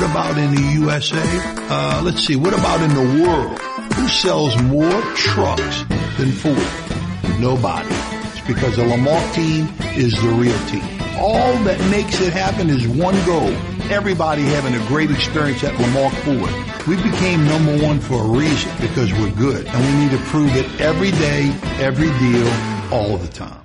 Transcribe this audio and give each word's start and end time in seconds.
What 0.00 0.12
about 0.12 0.38
in 0.38 0.54
the 0.54 0.62
USA? 0.80 1.20
Uh, 1.68 2.00
let's 2.02 2.24
see. 2.24 2.34
What 2.34 2.54
about 2.54 2.80
in 2.80 2.88
the 2.88 3.22
world? 3.22 3.58
Who 3.92 4.08
sells 4.08 4.58
more 4.62 5.02
trucks 5.14 5.84
than 6.16 6.32
Ford? 6.32 7.38
Nobody. 7.38 7.86
It's 8.30 8.40
because 8.46 8.76
the 8.76 8.84
Lamarque 8.84 9.34
team 9.34 9.68
is 9.98 10.14
the 10.14 10.30
real 10.30 10.58
team. 10.68 10.82
All 11.20 11.52
that 11.64 11.78
makes 11.90 12.18
it 12.22 12.32
happen 12.32 12.70
is 12.70 12.88
one 12.88 13.14
goal. 13.26 13.50
Everybody 13.92 14.44
having 14.44 14.74
a 14.74 14.86
great 14.88 15.10
experience 15.10 15.62
at 15.64 15.74
Lamarque 15.74 16.16
Ford. 16.24 16.86
We 16.88 16.96
became 16.96 17.44
number 17.44 17.84
one 17.84 18.00
for 18.00 18.24
a 18.24 18.26
reason 18.26 18.72
because 18.80 19.12
we're 19.12 19.32
good 19.32 19.66
and 19.66 19.84
we 19.84 20.02
need 20.02 20.18
to 20.18 20.24
prove 20.30 20.56
it 20.56 20.80
every 20.80 21.10
day, 21.10 21.54
every 21.78 22.08
deal, 22.18 22.48
all 22.90 23.18
the 23.18 23.28
time. 23.28 23.59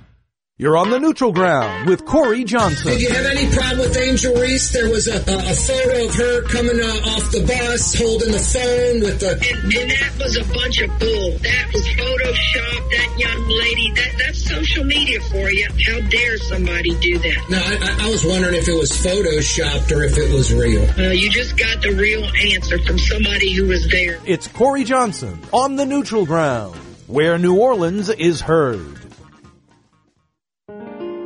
You're 0.58 0.78
on 0.78 0.88
the 0.88 0.98
neutral 0.98 1.32
ground 1.32 1.86
with 1.86 2.06
Kaare 2.06 2.42
Johnson. 2.46 2.92
Did 2.92 3.02
you 3.02 3.10
have 3.10 3.26
any 3.26 3.46
problem 3.54 3.80
with 3.80 3.94
Angel 3.94 4.34
Reese? 4.36 4.72
There 4.72 4.88
was 4.88 5.06
a, 5.06 5.16
a, 5.16 5.52
a 5.52 5.54
photo 5.54 6.06
of 6.08 6.14
her 6.14 6.42
coming 6.48 6.80
uh, 6.80 7.12
off 7.12 7.30
the 7.30 7.44
bus, 7.44 7.92
holding 7.92 8.32
the 8.32 8.40
phone 8.40 9.00
with 9.04 9.20
the. 9.20 9.32
And, 9.36 9.64
and, 9.68 9.90
that 9.90 10.12
was 10.16 10.38
a 10.38 10.44
bunch 10.54 10.80
of 10.80 10.88
bull. 10.98 11.36
That 11.44 11.68
was 11.74 11.84
Photoshop. 11.84 12.88
That 12.88 13.18
young 13.18 13.48
lady. 13.50 13.92
That 13.96 14.16
that's 14.16 14.48
social 14.48 14.84
media 14.84 15.20
for 15.28 15.52
you. 15.52 15.68
How 15.84 16.00
dare 16.08 16.38
somebody 16.38 16.98
do 17.00 17.18
that? 17.18 17.50
No, 17.50 17.60
I, 17.60 18.06
I 18.06 18.08
was 18.08 18.24
wondering 18.24 18.54
if 18.54 18.66
it 18.66 18.80
was 18.80 18.92
photoshopped 18.92 19.94
or 19.94 20.04
if 20.04 20.16
it 20.16 20.32
was 20.32 20.54
real. 20.54 20.88
Uh, 20.98 21.12
you 21.12 21.28
just 21.28 21.58
got 21.58 21.82
the 21.82 21.92
real 21.92 22.24
answer 22.54 22.78
from 22.78 22.98
somebody 22.98 23.52
who 23.52 23.68
was 23.68 23.86
there. 23.90 24.18
It's 24.24 24.48
Kaare 24.48 24.86
Johnson 24.86 25.38
on 25.52 25.76
the 25.76 25.84
neutral 25.84 26.24
ground, 26.24 26.76
where 27.08 27.36
New 27.36 27.60
Orleans 27.60 28.08
is 28.08 28.40
heard 28.40 29.05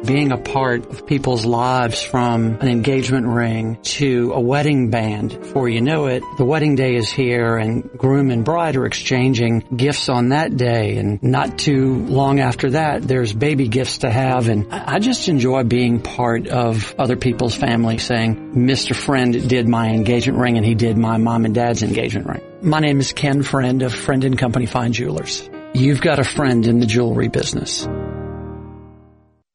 being 0.04 0.32
a 0.32 0.38
part 0.38 0.86
of 0.86 1.06
people's 1.06 1.44
lives 1.44 2.02
from 2.02 2.58
an 2.60 2.68
engagement 2.68 3.26
ring 3.26 3.78
to 3.82 4.32
a 4.32 4.40
wedding 4.40 4.90
band. 4.90 5.38
Before 5.38 5.68
you 5.68 5.80
know 5.80 6.06
it, 6.06 6.22
the 6.38 6.44
wedding 6.44 6.74
day 6.74 6.96
is 6.96 7.10
here 7.10 7.56
and 7.56 7.90
groom 7.92 8.30
and 8.30 8.44
bride 8.44 8.76
are 8.76 8.86
exchanging 8.86 9.60
gifts 9.76 10.08
on 10.08 10.30
that 10.30 10.56
day. 10.56 10.96
And 10.96 11.22
not 11.22 11.58
too 11.58 12.06
long 12.06 12.40
after 12.40 12.70
that, 12.70 13.02
there's 13.02 13.32
baby 13.32 13.68
gifts 13.68 13.98
to 13.98 14.10
have. 14.10 14.48
And 14.48 14.72
I 14.72 14.98
just 14.98 15.28
enjoy 15.28 15.64
being 15.64 16.00
part 16.00 16.48
of 16.48 16.94
other 16.98 17.16
people's 17.16 17.54
family 17.54 17.98
saying, 17.98 18.54
Mr. 18.54 18.94
Friend 18.94 19.48
did 19.48 19.68
my 19.68 19.90
engagement 19.90 20.38
ring 20.38 20.56
and 20.56 20.64
he 20.64 20.74
did 20.74 20.96
my 20.96 21.18
mom 21.18 21.44
and 21.44 21.54
dad's 21.54 21.82
engagement 21.82 22.26
ring. 22.26 22.42
My 22.62 22.80
name 22.80 23.00
is 23.00 23.12
Ken 23.12 23.42
Friend 23.42 23.82
of 23.82 23.94
Friend 23.94 24.24
and 24.24 24.38
Company 24.38 24.66
Fine 24.66 24.92
Jewelers. 24.92 25.48
You've 25.72 26.00
got 26.00 26.18
a 26.18 26.24
friend 26.24 26.66
in 26.66 26.80
the 26.80 26.86
jewelry 26.86 27.28
business. 27.28 27.86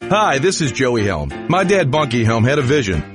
Hi, 0.08 0.38
this 0.38 0.62
is 0.62 0.72
Joey 0.72 1.04
Helm. 1.04 1.32
My 1.50 1.64
dad, 1.64 1.90
Bunky 1.90 2.24
Helm, 2.24 2.44
had 2.44 2.60
a 2.60 2.62
vision. 2.62 3.15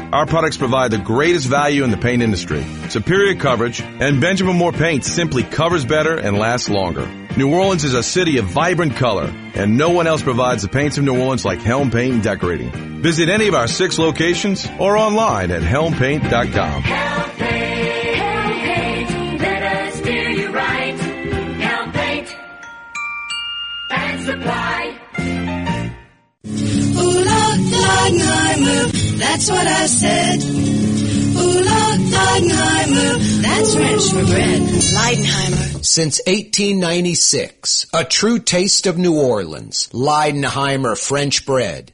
our 0.11 0.25
products 0.25 0.57
provide 0.57 0.91
the 0.91 0.97
greatest 0.97 1.47
value 1.47 1.83
in 1.83 1.91
the 1.91 1.97
paint 1.97 2.21
industry. 2.21 2.63
Superior 2.89 3.35
coverage, 3.35 3.81
and 3.81 4.19
Benjamin 4.19 4.57
Moore 4.57 4.71
paint 4.71 5.05
simply 5.05 5.43
covers 5.43 5.85
better 5.85 6.17
and 6.17 6.37
lasts 6.37 6.69
longer. 6.69 7.07
New 7.37 7.53
Orleans 7.53 7.83
is 7.85 7.93
a 7.93 8.03
city 8.03 8.37
of 8.37 8.45
vibrant 8.45 8.97
color, 8.97 9.33
and 9.53 9.77
no 9.77 9.89
one 9.91 10.05
else 10.05 10.21
provides 10.21 10.63
the 10.63 10.67
paints 10.67 10.97
of 10.97 11.05
New 11.05 11.17
Orleans 11.17 11.45
like 11.45 11.59
Helm 11.59 11.89
Paint 11.89 12.15
and 12.15 12.23
Decorating. 12.23 12.71
Visit 13.01 13.29
any 13.29 13.47
of 13.47 13.53
our 13.53 13.67
six 13.67 13.97
locations 13.97 14.67
or 14.79 14.97
online 14.97 15.49
at 15.51 15.61
helmpaint.com. 15.61 16.81
Helm 16.83 17.29
Paint, 17.31 18.15
Helm 18.17 18.51
Paint, 18.59 19.41
let 19.41 19.63
us 19.63 20.01
do 20.01 20.11
you 20.11 20.51
right. 20.51 20.99
Helm 20.99 21.91
Paint 21.93 22.35
and 23.89 24.21
Supply. 24.23 24.60
Leidenheimer, 28.01 29.19
that's 29.19 29.49
what 29.49 29.67
I 29.67 29.85
said. 29.85 30.39
That's 33.41 33.75
French 33.75 34.09
for 34.09 34.25
bread. 34.25 34.61
Leidenheimer. 34.61 35.85
Since 35.85 36.21
1896, 36.25 37.87
a 37.93 38.03
true 38.03 38.39
taste 38.39 38.87
of 38.87 38.97
New 38.97 39.19
Orleans. 39.19 39.87
Leidenheimer 39.93 40.97
French 40.97 41.45
bread. 41.45 41.93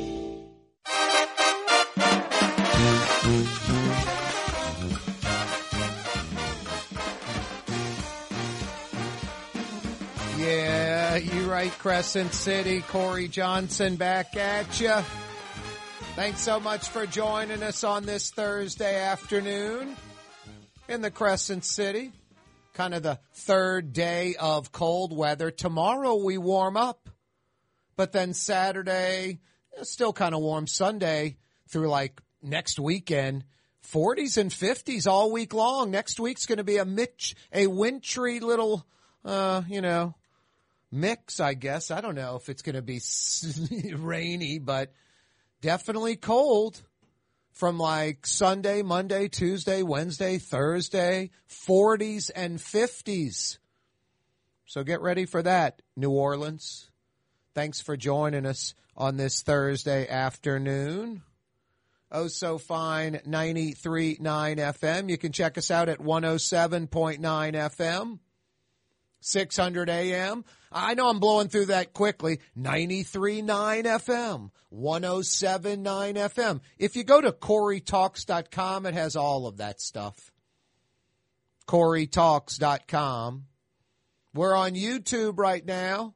Right, 11.61 11.77
Crescent 11.77 12.33
City. 12.33 12.81
Kaare 12.81 13.29
Johnson 13.29 13.95
back 13.95 14.35
at 14.35 14.81
you. 14.81 14.95
Thanks 16.15 16.39
so 16.41 16.59
much 16.59 16.89
for 16.89 17.05
joining 17.05 17.61
us 17.61 17.83
on 17.83 18.03
this 18.03 18.31
Thursday 18.31 18.99
afternoon 18.99 19.95
in 20.89 21.01
the 21.01 21.11
Crescent 21.11 21.63
City. 21.63 22.13
Kind 22.73 22.95
of 22.95 23.03
the 23.03 23.19
third 23.35 23.93
day 23.93 24.35
of 24.39 24.71
cold 24.71 25.15
weather. 25.15 25.51
Tomorrow 25.51 26.15
we 26.15 26.39
warm 26.39 26.77
up, 26.77 27.09
but 27.95 28.11
then 28.11 28.33
Saturday, 28.33 29.41
still 29.83 30.13
kind 30.13 30.33
of 30.33 30.41
warm. 30.41 30.65
Sunday 30.65 31.37
through 31.69 31.89
like 31.89 32.23
next 32.41 32.79
weekend, 32.79 33.43
40s 33.87 34.39
and 34.39 34.49
50s 34.49 35.05
all 35.05 35.31
week 35.31 35.53
long. 35.53 35.91
Next 35.91 36.19
week's 36.19 36.47
going 36.47 36.57
to 36.57 36.63
be 36.63 36.77
a 36.77 36.85
Mitch, 36.85 37.35
a 37.53 37.67
wintry 37.67 38.39
little, 38.39 38.83
uh, 39.23 39.61
you 39.69 39.81
know, 39.81 40.15
mix, 40.91 41.39
I 41.39 41.53
guess. 41.53 41.91
I 41.91 42.01
don't 42.01 42.15
know 42.15 42.35
if 42.35 42.49
it's 42.49 42.61
going 42.61 42.75
to 42.75 42.81
be 42.81 43.01
rainy, 43.95 44.59
but 44.59 44.91
definitely 45.61 46.15
cold 46.15 46.81
from 47.53 47.77
like 47.77 48.25
Sunday, 48.25 48.81
Monday, 48.81 49.27
Tuesday, 49.27 49.83
Wednesday, 49.83 50.37
Thursday, 50.37 51.31
40s 51.49 52.31
and 52.35 52.59
50s. 52.59 53.57
So 54.65 54.83
get 54.83 55.01
ready 55.01 55.25
for 55.25 55.41
that, 55.43 55.81
New 55.95 56.11
Orleans. 56.11 56.89
Thanks 57.53 57.81
for 57.81 57.97
joining 57.97 58.45
us 58.45 58.73
on 58.95 59.17
this 59.17 59.41
Thursday 59.41 60.07
afternoon. 60.07 61.23
Oh, 62.09 62.27
so 62.27 62.57
fine, 62.57 63.19
93.9 63.25 64.19
FM. 64.19 65.09
You 65.09 65.17
can 65.17 65.31
check 65.31 65.57
us 65.57 65.71
out 65.71 65.89
at 65.89 65.99
107.9 65.99 67.19
FM. 67.19 68.19
600 69.21 69.89
AM. 69.89 70.43
I 70.71 70.93
know 70.93 71.09
I'm 71.09 71.19
blowing 71.19 71.47
through 71.47 71.67
that 71.67 71.93
quickly. 71.93 72.39
93.9 72.57 73.45
FM, 73.83 74.51
107.9 74.73 75.83
FM. 76.15 76.61
If 76.77 76.95
you 76.95 77.03
go 77.03 77.21
to 77.21 77.31
CoreyTalks.com, 77.31 78.85
it 78.85 78.93
has 78.93 79.15
all 79.15 79.47
of 79.47 79.57
that 79.57 79.81
stuff. 79.81 80.31
CoreyTalks.com. 81.67 83.45
We're 84.33 84.55
on 84.55 84.73
YouTube 84.73 85.37
right 85.37 85.65
now. 85.65 86.15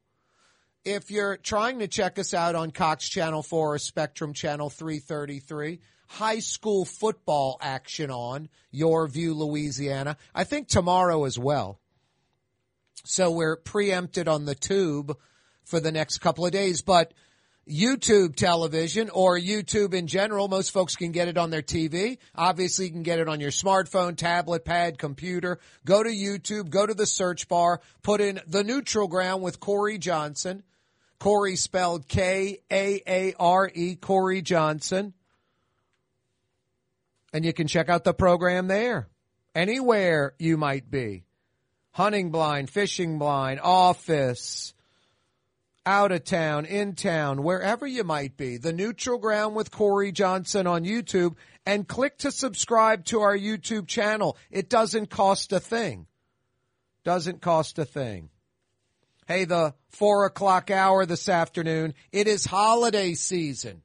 If 0.86 1.12
you're 1.12 1.38
trying 1.38 1.80
to 1.80 1.88
check 1.88 2.20
us 2.20 2.34
out 2.34 2.56
on 2.56 2.72
Cox 2.72 3.10
Channel 3.10 3.44
4 3.44 3.74
or 3.74 3.80
Spectrum 3.80 4.34
Channel 4.34 4.70
333, 4.70 5.80
high 6.08 6.40
school 6.40 6.86
football 6.86 7.58
action 7.60 8.12
on 8.12 8.50
YurView, 8.74 9.36
Louisiana. 9.36 10.18
I 10.34 10.44
think 10.44 10.68
tomorrow 10.68 11.26
as 11.26 11.38
well. 11.40 11.80
So 13.06 13.32
we're 13.32 13.56
preempted 13.56 14.28
on 14.28 14.46
the 14.46 14.56
tube 14.56 15.18
for 15.64 15.80
the 15.80 15.92
next 15.92 16.20
couple 16.20 16.46
of 16.46 16.52
days. 16.52 16.82
But 16.82 17.14
YouTube 17.68 18.36
television 18.36 19.10
or 19.10 19.40
YouTube 19.40 19.94
in 19.94 20.08
general. 20.08 20.48
Most 20.48 20.72
folks 20.72 20.96
can 20.96 21.12
get 21.12 21.28
it 21.28 21.38
on 21.38 21.50
their 21.50 21.64
TV. 21.64 22.20
Obviously, 22.36 22.86
you 22.86 22.92
can 22.92 23.04
get 23.04 23.20
it 23.20 23.28
on 23.28 23.40
your 23.40 23.52
smartphone, 23.52 24.16
tablet, 24.16 24.66
pad, 24.66 25.00
computer. 25.00 25.60
Go 25.84 26.04
to 26.04 26.10
YouTube, 26.10 26.70
go 26.70 26.86
to 26.86 26.94
the 26.94 27.08
search 27.08 27.48
bar, 27.48 27.82
put 28.04 28.22
in 28.22 28.40
the 28.48 28.64
neutral 28.64 29.08
ground 29.08 29.42
with 29.42 29.60
Kaare 29.60 30.00
Johnson. 30.00 30.64
Kaare 31.20 31.58
spelled 31.58 32.08
K 32.08 32.60
A 32.72 33.02
A 33.08 33.34
R 33.40 33.72
E, 33.74 33.96
Kaare 33.96 34.44
Johnson. 34.44 35.14
And 37.34 37.44
you 37.44 37.52
can 37.52 37.68
check 37.68 37.90
out 37.90 38.04
the 38.04 38.14
program 38.14 38.68
there. 38.68 39.08
Anywhere 39.56 40.34
you 40.38 40.58
might 40.58 40.92
be. 40.92 41.24
Hunting 41.96 42.30
blind, 42.30 42.70
fishing 42.70 43.20
blind, 43.20 43.62
office, 43.64 44.74
out 45.86 46.12
of 46.12 46.26
town, 46.26 46.66
in 46.66 46.94
town, 46.94 47.42
wherever 47.42 47.88
you 47.88 48.04
might 48.04 48.36
be. 48.36 48.58
The 48.58 48.74
Neutral 48.74 49.18
Ground 49.18 49.56
with 49.56 49.72
Kaare 49.72 50.12
Johnson 50.12 50.68
on 50.68 50.84
YouTube 50.84 51.36
and 51.66 51.88
click 51.88 52.18
to 52.18 52.32
subscribe 52.32 53.06
to 53.06 53.22
our 53.22 53.38
YouTube 53.38 53.88
channel. 53.88 54.36
It 54.52 54.70
doesn't 54.70 55.10
cost 55.10 55.54
a 55.54 55.60
thing. 55.62 56.06
Doesn't 57.06 57.40
cost 57.40 57.80
a 57.80 57.86
thing. 57.86 58.28
Hey, 59.26 59.46
the 59.46 59.74
four 59.88 60.26
o'clock 60.26 60.70
hour 60.70 61.06
this 61.06 61.30
afternoon, 61.30 61.94
it 62.12 62.28
is 62.28 62.44
holiday 62.44 63.14
season. 63.14 63.84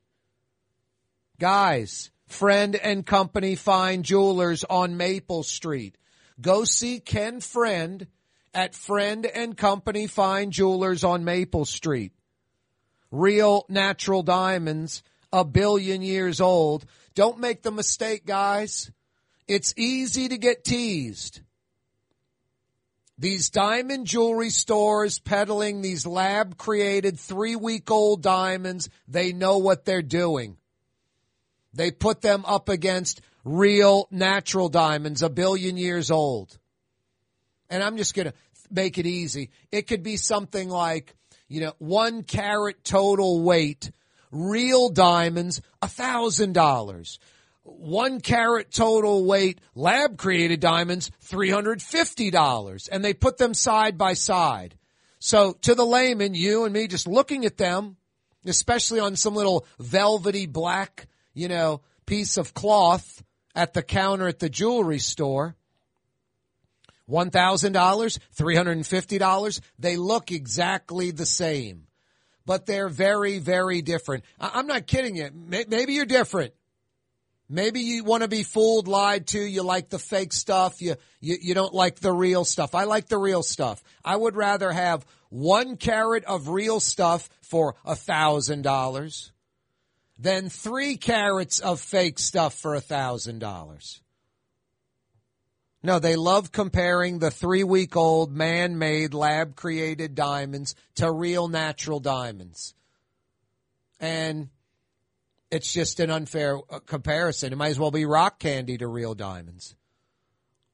Guys, 1.38 2.10
friend 2.26 2.74
and 2.74 3.06
company 3.06 3.54
fine 3.54 4.02
jewelers 4.02 4.64
on 4.64 4.96
Maple 4.96 5.44
Street. 5.44 5.96
Go 6.40 6.64
see 6.64 7.00
Ken 7.00 7.40
Friend 7.40 8.06
at 8.54 8.75
Friend 8.75 9.26
and 9.26 9.56
Company 9.56 10.06
Fine 10.06 10.50
Jewelers 10.50 11.04
on 11.04 11.25
Maple 11.25 11.64
Street. 11.64 12.12
Real 13.10 13.66
natural 13.69 14.22
diamonds, 14.22 15.02
a 15.32 15.44
billion 15.44 16.02
years 16.02 16.40
old. 16.40 16.87
Don't 17.14 17.40
make 17.40 17.62
the 17.62 17.72
mistake, 17.72 18.25
guys. 18.25 18.90
It's 19.48 19.75
easy 19.76 20.28
to 20.28 20.38
get 20.38 20.64
teased. 20.64 21.40
These 23.19 23.50
diamond 23.50 24.06
jewelry 24.06 24.48
stores 24.48 25.19
peddling 25.19 25.82
these 25.82 26.06
lab 26.06 26.56
created 26.56 27.19
three 27.20 27.54
week 27.54 27.90
old 27.90 28.22
diamonds, 28.22 28.88
they 29.06 29.34
know 29.34 29.58
what 29.58 29.84
they're 29.84 30.00
doing. 30.00 30.56
They 31.75 31.90
put 31.90 32.22
them 32.22 32.44
up 32.46 32.69
against 32.69 33.20
real 33.44 34.08
natural 34.10 34.69
diamonds, 34.69 35.22
a 35.22 35.31
billion 35.31 35.76
years 35.76 36.10
old. 36.10 36.58
And 37.69 37.82
I'm 37.82 37.96
just 37.96 38.14
going 38.14 38.26
to 38.26 38.34
make 38.70 38.98
it 38.98 39.06
easy. 39.06 39.50
It 39.70 39.87
could 39.87 40.02
be 40.02 40.16
something 40.16 40.69
like, 40.69 41.14
you 41.48 41.60
know, 41.60 41.72
one 41.78 42.22
carat 42.22 42.84
total 42.84 43.42
weight, 43.42 43.90
real 44.31 44.88
diamonds, 44.88 45.60
a 45.82 45.88
thousand 45.88 46.52
dollars. 46.54 47.19
One 47.62 48.20
carat 48.20 48.72
total 48.72 49.25
weight, 49.25 49.60
lab 49.75 50.16
created 50.16 50.60
diamonds, 50.60 51.10
$350. 51.28 52.88
And 52.90 53.04
they 53.04 53.14
put 53.14 53.38
them 53.38 53.54
side 53.54 53.98
by 53.98 54.14
side. 54.14 54.76
So 55.19 55.52
to 55.62 55.75
the 55.75 55.84
layman, 55.84 56.34
you 56.34 56.64
and 56.64 56.72
me 56.72 56.88
just 56.88 57.06
looking 57.06 57.44
at 57.44 57.58
them, 57.58 57.96
especially 58.44 59.00
on 59.00 59.16
some 59.16 59.34
little 59.34 59.66
velvety 59.78 60.46
black, 60.46 61.06
you 61.34 61.48
know, 61.48 61.82
piece 62.06 62.38
of 62.38 62.54
cloth 62.54 63.22
at 63.55 63.75
the 63.75 63.82
counter 63.82 64.29
at 64.29 64.38
the 64.38 64.49
jewelry 64.49 64.99
store, 64.99 65.56
$1,000, 67.08 68.19
$350, 68.38 69.61
they 69.79 69.97
look 69.97 70.31
exactly 70.31 71.11
the 71.11 71.26
same. 71.26 71.87
But 72.47 72.67
they're 72.67 72.88
very, 72.88 73.38
very 73.38 73.82
different. 73.82 74.25
I- 74.38 74.52
I'm 74.55 74.67
not 74.67 74.87
kidding 74.87 75.17
you. 75.17 75.31
May- 75.32 75.67
Maybe 75.69 75.94
you're 75.94 76.06
different. 76.06 76.55
Maybe 77.49 77.81
you 77.81 78.05
want 78.05 78.23
to 78.23 78.29
be 78.29 78.44
fooled, 78.44 78.87
lied 78.87 79.26
to. 79.29 79.41
You 79.41 79.64
like 79.64 79.88
the 79.88 79.99
fake 79.99 80.32
stuff. 80.32 80.81
You, 80.81 80.94
you, 81.20 81.37
you 81.41 81.55
don't 81.55 81.75
like 81.75 81.97
the 81.99 82.12
real 82.12 82.44
stuff. 82.44 82.76
I 82.76 82.85
like 82.85 83.08
the 83.08 83.19
real 83.19 83.43
stuff. 83.43 83.82
I 84.05 84.14
would 84.14 84.37
rather 84.37 84.70
have 84.70 85.05
one 85.31 85.76
carat 85.76 86.25
of 86.25 86.49
real 86.49 86.79
stuff 86.79 87.29
for 87.43 87.75
a 87.85 87.97
thousand 87.97 88.62
dollars 88.62 89.32
than 90.20 90.50
three 90.50 90.96
carats 90.96 91.61
of 91.61 91.81
fake 91.81 92.19
stuff 92.19 92.55
for 92.55 92.75
a 92.75 92.81
thousand 92.81 93.38
dollars. 93.38 94.02
No, 95.82 95.99
they 95.99 96.14
love 96.14 96.52
comparing 96.52 97.19
the 97.19 97.31
three 97.31 97.64
week 97.64 97.96
old 97.96 98.31
man 98.31 98.78
made 98.78 99.14
lab 99.14 99.56
created 99.56 100.14
diamonds 100.14 100.75
to 100.96 101.11
real 101.11 101.49
natural 101.49 102.00
diamonds. 102.00 102.75
And 103.99 104.50
it's 105.50 105.72
just 105.72 106.00
an 106.00 106.11
unfair 106.11 106.58
uh, 106.69 106.81
comparison. 106.81 107.52
It 107.52 107.56
might 107.56 107.69
as 107.69 107.78
well 107.78 107.90
be 107.90 108.05
rock 108.05 108.38
candy 108.38 108.76
to 108.78 108.87
real 108.87 109.14
diamonds. 109.14 109.75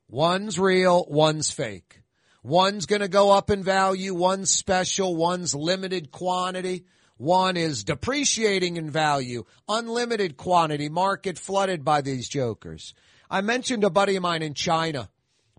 One's 0.08 0.58
real, 0.58 1.06
one's 1.08 1.52
fake. 1.52 2.02
One's 2.42 2.86
going 2.86 3.00
to 3.00 3.08
go 3.08 3.30
up 3.30 3.50
in 3.50 3.62
value, 3.62 4.14
one's 4.14 4.50
special, 4.50 5.16
one's 5.16 5.54
limited 5.54 6.10
quantity. 6.10 6.84
One 7.18 7.56
is 7.56 7.84
depreciating 7.84 8.76
in 8.76 8.90
value, 8.90 9.44
unlimited 9.68 10.36
quantity, 10.36 10.88
market 10.88 11.38
flooded 11.38 11.84
by 11.84 12.02
these 12.02 12.28
jokers. 12.28 12.94
I 13.30 13.40
mentioned 13.40 13.84
a 13.84 13.90
buddy 13.90 14.16
of 14.16 14.22
mine 14.22 14.42
in 14.42 14.54
China 14.54 15.08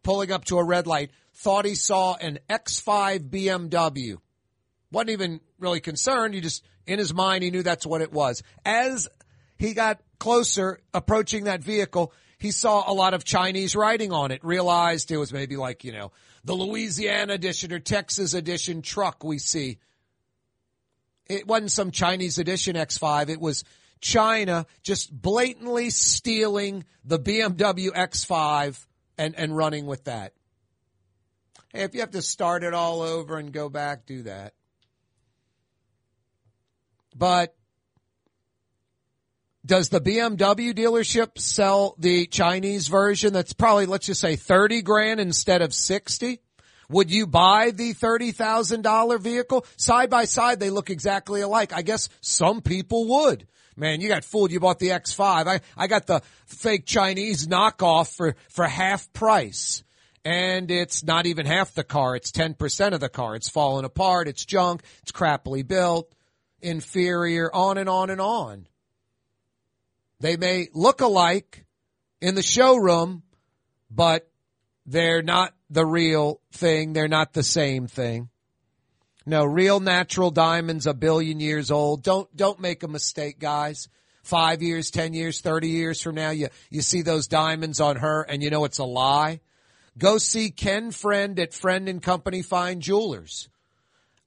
pulling 0.04 0.32
up 0.32 0.46
to 0.46 0.58
a 0.58 0.64
red 0.64 0.88
light, 0.88 1.12
thought 1.34 1.66
he 1.66 1.76
saw 1.76 2.16
an 2.16 2.40
X5 2.50 3.30
BMW. 3.30 4.18
Wasn't 4.92 5.10
even 5.10 5.42
really 5.60 5.82
concerned. 5.82 6.34
He 6.34 6.42
just, 6.42 6.64
in 6.86 7.00
his 7.00 7.14
mind, 7.14 7.44
he 7.44 7.52
knew 7.52 7.64
that's 7.64 7.86
what 7.86 8.02
it 8.02 8.14
was. 8.14 8.42
As 8.64 9.10
he 9.58 9.74
got 9.74 10.00
closer, 10.20 10.80
approaching 10.94 11.46
that 11.46 11.62
vehicle, 11.62 12.14
he 12.38 12.52
saw 12.52 12.90
a 12.90 12.94
lot 12.94 13.14
of 13.14 13.24
Chinese 13.24 13.76
writing 13.76 14.14
on 14.14 14.32
it, 14.32 14.44
realized 14.44 15.12
it 15.12 15.18
was 15.18 15.34
maybe 15.34 15.58
like, 15.58 15.84
you 15.84 15.92
know, 15.92 16.12
the 16.44 16.54
Louisiana 16.54 17.34
edition 17.34 17.74
or 17.74 17.80
Texas 17.80 18.34
edition 18.34 18.82
truck 18.82 19.24
we 19.24 19.40
see. 19.40 19.80
It 21.30 21.48
wasn't 21.48 21.72
some 21.72 21.92
Chinese 21.92 22.38
edition 22.38 22.76
X5. 22.76 23.30
It 23.30 23.40
was 23.40 23.64
China 24.00 24.66
just 24.84 25.12
blatantly 25.12 25.90
stealing 25.90 26.86
the 27.04 27.20
BMW 27.20 27.90
X5 27.90 28.86
and, 29.18 29.36
and 29.36 29.56
running 29.56 29.86
with 29.86 30.06
that. 30.06 30.34
Hey, 31.74 31.84
if 31.84 31.94
you 31.94 32.00
have 32.02 32.12
to 32.12 32.22
start 32.22 32.64
it 32.64 32.74
all 32.74 33.02
over 33.02 33.38
and 33.38 33.52
go 33.52 33.70
back, 33.70 34.06
do 34.06 34.24
that. 34.24 34.54
But 37.16 37.56
does 39.66 39.90
the 39.90 40.00
BMW 40.00 40.74
dealership 40.74 41.38
sell 41.38 41.96
the 41.98 42.26
Chinese 42.28 42.88
version 42.88 43.34
that's 43.34 43.54
probably, 43.54 43.86
let's 43.86 44.06
just 44.06 44.22
say 44.22 44.36
30 44.36 44.82
grand 44.82 45.20
instead 45.20 45.62
of 45.62 45.74
60? 45.74 46.40
Would 46.90 47.12
you 47.12 47.28
buy 47.28 47.72
the 47.72 47.94
$30,000 47.94 49.20
vehicle? 49.20 49.66
Side 49.76 50.10
by 50.10 50.26
side, 50.26 50.60
they 50.60 50.70
look 50.70 50.90
exactly 50.90 51.42
alike. 51.42 51.74
I 51.74 51.82
guess 51.82 52.08
some 52.22 52.62
people 52.62 53.08
would. 53.08 53.48
Man, 53.76 54.02
you 54.02 54.08
got 54.08 54.24
fooled. 54.24 54.52
You 54.52 54.60
bought 54.60 54.80
the 54.80 54.90
X5. 54.90 55.48
I, 55.48 55.60
I 55.76 55.88
got 55.88 56.08
the 56.08 56.22
fake 56.46 56.86
Chinese 56.86 57.48
knockoff 57.48 58.16
for, 58.16 58.36
for 58.50 58.66
half 58.66 59.12
price. 59.14 59.84
And 60.24 60.72
it's 60.72 61.04
not 61.04 61.26
even 61.26 61.46
half 61.46 61.74
the 61.74 61.84
car. 61.84 62.16
It's 62.16 62.32
10% 62.32 62.94
of 62.94 63.00
the 63.00 63.10
car. 63.10 63.36
It's 63.36 63.50
falling 63.50 63.86
apart. 63.86 64.28
It's 64.28 64.46
junk. 64.46 64.82
It's 65.04 65.12
crappily 65.12 65.66
built, 65.68 66.12
inferior, 66.62 67.54
on 67.54 67.78
and 67.78 67.88
on 67.88 68.10
and 68.10 68.20
on. 68.20 68.68
They 70.20 70.38
may 70.38 70.70
look 70.74 71.02
alike 71.02 71.66
in 72.20 72.36
the 72.36 72.42
showroom, 72.42 73.24
but 73.92 74.28
they're 74.86 75.22
not 75.22 75.54
the 75.70 75.86
real 75.86 76.42
thing. 76.52 76.94
They're 76.94 77.08
not 77.08 77.34
the 77.34 77.44
same 77.44 77.88
thing. 77.88 78.30
No, 79.26 79.44
real 79.44 79.80
natural 79.80 80.32
diamonds 80.32 80.88
a 80.88 80.94
billion 80.94 81.40
years 81.40 81.70
old. 81.70 82.02
Don't, 82.04 82.34
don't 82.36 82.62
make 82.62 82.84
a 82.84 82.88
mistake, 82.88 83.40
guys. 83.40 83.90
Five 84.24 84.62
years, 84.62 84.92
ten 84.92 85.14
years, 85.14 85.42
thirty 85.42 85.70
years 85.70 86.02
from 86.02 86.16
now, 86.16 86.32
you, 86.32 86.50
you 86.70 86.82
see 86.82 87.02
those 87.02 87.28
diamonds 87.28 87.80
on 87.80 87.98
her 87.98 88.24
and 88.24 88.44
you 88.44 88.50
know 88.50 88.66
it's 88.66 88.78
a 88.80 88.86
lie. 88.86 89.40
Go 89.98 90.18
see 90.18 90.52
Ken 90.52 90.92
Friend 90.92 91.40
at 91.40 91.54
Friend 91.54 91.90
and 91.90 92.02
Company 92.02 92.42
Fine 92.42 92.82
Jewelers. 92.82 93.50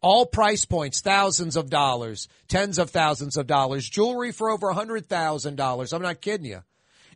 All 0.03 0.25
price 0.25 0.65
points, 0.65 1.03
thousands 1.03 1.57
of 1.57 1.69
dollars, 1.69 2.29
tens 2.49 2.79
of 2.79 2.91
thousands 2.91 3.37
of 3.37 3.47
dollars, 3.47 3.89
jewelry 3.89 4.33
for 4.33 4.51
over 4.51 4.71
a 4.71 4.75
hundred 4.75 5.07
thousand 5.07 5.57
dollars. 5.57 5.93
I'm 5.93 6.03
not 6.03 6.23
kidding 6.23 6.47
you. 6.47 6.63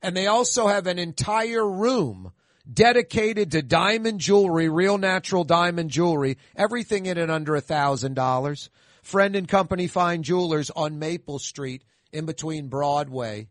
And 0.02 0.14
they 0.14 0.26
also 0.26 0.66
have 0.68 0.86
an 0.86 0.98
entire 0.98 1.66
room 1.66 2.32
dedicated 2.70 3.52
to 3.52 3.62
diamond 3.62 4.20
jewelry, 4.20 4.68
real 4.68 4.98
natural 4.98 5.44
diamond 5.44 5.90
jewelry, 5.90 6.38
everything 6.56 7.06
in 7.06 7.18
it 7.18 7.30
under 7.30 7.54
a 7.54 7.60
thousand 7.60 8.14
dollars. 8.14 8.70
Friend 9.02 9.36
and 9.36 9.46
Company 9.46 9.86
Fine 9.86 10.22
Jewelers 10.22 10.70
on 10.70 10.98
Maple 10.98 11.38
Street 11.38 11.84
in 12.10 12.24
between 12.24 12.68
Broadway 12.68 13.48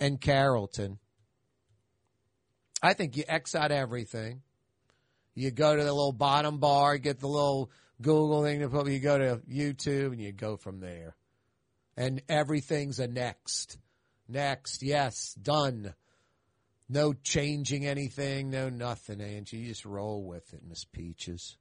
and 0.00 0.20
Carrollton. 0.20 0.98
I 2.82 2.94
think 2.94 3.16
you 3.16 3.24
X 3.28 3.54
out 3.54 3.70
everything. 3.70 4.42
You 5.34 5.50
go 5.52 5.76
to 5.76 5.84
the 5.84 5.92
little 5.92 6.12
bottom 6.12 6.58
bar, 6.58 6.98
get 6.98 7.20
the 7.20 7.28
little 7.28 7.70
Google 8.02 8.42
thing 8.42 8.60
to 8.60 8.68
put, 8.68 8.88
you 8.88 8.98
go 8.98 9.18
to 9.18 9.40
YouTube 9.48 10.12
and 10.12 10.20
you 10.20 10.32
go 10.32 10.56
from 10.56 10.80
there. 10.80 11.14
And 11.96 12.22
everything's 12.28 12.98
a 12.98 13.06
next. 13.06 13.78
Next, 14.28 14.82
yes, 14.82 15.34
done. 15.34 15.94
No 16.92 17.12
changing 17.12 17.86
anything, 17.86 18.50
no 18.50 18.68
nothing, 18.68 19.20
Angie. 19.20 19.58
You 19.58 19.68
just 19.68 19.84
roll 19.84 20.24
with 20.24 20.52
it, 20.52 20.60
Miss 20.68 20.84
Peaches. 20.84 21.56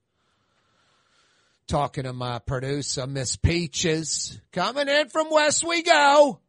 Talking 1.67 2.05
to 2.05 2.13
my 2.13 2.39
producer, 2.39 3.05
Miss 3.05 3.35
Peaches. 3.35 4.41
Coming 4.51 4.89
in 4.89 5.09
from 5.09 5.29
Westwego. 5.29 6.39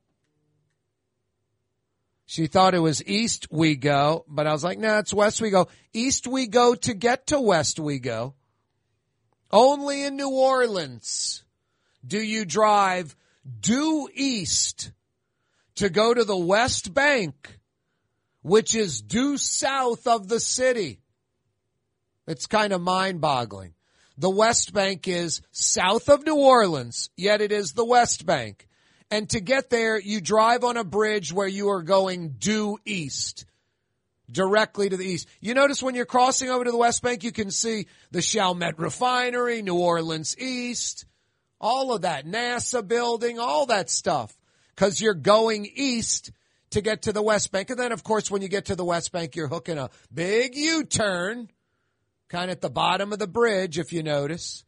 She 2.25 2.47
thought 2.47 2.73
it 2.73 2.79
was 2.79 3.07
East 3.07 3.49
we 3.51 3.77
go, 3.77 4.25
but 4.27 4.47
I 4.47 4.53
was 4.53 4.65
like, 4.65 4.79
nah, 4.79 5.01
it's 5.01 5.13
Westwego. 5.13 5.69
East 5.93 6.27
we 6.27 6.47
go 6.47 6.75
to 6.75 6.95
get 6.95 7.27
to 7.27 7.37
Westwego. 7.37 8.33
Only 9.51 10.05
in 10.05 10.17
New 10.17 10.31
Orleans 10.31 11.45
do 12.07 12.19
you 12.19 12.47
drive 12.47 13.15
due 13.61 14.09
east 14.15 14.93
to 15.75 15.91
go 15.91 16.15
to 16.15 16.25
the 16.25 16.37
West 16.37 16.95
Bank, 16.95 17.60
which 18.43 18.75
is 18.75 19.01
due 19.01 19.37
south 19.37 20.07
of 20.07 20.29
the 20.29 20.41
city. 20.41 21.01
It's 22.27 22.47
kind 22.47 22.73
of 22.73 22.81
mind 22.81 23.21
boggling. 23.21 23.75
The 24.17 24.31
West 24.31 24.73
Bank 24.73 25.09
is 25.09 25.41
south 25.51 26.09
of 26.09 26.25
New 26.25 26.37
Orleans, 26.37 27.11
yet 27.17 27.41
it 27.41 27.53
is 27.53 27.73
the 27.73 27.85
West 27.85 28.27
Bank. 28.27 28.69
And 29.11 29.29
to 29.31 29.41
get 29.41 29.71
there, 29.71 29.99
you 29.99 30.21
drive 30.21 30.63
on 30.63 30.77
a 30.77 30.85
bridge 30.85 31.33
where 31.33 31.49
you 31.49 31.71
are 31.71 31.83
going 31.83 32.37
due 32.39 32.79
east, 32.85 33.47
directly 34.31 34.89
to 34.89 34.97
the 34.97 35.07
east. 35.07 35.27
You 35.41 35.55
notice 35.55 35.83
when 35.83 35.95
you're 35.95 36.07
crossing 36.07 36.51
over 36.51 36.65
to 36.65 36.71
the 36.71 36.77
West 36.77 37.03
Bank, 37.03 37.25
you 37.25 37.33
can 37.33 37.51
see 37.51 37.87
the 38.11 38.21
Chalmette 38.21 38.79
Refinery, 38.79 39.63
New 39.63 39.79
Orleans 39.79 40.37
East, 40.39 41.07
all 41.61 41.93
of 41.93 42.03
that, 42.03 42.27
NASA 42.27 42.87
building, 42.87 43.39
all 43.39 43.67
that 43.67 43.91
stuff. 43.91 44.37
Cause 44.77 45.01
you're 45.01 45.15
going 45.15 45.69
east 45.75 46.31
to 46.71 46.81
get 46.81 47.03
to 47.03 47.13
the 47.13 47.23
West 47.23 47.53
Bank. 47.53 47.71
And 47.71 47.79
then, 47.79 47.93
of 47.93 48.05
course, 48.05 48.31
when 48.31 48.43
you 48.43 48.49
get 48.49 48.67
to 48.67 48.77
the 48.77 48.85
West 48.85 49.13
Bank, 49.13 49.37
you're 49.37 49.49
hooking 49.49 49.79
a 49.79 49.91
big 50.13 50.55
U-turn, 50.55 51.49
kind 52.29 52.45
of 52.45 52.57
at 52.57 52.61
the 52.61 52.71
bottom 52.71 53.13
of 53.13 53.19
the 53.19 53.27
bridge, 53.27 53.79
if 53.79 53.93
you 53.93 54.03
notice. 54.03 54.65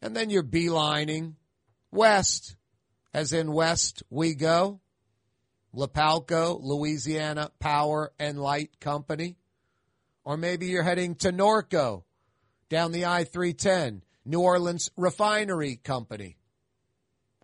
And 0.00 0.16
then 0.16 0.30
you're 0.30 0.42
beelining 0.42 1.34
west 1.90 2.56
as 3.14 3.32
in 3.32 3.48
Westwego. 3.48 4.80
Lapalco, 5.74 6.60
Louisiana 6.62 7.50
Power 7.58 8.12
and 8.18 8.38
Light 8.38 8.78
Company. 8.78 9.36
Or 10.22 10.36
maybe 10.36 10.66
you're 10.66 10.82
heading 10.82 11.14
to 11.16 11.32
Norco 11.32 12.04
down 12.68 12.92
the 12.92 13.06
I-310, 13.06 14.02
New 14.24 14.40
Orleans 14.40 14.90
Refinery 14.96 15.76
Company. 15.76 16.36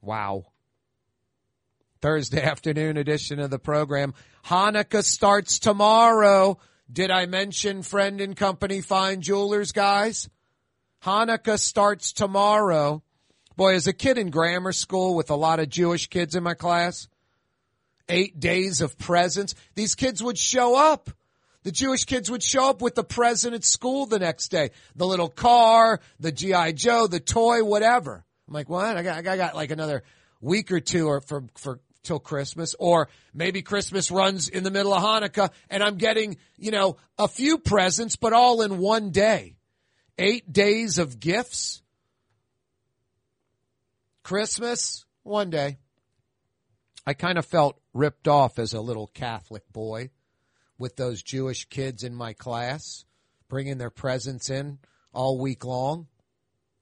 Wow. 0.02 0.46
Thursday 2.00 2.42
afternoon 2.42 2.96
edition 2.96 3.40
of 3.40 3.50
the 3.50 3.58
program. 3.58 4.14
Hanukkah 4.46 5.04
starts 5.04 5.58
tomorrow. 5.58 6.58
Did 6.90 7.10
I 7.10 7.26
mention 7.26 7.82
friend 7.82 8.20
and 8.20 8.36
company 8.36 8.80
fine 8.80 9.20
jewelers, 9.20 9.72
guys? 9.72 10.28
Hanukkah 11.04 11.58
starts 11.58 12.12
tomorrow. 12.12 13.02
Boy, 13.56 13.74
as 13.74 13.86
a 13.86 13.92
kid 13.92 14.18
in 14.18 14.30
grammar 14.30 14.72
school 14.72 15.14
with 15.14 15.30
a 15.30 15.36
lot 15.36 15.60
of 15.60 15.68
Jewish 15.68 16.08
kids 16.08 16.34
in 16.34 16.42
my 16.42 16.54
class, 16.54 17.08
eight 18.08 18.38
days 18.40 18.80
of 18.80 18.96
presents, 18.98 19.54
these 19.74 19.94
kids 19.94 20.22
would 20.22 20.38
show 20.38 20.76
up. 20.76 21.10
The 21.64 21.72
Jewish 21.72 22.04
kids 22.04 22.30
would 22.30 22.42
show 22.42 22.70
up 22.70 22.80
with 22.80 22.94
the 22.94 23.04
present 23.04 23.54
at 23.54 23.64
school 23.64 24.06
the 24.06 24.20
next 24.20 24.48
day. 24.48 24.70
The 24.96 25.06
little 25.06 25.28
car, 25.28 26.00
the 26.18 26.32
G.I. 26.32 26.72
Joe, 26.72 27.06
the 27.06 27.20
toy, 27.20 27.64
whatever. 27.64 28.24
I'm 28.46 28.54
like, 28.54 28.68
what? 28.68 28.96
I 28.96 29.02
got, 29.02 29.26
I 29.26 29.36
got 29.36 29.54
like 29.54 29.70
another 29.70 30.04
week 30.40 30.72
or 30.72 30.80
two 30.80 31.08
or 31.08 31.20
for, 31.20 31.44
for, 31.56 31.80
till 32.02 32.18
Christmas, 32.18 32.74
or 32.78 33.08
maybe 33.34 33.62
Christmas 33.62 34.10
runs 34.10 34.48
in 34.48 34.64
the 34.64 34.70
middle 34.70 34.94
of 34.94 35.02
Hanukkah 35.02 35.50
and 35.68 35.82
I'm 35.82 35.96
getting, 35.96 36.36
you 36.56 36.70
know, 36.70 36.96
a 37.18 37.28
few 37.28 37.58
presents, 37.58 38.16
but 38.16 38.32
all 38.32 38.62
in 38.62 38.78
one 38.78 39.10
day. 39.10 39.56
Eight 40.16 40.52
days 40.52 40.98
of 40.98 41.20
gifts. 41.20 41.82
Christmas, 44.22 45.04
one 45.22 45.50
day. 45.50 45.78
I 47.06 47.14
kind 47.14 47.38
of 47.38 47.46
felt 47.46 47.80
ripped 47.94 48.28
off 48.28 48.58
as 48.58 48.74
a 48.74 48.80
little 48.80 49.06
Catholic 49.06 49.62
boy 49.72 50.10
with 50.78 50.96
those 50.96 51.22
Jewish 51.22 51.64
kids 51.66 52.04
in 52.04 52.14
my 52.14 52.32
class 52.32 53.04
bringing 53.48 53.78
their 53.78 53.90
presents 53.90 54.50
in 54.50 54.78
all 55.12 55.38
week 55.38 55.64
long. 55.64 56.06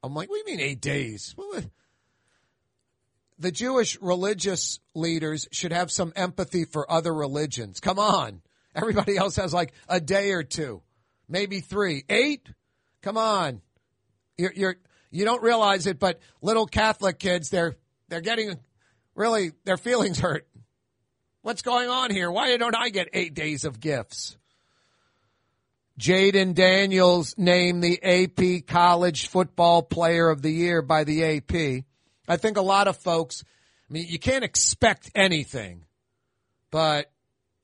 I'm 0.02 0.14
like, 0.14 0.28
what 0.28 0.44
do 0.44 0.50
you 0.50 0.56
mean 0.58 0.66
eight 0.66 0.80
days? 0.80 1.34
The 3.38 3.52
Jewish 3.52 3.98
religious 4.00 4.80
leaders 4.94 5.46
should 5.52 5.72
have 5.72 5.90
some 5.90 6.12
empathy 6.16 6.64
for 6.64 6.90
other 6.90 7.12
religions. 7.12 7.80
Come 7.80 7.98
on. 7.98 8.40
Everybody 8.74 9.16
else 9.16 9.36
has 9.36 9.52
like 9.52 9.72
a 9.88 10.00
day 10.00 10.32
or 10.32 10.42
two, 10.42 10.82
maybe 11.28 11.60
three. 11.60 12.04
Eight? 12.08 12.48
Come 13.02 13.16
on. 13.16 13.62
You're, 14.36 14.52
you're, 14.54 14.76
you 15.10 15.24
don't 15.24 15.42
realize 15.42 15.86
it, 15.86 15.98
but 15.98 16.20
little 16.42 16.66
Catholic 16.66 17.18
kids, 17.18 17.50
they're, 17.50 17.76
they're 18.08 18.20
getting 18.20 18.58
really, 19.14 19.52
their 19.64 19.78
feelings 19.78 20.18
hurt. 20.18 20.46
What's 21.42 21.62
going 21.62 21.88
on 21.88 22.10
here? 22.10 22.30
Why 22.30 22.56
don't 22.56 22.76
I 22.76 22.88
get 22.88 23.08
eight 23.12 23.34
days 23.34 23.64
of 23.64 23.80
gifts? 23.80 24.36
Jayden 25.98 26.54
Daniels 26.54 27.34
named 27.38 27.82
the 27.82 28.02
AP 28.02 28.66
College 28.66 29.28
Football 29.28 29.82
Player 29.82 30.28
of 30.28 30.42
the 30.42 30.50
Year 30.50 30.82
by 30.82 31.04
the 31.04 31.24
AP. 31.24 31.84
I 32.28 32.36
think 32.36 32.56
a 32.56 32.62
lot 32.62 32.88
of 32.88 32.96
folks, 32.96 33.44
I 33.88 33.92
mean, 33.92 34.06
you 34.08 34.18
can't 34.18 34.44
expect 34.44 35.10
anything, 35.14 35.84
but 36.70 37.10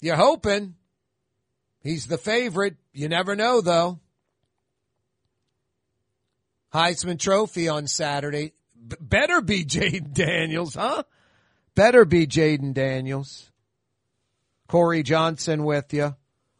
you're 0.00 0.16
hoping. 0.16 0.74
He's 1.80 2.06
the 2.06 2.18
favorite. 2.18 2.76
You 2.92 3.08
never 3.08 3.34
know, 3.34 3.60
though. 3.60 3.98
Heisman 6.72 7.18
Trophy 7.18 7.68
on 7.68 7.86
Saturday. 7.86 8.52
B- 8.86 8.96
better 9.00 9.40
be 9.40 9.64
Jayden 9.64 10.12
Daniels, 10.12 10.74
huh? 10.74 11.02
Better 11.74 12.04
be 12.04 12.26
Jayden 12.26 12.72
Daniels. 12.72 13.50
Kaare 14.68 15.04
Johnson 15.04 15.64
with 15.64 15.92
you 15.92 16.16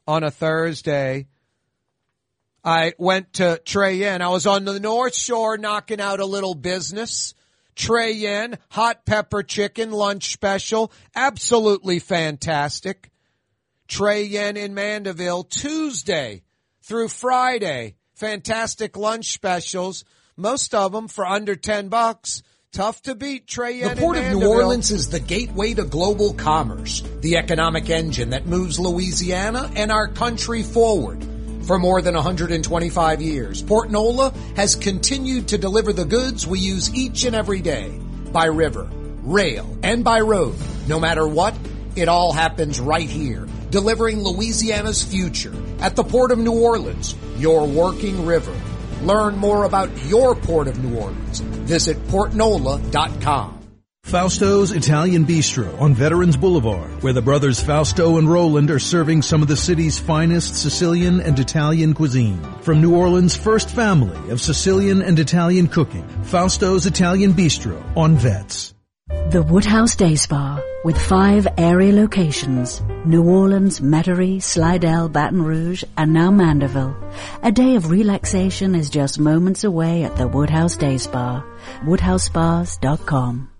on 0.06 0.22
a 0.22 0.30
Thursday. 0.30 1.28
I 2.64 2.92
went 2.98 3.34
to 3.34 3.60
Trey 3.64 3.94
Yuen. 3.94 4.22
I 4.22 4.28
was 4.28 4.46
on 4.46 4.64
the 4.64 4.78
North 4.78 5.14
Shore 5.14 5.56
knocking 5.56 6.00
out 6.00 6.20
a 6.20 6.26
little 6.26 6.54
business. 6.54 7.34
Trey 7.74 8.12
Yuen, 8.12 8.58
hot 8.70 9.04
pepper 9.06 9.42
chicken 9.42 9.90
lunch 9.90 10.32
special. 10.32 10.92
Absolutely 11.14 11.98
fantastic. 11.98 13.10
Trey 13.88 14.24
Yuen 14.24 14.56
in 14.56 14.74
Mandeville 14.74 15.44
Tuesday 15.44 16.42
through 16.82 17.08
Friday. 17.08 17.96
Fantastic 18.14 18.96
lunch 18.96 19.32
specials. 19.32 20.04
Most 20.36 20.74
of 20.74 20.92
them 20.92 21.08
for 21.08 21.26
under 21.26 21.56
10 21.56 21.88
bucks. 21.88 22.42
Tough 22.72 23.02
to 23.02 23.14
beat 23.14 23.46
Trey 23.46 23.80
Yuen 23.80 23.96
The 23.96 24.00
Port 24.00 24.16
of 24.16 24.24
New 24.32 24.48
Orleans 24.48 24.90
is 24.90 25.10
the 25.10 25.20
gateway 25.20 25.74
to 25.74 25.84
global 25.84 26.32
commerce, 26.32 27.02
the 27.20 27.36
economic 27.36 27.90
engine 27.90 28.30
that 28.30 28.46
moves 28.46 28.80
Louisiana 28.80 29.70
and 29.76 29.92
our 29.92 30.08
country 30.08 30.62
forward. 30.62 31.22
For 31.64 31.78
more 31.78 32.02
than 32.02 32.14
125 32.14 33.22
years, 33.22 33.62
Port 33.62 33.90
Nola 33.90 34.34
has 34.56 34.74
continued 34.74 35.48
to 35.48 35.58
deliver 35.58 35.92
the 35.92 36.04
goods 36.04 36.46
we 36.46 36.58
use 36.58 36.92
each 36.94 37.24
and 37.24 37.36
every 37.36 37.60
day 37.60 38.00
by 38.32 38.46
river, 38.46 38.90
rail, 39.22 39.78
and 39.82 40.02
by 40.02 40.20
road. 40.20 40.56
No 40.88 40.98
matter 40.98 41.26
what, 41.26 41.54
it 41.94 42.08
all 42.08 42.32
happens 42.32 42.80
right 42.80 43.08
here, 43.08 43.46
delivering 43.70 44.24
Louisiana's 44.24 45.02
future 45.02 45.54
at 45.78 45.94
the 45.94 46.02
Port 46.02 46.32
of 46.32 46.38
New 46.38 46.60
Orleans, 46.60 47.14
your 47.36 47.66
working 47.66 48.26
river. 48.26 48.54
Learn 49.02 49.36
more 49.36 49.64
about 49.64 49.90
your 50.06 50.34
Port 50.34 50.66
of 50.66 50.82
New 50.82 50.98
Orleans. 50.98 51.40
Visit 51.40 51.96
portnola.com. 52.08 53.61
Fausto's 54.12 54.72
Italian 54.72 55.24
Bistro 55.24 55.80
on 55.80 55.94
Veterans 55.94 56.36
Boulevard, 56.36 57.02
where 57.02 57.14
the 57.14 57.22
brothers 57.22 57.62
Fausto 57.62 58.18
and 58.18 58.30
Roland 58.30 58.70
are 58.70 58.78
serving 58.78 59.22
some 59.22 59.40
of 59.40 59.48
the 59.48 59.56
city's 59.56 59.98
finest 59.98 60.54
Sicilian 60.54 61.20
and 61.20 61.38
Italian 61.38 61.94
cuisine. 61.94 62.38
From 62.60 62.82
New 62.82 62.94
Orleans' 62.94 63.34
first 63.36 63.70
family 63.70 64.30
of 64.30 64.38
Sicilian 64.38 65.00
and 65.00 65.18
Italian 65.18 65.66
cooking, 65.66 66.06
Fausto's 66.24 66.84
Italian 66.84 67.32
Bistro 67.32 67.82
on 67.96 68.16
Vets. 68.16 68.74
The 69.30 69.42
Woodhouse 69.42 69.96
Day 69.96 70.16
Spa, 70.16 70.60
with 70.84 71.00
five 71.00 71.48
area 71.56 71.94
locations, 71.94 72.82
New 73.06 73.24
Orleans, 73.24 73.80
Metairie, 73.80 74.42
Slidell, 74.42 75.08
Baton 75.08 75.40
Rouge, 75.40 75.84
and 75.96 76.12
now 76.12 76.30
Mandeville. 76.30 76.94
A 77.42 77.50
day 77.50 77.76
of 77.76 77.90
relaxation 77.90 78.74
is 78.74 78.90
just 78.90 79.18
moments 79.18 79.64
away 79.64 80.04
at 80.04 80.16
the 80.16 80.28
Woodhouse 80.28 80.76
Day 80.76 80.98
Spa. 80.98 81.42
WoodhouseSpas.com. 81.84 83.51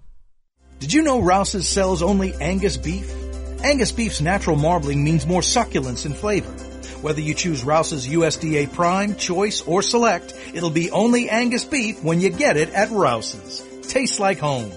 Did 0.83 0.93
you 0.93 1.03
know 1.03 1.21
Rouse's 1.21 1.69
sells 1.69 2.03
only 2.03 2.35
Angus 2.41 2.77
beef? 2.77 3.09
Angus 3.63 3.93
beef's 3.93 4.21
natural 4.21 4.57
marbling 4.57 5.05
means 5.05 5.29
more 5.29 5.41
succulence 5.41 6.07
and 6.07 6.17
flavor. 6.17 6.51
Whether 7.03 7.21
you 7.21 7.35
choose 7.35 7.63
Rouse's 7.63 8.09
USDA 8.09 8.73
Prime, 8.73 9.15
Choice, 9.15 9.63
or 9.63 9.83
Select, 9.83 10.35
it'll 10.53 10.71
be 10.71 10.91
only 10.91 11.31
Angus 11.31 11.65
beef 11.65 12.03
when 12.03 12.21
you 12.21 12.31
get 12.31 12.57
it 12.57 12.71
at 12.71 12.91
Rouse's. 12.91 13.65
Tastes 13.83 14.19
like 14.19 14.41
home. 14.41 14.73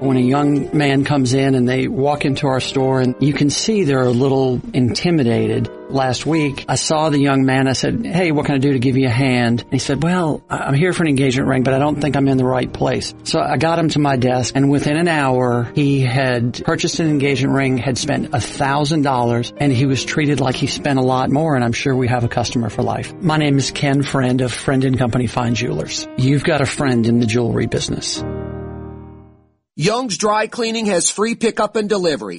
When 0.00 0.18
a 0.18 0.20
young 0.20 0.76
man 0.76 1.06
comes 1.06 1.32
in 1.32 1.54
and 1.54 1.66
they 1.66 1.88
walk 1.88 2.26
into 2.26 2.46
our 2.48 2.60
store 2.60 3.00
and 3.00 3.14
you 3.20 3.32
can 3.32 3.48
see 3.48 3.84
they're 3.84 4.02
a 4.02 4.10
little 4.10 4.60
intimidated. 4.74 5.70
Last 5.90 6.24
week, 6.24 6.64
I 6.68 6.76
saw 6.76 7.10
the 7.10 7.18
young 7.18 7.44
man. 7.44 7.66
I 7.66 7.72
said, 7.72 8.06
Hey, 8.06 8.30
what 8.30 8.46
can 8.46 8.54
I 8.54 8.58
do 8.58 8.72
to 8.72 8.78
give 8.78 8.96
you 8.96 9.06
a 9.06 9.10
hand? 9.10 9.62
And 9.62 9.72
he 9.72 9.78
said, 9.78 10.02
Well, 10.02 10.42
I'm 10.48 10.74
here 10.74 10.92
for 10.92 11.02
an 11.02 11.08
engagement 11.08 11.48
ring, 11.48 11.62
but 11.64 11.74
I 11.74 11.78
don't 11.78 12.00
think 12.00 12.16
I'm 12.16 12.28
in 12.28 12.36
the 12.36 12.44
right 12.44 12.72
place. 12.72 13.12
So 13.24 13.40
I 13.40 13.56
got 13.56 13.78
him 13.78 13.88
to 13.90 13.98
my 13.98 14.16
desk 14.16 14.54
and 14.54 14.70
within 14.70 14.96
an 14.96 15.08
hour, 15.08 15.70
he 15.74 16.00
had 16.00 16.62
purchased 16.64 17.00
an 17.00 17.08
engagement 17.08 17.54
ring, 17.54 17.76
had 17.76 17.98
spent 17.98 18.32
a 18.32 18.40
thousand 18.40 19.02
dollars, 19.02 19.52
and 19.56 19.72
he 19.72 19.86
was 19.86 20.04
treated 20.04 20.40
like 20.40 20.54
he 20.54 20.68
spent 20.68 20.98
a 20.98 21.02
lot 21.02 21.30
more. 21.30 21.56
And 21.56 21.64
I'm 21.64 21.72
sure 21.72 21.94
we 21.94 22.08
have 22.08 22.24
a 22.24 22.28
customer 22.28 22.70
for 22.70 22.82
life. 22.82 23.12
My 23.14 23.36
name 23.36 23.58
is 23.58 23.70
Ken 23.70 24.02
Friend 24.02 24.40
of 24.40 24.52
Friend 24.52 24.84
and 24.84 24.96
Company 24.96 25.26
Fine 25.26 25.54
Jewelers. 25.54 26.06
You've 26.16 26.44
got 26.44 26.60
a 26.60 26.66
friend 26.66 27.06
in 27.06 27.20
the 27.20 27.26
jewelry 27.26 27.66
business. 27.66 28.22
Young's 29.76 30.18
Dry 30.18 30.46
Cleaning 30.46 30.86
has 30.86 31.10
free 31.10 31.34
pickup 31.34 31.76
and 31.76 31.88
delivery. 31.88 32.38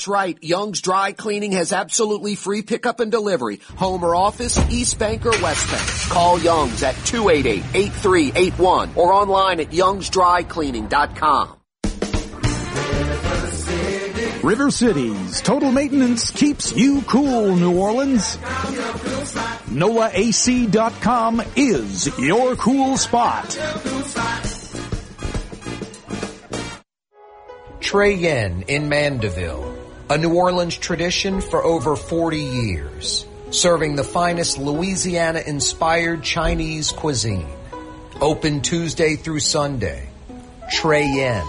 That's 0.00 0.08
right. 0.08 0.42
Young's 0.42 0.80
Dry 0.80 1.12
Cleaning 1.12 1.52
has 1.52 1.74
absolutely 1.74 2.34
free 2.34 2.62
pickup 2.62 3.00
and 3.00 3.10
delivery. 3.10 3.60
Home 3.76 4.02
or 4.02 4.16
office, 4.16 4.58
East 4.70 4.98
Bank 4.98 5.26
or 5.26 5.32
West 5.42 5.70
Bank. 5.70 6.10
Call 6.10 6.40
Young's 6.40 6.82
at 6.82 6.94
288-8381 6.94 8.96
or 8.96 9.12
online 9.12 9.60
at 9.60 9.66
youngsdrycleaning.com. 9.66 11.56
River 14.42 14.70
Cities 14.70 15.42
Total 15.42 15.70
Maintenance 15.70 16.30
keeps 16.30 16.74
you 16.74 17.02
cool, 17.02 17.54
New 17.54 17.78
Orleans. 17.78 18.38
NOLAAC.com 19.68 21.42
is 21.56 22.18
your 22.18 22.56
cool 22.56 22.96
spot. 22.96 23.54
Trey 27.80 28.14
Yuen 28.14 28.62
in 28.68 28.88
Mandeville, 28.88 29.76
a 30.10 30.18
New 30.18 30.34
Orleans 30.34 30.76
tradition 30.76 31.40
for 31.40 31.64
over 31.64 31.94
40 31.94 32.36
years, 32.36 33.24
serving 33.52 33.94
the 33.94 34.02
finest 34.02 34.58
Louisiana-inspired 34.58 36.24
Chinese 36.24 36.90
cuisine. 36.90 37.46
Open 38.20 38.60
Tuesday 38.60 39.14
through 39.14 39.38
Sunday. 39.38 40.08
Trey 40.72 41.06
Yuen. 41.06 41.46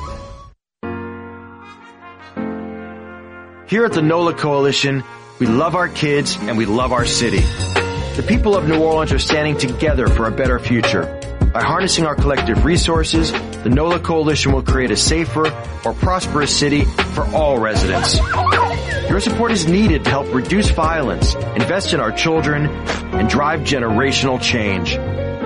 Here 3.67 3.83
at 3.83 3.93
the 3.93 4.03
NOLA 4.03 4.35
Coalition, 4.35 5.03
we 5.39 5.47
love 5.47 5.73
our 5.73 5.87
kids 5.87 6.37
and 6.39 6.55
we 6.55 6.67
love 6.67 6.93
our 6.93 7.05
city. 7.05 7.39
The 8.15 8.25
people 8.27 8.55
of 8.55 8.67
New 8.67 8.79
Orleans 8.79 9.11
are 9.11 9.17
standing 9.19 9.57
together 9.57 10.05
for 10.05 10.27
a 10.27 10.31
better 10.31 10.59
future. 10.59 11.19
By 11.51 11.63
harnessing 11.63 12.05
our 12.05 12.15
collective 12.15 12.63
resources, 12.63 13.31
the 13.63 13.69
NOLA 13.69 13.99
Coalition 13.99 14.51
will 14.51 14.63
create 14.63 14.91
a 14.91 14.97
safer, 14.97 15.49
more 15.83 15.93
prosperous 15.93 16.55
city 16.55 16.85
for 16.85 17.25
all 17.35 17.59
residents. 17.59 18.17
Your 19.09 19.19
support 19.19 19.51
is 19.51 19.67
needed 19.67 20.05
to 20.05 20.09
help 20.09 20.33
reduce 20.33 20.71
violence, 20.71 21.35
invest 21.35 21.93
in 21.93 21.99
our 21.99 22.11
children, 22.11 22.65
and 22.67 23.29
drive 23.29 23.59
generational 23.61 24.41
change. 24.41 24.97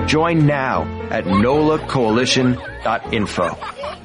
Join 0.09 0.45
now 0.45 0.83
at 1.09 1.25
nolacoalition.info. 1.25 4.04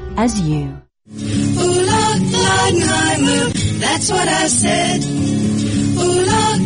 as 0.17 0.39
you. 0.41 0.81
Leidenheimer, 2.31 3.79
that's 3.79 4.11
what 4.11 4.27
I 4.27 4.47
said. 4.47 5.01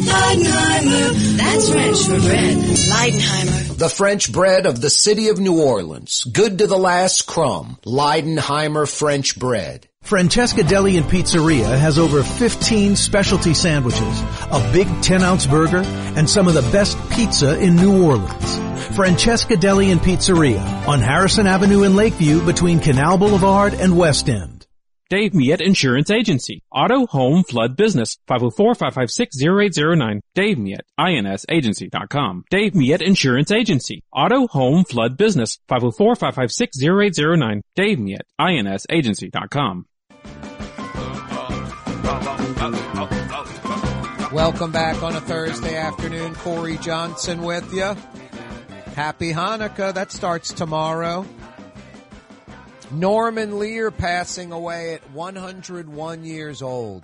Leidenheimer, 0.05 1.37
that's 1.37 1.69
French 1.69 2.03
for 2.03 2.19
bread. 2.27 2.57
Leidenheimer. 2.57 3.77
The 3.77 3.89
French 3.89 4.31
bread 4.31 4.65
of 4.65 4.79
the 4.81 4.89
city 4.89 5.29
of 5.29 5.39
New 5.39 5.61
Orleans. 5.61 6.23
Good 6.23 6.59
to 6.59 6.67
the 6.67 6.77
last 6.77 7.25
crumb. 7.27 7.77
Leidenheimer 7.85 8.87
French 8.89 9.37
bread. 9.37 9.87
Francesca 10.05 10.63
Deli 10.63 10.97
and 10.97 11.05
Pizzeria 11.07 11.79
has 11.79 11.97
over 11.97 12.21
15 12.21 12.95
specialty 12.95 13.55
sandwiches, 13.55 14.21
a 14.51 14.69
big 14.71 14.87
10 15.01 15.23
ounce 15.23 15.47
burger, 15.47 15.81
and 16.15 16.29
some 16.29 16.47
of 16.47 16.53
the 16.53 16.61
best 16.71 16.95
pizza 17.09 17.59
in 17.59 17.75
New 17.75 18.03
Orleans. 18.05 18.95
Francesca 18.95 19.57
Deli 19.57 19.89
and 19.89 19.99
Pizzeria 19.99 20.61
on 20.87 20.99
Harrison 20.99 21.47
Avenue 21.47 21.81
in 21.81 21.95
Lakeview 21.95 22.45
between 22.45 22.79
Canal 22.79 23.17
Boulevard 23.17 23.73
and 23.73 23.97
West 23.97 24.29
End. 24.29 24.67
Dave 25.09 25.33
Miet 25.33 25.59
Insurance 25.59 26.11
Agency. 26.11 26.61
Auto, 26.71 27.07
home, 27.07 27.43
flood, 27.43 27.75
business. 27.75 28.19
504-556-0809. 28.29 30.19
Dave 30.35 30.59
Miet, 30.59 30.81
INSagency.com. 30.99 32.43
Dave 32.51 32.75
Miet 32.75 33.01
Insurance 33.01 33.51
Agency. 33.51 34.03
Auto, 34.13 34.45
home, 34.47 34.83
flood, 34.83 35.17
business. 35.17 35.57
504-556-0809. 35.69 37.61
Dave 37.75 37.99
Miet, 37.99 38.23
INSagency.com. 38.39 39.85
Welcome 44.31 44.71
back 44.71 45.01
on 45.01 45.15
a 45.15 45.21
Thursday 45.21 45.75
afternoon. 45.75 46.35
Kaare 46.35 46.79
Johnson 46.79 47.41
with 47.41 47.73
you. 47.73 47.95
Happy 48.93 49.33
Hanukkah. 49.33 49.91
That 49.91 50.11
starts 50.11 50.53
tomorrow. 50.53 51.25
Norman 52.91 53.57
Lear 53.57 53.89
passing 53.89 54.51
away 54.51 54.93
at 54.93 55.09
101 55.11 56.25
years 56.25 56.61
old. 56.61 57.03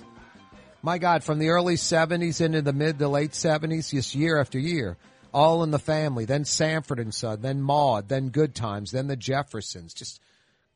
My 0.84 1.00
God, 1.00 1.24
from 1.24 1.40
the 1.40 1.50
early 1.50 1.78
70s 1.78 2.40
into 2.40 2.62
the 2.62 2.72
mid 2.72 3.00
to 3.00 3.08
late 3.08 3.32
70s, 3.32 3.90
just 3.90 4.14
year 4.14 4.40
after 4.40 4.60
year. 4.60 4.98
All 5.34 5.64
in 5.64 5.72
the 5.72 5.80
family. 5.80 6.26
Then 6.26 6.46
Sanford 6.46 7.00
and 7.00 7.14
Son, 7.14 7.42
then 7.42 7.62
Maude, 7.62 8.08
then 8.08 8.30
Good 8.30 8.54
Times, 8.54 8.92
then 8.92 9.08
the 9.08 9.16
Jeffersons. 9.16 9.96
Just 9.96 10.22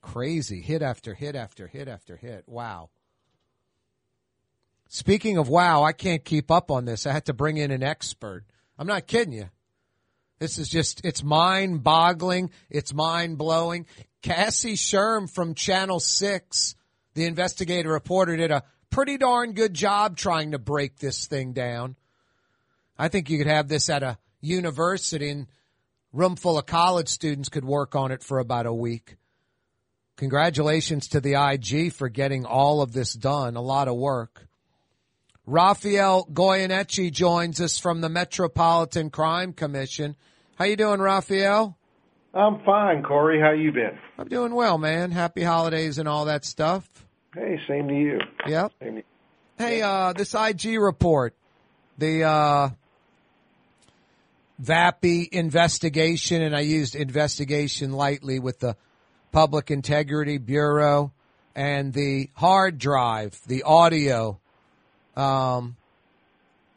crazy. 0.01 0.61
Hit 0.61 0.81
after 0.81 1.13
hit 1.13 1.35
after 1.35 1.67
hit 1.67 1.87
after 1.87 2.15
hit. 2.17 2.43
Wow. 2.47 2.89
Speaking 4.87 5.37
of 5.37 5.49
wow, 5.49 5.83
I 5.83 5.91
can't 5.91 6.23
keep 6.23 6.51
up 6.51 6.71
on 6.71 6.85
this. 6.85 7.05
I 7.05 7.11
had 7.11 7.25
to 7.25 7.33
bring 7.33 7.57
in 7.57 7.71
an 7.71 7.83
expert. 7.83 8.43
I'm 8.77 8.87
not 8.87 9.07
kidding 9.07 9.33
you. 9.33 9.49
This 10.39 10.57
is 10.57 10.69
just, 10.69 11.05
it's 11.05 11.23
mind 11.23 11.83
boggling. 11.83 12.51
It's 12.69 12.93
mind 12.93 13.37
blowing. 13.37 13.85
Cassie 14.21 14.75
Schirm 14.75 15.27
from 15.27 15.53
Channel 15.53 15.99
6, 15.99 16.75
the 17.13 17.25
investigative 17.25 17.91
reporter, 17.91 18.35
did 18.35 18.51
a 18.51 18.63
pretty 18.89 19.17
darn 19.17 19.53
good 19.53 19.73
job 19.73 20.17
trying 20.17 20.51
to 20.51 20.59
break 20.59 20.97
this 20.97 21.27
thing 21.27 21.53
down. 21.53 21.95
I 22.97 23.07
think 23.07 23.29
you 23.29 23.37
could 23.37 23.47
have 23.47 23.67
this 23.67 23.89
at 23.89 24.03
a 24.03 24.17
university 24.41 25.29
and 25.29 25.47
room 26.13 26.35
full 26.35 26.57
of 26.57 26.65
college 26.65 27.09
students 27.09 27.49
could 27.49 27.65
work 27.65 27.95
on 27.95 28.11
it 28.11 28.23
for 28.23 28.39
about 28.39 28.65
a 28.65 28.73
week. 28.73 29.17
Congratulations 30.17 31.09
to 31.09 31.19
the 31.19 31.33
IG 31.33 31.91
for 31.91 32.07
getting 32.07 32.45
all 32.45 32.81
of 32.81 32.93
this 32.93 33.13
done. 33.13 33.55
A 33.55 33.61
lot 33.61 33.87
of 33.87 33.95
work. 33.95 34.47
Rafael 35.45 36.27
Goyeneche 36.31 37.11
joins 37.11 37.61
us 37.61 37.77
from 37.77 38.01
the 38.01 38.09
Metropolitan 38.09 39.09
Crime 39.09 39.53
Commission. 39.53 40.15
How 40.55 40.65
you 40.65 40.75
doing, 40.75 40.99
Rafael? 40.99 41.77
I'm 42.33 42.59
fine, 42.65 43.03
Kaare. 43.03 43.41
How 43.41 43.51
you 43.51 43.71
been? 43.71 43.97
I'm 44.17 44.27
doing 44.27 44.53
well, 44.55 44.77
man. 44.77 45.11
Happy 45.11 45.43
holidays 45.43 45.99
and 45.99 46.07
all 46.07 46.25
that 46.25 46.45
stuff. 46.45 46.89
Hey, 47.33 47.59
same 47.67 47.87
to 47.87 47.93
you. 47.93 48.19
Yep. 48.47 48.73
To 48.79 48.85
you. 48.85 49.03
Hey, 49.57 49.81
uh, 49.81 50.13
this 50.13 50.33
IG 50.33 50.79
report, 50.79 51.33
the 51.97 52.23
uh, 52.23 52.69
Vappie 54.61 55.29
investigation, 55.29 56.41
and 56.41 56.55
I 56.55 56.61
used 56.61 56.95
investigation 56.95 57.93
lightly 57.93 58.39
with 58.39 58.59
the 58.59 58.75
Public 59.31 59.71
Integrity 59.71 60.37
Bureau 60.37 61.13
and 61.55 61.93
the 61.93 62.29
hard 62.33 62.77
drive, 62.79 63.39
the 63.47 63.63
audio. 63.63 64.39
Um, 65.15 65.75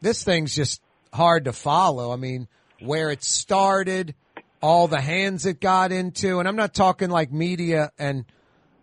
this 0.01 0.23
thing's 0.23 0.55
just 0.55 0.81
hard 1.13 1.45
to 1.45 1.53
follow. 1.53 2.11
I 2.11 2.15
mean, 2.15 2.47
where 2.79 3.11
it 3.11 3.23
started, 3.23 4.15
all 4.61 4.87
the 4.87 5.01
hands 5.01 5.45
it 5.45 5.59
got 5.59 5.91
into, 5.91 6.39
and 6.39 6.47
I'm 6.47 6.55
not 6.55 6.73
talking 6.73 7.09
like 7.09 7.31
media 7.31 7.91
and 7.97 8.25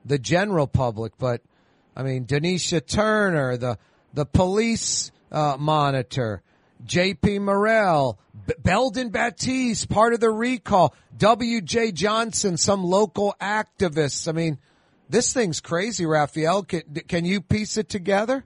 the 0.04 0.18
general 0.18 0.66
public, 0.66 1.12
but 1.18 1.40
I 1.96 2.02
mean, 2.02 2.26
Donesia 2.26 2.80
Turner, 2.80 3.56
the, 3.56 3.78
the 4.12 4.26
police, 4.26 5.10
uh, 5.32 5.56
monitor, 5.58 6.42
J.P. 6.84 7.38
Morrell, 7.38 8.18
B- 8.46 8.54
Belden 8.62 9.08
Batiste, 9.08 9.88
part 9.88 10.12
of 10.12 10.20
the 10.20 10.30
recall, 10.30 10.94
W.C. 11.16 11.92
Johnson, 11.92 12.58
some 12.58 12.84
local 12.84 13.34
activists. 13.40 14.28
I 14.28 14.32
mean, 14.32 14.58
This 15.08 15.32
thing's 15.32 15.60
crazy, 15.60 16.04
Rafael. 16.04 16.64
Can, 16.64 16.82
can 17.08 17.24
you 17.24 17.40
piece 17.40 17.76
it 17.76 17.88
together? 17.88 18.44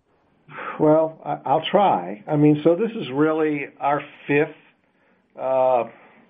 Well, 0.81 1.19
I'll 1.45 1.63
try. 1.71 2.25
I 2.27 2.37
mean, 2.37 2.63
so 2.65 2.75
this 2.75 2.91
is 2.93 3.07
really 3.13 3.67
our 3.79 4.01
fifth 4.27 4.57
uh, 5.39 5.85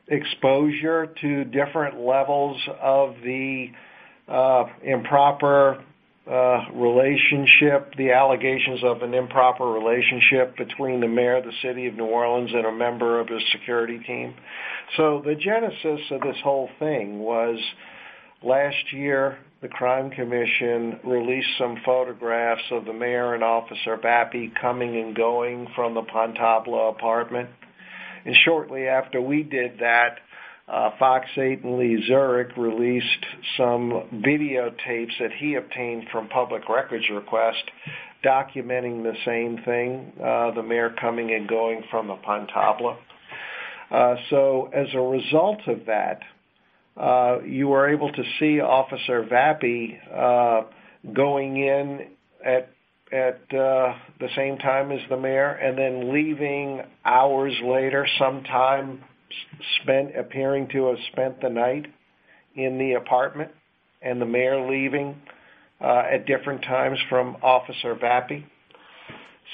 exposure 0.09 1.15
to 1.21 1.45
different 1.45 2.01
levels 2.01 2.61
of 2.83 3.15
the 3.23 3.69
uh, 4.27 4.65
improper 4.83 5.85
uh, 6.29 6.65
relationship, 6.75 7.95
the 7.97 8.11
allegations 8.11 8.83
of 8.83 9.03
an 9.03 9.15
improper 9.15 9.67
relationship 9.67 10.57
between 10.57 10.99
the 10.99 11.07
mayor 11.07 11.37
of 11.37 11.45
the 11.45 11.53
city 11.63 11.87
of 11.87 11.95
New 11.95 12.07
Orleans 12.07 12.51
and 12.53 12.67
a 12.67 12.73
member 12.73 13.21
of 13.21 13.29
his 13.29 13.43
security 13.53 14.01
team. 14.01 14.35
So 14.97 15.23
the 15.25 15.37
genesis 15.37 16.01
of 16.11 16.23
this 16.23 16.39
whole 16.43 16.69
thing 16.81 17.21
was 17.21 17.57
last 18.43 18.93
year 18.93 19.39
the 19.63 19.69
crime 19.69 20.11
commission 20.11 20.99
released 21.05 21.49
some 21.59 21.77
photographs 21.85 22.63
of 22.71 22.87
the 22.87 22.93
mayor 22.93 23.35
and 23.35 23.45
officer 23.45 23.99
Vappie 23.99 24.53
coming 24.59 24.97
and 24.97 25.15
going 25.15 25.69
from 25.75 25.95
the 25.95 26.03
Pontalba 26.03 26.91
apartment. 26.91 27.51
And 28.25 28.35
shortly 28.45 28.87
after 28.87 29.21
we 29.21 29.43
did 29.43 29.79
that, 29.81 30.19
uh, 30.67 30.91
Fox 30.99 31.27
8 31.37 31.65
and 31.65 31.79
Lee 31.79 32.07
Zurik 32.09 32.57
released 32.57 33.27
some 33.57 34.23
videotapes 34.25 35.19
that 35.19 35.33
he 35.39 35.57
obtained 35.57 36.05
from 36.11 36.29
public 36.29 36.69
records 36.69 37.05
request 37.11 37.63
documenting 38.25 39.03
the 39.03 39.15
same 39.25 39.59
thing, 39.65 40.13
uh, 40.23 40.53
the 40.55 40.63
mayor 40.63 40.95
coming 41.01 41.33
and 41.33 41.49
going 41.49 41.83
from 41.91 42.07
the 42.07 42.17
Pontalba. 42.17 42.97
Uh, 43.91 44.15
so 44.31 44.71
as 44.73 44.87
a 44.95 45.01
result 45.01 45.61
of 45.67 45.87
that, 45.87 46.21
you 47.45 47.69
were 47.69 47.89
able 47.89 48.13
to 48.13 48.23
see 48.39 48.61
Officer 48.61 49.25
Vappie 49.25 49.99
uh, 50.13 50.67
going 51.13 51.57
in 51.57 52.09
at 52.45 52.71
at 53.13 53.41
uh, 53.53 53.95
the 54.21 54.29
same 54.37 54.57
time 54.59 54.93
as 54.93 55.01
the 55.09 55.17
mayor, 55.17 55.51
and 55.51 55.77
then 55.77 56.13
leaving 56.13 56.81
hours 57.05 57.53
later, 57.65 58.07
sometime 58.19 59.03
spent 59.83 60.17
appearing 60.17 60.69
to 60.69 60.87
have 60.87 60.99
spent 61.13 61.41
the 61.41 61.49
night 61.49 61.87
in 62.55 62.79
the 62.79 62.93
apartment, 62.93 63.51
and 64.03 64.21
the 64.21 64.27
mayor 64.27 64.69
leaving 64.69 65.21
uh, 65.81 66.05
at 66.13 66.27
different 66.27 66.63
times 66.63 66.99
from 67.09 67.37
Officer 67.43 67.97
Vappie. 67.97 68.45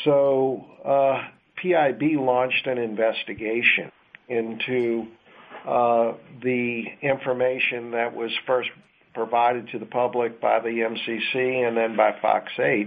So 0.05 0.65
uh, 0.85 1.23
PIB 1.57 2.19
launched 2.19 2.67
an 2.67 2.79
investigation 2.79 3.91
into 4.29 5.07
uh, 5.07 5.26
Uh, 5.67 6.13
the 6.43 6.85
information 7.03 7.91
that 7.91 8.15
was 8.15 8.31
first 8.47 8.71
provided 9.15 9.69
to 9.73 9.79
the 9.79 9.87
public 9.87 10.41
by 10.41 10.61
the 10.61 10.69
MCC 10.69 11.67
and 11.67 11.77
then 11.77 11.97
by 11.97 12.15
Fox 12.23 12.53
8. 12.59 12.87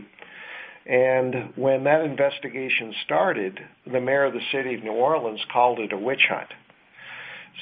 And 0.86 1.54
when 1.56 1.84
that 1.84 2.02
investigation 2.02 2.94
started, 3.04 3.60
the 3.92 4.00
mayor 4.00 4.24
of 4.24 4.34
the 4.34 4.42
city 4.52 4.76
of 4.76 4.84
New 4.84 4.92
Orleans 4.94 5.42
called 5.52 5.80
it 5.80 5.92
a 5.92 5.98
witch 5.98 6.26
hunt. 6.30 6.48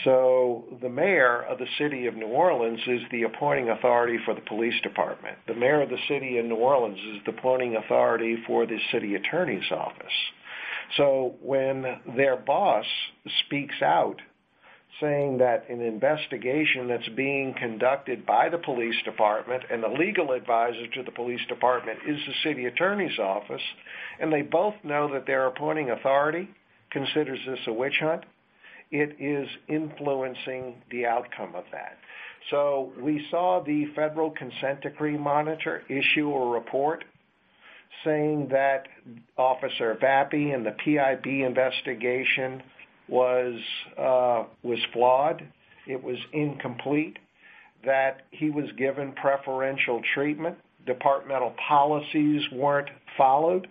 So 0.04 0.66
the 0.82 0.90
mayor 0.90 1.42
of 1.42 1.58
the 1.58 1.68
city 1.80 2.06
of 2.06 2.16
New 2.16 2.28
Orleans 2.28 2.80
is 2.86 3.02
the 3.12 3.24
appointing 3.24 3.70
authority 3.70 4.20
for 4.24 4.36
the 4.36 4.42
police 4.42 4.80
department. 4.84 5.38
The 5.48 5.56
mayor 5.56 5.82
of 5.82 5.90
the 5.90 5.98
city 6.08 6.38
of 6.38 6.46
New 6.46 6.56
Orleans 6.56 7.00
is 7.00 7.22
the 7.26 7.32
appointing 7.32 7.76
authority 7.76 8.38
for 8.46 8.68
the 8.68 8.78
city 8.92 9.16
attorney's 9.16 9.72
office. 9.72 10.14
So 10.96 11.36
when 11.42 11.84
their 12.16 12.38
boss 12.38 12.86
speaks 13.46 13.82
out 13.82 14.22
saying 15.02 15.38
that 15.38 15.70
an 15.70 15.82
investigation 15.82 16.88
that's 16.88 17.08
being 17.10 17.54
conducted 17.54 18.26
by 18.26 18.50
the 18.50 18.58
police 18.58 18.96
department 19.06 19.64
and 19.72 19.84
the 19.84 19.88
legal 19.88 20.32
advisor 20.32 20.88
to 20.88 21.04
the 21.04 21.12
police 21.12 21.46
department 21.48 22.00
is 22.08 22.18
the 22.26 22.34
city 22.44 22.66
attorney's 22.66 23.20
office, 23.20 23.62
and 24.20 24.32
they 24.34 24.42
both 24.42 24.74
know 24.84 25.12
that 25.14 25.28
their 25.28 25.48
appointing 25.48 25.92
authority 25.92 26.50
considers 26.92 27.40
this 27.46 27.60
a 27.68 27.74
witch 27.74 28.00
hunt, 28.00 28.24
it 28.92 29.16
is 29.20 29.48
influencing 29.68 30.76
the 30.90 31.06
outcome 31.06 31.54
of 31.56 31.66
that. 31.72 31.98
So 32.50 32.94
we 33.00 33.26
saw 33.30 33.62
the 33.64 33.88
federal 33.96 34.32
consent 34.32 34.82
decree 34.82 35.18
monitor 35.18 35.84
issue 35.90 36.32
a 36.34 36.50
report 36.50 37.04
saying 38.06 38.50
that 38.52 38.88
Officer 39.38 39.98
Vappie 40.02 40.54
and 40.54 40.66
the 40.66 40.72
PIB 40.72 41.26
investigation 41.26 42.64
was 43.10 43.60
uh, 43.98 44.44
was 44.64 44.80
flawed. 44.94 45.44
It 45.88 46.04
was 46.04 46.18
incomplete. 46.34 47.18
That 47.86 48.24
he 48.32 48.50
was 48.50 48.66
given 48.78 49.14
preferential 49.14 50.02
treatment. 50.14 50.58
Departmental 50.86 51.54
policies 51.68 52.42
weren't 52.52 52.90
followed 53.18 53.68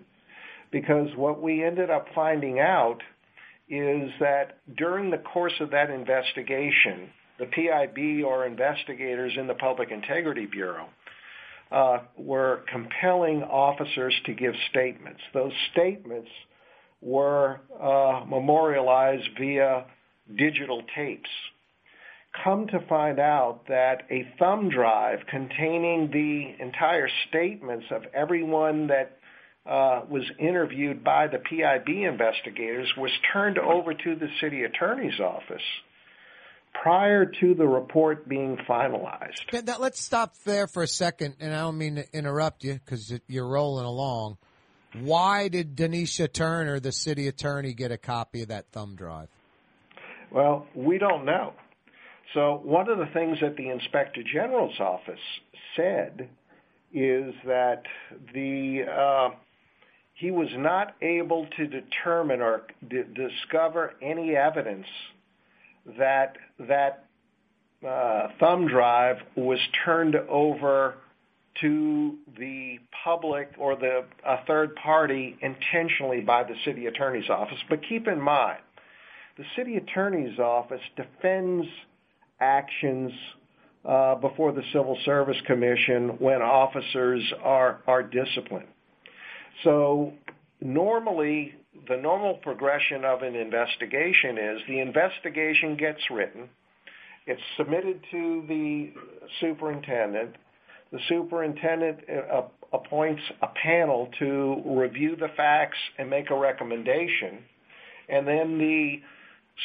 because 0.71 1.09
what 1.17 1.43
we 1.43 1.65
ended 1.65 1.91
up 1.91 2.07
finding 2.15 2.61
out 2.61 2.99
is 3.69 4.11
that 4.21 4.59
during 4.77 5.11
the 5.11 5.19
course 5.19 5.55
of 5.61 5.71
that 5.71 5.91
investigation, 5.91 7.11
the 7.39 7.47
PIB 7.47 8.25
or 8.25 8.47
investigators 8.47 9.33
in 9.37 9.47
the 9.47 9.55
Public 9.55 9.91
Integrity 9.91 10.47
Bureau 10.47 10.89
uh, 11.73 11.99
were 12.17 12.63
compelling 12.71 13.43
officers 13.43 14.15
to 14.25 14.35
give 14.35 14.55
statements. 14.71 15.21
Those 15.35 15.53
statements 15.73 16.29
were 17.01 17.61
uh, 17.81 18.25
memorialized 18.27 19.29
via 19.39 19.87
digital 20.37 20.83
tapes. 20.97 21.31
Come 22.45 22.67
to 22.69 22.81
find 22.89 23.19
out 23.19 23.67
that 23.69 24.03
a 24.11 24.29
thumb 24.39 24.69
drive 24.69 25.21
containing 25.31 26.11
the 26.11 26.63
entire 26.63 27.09
statements 27.29 27.87
of 27.91 28.03
everyone 28.15 28.89
that 28.89 29.19
uh, 29.65 30.03
was 30.09 30.23
interviewed 30.39 31.03
by 31.03 31.27
the 31.27 31.39
PIB 31.39 31.89
investigators 31.89 32.93
was 32.97 33.11
turned 33.33 33.59
over 33.59 33.95
to 33.95 34.15
the 34.15 34.29
city 34.41 34.63
attorney's 34.63 35.19
office 35.19 35.63
prior 36.83 37.27
to 37.27 37.55
the 37.55 37.67
report 37.67 38.29
being 38.29 38.59
finalized. 38.69 39.79
Let's 39.79 40.01
stop 40.01 40.37
there 40.45 40.67
for 40.67 40.83
a 40.83 40.89
second, 40.89 41.37
and 41.41 41.55
I 41.55 41.63
don't 41.63 41.79
mean 41.79 41.97
to 41.97 42.05
interrupt 42.13 42.65
you 42.65 42.75
because 42.75 43.13
you're 43.27 43.49
rolling 43.49 43.87
along. 43.87 44.39
Why 45.01 45.49
did 45.49 45.77
Donesia 45.77 46.29
Turner, 46.29 46.81
the 46.81 46.93
city 46.93 47.29
attorney, 47.29 47.75
get 47.75 47.93
a 47.93 47.99
copy 47.99 48.43
of 48.43 48.49
that 48.49 48.67
thumb 48.73 48.97
drive? 48.97 49.29
Well, 50.31 50.67
we 50.75 50.99
don't 50.99 51.25
know. 51.25 51.53
So 52.35 52.61
one 52.63 52.91
of 52.91 52.99
the 52.99 53.07
things 53.07 53.39
that 53.41 53.57
the 53.57 53.71
inspector 53.71 54.23
general's 54.23 54.79
office 54.81 55.21
said 55.77 56.29
is 56.93 57.35
that 57.47 57.83
the 58.35 58.85
uh, 58.91 59.35
he 60.15 60.31
was 60.31 60.49
not 60.57 60.95
able 61.03 61.47
to 61.57 61.67
determine 61.67 62.41
or 62.41 62.63
d- 62.89 63.03
discover 63.15 63.95
any 64.03 64.35
evidence 64.35 64.87
that 65.99 66.37
that 66.59 67.05
uh, 67.87 68.29
thumb 68.41 68.67
drive 68.67 69.17
was 69.37 69.59
turned 69.85 70.17
over 70.17 70.95
to 71.61 72.17
the 72.39 72.79
public 73.05 73.51
or 73.59 73.77
the 73.77 74.05
a 74.25 74.45
third 74.47 74.75
party 74.77 75.37
intentionally 75.41 76.21
by 76.21 76.43
the 76.43 76.55
city 76.65 76.87
attorney's 76.87 77.31
office. 77.31 77.59
But 77.69 77.81
keep 77.89 78.09
in 78.09 78.21
mind, 78.21 78.61
the 79.39 79.45
city 79.57 79.77
attorney's 79.77 80.39
office 80.39 80.81
defends 80.97 81.67
actions 82.41 83.13
uh, 83.85 84.17
before 84.17 84.53
the 84.53 84.63
Civil 84.73 84.99
Service 85.05 85.37
Commission 85.47 86.17
when 86.19 86.43
officers 86.43 87.23
are 87.43 87.81
are 87.87 88.03
disciplined. 88.03 88.69
So 89.65 90.13
normally, 90.61 91.55
the 91.89 91.97
normal 91.97 92.35
progression 92.35 93.05
of 93.05 93.23
an 93.23 93.35
investigation 93.35 94.39
is 94.39 94.61
the 94.69 94.81
investigation 94.81 95.77
gets 95.77 96.01
written, 96.11 96.49
it's 97.27 97.43
submitted 97.57 98.01
to 98.11 98.45
the 98.49 98.93
superintendent. 99.41 100.37
The 100.93 100.99
superintendent 101.09 101.99
uh, 102.09 102.43
appoints 102.73 103.23
a 103.43 103.49
panel 103.49 104.09
to 104.19 104.63
review 104.65 105.17
the 105.17 105.29
facts 105.37 105.79
and 105.99 106.09
make 106.09 106.31
a 106.31 106.37
recommendation, 106.37 107.39
and 108.09 108.27
then 108.27 108.59
the 108.59 109.01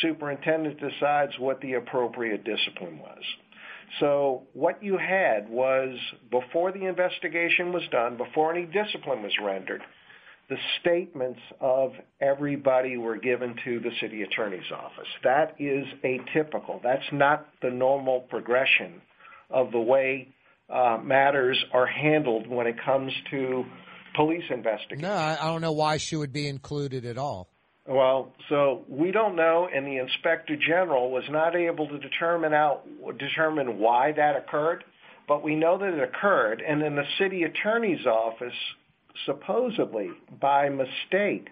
superintendent 0.01 0.79
decides 0.79 1.37
what 1.37 1.59
the 1.61 1.73
appropriate 1.73 2.43
discipline 2.43 2.99
was. 2.99 3.23
So 3.99 4.43
what 4.53 4.81
you 4.81 4.97
had 4.97 5.49
was 5.49 5.97
before 6.29 6.71
the 6.71 6.85
investigation 6.85 7.73
was 7.73 7.83
done, 7.91 8.17
before 8.17 8.53
any 8.53 8.65
discipline 8.65 9.21
was 9.21 9.33
rendered, 9.43 9.81
the 10.49 10.57
statements 10.79 11.39
of 11.59 11.91
everybody 12.19 12.97
were 12.97 13.17
given 13.17 13.55
to 13.63 13.79
the 13.79 13.91
city 13.99 14.23
attorney's 14.23 14.71
office. 14.73 15.07
That 15.23 15.55
is 15.59 15.85
atypical. 16.03 16.81
That's 16.81 17.03
not 17.11 17.47
the 17.61 17.69
normal 17.69 18.21
progression 18.21 19.01
of 19.49 19.71
the 19.71 19.79
way 19.79 20.29
Uh, 20.71 20.97
matters 21.03 21.61
are 21.73 21.85
handled 21.85 22.47
when 22.47 22.65
it 22.65 22.75
comes 22.83 23.11
to 23.29 23.65
police 24.15 24.43
investigations. 24.49 25.01
No, 25.01 25.11
I 25.13 25.37
I 25.41 25.45
don't 25.45 25.61
know 25.61 25.73
why 25.73 25.97
she 25.97 26.15
would 26.15 26.31
be 26.31 26.47
included 26.47 27.05
at 27.05 27.17
all. 27.17 27.49
Well, 27.87 28.31
so 28.47 28.85
we 28.87 29.11
don't 29.11 29.35
know, 29.35 29.67
and 29.73 29.85
the 29.85 29.97
inspector 29.97 30.55
general 30.55 31.11
was 31.11 31.23
not 31.29 31.55
able 31.55 31.87
to 31.87 31.97
determine 31.97 32.53
out 32.53 32.85
determine 33.17 33.79
why 33.79 34.11
that 34.13 34.35
occurred. 34.35 34.83
but 35.27 35.43
we 35.43 35.55
know 35.55 35.77
that 35.77 35.93
it 35.93 36.03
occurred. 36.03 36.61
And 36.67 36.81
then 36.81 36.95
the 36.95 37.05
city 37.19 37.43
attorney's 37.43 38.05
office, 38.05 38.53
supposedly 39.25 40.09
by 40.39 40.69
mistake, 40.69 41.49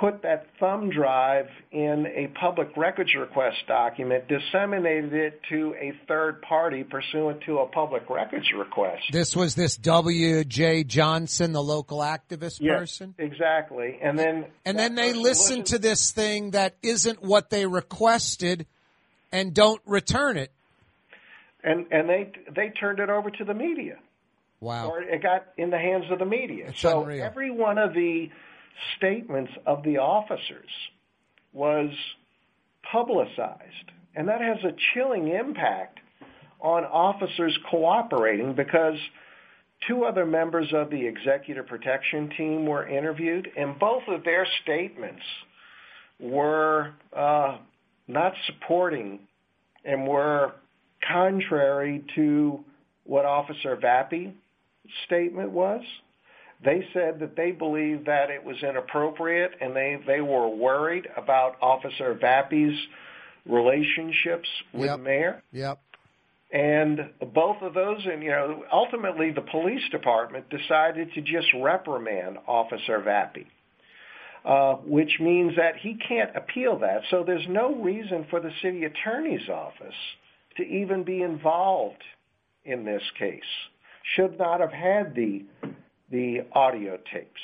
put 0.00 0.22
that 0.22 0.46
thumb 0.58 0.90
drive 0.90 1.46
in 1.72 2.06
a 2.06 2.26
public 2.38 2.68
records 2.76 3.10
request 3.18 3.56
document, 3.68 4.24
disseminated 4.28 5.12
it 5.12 5.40
to 5.50 5.74
a 5.80 5.92
third 6.08 6.42
party 6.42 6.82
pursuant 6.84 7.40
to 7.46 7.58
a 7.58 7.66
public 7.66 8.08
records 8.10 8.46
request. 8.56 9.02
This 9.12 9.36
was 9.36 9.54
this 9.54 9.76
W.C. 9.76 10.84
Johnson, 10.84 11.52
the 11.52 11.62
local 11.62 11.98
activist 11.98 12.58
Yes, 12.60 12.78
person? 12.80 13.14
exactly. 13.18 13.98
And 14.02 14.18
then 14.18 14.46
And 14.64 14.78
then 14.78 14.94
they 14.94 15.12
listen 15.12 15.62
to 15.64 15.78
this 15.78 16.10
thing 16.10 16.50
that 16.52 16.74
isn't 16.82 17.22
what 17.22 17.50
they 17.50 17.66
requested 17.66 18.66
and 19.32 19.54
don't 19.54 19.80
return 19.86 20.36
it. 20.36 20.50
and 21.62 21.86
and 21.90 22.08
they 22.08 22.32
they 22.54 22.68
turned 22.70 22.98
it 22.98 23.10
over 23.10 23.30
to 23.30 23.44
the 23.44 23.54
media. 23.54 23.96
Wow. 24.60 24.88
Or 24.90 25.02
it 25.02 25.22
got 25.22 25.46
in 25.58 25.70
the 25.70 25.78
hands 25.78 26.04
of 26.10 26.18
the 26.18 26.24
media. 26.24 26.68
It's 26.68 26.80
so 26.80 27.02
unreal. 27.02 27.24
every 27.24 27.50
one 27.50 27.76
of 27.76 27.92
the 27.92 28.30
statements 28.96 29.52
of 29.66 29.82
the 29.82 29.98
officers 29.98 30.70
was 31.52 31.90
publicized, 32.90 33.90
and 34.14 34.28
that 34.28 34.40
has 34.40 34.58
a 34.64 34.74
chilling 34.92 35.28
impact 35.28 36.00
on 36.60 36.84
officers 36.84 37.56
cooperating 37.70 38.54
because 38.54 38.96
two 39.86 40.04
other 40.04 40.24
members 40.24 40.68
of 40.72 40.90
the 40.90 41.06
executive 41.06 41.66
protection 41.66 42.30
team 42.36 42.66
were 42.66 42.88
interviewed, 42.88 43.48
and 43.56 43.78
both 43.78 44.02
of 44.08 44.24
their 44.24 44.46
statements 44.62 45.22
were 46.18 46.92
uh, 47.16 47.58
not 48.08 48.32
supporting 48.46 49.20
and 49.84 50.06
were 50.06 50.52
contrary 51.06 52.04
to 52.14 52.64
what 53.04 53.24
Officer 53.24 53.76
Vappie 53.76 54.32
statement 55.06 55.50
was. 55.50 55.82
They 56.62 56.86
said 56.92 57.20
that 57.20 57.36
they 57.36 57.50
believed 57.50 58.06
that 58.06 58.30
it 58.30 58.44
was 58.44 58.56
inappropriate 58.62 59.52
and 59.60 59.74
they, 59.74 59.98
they 60.06 60.20
were 60.20 60.48
worried 60.48 61.08
about 61.16 61.56
Officer 61.60 62.14
Vappie's 62.14 62.78
relationships 63.46 64.48
with 64.72 64.88
the 64.88 64.98
mayor. 64.98 65.42
Yep. 65.52 65.80
And 66.52 67.10
both 67.34 67.62
of 67.62 67.74
those, 67.74 68.06
and 68.06 68.22
you 68.22 68.30
know, 68.30 68.64
ultimately 68.72 69.32
the 69.32 69.40
police 69.40 69.82
department 69.90 70.48
decided 70.50 71.12
to 71.14 71.20
just 71.20 71.48
reprimand 71.60 72.38
Officer 72.46 73.00
Vappie, 73.00 73.46
uh, 74.44 74.76
which 74.84 75.18
means 75.20 75.56
that 75.56 75.76
he 75.76 75.96
can't 75.96 76.30
appeal 76.36 76.78
that. 76.78 77.00
So 77.10 77.24
there's 77.26 77.46
no 77.48 77.74
reason 77.74 78.26
for 78.30 78.40
the 78.40 78.52
city 78.62 78.84
attorney's 78.84 79.48
office 79.48 79.94
to 80.56 80.62
even 80.62 81.02
be 81.02 81.22
involved 81.22 82.02
in 82.64 82.84
this 82.84 83.02
case. 83.18 83.42
Should 84.14 84.38
not 84.38 84.60
have 84.60 84.72
had 84.72 85.14
the 85.14 85.44
the 86.14 86.46
audio 86.52 86.96
tapes. 87.12 87.40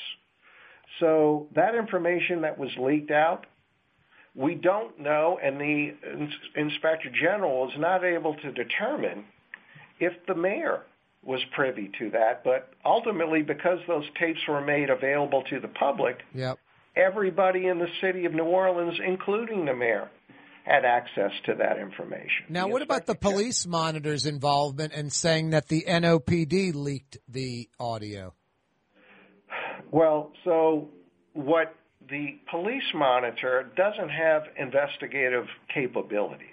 So 1.00 1.48
that 1.56 1.74
information 1.74 2.42
that 2.42 2.56
was 2.56 2.70
leaked 2.78 3.10
out, 3.10 3.46
we 4.36 4.54
don't 4.54 4.98
know, 5.00 5.40
and 5.42 5.60
the 5.60 5.92
ins- 6.08 6.34
inspector 6.54 7.10
general 7.10 7.68
is 7.68 7.74
not 7.78 8.04
able 8.04 8.36
to 8.36 8.52
determine 8.52 9.24
if 9.98 10.12
the 10.28 10.36
mayor 10.36 10.82
was 11.24 11.40
privy 11.54 11.90
to 11.98 12.10
that. 12.10 12.44
But 12.44 12.72
ultimately, 12.84 13.42
because 13.42 13.80
those 13.88 14.04
tapes 14.20 14.40
were 14.48 14.60
made 14.60 14.88
available 14.88 15.42
to 15.50 15.58
the 15.58 15.68
public, 15.68 16.18
Yep. 16.34 16.58
everybody 16.94 17.66
in 17.66 17.78
the 17.78 17.90
city 18.00 18.24
of 18.24 18.32
New 18.32 18.44
Orleans, 18.44 18.98
including 19.04 19.64
the 19.64 19.74
mayor, 19.74 20.08
had 20.64 20.84
access 20.84 21.32
to 21.46 21.54
that 21.56 21.78
information. 21.78 22.46
Now, 22.48 22.68
what 22.68 22.82
about 22.82 23.06
the 23.06 23.16
police 23.16 23.66
monitor's 23.66 24.26
involvement 24.26 24.92
and 24.94 25.12
saying 25.12 25.50
that 25.50 25.66
the 25.66 25.86
NOPD 25.88 26.72
leaked 26.74 27.18
the 27.28 27.68
audio? 27.80 28.34
Well, 29.90 30.32
so 30.44 30.88
what 31.32 31.74
the 32.08 32.38
police 32.50 32.84
monitor 32.94 33.70
doesn't 33.76 34.08
have 34.08 34.44
investigative 34.56 35.46
capabilities, 35.72 36.48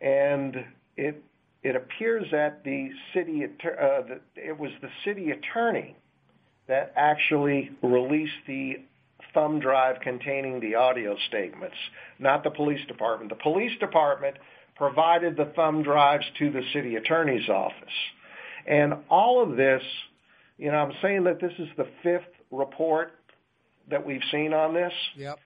and 0.00 0.64
it 0.96 1.22
it 1.62 1.76
appears 1.76 2.26
that 2.30 2.62
the 2.64 2.90
city 3.14 3.44
atter- 3.44 3.80
uh, 3.80 4.14
it 4.36 4.58
was 4.58 4.70
the 4.82 4.90
city 5.04 5.30
attorney 5.30 5.96
that 6.66 6.92
actually 6.96 7.70
released 7.82 8.32
the 8.46 8.76
thumb 9.32 9.60
drive 9.60 10.00
containing 10.00 10.60
the 10.60 10.74
audio 10.74 11.16
statements, 11.28 11.76
not 12.18 12.44
the 12.44 12.50
police 12.50 12.84
department. 12.86 13.30
The 13.30 13.42
police 13.42 13.76
department 13.80 14.36
provided 14.76 15.36
the 15.36 15.52
thumb 15.56 15.82
drives 15.82 16.24
to 16.38 16.50
the 16.50 16.62
city 16.72 16.96
attorney's 16.96 17.48
office. 17.48 17.94
And 18.66 18.94
all 19.08 19.42
of 19.42 19.56
this, 19.56 19.82
you 20.58 20.70
know, 20.70 20.78
I'm 20.78 20.92
saying 21.02 21.24
that 21.24 21.40
this 21.40 21.52
is 21.58 21.68
the 21.76 21.86
fifth 22.02 22.32
report 22.50 23.12
that 23.90 24.04
we've 24.04 24.22
seen 24.30 24.52
on 24.52 24.74
this. 24.74 24.92
Yep. 25.16 25.38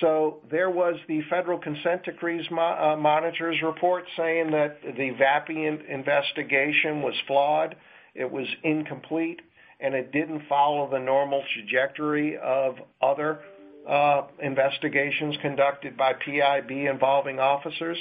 So 0.00 0.38
there 0.50 0.70
was 0.70 0.94
the 1.08 1.20
federal 1.28 1.58
consent 1.58 2.04
decrees 2.04 2.46
mo- 2.50 2.92
uh, 2.92 2.96
monitor's 2.96 3.60
report 3.62 4.04
saying 4.16 4.52
that 4.52 4.80
the 4.82 5.10
Vappie 5.20 5.66
in- 5.66 5.84
investigation 5.86 7.02
was 7.02 7.14
flawed, 7.26 7.74
it 8.14 8.30
was 8.30 8.46
incomplete, 8.62 9.40
and 9.80 9.94
it 9.94 10.12
didn't 10.12 10.42
follow 10.48 10.88
the 10.88 10.98
normal 10.98 11.42
trajectory 11.54 12.38
of 12.38 12.76
other 13.02 13.40
uh, 13.88 14.22
investigations 14.40 15.36
conducted 15.42 15.96
by 15.96 16.12
PIB 16.12 16.70
involving 16.70 17.40
officers. 17.40 17.98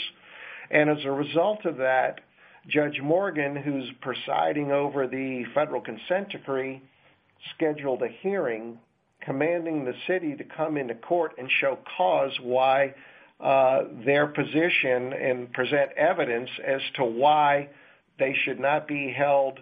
And 0.69 0.89
as 0.89 1.03
a 1.05 1.11
result 1.11 1.65
of 1.65 1.77
that, 1.77 2.21
Judge 2.69 2.99
Morgan, 3.01 3.55
who's 3.55 3.89
presiding 4.01 4.71
over 4.71 5.07
the 5.07 5.43
federal 5.53 5.81
consent 5.81 6.29
decree, 6.29 6.81
scheduled 7.55 8.01
a 8.01 8.09
hearing 8.21 8.77
commanding 9.21 9.85
the 9.85 9.93
city 10.07 10.35
to 10.35 10.43
come 10.43 10.77
into 10.77 10.95
court 10.95 11.33
and 11.37 11.49
show 11.59 11.77
cause 11.97 12.31
why 12.41 12.93
uh, 13.39 13.83
their 14.05 14.27
position 14.27 15.13
and 15.13 15.51
present 15.53 15.91
evidence 15.97 16.49
as 16.65 16.81
to 16.95 17.03
why 17.03 17.69
they 18.17 18.35
should 18.43 18.59
not 18.59 18.87
be 18.87 19.13
held 19.15 19.59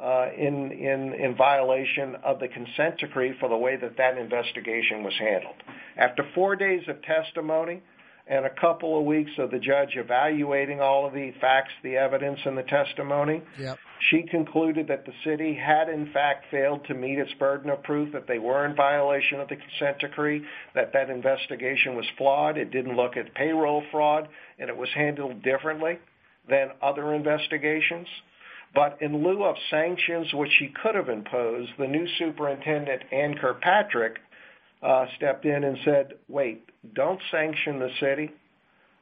uh, 0.00 0.28
in, 0.36 0.70
in, 0.72 1.12
in 1.14 1.34
violation 1.36 2.14
of 2.24 2.38
the 2.38 2.48
consent 2.48 2.98
decree 2.98 3.34
for 3.40 3.48
the 3.48 3.56
way 3.56 3.76
that 3.76 3.96
that 3.96 4.16
investigation 4.16 5.02
was 5.02 5.14
handled. 5.18 5.56
After 5.96 6.24
four 6.34 6.54
days 6.56 6.82
of 6.88 7.02
testimony 7.02 7.82
and 8.28 8.44
a 8.44 8.50
couple 8.50 8.98
of 8.98 9.04
weeks 9.06 9.30
of 9.38 9.50
the 9.50 9.58
judge 9.58 9.96
evaluating 9.96 10.80
all 10.80 11.06
of 11.06 11.14
the 11.14 11.32
facts, 11.40 11.72
the 11.82 11.96
evidence, 11.96 12.38
and 12.44 12.56
the 12.58 12.62
testimony, 12.62 13.42
Yep. 13.58 13.78
she 14.10 14.22
concluded 14.22 14.88
that 14.88 15.06
the 15.06 15.12
city 15.24 15.54
had 15.54 15.88
in 15.88 16.12
fact 16.12 16.44
failed 16.50 16.84
to 16.86 16.94
meet 16.94 17.18
its 17.18 17.32
burden 17.34 17.70
of 17.70 17.82
proof, 17.82 18.12
that 18.12 18.26
they 18.26 18.38
were 18.38 18.66
in 18.66 18.74
violation 18.76 19.40
of 19.40 19.48
the 19.48 19.56
consent 19.56 19.98
decree, 19.98 20.44
that 20.74 20.92
that 20.92 21.08
investigation 21.08 21.96
was 21.96 22.06
flawed, 22.18 22.58
it 22.58 22.70
didn't 22.70 22.96
look 22.96 23.16
at 23.16 23.34
payroll 23.34 23.82
fraud, 23.90 24.28
and 24.58 24.68
it 24.68 24.76
was 24.76 24.90
handled 24.94 25.42
differently 25.42 25.98
than 26.48 26.70
other 26.82 27.14
investigations. 27.14 28.08
But 28.74 29.00
in 29.00 29.24
lieu 29.24 29.44
of 29.44 29.56
sanctions, 29.70 30.32
which 30.34 30.52
she 30.58 30.68
could 30.68 30.94
have 30.94 31.08
imposed, 31.08 31.70
the 31.78 31.86
new 31.86 32.06
superintendent, 32.18 33.02
Ann 33.10 33.34
Kirkpatrick, 33.38 34.18
stepped 35.16 35.44
in 35.44 35.64
and 35.64 35.78
said, 35.84 36.14
wait, 36.28 36.68
don't 36.94 37.20
sanction 37.30 37.78
the 37.78 37.90
city. 38.00 38.30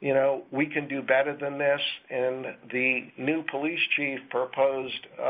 You 0.00 0.14
know, 0.14 0.42
we 0.50 0.66
can 0.66 0.88
do 0.88 1.02
better 1.02 1.36
than 1.36 1.58
this. 1.58 1.80
And 2.10 2.46
the 2.70 3.08
new 3.18 3.42
police 3.50 3.80
chief 3.96 4.20
proposed 4.30 5.06
uh, 5.18 5.22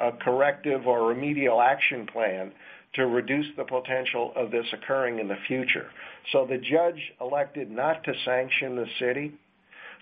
a 0.00 0.12
corrective 0.20 0.86
or 0.86 1.08
remedial 1.08 1.60
action 1.60 2.06
plan 2.06 2.52
to 2.94 3.06
reduce 3.06 3.46
the 3.56 3.64
potential 3.64 4.32
of 4.36 4.50
this 4.50 4.66
occurring 4.72 5.18
in 5.18 5.26
the 5.26 5.36
future. 5.48 5.90
So 6.32 6.46
the 6.46 6.58
judge 6.58 7.00
elected 7.20 7.70
not 7.70 8.04
to 8.04 8.12
sanction 8.24 8.76
the 8.76 8.86
city. 9.00 9.32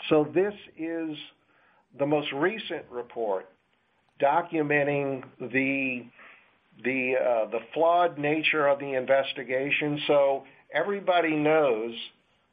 So 0.08 0.28
this 0.34 0.54
is 0.76 1.16
the 1.98 2.06
most 2.06 2.30
recent 2.32 2.84
report 2.90 3.48
documenting 4.20 5.24
the 5.40 6.04
the 6.84 7.14
uh, 7.16 7.50
the 7.50 7.60
flawed 7.74 8.18
nature 8.18 8.66
of 8.66 8.78
the 8.78 8.94
investigation. 8.94 10.00
So 10.06 10.44
everybody 10.74 11.36
knows 11.36 11.94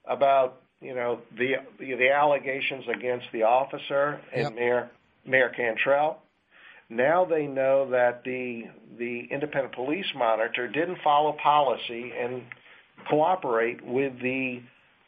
about 0.07 0.61
you 0.81 0.93
know 0.95 1.19
the 1.37 1.53
the, 1.79 1.95
the 1.95 2.09
allegations 2.09 2.85
against 2.93 3.25
the 3.33 3.43
officer 3.43 4.19
and 4.33 4.43
Yep. 4.43 4.55
Mayor 4.55 4.91
Mayor 5.25 5.49
Cantrell. 5.49 6.21
Now 6.89 7.23
they 7.25 7.45
know 7.45 7.89
that 7.91 8.23
the 8.23 8.63
the 8.97 9.27
independent 9.31 9.73
police 9.75 10.07
monitor 10.15 10.67
didn't 10.67 10.97
follow 11.03 11.33
policy 11.41 12.11
and 12.19 12.41
cooperate 13.09 13.83
with 13.85 14.13
the 14.21 14.61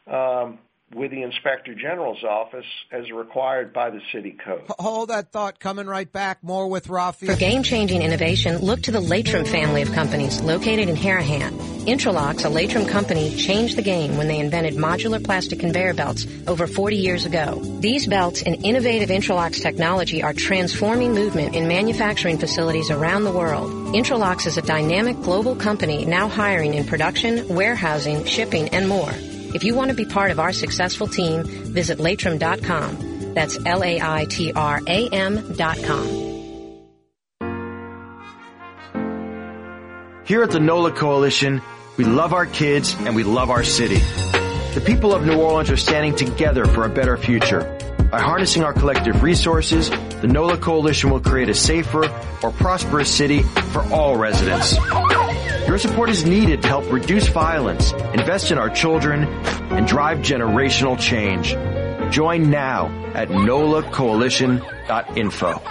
um, 0.06 0.58
with 0.94 1.10
the 1.10 1.22
inspector 1.22 1.74
general's 1.74 2.22
office 2.24 2.66
as 2.90 3.10
required 3.10 3.72
by 3.72 3.90
the 3.90 4.00
city 4.12 4.36
code. 4.44 4.64
Hold 4.78 5.10
that 5.10 5.32
thought. 5.32 5.58
Coming 5.58 5.86
right 5.86 6.10
back. 6.10 6.42
More 6.42 6.68
with 6.68 6.88
Rafi. 6.88 7.26
For 7.26 7.34
game 7.34 7.62
changing 7.62 8.02
innovation, 8.02 8.58
look 8.58 8.82
to 8.82 8.90
the 8.90 9.00
Laitram 9.00 9.46
family 9.46 9.82
of 9.82 9.92
companies 9.92 10.40
located 10.40 10.88
in 10.88 10.96
Harahan. 10.96 11.50
Intralox, 11.86 12.44
a 12.44 12.48
Laitram 12.48 12.88
company, 12.88 13.34
changed 13.36 13.76
the 13.76 13.82
game 13.82 14.16
when 14.16 14.28
they 14.28 14.38
invented 14.38 14.74
modular 14.74 15.22
plastic 15.22 15.60
conveyor 15.60 15.94
belts 15.94 16.26
over 16.46 16.66
40 16.66 16.96
years 16.96 17.26
ago. 17.26 17.60
These 17.80 18.06
belts 18.06 18.42
and 18.42 18.64
innovative 18.64 19.08
Intralox 19.08 19.60
technology 19.60 20.22
are 20.22 20.32
transforming 20.32 21.12
movement 21.12 21.54
in 21.54 21.68
manufacturing 21.68 22.38
facilities 22.38 22.90
around 22.90 23.24
the 23.24 23.32
world. 23.32 23.70
Intralox 23.94 24.46
is 24.46 24.58
a 24.58 24.62
dynamic 24.62 25.20
global 25.22 25.56
company 25.56 26.04
now 26.04 26.28
hiring 26.28 26.74
in 26.74 26.84
production, 26.84 27.48
warehousing, 27.48 28.24
shipping, 28.24 28.68
and 28.68 28.88
more. 28.88 29.12
If 29.54 29.64
you 29.64 29.74
want 29.74 29.90
to 29.90 29.96
be 29.96 30.04
part 30.04 30.30
of 30.30 30.40
our 30.40 30.52
successful 30.52 31.06
team, 31.06 31.44
visit 31.44 31.98
laitram.com. 31.98 33.34
That's 33.34 33.58
L-A-I-T-R-A-M 33.64 35.54
dot 35.54 35.82
com. 35.82 36.32
Here 40.24 40.42
at 40.42 40.50
the 40.50 40.60
NOLA 40.60 40.92
Coalition, 40.92 41.60
we 41.96 42.04
love 42.04 42.32
our 42.32 42.46
kids 42.46 42.94
and 43.00 43.16
we 43.16 43.24
love 43.24 43.50
our 43.50 43.64
city. 43.64 43.98
The 44.74 44.82
people 44.84 45.14
of 45.14 45.26
New 45.26 45.38
Orleans 45.38 45.70
are 45.70 45.76
standing 45.76 46.14
together 46.14 46.64
for 46.64 46.84
a 46.84 46.88
better 46.88 47.16
future. 47.16 47.78
By 48.12 48.20
harnessing 48.20 48.62
our 48.62 48.74
collective 48.74 49.22
resources, 49.22 49.88
the 49.88 50.28
NOLA 50.28 50.58
Coalition 50.58 51.08
will 51.08 51.20
create 51.20 51.48
a 51.48 51.54
safer, 51.54 52.02
more 52.42 52.52
prosperous 52.52 53.10
city 53.10 53.42
for 53.72 53.80
all 53.90 54.16
residents. 54.16 54.76
Your 55.66 55.78
support 55.78 56.10
is 56.10 56.26
needed 56.26 56.60
to 56.60 56.68
help 56.68 56.92
reduce 56.92 57.28
violence, 57.28 57.92
invest 58.12 58.50
in 58.50 58.58
our 58.58 58.68
children, 58.68 59.24
and 59.24 59.86
drive 59.86 60.18
generational 60.18 61.00
change. 61.00 61.52
Join 62.12 62.50
now 62.50 62.88
at 63.14 63.30
nolacoalition.info. 63.30 65.62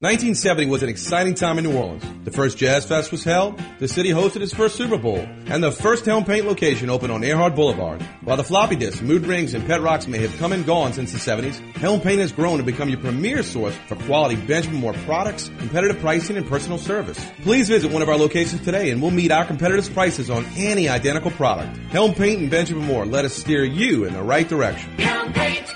1970 0.00 0.66
was 0.66 0.84
an 0.84 0.88
exciting 0.88 1.34
time 1.34 1.58
in 1.58 1.64
New 1.64 1.76
Orleans. 1.76 2.04
The 2.22 2.30
first 2.30 2.56
Jazz 2.56 2.86
Fest 2.86 3.10
was 3.10 3.24
held, 3.24 3.60
the 3.80 3.88
city 3.88 4.10
hosted 4.10 4.42
its 4.42 4.54
first 4.54 4.76
Super 4.76 4.96
Bowl, 4.96 5.18
and 5.46 5.60
the 5.60 5.72
first 5.72 6.04
Helm 6.06 6.24
Paint 6.24 6.46
location 6.46 6.88
opened 6.88 7.10
on 7.10 7.24
Earhart 7.24 7.56
Boulevard. 7.56 8.00
While 8.22 8.36
the 8.36 8.44
floppy 8.44 8.76
disks, 8.76 9.00
mood 9.00 9.26
rings, 9.26 9.54
and 9.54 9.66
pet 9.66 9.82
rocks 9.82 10.06
may 10.06 10.18
have 10.18 10.36
come 10.36 10.52
and 10.52 10.64
gone 10.64 10.92
since 10.92 11.10
the 11.10 11.18
70s, 11.18 11.58
Helm 11.74 12.00
Paint 12.00 12.20
has 12.20 12.30
grown 12.30 12.58
to 12.58 12.62
become 12.62 12.88
your 12.88 13.00
premier 13.00 13.42
source 13.42 13.74
for 13.88 13.96
quality 13.96 14.36
Benjamin 14.36 14.78
Moore 14.78 14.92
products, 15.04 15.50
competitive 15.58 15.98
pricing, 15.98 16.36
and 16.36 16.46
personal 16.46 16.78
service. 16.78 17.18
Please 17.42 17.66
visit 17.66 17.90
one 17.90 18.00
of 18.00 18.08
our 18.08 18.16
locations 18.16 18.62
today 18.62 18.92
and 18.92 19.02
we'll 19.02 19.10
meet 19.10 19.32
our 19.32 19.46
competitors' 19.46 19.88
prices 19.88 20.30
on 20.30 20.46
any 20.56 20.88
identical 20.88 21.32
product. 21.32 21.76
Helm 21.90 22.14
Paint 22.14 22.40
and 22.40 22.50
Benjamin 22.52 22.84
Moore 22.84 23.04
let 23.04 23.24
us 23.24 23.34
steer 23.34 23.64
you 23.64 24.04
in 24.04 24.12
the 24.12 24.22
right 24.22 24.48
direction. 24.48 24.92
Helm 24.92 25.32
Paint 25.32 25.74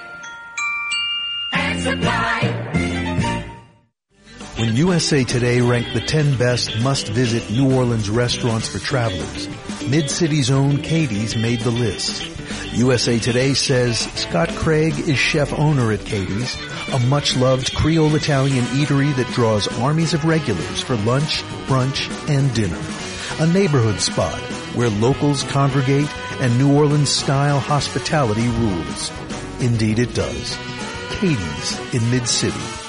and 1.52 1.82
Supply. 1.82 2.82
When 4.62 4.77
USA 4.77 5.25
Today 5.25 5.61
ranked 5.61 5.92
the 5.92 6.01
10 6.01 6.38
best 6.38 6.79
must-visit 6.83 7.51
New 7.51 7.75
Orleans 7.75 8.09
restaurants 8.09 8.68
for 8.68 8.79
travelers, 8.79 9.48
Mid-City's 9.88 10.53
own 10.53 10.81
Katie's 10.83 11.35
made 11.35 11.59
the 11.62 11.72
list. 11.72 12.25
USA 12.72 13.18
Today 13.18 13.55
says 13.55 13.98
Scott 13.98 14.51
Craig 14.51 14.96
is 14.96 15.18
chef 15.18 15.53
owner 15.53 15.90
at 15.90 16.05
Katie's, 16.05 16.57
a 16.92 17.01
much-loved 17.09 17.75
Creole 17.75 18.14
Italian 18.14 18.62
eatery 18.66 19.12
that 19.16 19.27
draws 19.35 19.66
armies 19.81 20.14
of 20.14 20.25
regulars 20.25 20.81
for 20.81 20.94
lunch, 20.98 21.42
brunch, 21.66 22.09
and 22.29 22.55
dinner. 22.55 22.81
A 23.40 23.53
neighborhood 23.53 23.98
spot 23.98 24.38
where 24.77 24.90
locals 24.90 25.42
congregate 25.42 26.09
and 26.40 26.57
New 26.57 26.72
Orleans 26.72 27.11
style 27.11 27.59
hospitality 27.59 28.46
rules. 28.46 29.11
Indeed 29.61 29.98
it 29.98 30.14
does. 30.14 30.57
Katie's 31.11 31.94
in 31.94 32.09
Mid-City. 32.12 32.82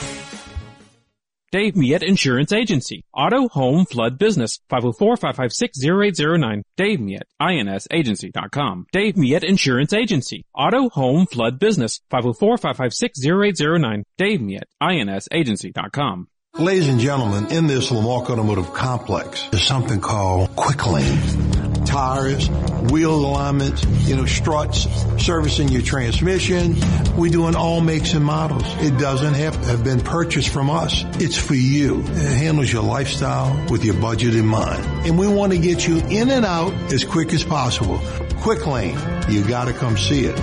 Dave 1.54 1.76
Miet 1.76 2.02
Insurance 2.02 2.52
Agency. 2.52 3.06
Auto, 3.14 3.48
home, 3.48 3.86
flood, 3.86 4.18
business. 4.18 4.60
504-556-0809. 4.72 6.64
Dave 6.78 7.00
Miet, 7.00 7.28
insagency.com. 7.40 8.88
Dave 8.92 9.16
Miet 9.18 9.44
Insurance 9.44 9.94
Agency. 9.94 10.46
Auto, 10.56 10.90
home, 10.90 11.28
flood, 11.28 11.60
business. 11.60 12.02
504-556-0809. 12.12 14.02
Dave 14.18 14.42
Miet, 14.42 14.64
insagency.com. 14.82 16.28
Ladies 16.58 16.88
and 16.88 17.00
gentlemen, 17.00 17.52
in 17.52 17.68
this 17.68 17.92
Lamarque 17.92 18.32
Automotive 18.32 18.74
Complex, 18.74 19.48
there's 19.52 19.62
something 19.62 20.02
called 20.02 20.56
Quick 20.56 20.88
Lane. 20.88 21.53
Tires, 21.86 22.50
wheel 22.92 23.14
alignments, 23.14 23.84
you 24.08 24.16
know, 24.16 24.26
struts, 24.26 24.88
servicing 25.24 25.70
your 25.70 25.82
transmission. 25.82 26.76
We 27.18 27.30
do 27.30 27.48
in 27.48 27.56
all 27.56 27.82
makes 27.82 28.14
and 28.14 28.26
models. 28.26 28.64
It 28.80 28.98
doesn't 28.98 29.34
have 29.36 29.56
have 29.66 29.84
been 29.84 30.02
purchased 30.02 30.50
from 30.50 30.70
us. 30.70 31.04
It's 31.20 31.38
for 31.38 31.56
you. 31.56 32.02
It 32.02 32.38
handles 32.38 32.72
your 32.72 32.84
lifestyle 32.84 33.54
with 33.70 33.86
your 33.86 33.96
budget 33.96 34.36
in 34.36 34.46
mind. 34.46 34.84
And 35.08 35.18
we 35.18 35.28
want 35.28 35.52
to 35.54 35.58
get 35.58 35.88
you 35.88 35.98
in 35.98 36.30
and 36.30 36.46
out 36.46 36.74
as 36.92 37.04
quick 37.04 37.34
as 37.34 37.44
possible. 37.44 38.00
Quick 38.42 38.66
Lane, 38.68 38.98
you 39.30 39.44
gotta 39.48 39.74
come 39.74 39.98
see 39.98 40.26
it. 40.26 40.38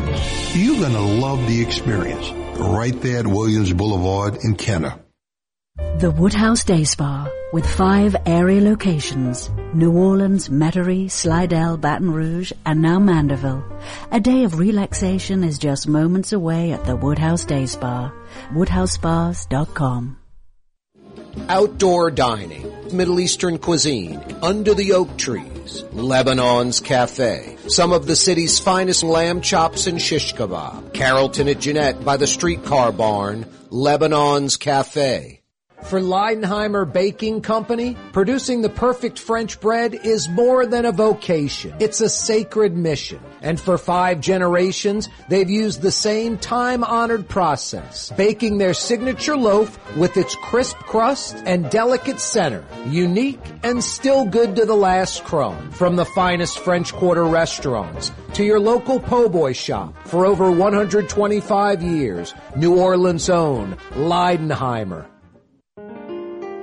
You're 0.55 0.81
gonna 0.81 1.00
love 1.00 1.46
the 1.46 1.61
experience. 1.61 2.31
Right 2.59 2.98
there 3.00 3.20
at 3.20 3.26
Williams 3.26 3.72
Boulevard 3.72 4.38
in 4.42 4.55
Kenner. 4.55 4.98
The 6.00 6.11
Woodhouse 6.11 6.64
Day 6.64 6.85
Spa, 6.85 7.30
with 7.52 7.66
five 7.66 8.16
area 8.24 8.62
locations, 8.62 9.50
New 9.74 9.92
Orleans, 9.92 10.48
Metairie, 10.48 11.11
Slidell, 11.11 11.76
Baton 11.76 12.11
Rouge, 12.11 12.52
and 12.64 12.80
now 12.80 12.98
Mandeville. 12.98 13.62
A 14.11 14.18
day 14.18 14.44
of 14.44 14.59
relaxation 14.59 15.44
is 15.44 15.59
just 15.59 15.87
moments 15.87 16.33
away 16.33 16.72
at 16.72 16.87
the 16.87 16.96
Woodhouse 16.96 17.44
Day 17.44 17.66
Spa. 17.66 18.11
WoodhouseSpas.com. 18.54 20.16
Outdoor 21.50 22.11
dining, 22.11 22.96
Middle 22.96 23.20
Eastern 23.20 23.59
cuisine, 23.59 24.22
under 24.40 24.72
the 24.72 24.94
oak 24.94 25.18
trees, 25.18 25.85
Lebanon's 25.92 26.80
Cafe, 26.80 27.59
some 27.68 27.92
of 27.92 28.06
the 28.06 28.16
city's 28.16 28.59
finest 28.59 29.02
lamb 29.02 29.42
chops 29.42 29.87
and 29.87 30.00
shish 30.00 30.33
kebab, 30.33 30.94
Carrollton 30.94 31.46
at 31.48 31.61
Jeanette 31.61 32.02
by 32.04 32.16
the 32.16 32.26
streetcar 32.26 32.90
barn, 32.90 33.44
Lebanon's 33.68 34.56
Cafe. 34.56 35.39
For 35.85 36.01
Leidenheimer 36.01 36.90
Baking 36.90 37.40
Company, 37.40 37.97
producing 38.12 38.62
the 38.62 38.69
perfect 38.69 39.19
French 39.19 39.59
bread 39.61 39.95
is 39.95 40.29
more 40.29 40.64
than 40.64 40.85
a 40.85 40.93
vocation. 40.93 41.75
It's 41.81 42.01
a 42.01 42.09
sacred 42.09 42.77
mission. 42.77 43.21
And 43.43 43.59
for 43.59 43.77
five 43.77 44.21
generations, 44.21 45.09
they've 45.29 45.51
used 45.51 45.83
the 45.83 45.90
same 45.90 46.38
time-honored 46.38 47.29
process, 47.29 48.12
baking 48.16 48.59
their 48.59 48.75
signature 48.75 49.37
loaf 49.37 49.79
with 49.97 50.16
its 50.16 50.37
crisp 50.37 50.77
crust 50.79 51.37
and 51.45 51.69
delicate 51.71 52.21
center, 52.21 52.64
unique 52.87 53.40
and 53.64 53.83
still 53.83 54.25
good 54.25 54.55
to 54.57 54.66
the 54.66 54.77
last 54.77 55.25
crumb. 55.25 55.73
From 55.73 55.97
the 55.97 56.05
finest 56.05 56.61
French 56.61 56.93
Quarter 56.93 57.25
restaurants 57.25 58.12
to 58.35 58.45
your 58.45 58.61
local 58.61 59.01
po' 59.01 59.29
boy 59.29 59.53
shop 59.53 59.95
for 60.07 60.25
over 60.25 60.53
125 60.53 61.83
years, 61.83 62.33
New 62.55 62.79
Orleans' 62.79 63.29
own 63.29 63.77
Leidenheimer. 63.93 65.10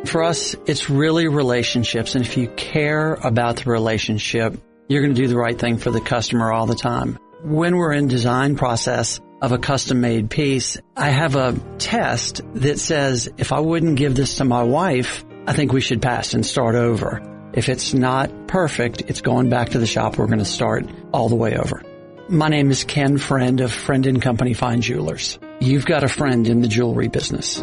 For 0.08 0.24
us, 0.24 0.56
it's 0.66 0.90
really 0.90 1.28
relationships. 1.28 2.16
And 2.16 2.24
if 2.26 2.38
you 2.38 2.48
care 2.48 3.14
about 3.14 3.58
the 3.58 3.70
relationship, 3.70 4.58
you're 4.88 5.02
going 5.02 5.14
to 5.14 5.22
do 5.22 5.28
the 5.28 5.36
right 5.36 5.60
thing 5.60 5.78
for 5.78 5.92
the 5.92 6.00
customer 6.00 6.52
all 6.52 6.66
the 6.66 6.76
time. 6.76 7.20
When 7.44 7.76
we're 7.76 7.92
in 7.92 8.08
design 8.08 8.56
process 8.56 9.20
of 9.42 9.52
a 9.52 9.58
custom 9.58 10.00
made 10.00 10.30
piece, 10.30 10.78
I 10.96 11.10
have 11.10 11.36
a 11.36 11.60
test 11.78 12.40
that 12.56 12.80
says 12.80 13.30
if 13.38 13.52
I 13.52 13.60
wouldn't 13.60 13.98
give 13.98 14.16
this 14.16 14.38
to 14.38 14.46
my 14.46 14.64
wife, 14.64 15.26
I 15.46 15.52
think 15.52 15.74
we 15.74 15.82
should 15.82 16.02
pass 16.02 16.34
and 16.34 16.46
start 16.46 16.76
over. 16.76 17.22
If 17.54 17.68
it's 17.68 17.94
not 17.94 18.48
perfect, 18.48 19.02
it's 19.08 19.22
going 19.22 19.50
back 19.50 19.70
to 19.70 19.80
the 19.80 19.86
shop. 19.86 20.18
We're 20.18 20.28
going 20.28 20.40
to 20.40 20.46
start 20.46 20.86
all 21.12 21.28
the 21.28 21.36
way 21.36 21.58
over. 21.58 21.84
My 22.30 22.48
name 22.48 22.72
is 22.72 22.86
Ken 22.86 23.18
Friend 23.18 23.60
of 23.60 23.74
Friend 23.74 24.06
and 24.08 24.22
Company 24.22 24.54
Fine 24.54 24.82
Jewelers. 24.82 25.38
You've 25.60 25.86
got 25.86 26.06
a 26.06 26.10
friend 26.10 26.48
in 26.48 26.62
the 26.62 26.68
jewelry 26.70 27.10
business. 27.10 27.62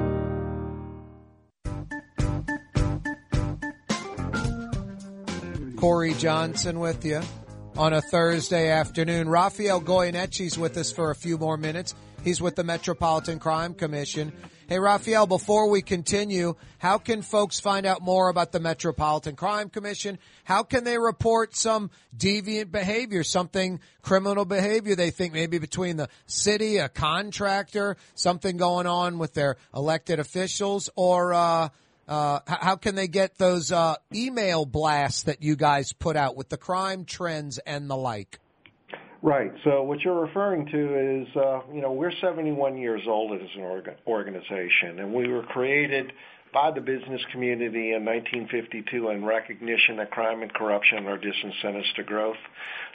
Kaare 5.85 6.19
Johnson 6.19 6.81
with 6.81 7.05
you 7.05 7.21
on 7.77 7.93
a 7.93 8.01
Thursday 8.01 8.71
afternoon. 8.71 9.29
Rafael 9.29 9.83
Goyeneche's 9.83 10.57
with 10.57 10.79
us 10.79 10.91
for 10.91 11.11
a 11.11 11.15
few 11.15 11.37
more 11.37 11.59
minutes. 11.59 11.95
He's 12.23 12.41
with 12.41 12.57
the 12.57 12.65
Metropolitan 12.65 13.39
Crime 13.39 13.75
Commission. 13.75 14.33
Hey, 14.67 14.79
Rafael, 14.79 15.27
before 15.27 15.69
we 15.69 15.83
continue, 15.83 16.57
how 16.79 16.97
can 16.97 17.21
folks 17.21 17.61
find 17.61 17.85
out 17.85 18.01
more 18.01 18.31
about 18.31 18.51
the 18.51 18.61
Metropolitan 18.61 19.37
Crime 19.37 19.69
Commission? 19.69 20.19
How 20.45 20.63
can 20.63 20.85
they 20.85 20.97
report 20.97 21.55
some 21.55 21.91
deviant 22.17 22.73
behavior, 22.73 23.23
something 23.23 23.79
criminal 24.01 24.47
behavior 24.47 24.95
they 24.95 25.11
think 25.11 25.35
maybe 25.35 25.59
between 25.59 25.99
the 25.99 26.09
city, 26.25 26.79
a 26.79 26.89
contractor, 26.89 27.99
something 28.15 28.57
going 28.57 28.87
on 28.87 29.19
with 29.19 29.35
their 29.35 29.59
elected 29.75 30.19
officials, 30.19 30.89
or 30.97 31.35
uh, 31.35 31.69
uh, 32.09 32.41
how 32.47 32.77
can 32.77 32.95
they 32.95 33.09
get 33.09 33.39
those 33.39 33.73
uh, 33.73 33.97
email 34.15 34.65
blasts 34.67 35.25
that 35.25 35.43
you 35.43 35.57
guys 35.57 35.93
put 35.93 36.17
out 36.17 36.37
with 36.37 36.49
the 36.49 36.57
crime 36.57 37.05
trends 37.05 37.59
and 37.59 37.89
the 37.89 37.97
like? 37.97 38.39
Right. 39.23 39.53
So 39.65 39.83
what 39.83 40.01
you're 40.01 40.21
referring 40.21 40.67
to 40.67 41.23
is, 41.23 41.37
uh, 41.37 41.61
you 41.73 41.81
know, 41.81 41.93
we're 41.93 42.13
71 42.21 42.77
years 42.77 43.01
old 43.07 43.33
as 43.33 43.49
an 43.57 43.63
orga- 43.63 43.97
organization, 44.07 44.99
and 44.99 45.15
we 45.15 45.29
were 45.29 45.45
created 45.45 46.13
by 46.53 46.71
the 46.71 46.81
business 46.81 47.23
community 47.33 47.93
in 47.93 48.05
1952 48.05 49.09
in 49.09 49.25
recognition 49.25 49.97
that 49.97 50.11
crime 50.11 50.43
and 50.43 50.55
corruption 50.55 51.07
are 51.07 51.19
disincentives 51.19 51.93
to 51.97 52.05
growth. 52.05 52.37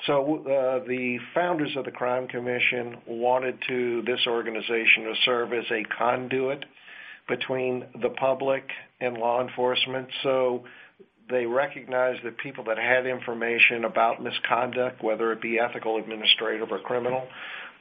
So 0.08 0.38
uh, 0.38 0.88
the 0.88 1.18
founders 1.34 1.76
of 1.76 1.84
the 1.84 1.92
Crime 1.92 2.28
Commission 2.28 2.98
wanted 3.06 3.58
to 3.68 4.02
this 4.04 4.20
organization 4.28 5.04
to 5.04 5.14
serve 5.26 5.52
as 5.52 5.66
a 5.72 5.84
conduit 5.98 6.64
between 7.28 7.86
the 8.02 8.10
public 8.10 8.64
and 9.02 9.18
law 9.18 9.42
enforcement. 9.42 10.08
So 10.24 10.64
they 11.30 11.46
recognized 11.46 12.24
that 12.24 12.38
people 12.38 12.64
that 12.66 12.78
had 12.78 13.06
information 13.06 13.86
about 13.86 14.22
misconduct, 14.22 15.04
whether 15.04 15.32
it 15.32 15.42
be 15.42 15.60
ethical, 15.60 15.98
administrative, 15.98 16.72
or 16.72 16.80
criminal, 16.80 17.28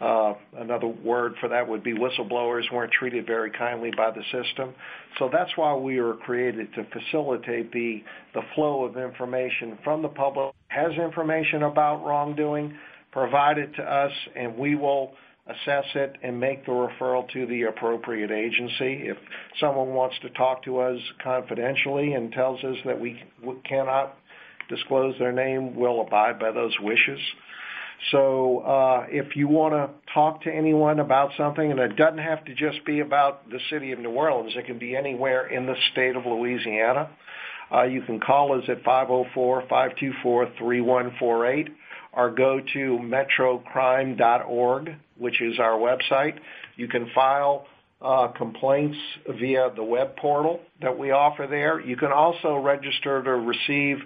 uh, 0.00 0.34
another 0.56 0.86
word 0.86 1.34
for 1.40 1.48
that 1.48 1.66
would 1.66 1.82
be 1.82 1.92
whistleblowers 1.92 2.70
weren't 2.72 2.92
treated 2.92 3.26
very 3.26 3.50
kindly 3.50 3.90
by 3.96 4.10
the 4.12 4.22
system. 4.30 4.72
So 5.18 5.28
that's 5.32 5.50
why 5.56 5.74
we 5.74 6.00
were 6.00 6.14
created 6.14 6.72
to 6.74 6.84
facilitate 6.84 7.72
the 7.72 8.04
the 8.34 8.42
flow 8.54 8.84
of 8.84 8.96
information 8.96 9.76
from 9.82 10.02
the 10.02 10.08
public 10.08 10.54
has 10.68 10.92
information 10.92 11.64
about 11.64 12.04
wrongdoing, 12.04 12.76
provide 13.10 13.58
it 13.58 13.74
to 13.74 13.82
us, 13.82 14.12
and 14.36 14.56
we 14.56 14.76
will 14.76 15.12
assess 15.48 15.84
it 15.94 16.16
and 16.22 16.38
make 16.38 16.66
the 16.66 16.72
referral 16.72 17.26
to 17.32 17.46
the 17.46 17.62
appropriate 17.62 18.30
agency. 18.30 19.08
If 19.08 19.16
someone 19.60 19.94
wants 19.94 20.16
to 20.22 20.28
talk 20.30 20.62
to 20.64 20.80
us 20.80 20.98
confidentially 21.22 22.12
and 22.12 22.30
tells 22.32 22.62
us 22.64 22.76
that 22.84 23.00
we 23.00 23.22
cannot 23.64 24.16
disclose 24.68 25.18
their 25.18 25.32
name, 25.32 25.74
we'll 25.74 26.02
abide 26.02 26.38
by 26.38 26.52
those 26.52 26.74
wishes. 26.80 27.20
So 28.12 28.60
uh, 28.60 29.06
if 29.08 29.34
you 29.34 29.48
want 29.48 29.74
to 29.74 29.90
talk 30.14 30.42
to 30.42 30.54
anyone 30.54 31.00
about 31.00 31.32
something, 31.36 31.68
and 31.70 31.80
it 31.80 31.96
doesn't 31.96 32.18
have 32.18 32.44
to 32.44 32.54
just 32.54 32.84
be 32.84 33.00
about 33.00 33.50
the 33.50 33.58
city 33.70 33.90
of 33.92 33.98
New 33.98 34.10
Orleans, 34.10 34.52
it 34.56 34.66
can 34.66 34.78
be 34.78 34.94
anywhere 34.94 35.48
in 35.48 35.66
the 35.66 35.74
state 35.92 36.14
of 36.14 36.24
Louisiana. 36.24 37.10
Uh, 37.72 37.82
you 37.84 38.02
can 38.02 38.20
call 38.20 38.56
us 38.56 38.62
at 38.68 38.84
504-524-3148 38.84 41.68
or 42.18 42.30
go 42.30 42.60
to 42.74 42.98
metrocrime.org, 43.00 44.94
which 45.16 45.40
is 45.40 45.58
our 45.60 45.78
website. 45.78 46.38
You 46.76 46.88
can 46.88 47.08
file 47.14 47.66
uh, 48.02 48.28
complaints 48.36 48.98
via 49.38 49.70
the 49.76 49.84
web 49.84 50.16
portal 50.16 50.60
that 50.82 50.98
we 50.98 51.12
offer 51.12 51.46
there. 51.48 51.80
You 51.80 51.96
can 51.96 52.10
also 52.10 52.56
register 52.56 53.22
to 53.22 53.30
receive 53.30 53.98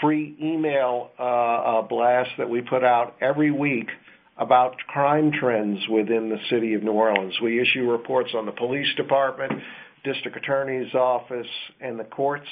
free 0.00 0.36
email 0.42 1.10
uh, 1.18 1.22
uh, 1.22 1.82
blasts 1.82 2.32
that 2.38 2.50
we 2.50 2.62
put 2.62 2.82
out 2.82 3.14
every 3.20 3.52
week 3.52 3.88
about 4.38 4.76
crime 4.88 5.30
trends 5.30 5.78
within 5.88 6.30
the 6.30 6.38
city 6.50 6.74
of 6.74 6.82
New 6.82 6.90
Orleans. 6.92 7.34
We 7.40 7.60
issue 7.60 7.88
reports 7.88 8.30
on 8.34 8.44
the 8.44 8.52
police 8.52 8.92
department, 8.96 9.52
district 10.02 10.36
attorney's 10.36 10.92
office, 10.94 11.46
and 11.80 11.96
the 11.98 12.04
courts. 12.04 12.48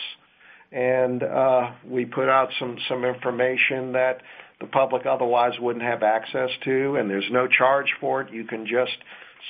And 0.70 1.24
uh, 1.24 1.72
we 1.84 2.04
put 2.04 2.28
out 2.28 2.50
some, 2.60 2.78
some 2.88 3.04
information 3.04 3.90
that 3.92 4.20
the 4.60 4.66
public 4.66 5.06
otherwise 5.06 5.52
wouldn't 5.58 5.84
have 5.84 6.02
access 6.02 6.50
to, 6.64 6.96
and 6.96 7.08
there's 7.08 7.28
no 7.30 7.48
charge 7.48 7.94
for 8.00 8.20
it. 8.20 8.32
You 8.32 8.44
can 8.44 8.66
just 8.66 8.96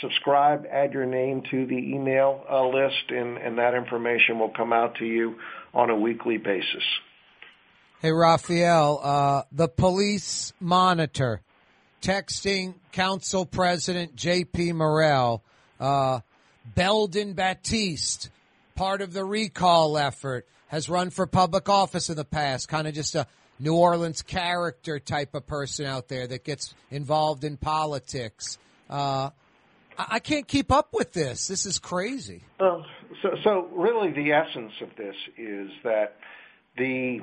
subscribe, 0.01 0.65
add 0.71 0.93
your 0.93 1.07
name 1.07 1.43
to 1.51 1.67
the 1.67 1.77
email 1.77 2.45
uh, 2.51 2.67
list, 2.67 3.11
and, 3.11 3.37
and 3.37 3.59
that 3.59 3.75
information 3.75 4.39
will 4.39 4.53
come 4.57 4.73
out 4.73 4.97
to 4.97 5.05
you 5.05 5.37
on 5.75 5.91
a 5.91 5.97
weekly 5.97 6.39
basis. 6.39 6.85
Hey, 8.01 8.13
Rafael, 8.13 9.01
uh, 9.03 9.43
the 9.53 9.69
police 9.69 10.53
monitor 10.61 11.43
texting 12.01 12.75
Council 12.93 13.45
President 13.45 14.17
J.P. 14.17 14.73
Morrell, 14.73 15.43
uh, 15.79 16.21
Belden 16.75 17.35
Batiste, 17.35 18.31
part 18.75 19.03
of 19.03 19.13
the 19.13 19.25
recall 19.25 19.99
effort, 19.99 20.47
has 20.69 20.89
run 20.89 21.11
for 21.11 21.27
public 21.27 21.69
office 21.69 22.09
in 22.09 22.17
the 22.17 22.25
past, 22.25 22.69
kind 22.69 22.87
of 22.87 22.95
just 22.95 23.15
a 23.15 23.27
New 23.61 23.75
Orleans 23.75 24.23
character 24.23 24.99
type 24.99 25.35
of 25.35 25.47
person 25.47 25.87
out 25.87 26.09
there 26.09 26.27
that 26.27 26.45
gets 26.45 26.75
involved 26.91 27.45
in 27.45 27.57
politics. 27.57 28.59
Uh, 28.89 29.31
I 29.99 30.19
can't 30.19 30.49
keep 30.49 30.73
up 30.73 30.95
with 30.95 31.13
this. 31.13 31.47
This 31.47 31.67
is 31.67 31.79
crazy. 31.79 32.43
Well, 32.59 32.87
so, 33.23 33.31
so 33.45 33.69
really, 33.73 34.13
the 34.13 34.33
essence 34.33 34.73
of 34.81 34.89
this 34.97 35.15
is 35.37 35.71
that 35.85 36.17
the 36.79 37.21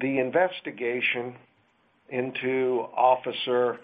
the 0.00 0.18
investigation 0.18 1.36
into 2.08 2.84
Officer 2.96 3.78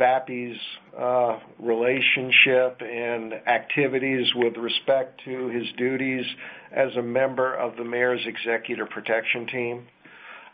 Vappie's 0.00 0.58
uh, 0.98 1.38
relationship 1.58 2.80
and 2.80 3.34
activities 3.46 4.26
with 4.34 4.56
respect 4.56 5.20
to 5.26 5.48
his 5.48 5.64
duties 5.76 6.24
as 6.72 6.96
a 6.96 7.02
member 7.02 7.54
of 7.54 7.76
the 7.76 7.84
mayor's 7.84 8.26
executive 8.26 8.88
protection 8.88 9.46
team 9.46 9.86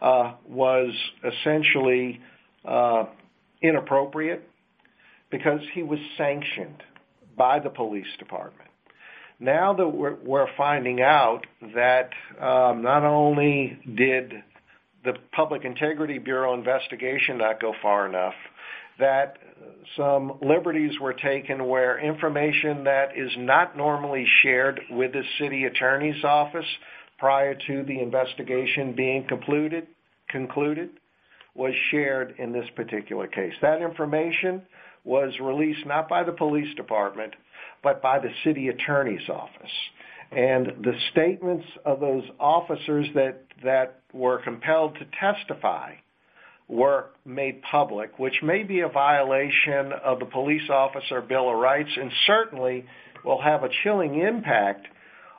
was 0.01 0.93
essentially 1.25 2.21
uh, 2.65 3.05
inappropriate 3.63 4.49
because 5.31 5.61
he 5.75 5.83
was 5.83 5.99
sanctioned 6.17 6.83
by 7.37 7.59
the 7.59 7.71
police 7.71 8.07
department. 8.19 8.69
Now 9.39 9.73
that 9.73 9.89
we're, 9.89 10.17
we're 10.23 10.55
finding 10.57 11.01
out 11.01 11.47
that 11.75 12.11
um, 12.41 12.83
not 12.83 13.05
only 13.05 13.79
did 13.97 14.33
the 15.05 15.15
Public 15.33 15.65
Integrity 15.65 16.19
Bureau 16.19 16.53
investigation 16.53 17.39
not 17.39 17.61
go 17.61 17.73
far 17.81 18.07
enough, 18.07 18.35
that 18.99 19.39
some 19.97 20.39
liberties 20.43 20.93
were 21.01 21.15
taken 21.15 21.67
where 21.67 21.99
information 21.99 22.85
that 22.85 23.17
is 23.17 23.31
not 23.39 23.77
normally 23.77 24.27
shared 24.43 24.81
with 24.91 25.13
the 25.13 25.23
city 25.39 25.65
attorney's 25.65 26.23
office 26.23 26.67
prior 27.21 27.55
to 27.55 27.85
the 27.85 28.01
investigation 28.01 28.95
being 28.97 29.27
concluded, 29.29 30.91
was 31.55 31.75
shared 31.91 32.35
in 32.39 32.53
this 32.53 32.69
particular 32.75 33.27
case. 33.27 33.53
That 33.61 33.83
information 33.83 34.63
was 35.05 35.33
released 35.41 35.87
not 35.87 36.09
by 36.09 36.25
the 36.25 36.33
police 36.33 36.75
department, 36.77 37.35
but 37.83 38.01
by 38.01 38.19
the 38.19 38.31
city 38.43 38.69
attorney's 38.69 39.29
office. 39.29 39.71
And 40.33 40.67
the 40.83 40.95
statements 41.11 41.67
of 41.85 42.01
those 42.01 42.25
officers 42.39 43.07
that, 43.15 43.43
that 43.65 44.01
were 44.13 44.41
compelled 44.43 44.97
to 44.99 45.07
testify 45.19 45.95
were 46.69 47.07
made 47.27 47.61
public, 47.63 48.19
which 48.19 48.41
may 48.43 48.63
be 48.63 48.81
a 48.81 48.89
violation 48.89 49.93
of 50.05 50.21
the 50.21 50.27
police 50.27 50.71
officer 50.71 51.21
Bill 51.21 51.51
of 51.51 51.59
Rights 51.59 51.91
and 52.01 52.13
certainly 52.27 52.87
will 53.25 53.43
have 53.43 53.65
a 53.65 53.69
chilling 53.83 54.21
impact 54.21 54.87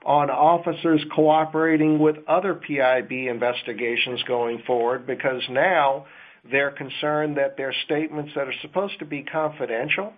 on 0.06 0.30
officers 0.30 1.04
cooperating 1.14 2.00
with 2.00 2.18
other 2.28 2.56
PIB 2.56 3.12
investigations 3.12 4.24
going 4.24 4.64
forward 4.66 5.06
because 5.06 5.44
now 5.50 6.06
they're 6.50 6.72
concerned 6.72 7.38
that 7.38 7.56
their 7.58 7.74
statements 7.86 8.32
that 8.36 8.48
are 8.48 8.54
supposed 8.62 8.98
to 9.00 9.06
be 9.06 9.22
confidential 9.22 10.14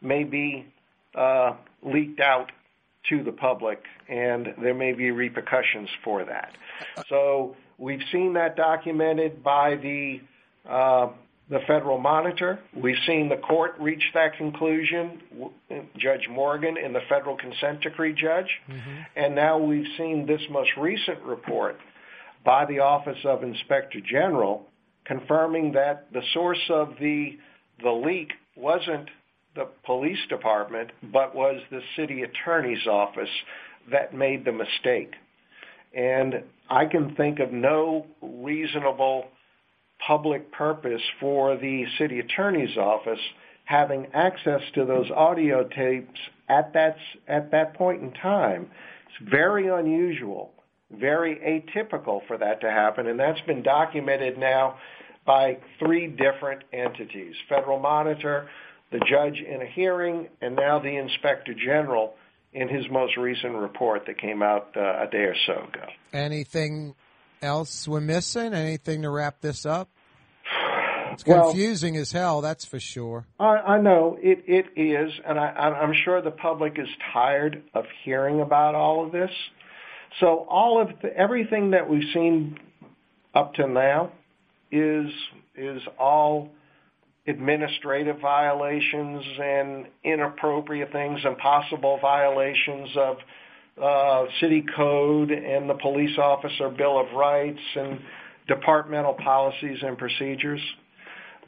may 0.00 0.22
be 0.22 0.66
uh, 1.14 1.54
leaked 1.82 2.20
out 2.20 2.52
to 3.08 3.22
the 3.22 3.32
public, 3.32 3.82
and 4.08 4.54
there 4.60 4.74
may 4.74 4.92
be 4.92 5.10
repercussions 5.10 5.88
for 6.04 6.24
that. 6.24 6.52
So 7.08 7.56
we've 7.78 8.02
seen 8.12 8.34
that 8.34 8.56
documented 8.56 9.42
by 9.42 9.76
the 9.76 10.20
uh, 10.68 11.08
the 11.50 11.60
federal 11.66 11.98
monitor. 11.98 12.58
We've 12.76 12.96
seen 13.06 13.28
the 13.28 13.36
court 13.36 13.74
reach 13.80 14.02
that 14.14 14.36
conclusion, 14.36 15.20
Judge 15.96 16.28
Morgan 16.30 16.76
in 16.76 16.92
the 16.92 17.00
federal 17.08 17.36
consent 17.36 17.80
decree 17.80 18.12
judge, 18.12 18.50
mm-hmm. 18.68 19.00
and 19.16 19.34
now 19.34 19.58
we've 19.58 19.86
seen 19.96 20.26
this 20.26 20.42
most 20.50 20.70
recent 20.78 21.22
report 21.22 21.78
by 22.44 22.66
the 22.66 22.80
Office 22.80 23.18
of 23.24 23.42
Inspector 23.42 23.98
General 24.10 24.66
confirming 25.08 25.72
that 25.72 26.12
the 26.12 26.22
source 26.34 26.62
of 26.70 26.94
the 27.00 27.36
the 27.82 27.90
leak 27.90 28.32
wasn't 28.56 29.08
the 29.54 29.66
police 29.86 30.18
department, 30.28 30.90
but 31.12 31.34
was 31.34 31.60
the 31.70 31.80
city 31.96 32.22
attorney's 32.22 32.86
office 32.86 33.30
that 33.90 34.14
made 34.14 34.44
the 34.44 34.52
mistake. 34.52 35.12
And 35.94 36.42
I 36.68 36.86
can 36.86 37.14
think 37.14 37.38
of 37.38 37.52
no 37.52 38.06
reasonable 38.20 39.28
public 40.06 40.52
purpose 40.52 41.02
for 41.20 41.56
the 41.56 41.84
city 41.98 42.20
attorney's 42.20 42.76
office 42.76 43.20
having 43.64 44.06
access 44.14 44.62
to 44.74 44.84
those 44.86 45.10
audio 45.10 45.62
tapes 45.64 46.18
at 46.48 46.72
that 46.72 46.96
at 47.26 47.50
that 47.50 47.74
point 47.74 48.02
in 48.02 48.12
time. 48.12 48.70
It's 49.06 49.30
very 49.30 49.68
unusual, 49.68 50.52
very 50.90 51.36
atypical 51.36 52.26
for 52.26 52.38
that 52.38 52.60
to 52.62 52.70
happen, 52.70 53.06
and 53.06 53.20
that's 53.20 53.40
been 53.42 53.62
documented 53.62 54.38
now 54.38 54.78
by 55.26 55.58
three 55.78 56.06
different 56.06 56.62
entities: 56.72 57.34
Federal 57.48 57.78
Monitor, 57.78 58.48
the 58.90 59.00
judge 59.00 59.38
in 59.40 59.60
a 59.60 59.66
hearing, 59.66 60.28
and 60.40 60.56
now 60.56 60.78
the 60.78 60.96
inspector 60.96 61.52
general 61.52 62.14
in 62.54 62.68
his 62.68 62.86
most 62.90 63.16
recent 63.18 63.54
report 63.54 64.06
that 64.06 64.18
came 64.18 64.42
out 64.42 64.74
uh, 64.76 65.04
a 65.06 65.08
day 65.10 65.24
or 65.24 65.36
so 65.46 65.52
ago. 65.52 65.86
Anything 66.14 66.94
else 67.42 67.86
we're 67.88 68.00
missing? 68.00 68.54
Anything 68.54 69.02
to 69.02 69.10
wrap 69.10 69.40
this 69.40 69.66
up? 69.66 69.88
It's 71.12 71.26
Well- 71.26 71.50
confusing 71.50 71.96
as 71.96 72.12
hell, 72.12 72.40
that's 72.40 72.64
for 72.64 72.78
sure. 72.78 73.26
I, 73.40 73.56
I 73.56 73.80
know 73.80 74.16
it, 74.20 74.44
it 74.46 74.66
is, 74.76 75.12
and 75.26 75.38
I, 75.38 75.48
I'm 75.48 75.94
sure 76.04 76.20
the 76.22 76.30
public 76.30 76.78
is 76.78 76.88
tired 77.12 77.62
of 77.74 77.86
hearing 78.04 78.40
about 78.40 78.74
all 78.74 79.04
of 79.04 79.12
this. 79.12 79.30
So 80.20 80.46
all 80.48 80.80
of 80.80 80.88
the, 81.02 81.16
everything 81.16 81.72
that 81.72 81.88
we've 81.88 82.08
seen 82.14 82.58
up 83.34 83.54
to 83.54 83.66
now 83.66 84.12
is 84.70 85.10
is 85.56 85.82
all 85.98 86.50
administrative 87.26 88.18
violations 88.20 89.24
and 89.42 89.86
inappropriate 90.04 90.92
things 90.92 91.20
and 91.24 91.36
possible 91.36 91.98
violations 92.00 92.88
of 92.96 93.16
city 94.40 94.64
code 94.76 95.30
and 95.30 95.68
the 95.68 95.74
police 95.74 96.16
officer 96.18 96.68
bill 96.68 96.98
of 97.00 97.12
rights 97.14 97.60
and 97.76 98.00
departmental 98.46 99.14
policies 99.14 99.78
and 99.82 99.96
procedures. 99.98 100.60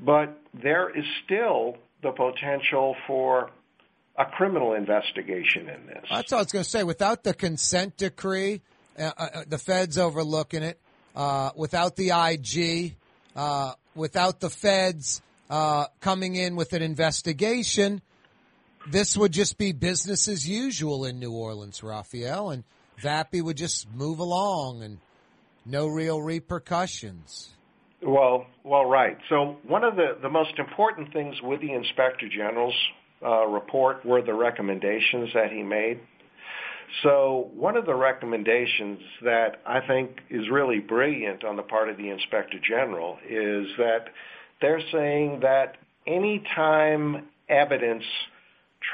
But 0.05 0.39
there 0.63 0.91
is 0.97 1.05
still 1.25 1.77
the 2.03 2.13
potential 2.13 2.97
for 3.07 3.51
a 4.19 4.25
criminal 4.25 4.75
investigation 4.75 5.69
in 5.69 5.87
this. 5.87 6.05
That's 6.11 6.33
all 6.33 6.39
I 6.39 6.43
was 6.43 6.53
going 6.53 6.65
to 6.65 6.71
say. 6.71 6.83
Without 6.85 7.25
the 7.25 7.35
consent 7.35 7.97
decree, 7.97 8.61
uh, 8.99 9.11
uh, 9.17 9.29
the 9.49 9.59
feds 9.59 9.99
overlooking 9.99 10.63
it, 10.63 10.79
uh, 11.17 11.51
without 11.57 11.97
the 11.97 12.11
IG, 12.11 12.97
uh, 13.37 13.73
without 13.95 14.41
the 14.41 14.51
feds 14.51 15.23
uh, 15.49 15.87
coming 16.01 16.35
in 16.35 16.57
with 16.57 16.73
an 16.73 16.83
investigation, 16.83 18.03
this 18.89 19.17
would 19.17 19.33
just 19.33 19.59
be 19.59 19.73
business 19.73 20.29
as 20.29 20.49
usual 20.49 21.05
in 21.05 21.19
New 21.19 21.33
Orleans, 21.33 21.83
Rafael, 21.83 22.51
and 22.51 22.65
Vappie 23.01 23.43
would 23.43 23.57
just 23.57 23.91
move 23.93 24.19
along 24.19 24.83
and 24.83 24.99
no 25.67 25.87
real 25.87 26.21
repercussions. 26.21 27.51
Well, 28.03 28.47
well, 28.65 28.87
right. 28.87 29.19
So 29.29 29.59
one 29.67 29.85
of 29.85 29.97
the, 29.97 30.17
the 30.23 30.31
most 30.31 30.59
important 30.59 31.13
things 31.13 31.37
with 31.43 31.61
the 31.61 31.73
Inspector 31.73 32.27
General's 32.29 32.75
uh, 33.23 33.47
report 33.47 34.05
were 34.07 34.23
the 34.23 34.33
recommendations 34.35 35.31
that 35.35 35.53
he 35.53 35.63
made. 35.63 36.01
So 37.03 37.51
one 37.55 37.77
of 37.77 37.87
the 37.87 37.95
recommendations 37.95 39.01
that 39.23 39.61
I 39.67 39.81
think 39.87 40.19
is 40.29 40.49
really 40.51 40.81
brilliant 40.81 41.45
on 41.45 41.57
the 41.57 41.63
part 41.63 41.89
of 41.89 41.97
the 41.97 42.09
Inspector 42.09 42.59
General 42.69 43.19
is 43.29 43.67
that 43.79 44.07
they're 44.61 44.83
saying 44.93 45.41
that 45.41 45.77
any 46.07 46.43
time 46.55 47.29
evidence 47.49 48.05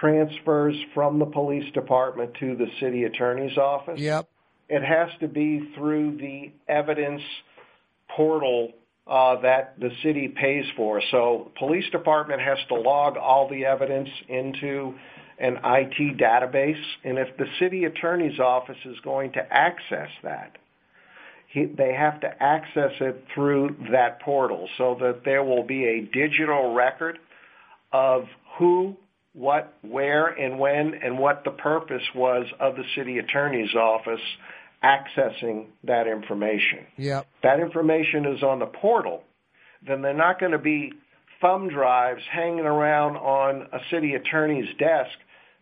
transfers 0.00 0.76
from 0.94 1.18
the 1.18 1.26
police 1.26 1.70
department 1.72 2.34
to 2.40 2.56
the 2.56 2.66
city 2.80 3.04
attorney's 3.04 3.56
office, 3.56 3.98
yep. 3.98 4.28
it 4.68 4.82
has 4.82 5.08
to 5.20 5.28
be 5.28 5.70
through 5.74 6.16
the 6.18 6.52
evidence 6.68 7.22
portal 8.14 8.72
uh, 9.06 9.40
that 9.40 9.78
the 9.78 9.90
city 10.02 10.28
pays 10.28 10.64
for. 10.76 11.00
So 11.10 11.50
police 11.58 11.88
department 11.90 12.40
has 12.40 12.58
to 12.68 12.74
log 12.74 13.16
all 13.16 13.48
the 13.48 13.64
evidence 13.64 14.08
into 14.28 14.94
an 15.38 15.58
IT 15.64 16.18
database, 16.18 16.82
and 17.04 17.18
if 17.18 17.36
the 17.36 17.46
city 17.58 17.84
attorney's 17.84 18.40
office 18.40 18.78
is 18.84 18.96
going 19.04 19.32
to 19.32 19.52
access 19.52 20.08
that, 20.22 20.56
he, 21.48 21.66
they 21.66 21.92
have 21.92 22.20
to 22.20 22.42
access 22.42 22.92
it 23.00 23.24
through 23.34 23.76
that 23.92 24.20
portal 24.22 24.68
so 24.78 24.96
that 25.00 25.24
there 25.24 25.44
will 25.44 25.62
be 25.62 25.84
a 25.84 26.00
digital 26.00 26.74
record 26.74 27.18
of 27.92 28.24
who, 28.58 28.96
what, 29.36 29.74
where, 29.82 30.28
and 30.28 30.58
when, 30.58 30.94
and 31.02 31.18
what 31.18 31.44
the 31.44 31.50
purpose 31.50 32.02
was 32.14 32.46
of 32.58 32.74
the 32.74 32.84
city 32.96 33.18
attorney's 33.18 33.74
office 33.74 34.20
accessing 34.82 35.66
that 35.84 36.06
information. 36.06 36.86
Yep. 36.96 37.26
That 37.42 37.60
information 37.60 38.24
is 38.26 38.42
on 38.42 38.58
the 38.58 38.66
portal, 38.66 39.22
then 39.86 40.00
they're 40.00 40.14
not 40.14 40.40
going 40.40 40.52
to 40.52 40.58
be 40.58 40.92
thumb 41.40 41.68
drives 41.68 42.22
hanging 42.32 42.60
around 42.60 43.16
on 43.16 43.68
a 43.72 43.78
city 43.90 44.14
attorney's 44.14 44.68
desk 44.78 45.18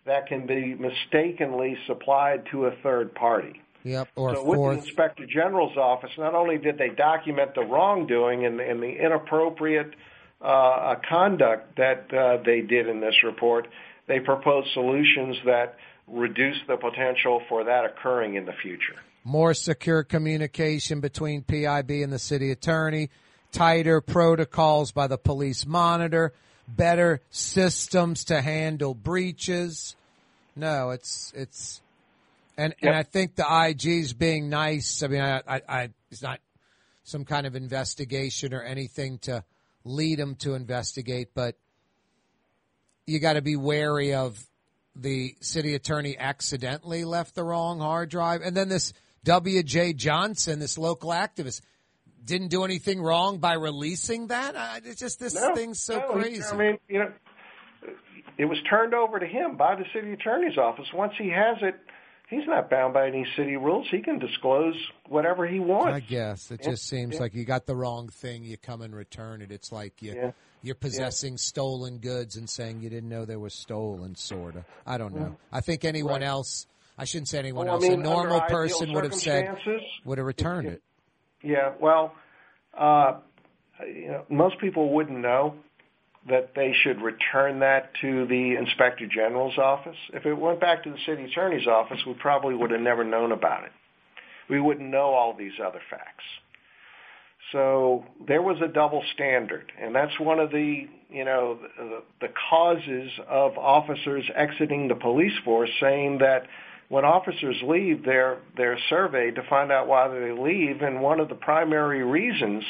that 0.06 0.28
can 0.28 0.46
be 0.46 0.74
mistakenly 0.74 1.76
supplied 1.86 2.44
to 2.52 2.66
a 2.66 2.76
third 2.82 3.14
party. 3.14 3.60
Yep. 3.82 4.08
Or 4.14 4.34
so 4.34 4.44
with 4.44 4.56
fourth. 4.56 4.78
the 4.78 4.86
Inspector 4.86 5.26
General's 5.26 5.76
office, 5.76 6.10
not 6.16 6.34
only 6.34 6.58
did 6.58 6.78
they 6.78 6.90
document 6.90 7.54
the 7.54 7.62
wrongdoing 7.62 8.46
and, 8.46 8.60
and 8.60 8.82
the 8.82 9.04
inappropriate 9.04 9.94
uh, 10.40 10.94
conduct 11.08 11.76
that 11.76 12.12
uh, 12.12 12.42
they 12.44 12.60
did 12.60 12.88
in 12.88 13.00
this 13.00 13.14
report, 13.24 13.66
they 14.06 14.20
proposed 14.20 14.68
solutions 14.74 15.36
that 15.46 15.76
reduce 16.06 16.56
the 16.68 16.76
potential 16.76 17.42
for 17.48 17.64
that 17.64 17.84
occurring 17.84 18.34
in 18.34 18.44
the 18.44 18.52
future. 18.62 18.96
More 19.24 19.54
secure 19.54 20.02
communication 20.02 21.00
between 21.00 21.42
PIB 21.42 21.90
and 21.90 22.12
the 22.12 22.18
city 22.18 22.50
attorney, 22.50 23.08
tighter 23.52 24.00
protocols 24.02 24.92
by 24.92 25.06
the 25.06 25.16
police 25.16 25.64
monitor, 25.64 26.34
better 26.68 27.22
systems 27.30 28.24
to 28.24 28.42
handle 28.42 28.94
breaches. 28.94 29.96
No, 30.54 30.90
it's 30.90 31.32
it's 31.34 31.80
and 32.58 32.74
and 32.82 32.94
I 32.94 33.02
think 33.02 33.34
the 33.34 33.46
IG's 33.50 34.12
being 34.12 34.50
nice. 34.50 35.02
I 35.02 35.08
mean, 35.08 35.22
I, 35.22 35.42
I, 35.46 35.62
I 35.68 35.88
it's 36.10 36.22
not 36.22 36.40
some 37.02 37.24
kind 37.24 37.46
of 37.46 37.56
investigation 37.56 38.52
or 38.52 38.62
anything 38.62 39.18
to 39.18 39.42
lead 39.84 40.18
them 40.18 40.34
to 40.36 40.54
investigate, 40.54 41.28
but 41.34 41.56
you 43.06 43.18
got 43.18 43.34
to 43.34 43.42
be 43.42 43.56
wary 43.56 44.14
of 44.14 44.38
the 44.96 45.34
city 45.40 45.74
attorney 45.74 46.16
accidentally 46.18 47.04
left 47.04 47.34
the 47.34 47.44
wrong 47.44 47.80
hard 47.80 48.08
drive, 48.08 48.40
and 48.42 48.56
then 48.56 48.68
this 48.68 48.92
W.C. 49.24 49.94
Johnson, 49.94 50.58
this 50.58 50.78
local 50.78 51.10
activist, 51.10 51.60
didn't 52.24 52.48
do 52.48 52.64
anything 52.64 53.02
wrong 53.02 53.38
by 53.38 53.54
releasing 53.54 54.28
that. 54.28 54.56
I, 54.56 54.80
it's 54.84 55.00
just 55.00 55.20
this 55.20 55.34
No, 55.34 55.54
thing's 55.54 55.82
so 55.82 55.98
no, 55.98 56.12
crazy. 56.12 56.42
I 56.50 56.56
mean, 56.56 56.78
you 56.88 56.98
know, 57.00 57.12
it 58.38 58.46
was 58.46 58.58
turned 58.68 58.94
over 58.94 59.18
to 59.18 59.26
him 59.26 59.56
by 59.56 59.74
the 59.74 59.84
city 59.94 60.12
attorney's 60.12 60.56
office. 60.58 60.86
Once 60.94 61.12
he 61.18 61.28
has 61.30 61.58
it, 61.62 61.74
he's 62.38 62.46
not 62.46 62.70
bound 62.70 62.94
by 62.94 63.06
any 63.06 63.26
city 63.36 63.56
rules. 63.56 63.86
He 63.90 64.00
can 64.00 64.18
disclose 64.18 64.74
whatever 65.08 65.46
he 65.46 65.58
wants. 65.60 65.86
I 65.94 66.00
guess 66.00 66.50
it 66.50 66.60
Yeah, 66.62 66.70
just 66.70 66.86
seems 66.88 67.14
yeah. 67.14 67.20
like 67.20 67.34
you 67.34 67.44
got 67.44 67.66
the 67.66 67.76
wrong 67.76 68.08
thing. 68.08 68.44
You 68.44 68.56
come 68.56 68.82
and 68.82 68.94
return 68.94 69.42
it. 69.42 69.50
It's 69.50 69.70
like 69.72 70.00
you 70.02 70.14
Yeah. 70.14 70.30
you're 70.62 70.74
possessing 70.74 71.36
stolen 71.36 71.98
goods 71.98 72.36
and 72.36 72.48
saying 72.48 72.80
you 72.80 72.88
didn't 72.88 73.08
know 73.08 73.24
they 73.24 73.36
were 73.36 73.50
stolen. 73.50 74.14
Sorta. 74.14 74.64
I 74.86 74.96
don't 74.98 75.14
know. 75.14 75.36
I 75.52 75.60
think 75.60 75.84
anyone 75.84 76.20
Right. 76.20 76.28
else. 76.28 76.66
I 76.96 77.04
shouldn't 77.04 77.28
say 77.28 77.38
anyone 77.40 77.66
Well, 77.66 77.74
I 77.74 77.76
else. 77.76 77.82
mean, 77.88 78.00
a 78.00 78.02
normal 78.02 78.40
person 78.42 78.92
would 78.92 79.04
have 79.04 79.14
said 79.14 79.56
would 80.04 80.18
have 80.18 80.26
returned 80.26 80.68
it. 80.68 80.82
Yeah, 81.42 81.72
well, 81.80 82.14
uh, 82.72 83.18
you 83.86 84.06
know, 84.08 84.24
most 84.30 84.58
people 84.60 84.90
wouldn't 84.94 85.18
know 85.18 85.54
that 86.28 86.52
they 86.54 86.74
should 86.82 87.00
return 87.02 87.60
that 87.60 87.90
to 88.00 88.26
the 88.26 88.56
inspector 88.56 89.06
general's 89.06 89.58
office. 89.58 89.96
If 90.12 90.24
it 90.24 90.34
went 90.34 90.60
back 90.60 90.84
to 90.84 90.90
the 90.90 90.98
city 91.06 91.24
attorney's 91.24 91.66
office, 91.66 91.98
we 92.06 92.14
probably 92.14 92.54
would 92.54 92.70
have 92.70 92.80
never 92.80 93.04
known 93.04 93.32
about 93.32 93.64
it. 93.64 93.72
We 94.48 94.60
wouldn't 94.60 94.88
know 94.88 95.14
all 95.14 95.34
these 95.36 95.52
other 95.62 95.80
facts. 95.90 96.24
So 97.52 98.04
there 98.26 98.42
was 98.42 98.56
a 98.62 98.68
double 98.68 99.02
standard, 99.14 99.70
and 99.80 99.94
that's 99.94 100.18
one 100.18 100.40
of 100.40 100.50
the 100.50 100.88
you 101.10 101.24
know 101.24 101.58
the, 101.78 102.02
the 102.20 102.32
causes 102.50 103.10
of 103.28 103.56
officers 103.58 104.24
exiting 104.34 104.88
the 104.88 104.94
police 104.94 105.34
force, 105.44 105.70
saying 105.80 106.18
that 106.18 106.46
when 106.88 107.04
officers 107.04 107.56
leave, 107.62 108.04
they're 108.04 108.38
they're 108.56 108.78
surveyed 108.88 109.34
to 109.34 109.42
find 109.48 109.70
out 109.70 109.86
why 109.86 110.08
they 110.08 110.32
leave, 110.32 110.80
and 110.80 111.00
one 111.00 111.20
of 111.20 111.28
the 111.28 111.34
primary 111.34 112.02
reasons 112.02 112.64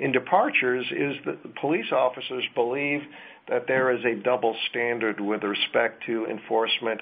in 0.00 0.12
departures 0.12 0.86
is 0.90 1.14
that 1.26 1.42
the 1.42 1.50
police 1.60 1.92
officers 1.92 2.44
believe 2.54 3.02
that 3.48 3.66
there 3.68 3.90
is 3.92 4.04
a 4.04 4.14
double 4.22 4.56
standard 4.70 5.20
with 5.20 5.42
respect 5.42 6.04
to 6.06 6.26
enforcement 6.26 7.00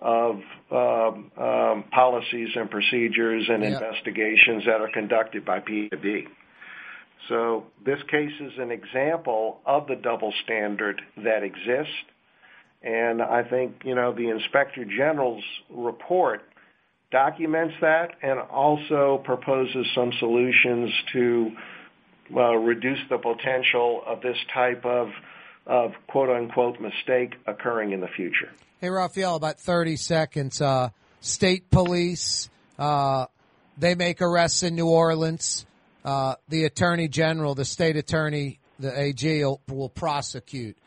of 0.00 0.40
um, 0.70 1.30
um, 1.36 1.84
policies 1.92 2.48
and 2.56 2.70
procedures 2.70 3.48
and 3.48 3.62
Yeah. 3.62 3.68
investigations 3.68 4.64
that 4.64 4.80
are 4.80 4.88
conducted 4.88 5.44
by 5.44 5.60
PIB. 5.60 6.28
So 7.28 7.66
this 7.84 8.02
case 8.04 8.32
is 8.40 8.58
an 8.58 8.70
example 8.70 9.60
of 9.66 9.86
the 9.86 9.96
double 9.96 10.32
standard 10.44 11.00
that 11.18 11.42
exists. 11.42 11.94
And 12.82 13.20
I 13.22 13.42
think, 13.44 13.82
you 13.84 13.94
know, 13.94 14.12
the 14.12 14.30
Inspector 14.30 14.82
General's 14.86 15.44
report 15.68 16.42
documents 17.12 17.74
that 17.82 18.12
and 18.22 18.40
also 18.40 19.20
proposes 19.24 19.86
some 19.94 20.12
solutions 20.18 20.90
to 21.12 21.52
reduce 22.30 22.98
the 23.08 23.18
potential 23.18 24.02
of 24.06 24.20
this 24.22 24.36
type 24.52 24.84
of, 24.84 25.10
of 25.66 25.92
quote 26.06 26.30
unquote 26.30 26.80
mistake 26.80 27.34
occurring 27.46 27.92
in 27.92 28.00
the 28.00 28.08
future. 28.08 28.50
Hey, 28.80 28.88
Rafael, 28.88 29.36
about 29.36 29.60
30 29.60 29.96
seconds. 29.96 30.60
Uh, 30.60 30.90
state 31.20 31.70
police, 31.70 32.48
uh, 32.78 33.26
they 33.76 33.94
make 33.94 34.22
arrests 34.22 34.62
in 34.62 34.74
New 34.74 34.88
Orleans. 34.88 35.66
Uh, 36.04 36.36
the 36.48 36.64
attorney 36.64 37.08
general, 37.08 37.54
the 37.54 37.64
state 37.64 37.96
attorney, 37.96 38.58
the 38.78 38.98
AG 38.98 39.44
will, 39.44 39.60
will 39.68 39.90
prosecute. 39.90 40.78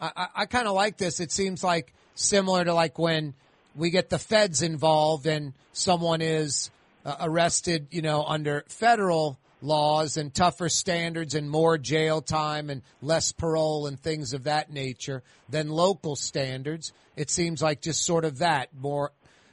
I, 0.00 0.12
I, 0.16 0.26
I 0.36 0.46
kind 0.46 0.68
of 0.68 0.74
like 0.74 0.98
this. 0.98 1.18
It 1.18 1.32
seems 1.32 1.64
like 1.64 1.92
similar 2.14 2.64
to 2.64 2.74
like 2.74 2.98
when 2.98 3.34
we 3.74 3.90
get 3.90 4.08
the 4.08 4.18
feds 4.18 4.62
involved 4.62 5.26
and 5.26 5.52
someone 5.72 6.20
is 6.22 6.70
uh, 7.04 7.16
arrested, 7.20 7.88
you 7.90 8.02
know, 8.02 8.24
under 8.24 8.64
federal 8.68 9.38
laws 9.62 10.16
and 10.16 10.34
tougher 10.34 10.68
standards 10.68 11.34
and 11.34 11.50
more 11.50 11.78
jail 11.78 12.20
time 12.20 12.70
and 12.70 12.82
less 13.00 13.32
parole 13.32 13.86
and 13.86 13.98
things 13.98 14.32
of 14.32 14.44
that 14.44 14.70
nature 14.70 15.22
than 15.48 15.68
local 15.68 16.16
standards. 16.16 16.92
It 17.16 17.30
seems 17.30 17.62
like 17.62 17.80
just 17.80 18.04
sort 18.04 18.24
of 18.24 18.38
that 18.38 18.68
more, 18.74 19.12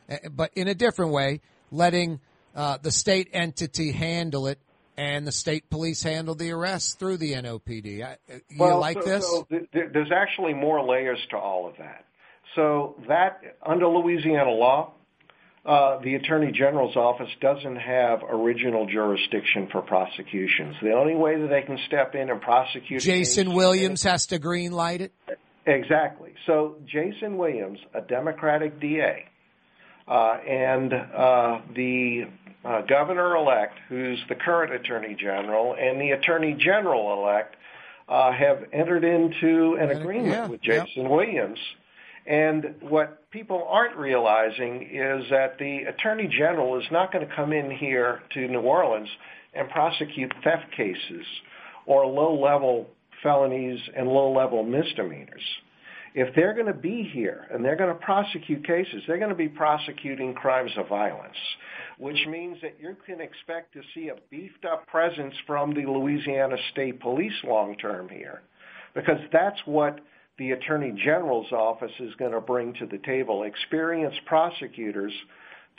uh, 0.09 0.17
but 0.29 0.51
in 0.55 0.67
a 0.67 0.75
different 0.75 1.11
way. 1.11 1.41
letting 1.71 2.19
uh, 2.55 2.77
the 2.77 2.91
state 2.91 3.29
entity 3.33 3.91
handle 3.91 4.47
it 4.47 4.59
and 4.95 5.25
the 5.25 5.31
state 5.31 5.69
police 5.69 6.03
handle 6.03 6.35
the 6.35 6.51
arrests 6.51 6.93
through 6.93 7.17
the 7.17 7.33
NOPD. 7.33 8.03
I, 8.03 8.11
uh, 8.11 8.37
you 8.49 8.57
well, 8.59 8.79
like 8.79 9.01
so, 9.01 9.09
this? 9.09 9.27
So 9.27 9.47
th- 9.49 9.71
th- 9.71 9.85
there's 9.91 10.11
actually 10.11 10.53
more 10.53 10.87
layers 10.87 11.19
to 11.31 11.37
all 11.37 11.67
of 11.67 11.77
that. 11.77 12.05
So 12.55 12.95
that 13.07 13.57
under 13.65 13.87
Louisiana 13.87 14.51
law, 14.51 14.91
uh, 15.65 15.99
the 15.99 16.15
Attorney 16.15 16.51
General's 16.51 16.95
office 16.95 17.29
doesn't 17.39 17.77
have 17.77 18.21
original 18.29 18.85
jurisdiction 18.85 19.69
for 19.71 19.81
prosecutions. 19.81 20.75
The 20.81 20.91
only 20.91 21.15
way 21.15 21.39
that 21.39 21.47
they 21.47 21.61
can 21.61 21.79
step 21.87 22.15
in 22.15 22.29
and 22.29 22.41
prosecute 22.41 23.01
Jason 23.01 23.53
Williams 23.53 24.03
has 24.03 24.27
to 24.27 24.39
green 24.39 24.73
light 24.73 25.01
it. 25.01 25.13
Exactly. 25.65 26.33
So 26.45 26.75
Jason 26.85 27.37
Williams, 27.37 27.79
a 27.93 28.01
Democratic 28.01 28.81
DA, 28.81 29.25
uh, 30.05 30.11
and 30.11 30.93
uh, 30.93 31.61
the 31.73 32.23
uh, 32.65 32.81
governor-elect, 32.81 33.79
who's 33.87 34.21
the 34.27 34.35
current 34.35 34.73
Attorney 34.73 35.15
General, 35.15 35.75
and 35.79 36.01
the 36.01 36.11
Attorney 36.11 36.53
General-elect 36.59 37.55
uh, 38.09 38.33
have 38.33 38.65
entered 38.73 39.05
into 39.05 39.77
an 39.79 39.91
agreement 39.91 40.27
yeah, 40.27 40.47
with 40.47 40.61
Jason 40.61 41.09
Williams. 41.09 41.59
And 42.25 42.75
what 42.81 43.22
people 43.33 43.67
aren't 43.67 43.97
realizing 43.97 44.83
is 44.83 45.27
that 45.31 45.57
the 45.57 45.79
Attorney 45.89 46.27
General 46.27 46.79
is 46.79 46.85
not 46.91 47.11
going 47.11 47.27
to 47.27 47.35
come 47.35 47.51
in 47.51 47.71
here 47.71 48.21
to 48.35 48.47
New 48.47 48.61
Orleans 48.61 49.09
and 49.55 49.67
prosecute 49.69 50.31
theft 50.43 50.71
cases 50.77 51.25
or 51.87 52.05
low-level 52.05 52.87
felonies 53.23 53.79
and 53.97 54.07
low-level 54.07 54.63
misdemeanors. 54.63 55.41
If 56.13 56.35
they're 56.35 56.53
going 56.53 56.67
to 56.67 56.73
be 56.73 57.09
here 57.11 57.47
and 57.51 57.65
they're 57.65 57.75
going 57.75 57.89
to 57.89 58.05
prosecute 58.05 58.65
cases, 58.67 59.01
they're 59.07 59.17
going 59.17 59.29
to 59.29 59.35
be 59.35 59.49
prosecuting 59.49 60.35
crimes 60.35 60.71
of 60.77 60.87
violence, 60.87 61.35
which 61.97 62.27
means 62.27 62.57
that 62.61 62.75
you 62.79 62.95
can 63.03 63.19
expect 63.19 63.73
to 63.73 63.81
see 63.95 64.09
a 64.09 64.15
beefed 64.29 64.63
up 64.63 64.85
presence 64.85 65.33
from 65.47 65.73
the 65.73 65.87
Louisiana 65.87 66.55
State 66.71 66.99
Police 66.99 67.33
long 67.43 67.75
term 67.77 68.09
here, 68.09 68.43
because 68.93 69.19
that's 69.31 69.59
what 69.65 70.01
the 70.37 70.51
Attorney 70.51 70.91
General's 71.03 71.51
office 71.51 71.91
is 71.99 72.13
going 72.15 72.31
to 72.31 72.41
bring 72.41 72.73
to 72.75 72.85
the 72.85 72.97
table, 72.99 73.43
experienced 73.43 74.19
prosecutors 74.25 75.13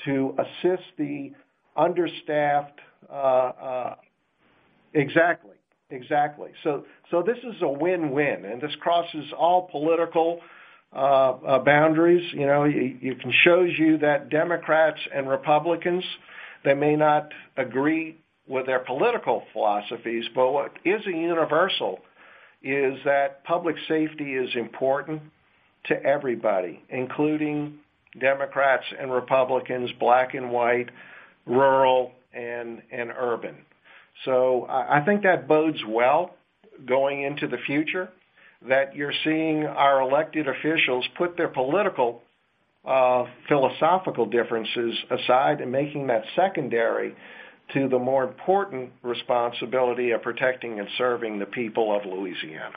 to 0.04 0.36
assist 0.38 0.84
the 0.98 1.32
understaffed, 1.76 2.80
uh, 3.10 3.12
uh, 3.12 3.94
exactly, 4.92 5.54
Exactly. 5.90 6.50
So, 6.62 6.84
so 7.10 7.22
this 7.22 7.38
is 7.38 7.60
a 7.62 7.68
win-win, 7.68 8.44
and 8.44 8.60
this 8.60 8.74
crosses 8.80 9.26
all 9.38 9.68
political 9.70 10.40
uh, 10.94 10.98
uh, 10.98 11.58
boundaries. 11.60 12.24
You 12.32 12.46
know, 12.46 12.64
it, 12.64 12.96
it 13.00 13.20
can 13.20 13.32
shows 13.44 13.70
you 13.78 13.98
that 13.98 14.30
Democrats 14.30 14.98
and 15.14 15.28
Republicans 15.28 16.04
they 16.64 16.74
may 16.74 16.96
not 16.96 17.28
agree 17.58 18.16
with 18.48 18.64
their 18.64 18.78
political 18.78 19.42
philosophies, 19.52 20.24
but 20.34 20.50
what 20.50 20.72
is 20.84 21.06
a 21.06 21.10
universal 21.10 22.00
is 22.64 22.98
that 23.04 23.44
public 23.44 23.76
safety 23.86 24.34
is 24.34 24.48
important 24.56 25.22
to 25.86 26.02
everybody, 26.02 26.82
including 26.88 27.78
Democrats 28.18 28.84
and 28.98 29.12
Republicans, 29.12 29.90
black 30.00 30.34
and 30.34 30.50
white, 30.50 30.88
rural 31.46 32.12
and 32.32 32.82
and 32.90 33.10
urban. 33.16 33.56
So 34.24 34.66
I 34.68 35.02
think 35.04 35.22
that 35.24 35.46
bodes 35.46 35.78
well 35.86 36.34
going 36.86 37.22
into 37.22 37.46
the 37.48 37.58
future 37.66 38.08
that 38.68 38.94
you're 38.96 39.12
seeing 39.24 39.64
our 39.64 40.00
elected 40.00 40.48
officials 40.48 41.04
put 41.18 41.36
their 41.36 41.48
political 41.48 42.22
uh, 42.84 43.24
philosophical 43.48 44.26
differences 44.26 44.94
aside 45.10 45.60
and 45.60 45.70
making 45.70 46.06
that 46.06 46.22
secondary 46.36 47.14
to 47.72 47.88
the 47.88 47.98
more 47.98 48.24
important 48.24 48.92
responsibility 49.02 50.10
of 50.10 50.22
protecting 50.22 50.78
and 50.78 50.88
serving 50.98 51.38
the 51.38 51.46
people 51.46 51.96
of 51.96 52.04
Louisiana. 52.04 52.76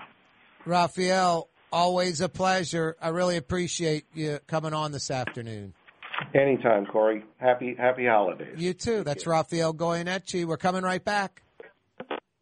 Rafael, 0.65 1.49
always 1.71 2.21
a 2.21 2.29
pleasure. 2.29 2.95
I 3.01 3.09
really 3.09 3.38
appreciate 3.38 4.05
you 4.13 4.39
coming 4.47 4.73
on 4.73 4.91
this 4.91 5.11
afternoon. 5.11 5.73
Anytime, 6.33 6.85
Kaare. 6.85 7.21
Happy 7.38 7.75
happy 7.77 8.05
holidays. 8.05 8.55
You 8.57 8.73
too. 8.73 9.03
That's 9.03 9.27
Rafael 9.27 9.73
Goyeneche. 9.73 10.45
We're 10.45 10.57
coming 10.57 10.83
right 10.83 11.03
back. 11.03 11.43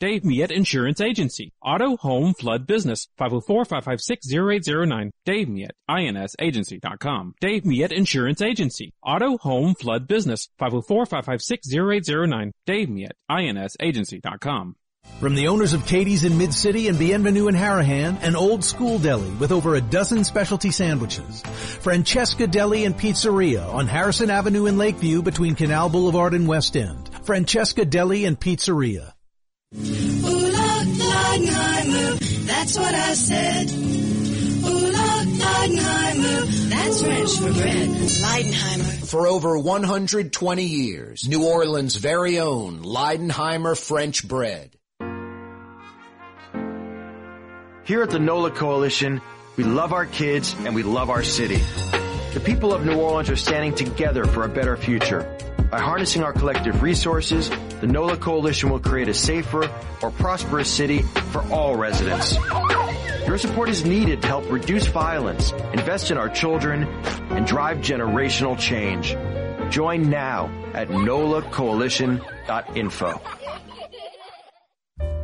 Dave 0.00 0.24
Miet 0.24 0.52
Insurance 0.52 1.00
Agency. 1.00 1.52
Auto, 1.60 1.96
home, 1.96 2.32
flood, 2.32 2.68
business. 2.68 3.08
504-556-0809. 3.18 5.10
Dave 5.24 5.48
Miet, 5.48 5.72
INSagency.com. 5.90 7.34
Dave 7.40 7.66
Miet 7.66 7.90
Insurance 7.90 8.40
Agency. 8.40 8.92
Auto, 9.04 9.38
home, 9.38 9.74
flood, 9.74 10.06
business. 10.06 10.50
504-556-0809. 10.60 12.52
Dave 12.64 12.88
Miet, 12.88 13.16
INSagency.com. 13.28 14.76
From 15.18 15.34
the 15.34 15.48
owners 15.48 15.72
of 15.72 15.84
Katie's 15.84 16.22
in 16.22 16.38
Mid-City 16.38 16.86
and 16.86 16.96
Bienvenue 16.96 17.48
in 17.48 17.56
Harahan, 17.56 18.22
an 18.22 18.36
old 18.36 18.62
school 18.62 19.00
deli 19.00 19.30
with 19.30 19.50
over 19.50 19.74
a 19.74 19.80
dozen 19.80 20.22
specialty 20.22 20.70
sandwiches. 20.70 21.42
Francesca 21.42 22.46
Deli 22.46 22.84
and 22.84 22.96
Pizzeria 22.96 23.66
on 23.74 23.88
Harrison 23.88 24.30
Avenue 24.30 24.66
in 24.66 24.78
Lakeview 24.78 25.22
between 25.22 25.56
Canal 25.56 25.88
Boulevard 25.88 26.34
and 26.34 26.46
West 26.46 26.76
End. 26.76 27.10
Francesca 27.24 27.84
Deli 27.84 28.26
and 28.26 28.38
Pizzeria. 28.38 29.12
Ooh, 31.36 32.16
that's 32.46 32.78
what 32.78 32.94
I 32.94 33.14
said. 33.14 33.70
Ooh, 33.70 34.92
la, 34.92 35.24
Leidenheimer, 35.24 36.68
that's 36.70 37.02
French 37.02 37.36
for 37.36 37.52
bread. 37.52 37.88
Leidenheimer. 37.88 39.10
For 39.10 39.26
over 39.26 39.58
120 39.58 40.62
years, 40.62 41.28
New 41.28 41.46
Orleans' 41.46 41.96
very 41.96 42.38
own 42.38 42.82
Leidenheimer 42.82 43.78
French 43.78 44.26
bread. 44.26 44.74
Here 47.84 48.02
at 48.02 48.10
the 48.10 48.18
NOLA 48.18 48.50
Coalition, 48.50 49.22
we 49.56 49.64
love 49.64 49.92
our 49.92 50.04
kids 50.04 50.54
and 50.60 50.74
we 50.74 50.82
love 50.82 51.08
our 51.08 51.22
city. 51.22 51.62
The 52.34 52.40
people 52.40 52.74
of 52.74 52.84
New 52.84 53.00
Orleans 53.00 53.30
are 53.30 53.36
standing 53.36 53.74
together 53.74 54.24
for 54.24 54.44
a 54.44 54.48
better 54.48 54.76
future. 54.76 55.38
By 55.70 55.80
harnessing 55.80 56.22
our 56.22 56.32
collective 56.32 56.82
resources, 56.82 57.50
the 57.80 57.86
NOLA 57.86 58.16
Coalition 58.16 58.70
will 58.70 58.80
create 58.80 59.08
a 59.08 59.14
safer, 59.14 59.70
or 60.02 60.10
prosperous 60.10 60.68
city 60.70 61.02
for 61.32 61.42
all 61.52 61.76
residents. 61.76 62.36
Your 63.26 63.38
support 63.38 63.68
is 63.68 63.84
needed 63.84 64.22
to 64.22 64.28
help 64.28 64.50
reduce 64.50 64.86
violence, 64.86 65.52
invest 65.72 66.10
in 66.10 66.16
our 66.16 66.28
children, 66.28 66.84
and 67.30 67.46
drive 67.46 67.78
generational 67.78 68.58
change. 68.58 69.16
Join 69.70 70.08
now 70.08 70.46
at 70.74 70.88
nolacoalition.info. 70.88 73.20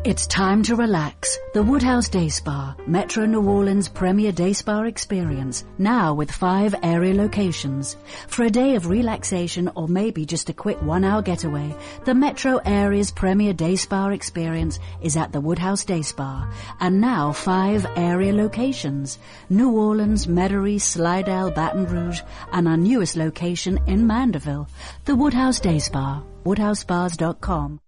It's 0.04 0.26
time 0.26 0.62
to 0.64 0.76
relax. 0.76 1.38
The 1.54 1.62
Woodhouse 1.62 2.10
Day 2.10 2.28
Spa, 2.28 2.76
Metro 2.86 3.24
New 3.24 3.48
Orleans' 3.48 3.88
premier 3.88 4.32
day 4.32 4.52
spa 4.52 4.82
experience, 4.82 5.64
now 5.78 6.12
with 6.12 6.30
five 6.30 6.74
area 6.82 7.14
locations. 7.14 7.96
For 8.28 8.42
a 8.44 8.50
day 8.50 8.74
of 8.74 8.90
relaxation 8.90 9.70
or 9.74 9.88
maybe 9.88 10.26
just 10.26 10.50
a 10.50 10.52
quick 10.52 10.76
one 10.82 11.04
hour 11.04 11.22
getaway, 11.22 11.74
the 12.04 12.14
Metro 12.14 12.60
area's 12.66 13.10
premier 13.12 13.54
day 13.54 13.76
spa 13.76 14.08
experience 14.08 14.78
is 15.00 15.16
at 15.16 15.32
the 15.32 15.40
Woodhouse 15.40 15.86
Day 15.86 16.02
Spa, 16.02 16.52
and 16.80 17.00
now 17.00 17.32
five 17.32 17.86
area 17.96 18.34
locations. 18.34 19.18
New 19.48 19.70
Orleans, 19.70 20.26
Metairie, 20.26 20.82
Slidell, 20.82 21.50
Baton 21.50 21.86
Rouge, 21.86 22.20
and 22.52 22.68
our 22.68 22.76
newest 22.76 23.16
location 23.16 23.80
in 23.86 24.06
Mandeville. 24.06 24.68
The 25.06 25.16
Woodhouse 25.16 25.60
Day 25.60 25.78
Spa, 25.78 26.22
woodhousespas.com 26.44 27.80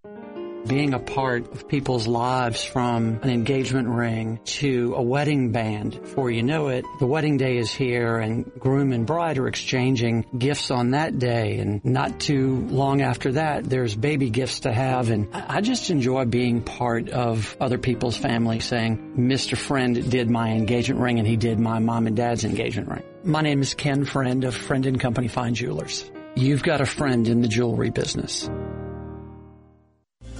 being 0.67 0.95
a 0.95 0.99
part 0.99 1.51
of 1.53 1.69
people's 1.69 2.07
lives 2.07 2.65
from 2.65 3.21
an 3.23 3.31
engagement 3.31 3.89
ring 3.89 4.41
to 4.45 4.95
a 4.97 5.03
wedding 5.03 5.53
band. 5.53 6.01
Before 6.01 6.31
you 6.31 6.43
know 6.43 6.69
it, 6.69 6.85
the 6.99 7.07
wedding 7.07 7.37
day 7.37 7.57
is 7.57 7.71
here 7.71 8.19
and 8.19 8.51
groom 8.59 8.93
and 8.93 9.07
bride 9.07 9.39
are 9.39 9.49
exchanging 9.49 10.27
gifts 10.37 10.71
on 10.71 10.91
that 10.91 11.19
day. 11.19 11.59
And 11.59 11.85
not 11.85 12.21
too 12.21 12.67
long 12.69 13.03
after 13.03 13.33
that, 13.33 13.65
there's 13.65 13.95
baby 13.95 14.31
gifts 14.31 14.61
to 14.61 14.73
have. 14.73 15.11
And 15.11 15.29
I 15.33 15.61
just 15.61 15.91
enjoy 15.91 16.25
being 16.25 16.63
part 16.63 17.11
of 17.11 17.57
other 17.61 17.79
people's 17.79 18.17
family 18.17 18.61
saying, 18.61 19.15
Mr. 19.17 19.57
Friend 19.57 20.11
did 20.11 20.31
my 20.31 20.51
engagement 20.51 21.01
ring 21.01 21.19
and 21.19 21.27
he 21.27 21.37
did 21.37 21.59
my 21.59 21.79
mom 21.79 22.07
and 22.07 22.17
dad's 22.17 22.45
engagement 22.45 22.89
ring. 22.89 23.03
My 23.25 23.41
name 23.41 23.61
is 23.61 23.75
Ken 23.75 24.05
Friend 24.05 24.45
of 24.45 24.55
Friend 24.55 24.87
and 24.87 25.01
Company 25.01 25.29
Fine 25.29 25.55
Jewelers. 25.55 26.11
You've 26.35 26.63
got 26.63 26.81
a 26.81 26.87
friend 26.87 27.27
in 27.29 27.41
the 27.41 27.49
jewelry 27.49 27.91
business. 27.91 28.49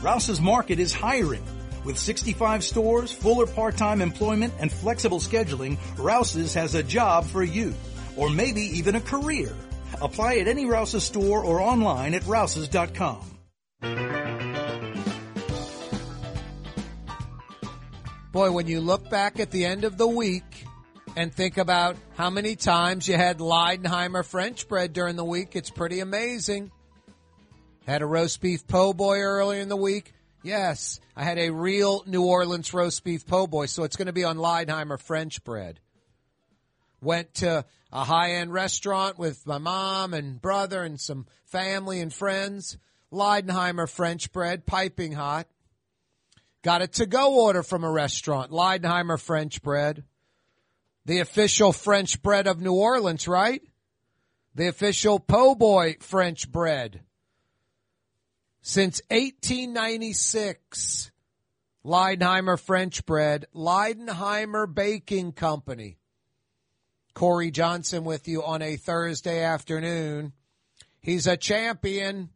Rouse's 0.07 0.41
Market 0.41 0.79
is 0.79 0.93
hiring. 0.93 1.43
With 1.85 1.99
65 1.99 2.63
stores, 2.63 3.11
fuller 3.11 3.45
part-time 3.45 4.01
employment, 4.01 4.55
and 4.61 4.71
flexible 4.71 5.19
scheduling, 5.19 5.79
Rouse's 5.99 6.55
has 6.55 6.77
a 6.77 6.83
job 6.85 7.25
for 7.25 7.43
you. 7.43 7.75
Or 8.17 8.31
maybe 8.31 8.61
even 8.79 8.95
a 8.95 9.01
career. 9.01 9.53
Apply 10.01 10.37
at 10.37 10.47
any 10.47 10.65
Rouse's 10.65 11.03
store 11.03 11.43
or 11.43 11.61
online 11.61 12.15
at 12.15 12.25
rouses.com. 12.25 13.21
Boy, 18.31 18.53
when 18.53 18.69
you 18.69 18.81
look 18.81 19.11
back 19.11 19.41
at 19.41 19.51
the 19.51 19.65
end 19.65 19.83
of 19.83 19.99
the 19.99 20.07
week 20.07 20.67
and 21.17 21.35
think 21.35 21.59
about 21.59 21.97
how 22.15 22.31
many 22.31 22.55
times 22.55 23.09
you 23.09 23.17
had 23.17 23.39
Leidenheimer 23.39 24.25
French 24.25 24.69
bread 24.69 24.93
during 24.93 25.17
the 25.17 25.25
week, 25.25 25.57
it's 25.57 25.71
pretty 25.71 25.99
amazing. 25.99 26.71
Had 27.87 28.03
a 28.03 28.07
roast 28.07 28.41
beef 28.41 28.67
po' 28.67 28.93
boy 28.93 29.21
earlier 29.21 29.61
in 29.61 29.69
the 29.69 29.77
week. 29.77 30.13
Yes, 30.43 30.99
I 31.15 31.23
had 31.23 31.39
a 31.39 31.51
real 31.51 32.03
New 32.05 32.25
Orleans 32.25 32.75
roast 32.75 33.05
beef 33.05 33.25
po' 33.25 33.47
boy, 33.47 33.67
so 33.67 33.85
it's 33.85 33.95
going 33.95 34.07
to 34.07 34.13
be 34.13 34.25
on 34.25 34.39
Leidenheimer 34.39 34.99
French 34.99 35.45
bread. 35.45 35.79
Went 37.01 37.33
to 37.35 37.65
a 37.93 38.05
high 38.05 38.33
end 38.33 38.53
restaurant 38.53 39.21
with 39.21 39.47
my 39.47 39.59
mom 39.59 40.15
and 40.15 40.43
brother 40.43 40.83
and 40.83 41.01
some 41.01 41.27
family 41.45 42.01
and 42.01 42.13
friends. 42.13 42.77
Leidenheimer 43.13 43.89
French 43.89 44.33
bread, 44.33 44.67
piping 44.67 45.13
hot. 45.13 45.47
Got 46.63 46.83
a 46.83 46.89
to 46.89 47.07
go 47.07 47.41
order 47.41 47.63
from 47.63 47.85
a 47.85 47.91
restaurant, 47.91 48.51
Leidenheimer 48.51 49.21
French 49.21 49.63
bread. 49.63 50.03
The 51.05 51.21
official 51.21 51.73
French 51.73 52.21
bread 52.21 52.49
of 52.49 52.61
New 52.61 52.75
Orleans, 52.75 53.29
right? 53.29 53.63
The 54.57 54.67
official 54.67 55.21
po' 55.21 55.55
boy 55.55 55.99
French 56.01 56.51
bread. 56.51 57.03
Since 58.69 59.01
1896, 59.11 61.13
Leidenheimer 61.85 62.59
French 62.59 63.07
bread, 63.07 63.47
Leidenheimer 63.55 64.75
Baking 64.75 65.31
Company. 65.31 65.99
Kaare 67.15 67.53
Johnson 67.53 68.03
with 68.03 68.27
you 68.27 68.43
on 68.43 68.63
a 68.63 68.75
Thursday 68.75 69.45
afternoon. 69.45 70.33
He's 71.01 71.29
a 71.29 71.37
champion. 71.37 72.31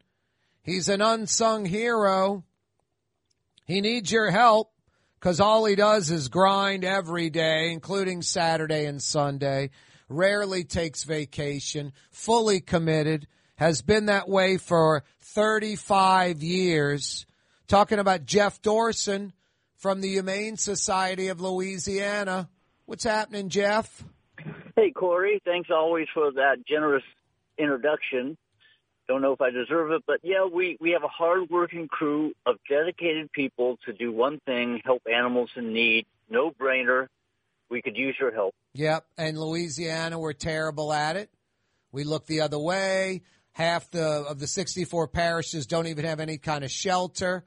He's 0.63 0.89
an 0.89 1.01
unsung 1.01 1.65
hero. 1.65 2.45
He 3.65 3.81
needs 3.81 4.13
your 4.13 4.31
help 4.31 4.71
because 5.19 5.41
all 5.41 5.65
he 5.65 5.75
does 5.75 6.13
is 6.13 6.29
grind 6.29 6.85
every 6.85 7.31
day, 7.31 7.73
including 7.73 8.23
Saturday 8.23 8.87
and 8.87 9.03
Sunday. 9.03 9.71
Rarely 10.09 10.63
takes 10.63 11.03
vacation, 11.03 11.93
fully 12.13 12.61
committed, 12.61 13.27
has 13.61 13.83
been 13.83 14.07
that 14.07 14.27
way 14.27 14.57
for 14.57 15.05
35 15.35 16.43
years. 16.43 17.27
Talking 17.69 18.01
about 18.01 18.27
Jeff 18.27 18.61
Dorson 18.63 19.33
from 19.77 20.01
the 20.01 20.09
Humane 20.09 20.57
Society 20.57 21.29
of 21.29 21.41
Louisiana. 21.41 22.49
What's 22.87 23.05
happening, 23.05 23.49
Jeff? 23.49 24.05
Hey, 24.75 24.93
Kaare. 24.93 25.41
Thanks 25.45 25.71
always 25.71 26.09
for 26.13 26.33
that 26.33 26.67
generous 26.67 27.05
introduction. 27.59 28.37
Don't 29.07 29.23
know 29.23 29.33
if 29.33 29.41
I 29.41 29.51
deserve 29.51 29.93
it, 29.93 30.03
but 30.07 30.21
yeah, 30.23 30.47
we, 30.53 30.77
we 30.81 30.93
have 30.93 31.05
a 31.05 31.09
hardworking 31.09 31.89
crew 31.89 32.33
of 32.47 32.57
dedicated 32.69 33.31
people 33.33 33.79
to 33.87 33.93
do 33.93 34.13
one 34.13 34.41
thing, 34.47 34.81
help 34.85 35.03
animals 35.13 35.51
in 35.57 35.73
need. 35.73 36.07
No 36.29 36.51
brainer. 36.51 37.07
We 37.69 37.83
could 37.83 37.97
use 37.97 38.17
your 38.19 38.33
help. 38.33 38.55
Yep. 38.75 39.05
And 39.17 39.39
Louisiana, 39.39 40.19
we're 40.19 40.33
terrible 40.33 40.93
at 40.93 41.17
it. 41.17 41.31
We 41.93 42.05
look 42.05 42.27
the 42.27 42.41
other 42.41 42.59
way. 42.59 43.23
Half 43.61 43.91
the 43.91 44.25
of 44.27 44.39
the 44.39 44.47
64 44.47 45.09
parishes 45.09 45.67
don't 45.67 45.87
even 45.87 46.07
have 46.07 46.19
any 46.19 46.39
kind 46.39 46.65
of 46.65 46.71
shelter. 46.71 47.45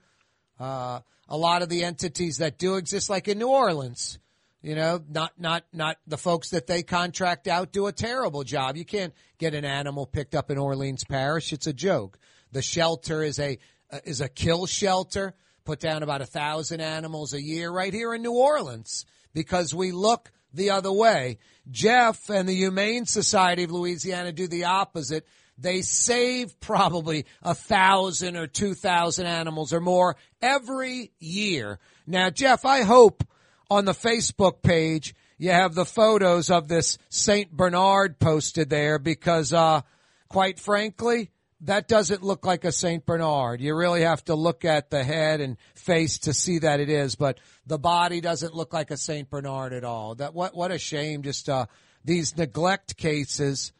Uh, 0.59 0.99
a 1.27 1.35
lot 1.35 1.63
of 1.63 1.69
the 1.69 1.83
entities 1.83 2.37
that 2.37 2.59
do 2.59 2.75
exist, 2.75 3.09
like 3.09 3.27
in 3.27 3.39
New 3.39 3.47
Orleans, 3.47 4.19
you 4.61 4.75
know, 4.75 5.03
not 5.09 5.31
not 5.39 5.63
not 5.73 5.97
the 6.05 6.19
folks 6.19 6.51
that 6.51 6.67
they 6.67 6.83
contract 6.83 7.47
out 7.47 7.71
do 7.71 7.87
a 7.87 7.91
terrible 7.91 8.43
job. 8.43 8.77
You 8.77 8.85
can't 8.85 9.11
get 9.39 9.55
an 9.55 9.65
animal 9.65 10.05
picked 10.05 10.35
up 10.35 10.51
in 10.51 10.59
Orleans 10.59 11.03
Parish. 11.03 11.51
It's 11.51 11.65
a 11.65 11.73
joke. 11.73 12.19
The 12.51 12.61
shelter 12.61 13.23
is 13.23 13.39
a 13.39 13.57
uh, 13.91 13.97
is 14.05 14.21
a 14.21 14.29
kill 14.29 14.67
shelter. 14.67 15.33
Put 15.65 15.79
down 15.79 16.03
about 16.03 16.21
a 16.21 16.27
thousand 16.27 16.79
animals 16.79 17.33
a 17.33 17.41
year 17.41 17.71
right 17.71 17.91
here 17.91 18.13
in 18.13 18.21
New 18.21 18.37
Orleans 18.37 19.07
because 19.33 19.73
we 19.73 19.91
look 19.91 20.31
the 20.53 20.69
other 20.69 20.91
way. 20.91 21.39
Jeff 21.71 22.29
and 22.29 22.47
the 22.47 22.53
Humane 22.53 23.07
Society 23.07 23.63
of 23.63 23.71
Louisiana 23.71 24.31
do 24.31 24.47
the 24.47 24.65
opposite. 24.65 25.25
They 25.57 25.81
save 25.81 26.59
probably 26.59 27.25
a 27.41 27.53
thousand 27.53 28.37
or 28.37 28.47
two 28.47 28.73
thousand 28.73 29.27
animals 29.27 29.71
or 29.73 29.79
more 29.79 30.15
every 30.41 31.11
year. 31.19 31.79
Now, 32.07 32.29
Jeff, 32.29 32.65
I 32.65 32.81
hope 32.81 33.23
on 33.69 33.85
the 33.85 33.93
Facebook 33.93 34.61
page 34.61 35.15
you 35.37 35.51
have 35.51 35.75
the 35.75 35.85
photos 35.85 36.49
of 36.49 36.67
this 36.67 36.97
Saint 37.09 37.51
Bernard 37.51 38.19
posted 38.19 38.69
there 38.69 38.99
because, 38.99 39.53
uh, 39.53 39.81
quite 40.29 40.59
frankly, 40.59 41.31
that 41.61 41.87
doesn't 41.87 42.23
look 42.23 42.45
like 42.45 42.65
a 42.65 42.71
Saint 42.71 43.05
Bernard. 43.05 43.61
You 43.61 43.75
really 43.75 44.01
have 44.01 44.23
to 44.25 44.35
look 44.35 44.65
at 44.65 44.89
the 44.89 45.03
head 45.03 45.39
and 45.39 45.57
face 45.75 46.19
to 46.19 46.33
see 46.33 46.59
that 46.59 46.79
it 46.79 46.89
is, 46.89 47.15
but 47.15 47.39
the 47.65 47.79
body 47.79 48.21
doesn't 48.21 48.53
look 48.53 48.73
like 48.73 48.91
a 48.91 48.97
Saint 48.97 49.29
Bernard 49.29 49.71
at 49.71 49.83
all. 49.83 50.15
That 50.15 50.33
what 50.33 50.55
what 50.55 50.71
a 50.71 50.77
shame! 50.77 51.23
Just 51.23 51.47
uh, 51.47 51.67
these 52.03 52.35
neglect 52.35 52.97
cases, 52.97 53.71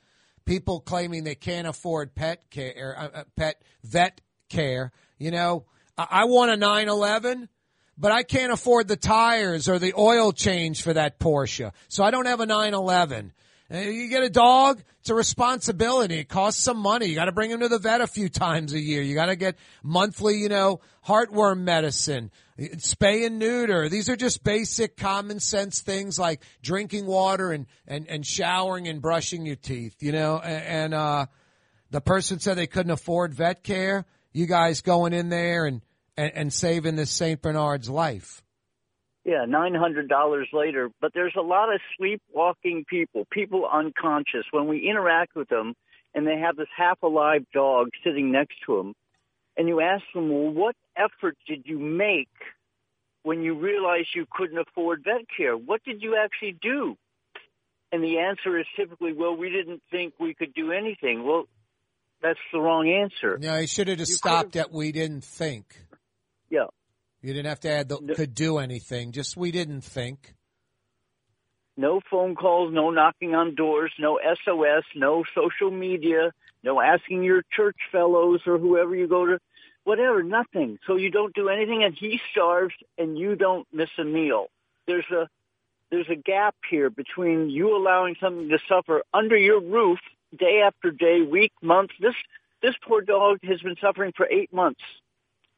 people 0.45 0.79
claiming 0.79 1.23
they 1.23 1.35
can't 1.35 1.67
afford 1.67 2.15
pet 2.15 2.49
care, 2.49 2.95
uh, 2.97 3.19
uh, 3.19 3.23
pet 3.35 3.61
vet 3.83 4.21
care. 4.49 4.91
You 5.17 5.31
know, 5.31 5.65
I, 5.97 6.07
I 6.09 6.25
want 6.25 6.51
a 6.51 6.57
911 6.57 7.49
but 7.97 8.11
I 8.11 8.23
can't 8.23 8.51
afford 8.51 8.87
the 8.87 8.95
tires 8.95 9.69
or 9.69 9.79
the 9.79 9.93
oil 9.97 10.31
change 10.31 10.81
for 10.81 10.93
that 10.93 11.19
Porsche. 11.19 11.71
So 11.89 12.03
I 12.03 12.11
don't 12.11 12.25
have 12.25 12.39
a 12.39 12.45
911. 12.45 13.33
Uh, 13.73 13.77
You 13.77 14.07
get 14.07 14.23
a 14.23 14.29
dog, 14.29 14.83
it's 14.99 15.09
a 15.09 15.15
responsibility. 15.15 16.19
It 16.19 16.29
costs 16.29 16.61
some 16.61 16.77
money. 16.77 17.07
You 17.07 17.15
got 17.15 17.25
to 17.25 17.31
bring 17.31 17.49
him 17.49 17.61
to 17.61 17.67
the 17.67 17.79
vet 17.79 18.01
a 18.01 18.07
few 18.07 18.29
times 18.29 18.73
a 18.73 18.79
year. 18.79 19.01
You 19.01 19.15
got 19.15 19.25
to 19.25 19.35
get 19.35 19.57
monthly, 19.81 20.37
you 20.37 20.49
know, 20.49 20.81
heartworm 21.05 21.61
medicine, 21.61 22.29
spay 22.57 23.25
and 23.25 23.39
neuter. 23.39 23.89
These 23.89 24.09
are 24.09 24.15
just 24.15 24.43
basic 24.43 24.95
common 24.95 25.39
sense 25.39 25.81
things 25.81 26.19
like 26.19 26.41
drinking 26.61 27.07
water 27.07 27.51
and, 27.51 27.65
and, 27.87 28.07
and 28.07 28.25
showering 28.25 28.87
and 28.87 29.01
brushing 29.01 29.45
your 29.45 29.55
teeth, 29.55 29.95
you 30.01 30.11
know, 30.11 30.39
and, 30.39 30.63
and 30.63 30.93
uh, 30.93 31.25
the 31.89 32.01
person 32.01 32.39
said 32.39 32.57
they 32.57 32.67
couldn't 32.67 32.91
afford 32.91 33.33
vet 33.33 33.63
care. 33.63 34.05
You 34.33 34.45
guys 34.45 34.81
going 34.81 35.13
in 35.13 35.29
there 35.29 35.65
and, 35.65 35.81
and, 36.15 36.31
and 36.35 36.53
saving 36.53 36.95
this 36.95 37.11
St. 37.11 37.41
Bernard's 37.41 37.89
life. 37.89 38.42
Yeah, 39.25 39.45
nine 39.47 39.73
hundred 39.73 40.09
dollars 40.09 40.49
later. 40.51 40.89
But 40.99 41.13
there's 41.13 41.35
a 41.37 41.41
lot 41.41 41.73
of 41.73 41.79
sleepwalking 41.97 42.85
people, 42.89 43.25
people 43.31 43.67
unconscious. 43.71 44.45
When 44.51 44.67
we 44.67 44.87
interact 44.89 45.35
with 45.35 45.47
them, 45.47 45.75
and 46.13 46.27
they 46.27 46.37
have 46.39 46.57
this 46.57 46.67
half 46.75 47.01
alive 47.03 47.45
dog 47.53 47.89
sitting 48.03 48.31
next 48.31 48.55
to 48.65 48.77
them, 48.77 48.93
and 49.55 49.67
you 49.67 49.79
ask 49.79 50.03
them, 50.13 50.29
"Well, 50.29 50.51
what 50.51 50.75
effort 50.97 51.37
did 51.47 51.63
you 51.65 51.79
make 51.79 52.27
when 53.23 53.41
you 53.41 53.57
realized 53.57 54.09
you 54.13 54.25
couldn't 54.29 54.57
afford 54.57 55.03
vet 55.05 55.25
care? 55.35 55.55
What 55.55 55.83
did 55.83 56.01
you 56.01 56.17
actually 56.17 56.57
do?" 56.61 56.97
And 57.93 58.03
the 58.03 58.19
answer 58.19 58.59
is 58.59 58.65
typically, 58.75 59.13
"Well, 59.13 59.37
we 59.37 59.49
didn't 59.49 59.83
think 59.89 60.15
we 60.19 60.33
could 60.33 60.53
do 60.53 60.73
anything." 60.73 61.23
Well, 61.23 61.45
that's 62.21 62.39
the 62.51 62.59
wrong 62.59 62.89
answer. 62.89 63.37
Yeah, 63.39 63.61
he 63.61 63.67
should 63.67 63.87
have 63.87 63.99
just 63.99 64.15
stopped 64.15 64.55
at 64.55 64.71
we 64.71 64.91
didn't 64.91 65.23
think. 65.23 65.65
Yeah. 66.49 66.67
You 67.23 67.33
didn't 67.33 67.47
have 67.47 67.61
to 67.61 67.71
add 67.71 67.87
the 67.87 68.13
could 68.15 68.35
do 68.35 68.57
anything. 68.57 69.13
Just 69.13 69.37
we 69.37 69.51
didn't 69.51 69.81
think. 69.81 70.35
No 71.77 72.01
phone 72.11 72.35
calls, 72.35 72.71
no 72.73 72.91
knocking 72.91 73.33
on 73.33 73.55
doors, 73.55 73.91
no 73.97 74.19
SOS, 74.45 74.83
no 74.93 75.23
social 75.33 75.71
media, 75.71 76.33
no 76.63 76.81
asking 76.81 77.23
your 77.23 77.41
church 77.51 77.77
fellows 77.91 78.41
or 78.45 78.59
whoever 78.59 78.93
you 78.93 79.07
go 79.07 79.25
to, 79.25 79.39
whatever, 79.85 80.21
nothing. 80.21 80.77
So 80.85 80.97
you 80.97 81.09
don't 81.09 81.33
do 81.33 81.47
anything 81.47 81.83
and 81.83 81.95
he 81.97 82.19
starves 82.31 82.75
and 82.97 83.17
you 83.17 83.35
don't 83.35 83.65
miss 83.71 83.89
a 83.97 84.03
meal. 84.03 84.47
There's 84.85 85.09
a 85.09 85.27
there's 85.91 86.09
a 86.09 86.15
gap 86.15 86.55
here 86.69 86.89
between 86.89 87.49
you 87.49 87.75
allowing 87.75 88.15
something 88.19 88.49
to 88.49 88.59
suffer 88.67 89.03
under 89.13 89.37
your 89.37 89.61
roof 89.61 89.99
day 90.37 90.61
after 90.65 90.91
day, 90.91 91.21
week, 91.21 91.53
month. 91.61 91.91
This 92.01 92.15
this 92.61 92.75
poor 92.85 93.01
dog 93.01 93.39
has 93.43 93.61
been 93.61 93.75
suffering 93.79 94.11
for 94.15 94.27
eight 94.29 94.51
months. 94.51 94.81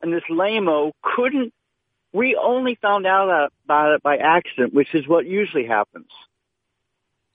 And 0.01 0.13
this 0.13 0.23
lameo 0.29 0.91
couldn't 1.01 1.53
we 2.15 2.39
only 2.41 2.77
found 2.81 3.05
out 3.05 3.49
about 3.65 3.93
it 3.95 4.01
by 4.01 4.15
accident, 4.15 4.73
which 4.73 4.87
is 4.93 5.05
what 5.05 5.25
usually 5.25 5.65
happens. 5.67 6.07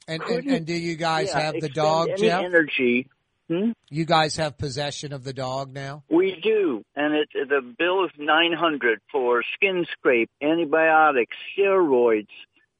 And 0.08 0.22
and, 0.22 0.46
and 0.46 0.66
do 0.66 0.72
you 0.72 0.96
guys 0.96 1.28
Yeah, 1.28 1.40
have 1.40 1.60
the 1.60 1.68
dog, 1.68 2.08
any 2.08 2.22
Jeff? 2.22 2.42
energy. 2.42 3.06
Hmm? 3.48 3.72
You 3.90 4.04
guys 4.06 4.36
have 4.36 4.56
possession 4.56 5.12
of 5.12 5.22
the 5.22 5.32
dog 5.32 5.74
now. 5.74 6.02
We 6.08 6.38
do, 6.42 6.82
and 6.96 7.14
it 7.14 7.28
the 7.34 7.60
bill 7.78 8.04
is 8.04 8.10
nine 8.18 8.52
hundred 8.52 9.00
for 9.12 9.42
skin 9.54 9.86
scrape, 9.92 10.30
antibiotics, 10.40 11.36
steroids, 11.56 12.28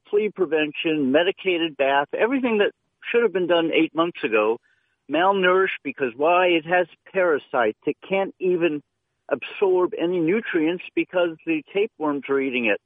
flea 0.09 0.31
prevention, 0.35 1.13
medicated 1.13 1.77
bath, 1.77 2.09
everything 2.19 2.59
that 2.59 2.73
should 3.11 3.23
have 3.23 3.33
been 3.33 3.47
done 3.47 3.71
eight 3.75 3.95
months 3.95 4.25
ago. 4.25 4.59
Malnourished 5.11 5.83
because 5.83 6.13
why? 6.17 6.47
It 6.47 6.65
has 6.67 6.87
parasites. 7.13 7.79
It 7.85 7.97
can't 8.09 8.35
even 8.39 8.81
absorb 9.31 9.93
any 10.01 10.19
nutrients 10.19 10.85
because 10.95 11.37
the 11.47 11.63
tapeworms 11.73 12.25
are 12.29 12.41
eating 12.41 12.67
it. 12.67 12.81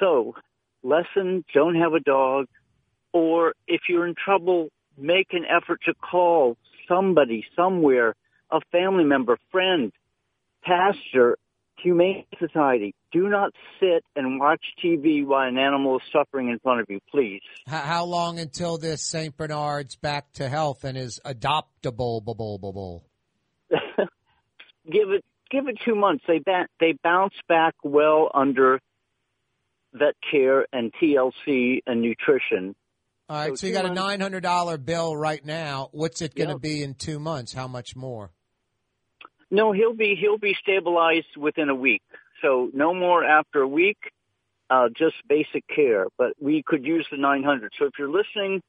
So, 0.00 0.34
lesson, 0.82 1.44
don't 1.54 1.76
have 1.76 1.92
a 1.92 2.00
dog, 2.00 2.46
or 3.12 3.54
if 3.66 3.82
you're 3.88 4.06
in 4.06 4.14
trouble, 4.22 4.68
make 4.96 5.28
an 5.32 5.44
effort 5.44 5.80
to 5.86 5.94
call 5.94 6.56
somebody 6.88 7.44
somewhere, 7.56 8.14
a 8.50 8.60
family 8.72 9.04
member, 9.04 9.38
friend, 9.50 9.92
pastor, 10.62 11.38
humane 11.82 12.24
society. 12.38 12.94
Do 13.12 13.28
not 13.28 13.52
sit 13.78 14.04
and 14.16 14.40
watch 14.40 14.62
TV 14.82 15.24
while 15.24 15.48
an 15.48 15.58
animal 15.58 15.98
is 15.98 16.02
suffering 16.12 16.48
in 16.48 16.58
front 16.58 16.80
of 16.80 16.86
you, 16.88 17.00
please. 17.10 17.42
How, 17.66 18.04
long 18.04 18.38
until 18.38 18.78
this 18.78 19.02
St. 19.02 19.36
Bernard's 19.36 19.96
back 19.96 20.32
to 20.34 20.48
health 20.48 20.84
and 20.84 20.96
is 20.98 21.20
adoptable? 21.24 22.22
give 24.90 25.10
it 25.10 25.24
give 25.50 25.68
it 25.68 25.78
two 25.84 25.94
months. 25.94 26.24
They 26.26 26.38
ba- 26.38 26.68
they 26.80 26.94
bounce 27.02 27.34
back 27.48 27.74
well 27.82 28.30
under 28.34 28.80
vet 29.92 30.14
care 30.30 30.66
and 30.72 30.92
TLC 31.00 31.80
and 31.86 32.00
nutrition. 32.02 32.74
All 33.28 33.36
right, 33.38 33.50
so, 33.50 33.54
So 33.56 33.66
you 33.66 33.72
got 33.72 33.86
a 33.86 33.94
nine 33.94 34.20
hundred 34.20 34.42
dollar 34.42 34.76
bill 34.76 35.16
right 35.16 35.44
now. 35.44 35.88
What's 35.92 36.20
it 36.20 36.34
going 36.34 36.48
to 36.48 36.54
Yep. 36.54 36.60
be 36.62 36.82
in 36.82 36.94
two 36.94 37.18
months? 37.18 37.52
How 37.54 37.66
much 37.68 37.96
more? 37.96 38.32
No, 39.50 39.72
he'll 39.72 39.94
be 39.94 40.16
he'll 40.20 40.38
be 40.38 40.54
stabilized 40.60 41.36
within 41.36 41.68
a 41.68 41.74
week. 41.74 42.02
So 42.42 42.70
no 42.74 42.92
more 42.92 43.24
after 43.24 43.60
a 43.62 43.68
week. 43.68 43.98
Uh, 44.70 44.88
just 44.96 45.14
basic 45.28 45.62
care, 45.68 46.06
but 46.16 46.32
we 46.40 46.62
could 46.66 46.84
use 46.86 47.06
the 47.10 47.18
900. 47.18 47.72
So 47.78 47.84
if 47.84 47.92
you're 47.98 48.08
listening, 48.08 48.62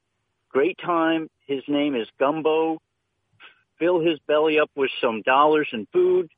great 0.49 0.78
time. 0.78 1.30
His 1.47 1.63
name 1.70 1.95
is 1.95 2.05
Gumbo. 2.20 2.80
Fill 3.80 3.99
his 3.99 4.19
belly 4.28 4.59
up 4.59 4.69
with 4.76 4.91
some 5.01 5.21
dollars 5.21 5.67
and 5.71 5.88
food. 5.91 6.30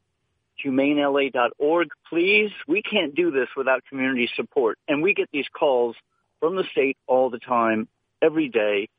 HumaneLA.org, 0.65 1.87
please. 2.09 2.49
We 2.67 2.81
can't 2.81 3.15
do 3.15 3.31
this 3.31 3.47
without 3.55 3.83
community 3.87 4.27
support, 4.35 4.79
and 4.87 5.03
we 5.03 5.13
get 5.13 5.29
these 5.31 5.45
calls 5.57 5.95
from 6.39 6.55
the 6.55 6.63
state 6.71 6.97
all 7.05 7.29
the 7.29 7.39
time, 7.39 7.87
every 8.21 8.49
day. 8.49 8.89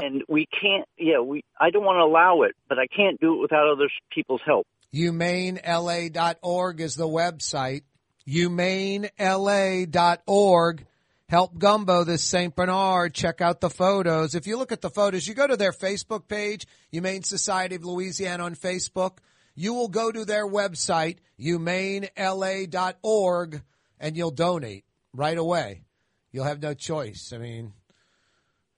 And 0.00 0.22
we 0.28 0.46
can't. 0.46 0.86
Yeah, 0.98 1.20
we. 1.20 1.44
I 1.58 1.70
don't 1.70 1.84
want 1.84 1.96
to 1.96 2.04
allow 2.04 2.42
it, 2.42 2.54
but 2.68 2.78
I 2.78 2.86
can't 2.86 3.18
do 3.20 3.34
it 3.34 3.40
without 3.40 3.68
other 3.68 3.88
people's 4.10 4.42
help. 4.44 4.66
HumaneLA.org 4.94 6.80
is 6.80 6.94
the 6.96 7.08
website. 7.08 7.82
HumaneLA.org. 8.28 10.86
Help 11.32 11.58
Gumbo, 11.58 12.04
this 12.04 12.22
St. 12.22 12.54
Bernard. 12.54 13.14
Check 13.14 13.40
out 13.40 13.62
the 13.62 13.70
photos. 13.70 14.34
If 14.34 14.46
you 14.46 14.58
look 14.58 14.70
at 14.70 14.82
the 14.82 14.90
photos, 14.90 15.26
you 15.26 15.32
go 15.32 15.46
to 15.46 15.56
their 15.56 15.72
Facebook 15.72 16.28
page, 16.28 16.66
Humane 16.90 17.22
Society 17.22 17.76
of 17.76 17.86
Louisiana 17.86 18.44
on 18.44 18.54
Facebook. 18.54 19.16
You 19.54 19.72
will 19.72 19.88
go 19.88 20.12
to 20.12 20.26
their 20.26 20.46
website, 20.46 21.20
humanela.org, 21.40 23.62
and 23.98 24.14
you'll 24.14 24.30
donate 24.30 24.84
right 25.14 25.38
away. 25.38 25.84
You'll 26.32 26.44
have 26.44 26.60
no 26.60 26.74
choice. 26.74 27.32
I 27.34 27.38
mean, 27.38 27.72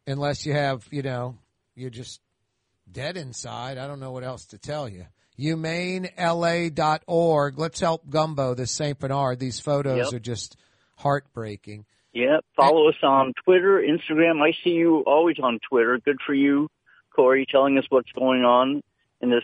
unless 0.07 0.47
you 0.47 0.53
have, 0.53 0.87
you 0.93 1.03
know, 1.03 1.37
you're 1.75 1.91
just 1.91 2.21
dead 2.89 3.17
inside. 3.17 3.79
I 3.79 3.89
don't 3.89 3.99
know 3.99 4.13
what 4.13 4.23
else 4.23 4.45
to 4.47 4.59
tell 4.59 4.89
you. 4.89 5.07
HumaneLA.org. 5.41 7.59
Let's 7.59 7.81
help 7.81 8.09
Gumbo, 8.09 8.55
this 8.55 8.71
St. 8.71 8.97
Bernard. 8.97 9.41
These 9.41 9.59
photos 9.59 10.13
Yep. 10.13 10.15
are 10.15 10.21
just 10.21 10.57
heartbreaking. 10.99 11.87
Yeah, 12.15 12.39
follow 12.55 12.89
us 12.89 12.95
on 13.03 13.33
Twitter, 13.45 13.83
Instagram. 13.83 14.41
I 14.41 14.53
see 14.63 14.71
you 14.71 15.01
always 15.01 15.37
on 15.43 15.59
Twitter. 15.69 15.99
Good 15.99 16.19
for 16.25 16.33
you, 16.33 16.69
Kaare, 17.19 17.45
telling 17.47 17.77
us 17.77 17.85
what's 17.89 18.11
going 18.13 18.43
on 18.43 18.83
in 19.21 19.31
this 19.31 19.43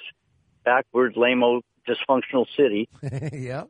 backwards, 0.65 1.17
lame 1.17 1.43
dysfunctional 1.89 2.47
city. 2.57 2.89
yep. 3.33 3.69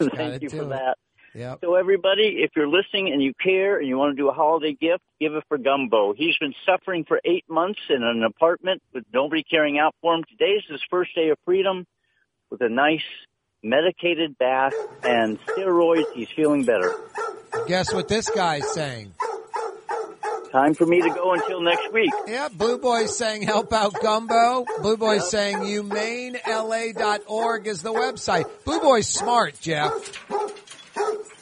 Thank 0.16 0.42
you 0.42 0.48
for 0.48 0.62
it. 0.62 0.68
that. 0.70 0.96
Yep. 1.34 1.58
So 1.62 1.74
everybody, 1.74 2.38
if 2.38 2.52
you're 2.56 2.68
listening 2.68 3.12
and 3.12 3.20
you 3.20 3.34
care 3.42 3.78
and 3.78 3.86
you 3.86 3.98
want 3.98 4.16
to 4.16 4.22
do 4.22 4.30
a 4.30 4.32
holiday 4.32 4.72
gift, 4.72 5.02
give 5.20 5.34
it 5.34 5.44
for 5.48 5.58
Gumbo. 5.58 6.14
He's 6.14 6.36
been 6.38 6.54
suffering 6.64 7.04
for 7.06 7.20
eight 7.26 7.44
months 7.48 7.80
in 7.90 8.02
an 8.02 8.22
apartment 8.22 8.82
with 8.94 9.04
nobody 9.12 9.42
caring 9.42 9.78
out 9.78 9.94
for 10.00 10.14
him. 10.14 10.24
Today's 10.30 10.62
his 10.70 10.80
first 10.88 11.14
day 11.14 11.28
of 11.28 11.38
freedom 11.44 11.86
with 12.50 12.62
a 12.62 12.68
nice 12.70 13.02
medicated 13.64 14.38
bath 14.38 14.74
and 15.02 15.44
steroids. 15.46 16.04
He's 16.14 16.28
feeling 16.28 16.64
better. 16.64 16.94
Guess 17.66 17.92
what 17.92 18.06
this 18.08 18.30
guy's 18.30 18.72
saying? 18.72 19.12
Time 20.52 20.74
for 20.74 20.86
me 20.86 21.02
to 21.02 21.08
go 21.08 21.32
until 21.32 21.60
next 21.60 21.92
week. 21.92 22.12
Yeah, 22.28 22.48
Blue 22.48 22.78
Boy's 22.78 23.16
saying 23.16 23.42
help 23.42 23.72
out 23.72 24.00
Gumbo. 24.00 24.64
Blue 24.82 24.96
Boy's 24.96 25.28
saying 25.28 25.58
humanela.org 25.58 27.66
is 27.66 27.82
the 27.82 27.92
website. 27.92 28.48
Blue 28.64 28.78
Boy's 28.78 29.08
smart, 29.08 29.60
Jeff. 29.60 29.92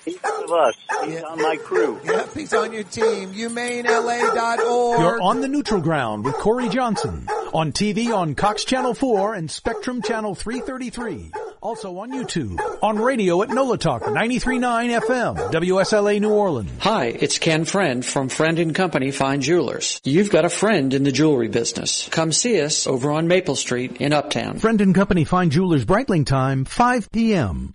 He's 0.04 0.18
one 0.20 0.44
of 0.44 0.50
us. 0.52 0.74
He's 1.04 1.22
on 1.22 1.40
my 1.40 1.56
crew. 1.56 2.00
Yep, 2.04 2.34
he's 2.34 2.52
on 2.54 2.72
your 2.72 2.82
team. 2.84 3.32
humanela.org. 3.32 5.00
You're 5.00 5.20
on 5.20 5.40
the 5.40 5.48
neutral 5.48 5.80
ground 5.80 6.24
with 6.24 6.34
Kaare 6.36 6.70
Johnson. 6.70 7.28
On 7.54 7.70
TV 7.70 8.14
on 8.14 8.34
Cox 8.34 8.64
Channel 8.64 8.94
4 8.94 9.34
and 9.34 9.50
Spectrum 9.50 10.02
Channel 10.02 10.34
333. 10.34 11.32
Also 11.60 11.98
on 11.98 12.10
YouTube. 12.10 12.58
On 12.82 12.98
radio 12.98 13.42
at 13.42 13.50
NOLA 13.50 13.78
Talk 13.78 14.02
93.9 14.02 15.00
FM. 15.00 15.52
WSLA 15.52 16.20
New 16.20 16.30
Orleans. 16.32 16.70
Hi, 16.80 17.06
it's 17.06 17.38
Ken 17.38 17.64
Friend 17.64 18.04
from 18.04 18.28
Friend 18.28 18.58
and 18.58 18.74
Company 18.74 19.12
Fine 19.12 19.42
Jewelers. 19.42 20.00
You've 20.02 20.30
got 20.30 20.44
a 20.44 20.48
friend 20.50 20.92
in 20.94 21.04
the 21.04 21.12
jewelry 21.12 21.48
business. 21.48 22.08
Come 22.10 22.32
see 22.32 22.60
us 22.60 22.86
over 22.88 23.12
on 23.12 23.28
Maple 23.28 23.54
Street 23.54 23.98
in 24.00 24.12
Uptown. 24.12 24.58
Friend 24.58 24.80
and 24.80 24.94
Company 24.94 25.24
Fine 25.24 25.50
Jewelers 25.50 25.84
Breitling 25.84 26.26
time, 26.26 26.64
5 26.64 27.12
p.m. 27.12 27.74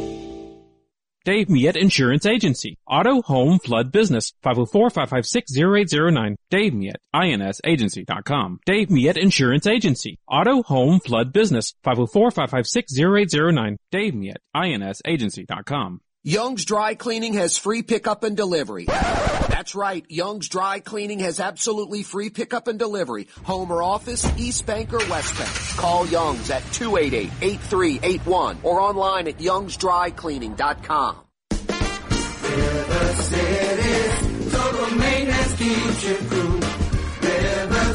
Dave 1.23 1.49
Miet 1.49 1.75
Insurance 1.75 2.25
Agency. 2.25 2.79
Auto, 2.87 3.21
home, 3.21 3.59
flood, 3.59 3.91
business. 3.91 4.33
504-556-0809. 4.43 6.35
Dave 6.49 6.73
Miet, 6.73 6.97
INSagency.com. 7.13 8.59
Dave 8.65 8.89
Miet 8.89 9.17
Insurance 9.17 9.67
Agency. 9.67 10.17
Auto, 10.27 10.63
home, 10.63 10.99
flood, 10.99 11.31
business. 11.31 11.75
504-556-0809. 11.85 13.77
Dave 13.91 14.15
Miet, 14.15 14.37
INSagency.com. 14.55 16.01
Young's 16.23 16.65
Dry 16.65 16.95
Cleaning 16.95 17.33
has 17.33 17.55
free 17.57 17.83
pickup 17.83 18.23
and 18.23 18.35
delivery. 18.35 18.87
That's 19.47 19.75
right. 19.75 20.05
Young's 20.09 20.49
Dry 20.49 20.79
Cleaning 20.79 21.19
has 21.19 21.39
absolutely 21.39 22.03
free 22.03 22.29
pickup 22.29 22.67
and 22.67 22.79
delivery. 22.79 23.27
Home 23.43 23.71
or 23.71 23.83
office, 23.83 24.25
East 24.37 24.65
Bank 24.65 24.93
or 24.93 24.99
West 25.09 25.37
Bank. 25.37 25.51
Call 25.77 26.07
Young's 26.07 26.49
at 26.49 26.63
288-8381 26.63 28.57
or 28.63 28.79
online 28.79 29.27
at 29.27 29.37
youngsdrycleaning.com. 29.37 31.17
River 32.51 33.13
City's 33.13 34.51
total 34.51 34.97
maintenance 34.97 35.55
keeps 35.55 36.03
you 36.09 36.15
cool. 36.29 36.59
River 37.21 37.93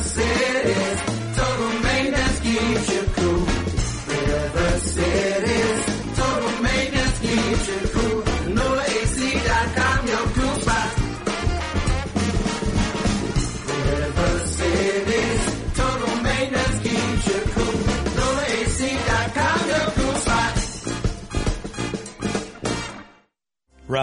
total 1.35 1.81
maintenance 1.83 2.41
keeps 2.41 2.95
you 2.95 3.06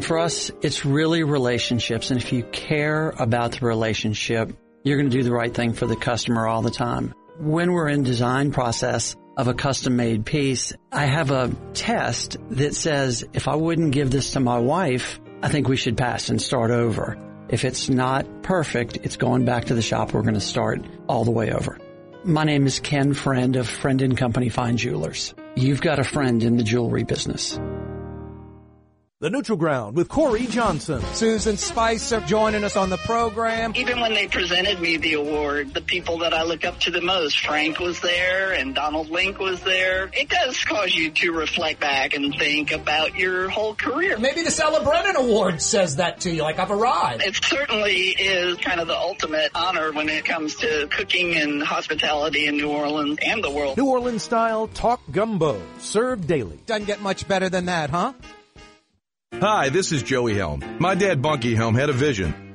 For 0.00 0.18
us, 0.18 0.50
it's 0.60 0.84
really 0.84 1.22
relationships. 1.22 2.10
And 2.10 2.20
if 2.20 2.32
you 2.32 2.42
care 2.44 3.10
about 3.10 3.52
the 3.52 3.66
relationship, 3.66 4.52
you're 4.84 4.98
going 4.98 5.10
to 5.10 5.16
do 5.16 5.24
the 5.24 5.32
right 5.32 5.52
thing 5.52 5.72
for 5.72 5.86
the 5.86 5.96
customer 5.96 6.46
all 6.46 6.62
the 6.62 6.70
time. 6.70 7.14
When 7.38 7.72
we're 7.72 7.88
in 7.88 8.02
design 8.02 8.52
process 8.52 9.16
of 9.36 9.48
a 9.48 9.54
custom 9.54 9.96
made 9.96 10.24
piece, 10.24 10.72
I 10.92 11.06
have 11.06 11.30
a 11.30 11.50
test 11.74 12.36
that 12.50 12.74
says 12.74 13.24
if 13.32 13.48
I 13.48 13.56
wouldn't 13.56 13.92
give 13.92 14.10
this 14.10 14.32
to 14.32 14.40
my 14.40 14.58
wife, 14.58 15.18
I 15.42 15.48
think 15.48 15.68
we 15.68 15.76
should 15.76 15.96
pass 15.96 16.28
and 16.28 16.40
start 16.40 16.70
over. 16.70 17.18
If 17.48 17.64
it's 17.64 17.88
not 17.88 18.42
perfect, 18.42 18.98
it's 19.02 19.16
going 19.16 19.44
back 19.44 19.66
to 19.66 19.74
the 19.74 19.82
shop. 19.82 20.12
We're 20.12 20.22
going 20.22 20.34
to 20.34 20.40
start 20.40 20.84
all 21.08 21.24
the 21.24 21.30
way 21.30 21.52
over. 21.52 21.78
My 22.24 22.44
name 22.44 22.66
is 22.66 22.80
Ken 22.80 23.14
Friend 23.14 23.56
of 23.56 23.68
Friend 23.68 24.02
and 24.02 24.16
Company 24.16 24.48
Fine 24.48 24.78
Jewelers. 24.78 25.34
You've 25.54 25.80
got 25.80 25.98
a 25.98 26.04
friend 26.04 26.42
in 26.42 26.56
the 26.56 26.64
jewelry 26.64 27.04
business. 27.04 27.58
The 29.18 29.30
Neutral 29.30 29.56
Ground 29.56 29.96
with 29.96 30.08
Kaare 30.08 30.46
Johnson. 30.50 31.00
Susan 31.14 31.56
Spicer 31.56 32.20
joining 32.26 32.64
us 32.64 32.76
on 32.76 32.90
the 32.90 32.98
program. 32.98 33.72
Even 33.74 33.98
when 33.98 34.12
they 34.12 34.28
presented 34.28 34.78
me 34.78 34.98
the 34.98 35.14
award, 35.14 35.72
the 35.72 35.80
people 35.80 36.18
that 36.18 36.34
I 36.34 36.42
look 36.42 36.66
up 36.66 36.78
to 36.80 36.90
the 36.90 37.00
most, 37.00 37.40
Frank 37.40 37.78
was 37.78 37.98
there 38.02 38.52
and 38.52 38.74
Donald 38.74 39.08
Link 39.08 39.38
was 39.38 39.62
there. 39.62 40.10
It 40.12 40.28
does 40.28 40.62
cause 40.62 40.94
you 40.94 41.10
to 41.12 41.32
reflect 41.32 41.80
back 41.80 42.12
and 42.12 42.34
think 42.38 42.72
about 42.72 43.16
your 43.16 43.48
whole 43.48 43.74
career. 43.74 44.18
Maybe 44.18 44.42
the 44.42 44.50
Stella 44.50 44.84
Brennan 44.84 45.16
Award 45.16 45.62
says 45.62 45.96
that 45.96 46.20
to 46.20 46.30
you, 46.30 46.42
like 46.42 46.58
I've 46.58 46.70
arrived. 46.70 47.22
It 47.22 47.42
certainly 47.42 48.08
is 48.08 48.58
kind 48.58 48.80
of 48.80 48.86
the 48.86 48.98
ultimate 48.98 49.50
honor 49.54 49.92
when 49.92 50.10
it 50.10 50.26
comes 50.26 50.56
to 50.56 50.88
cooking 50.90 51.34
and 51.36 51.62
hospitality 51.62 52.48
in 52.48 52.58
New 52.58 52.68
Orleans 52.68 53.16
and 53.24 53.42
the 53.42 53.50
world. 53.50 53.78
New 53.78 53.86
Orleans 53.86 54.22
style 54.22 54.68
talk 54.68 55.00
gumbo, 55.10 55.58
served 55.78 56.28
daily. 56.28 56.60
Doesn't 56.66 56.84
get 56.84 57.00
much 57.00 57.26
better 57.26 57.48
than 57.48 57.64
that, 57.64 57.88
huh? 57.88 58.12
Hi, 59.40 59.68
this 59.68 59.92
is 59.92 60.02
Joey 60.02 60.34
Helm. 60.34 60.62
My 60.78 60.94
dad, 60.94 61.20
Bunky 61.20 61.54
Helm, 61.54 61.74
had 61.74 61.90
a 61.90 61.92
vision. 61.92 62.45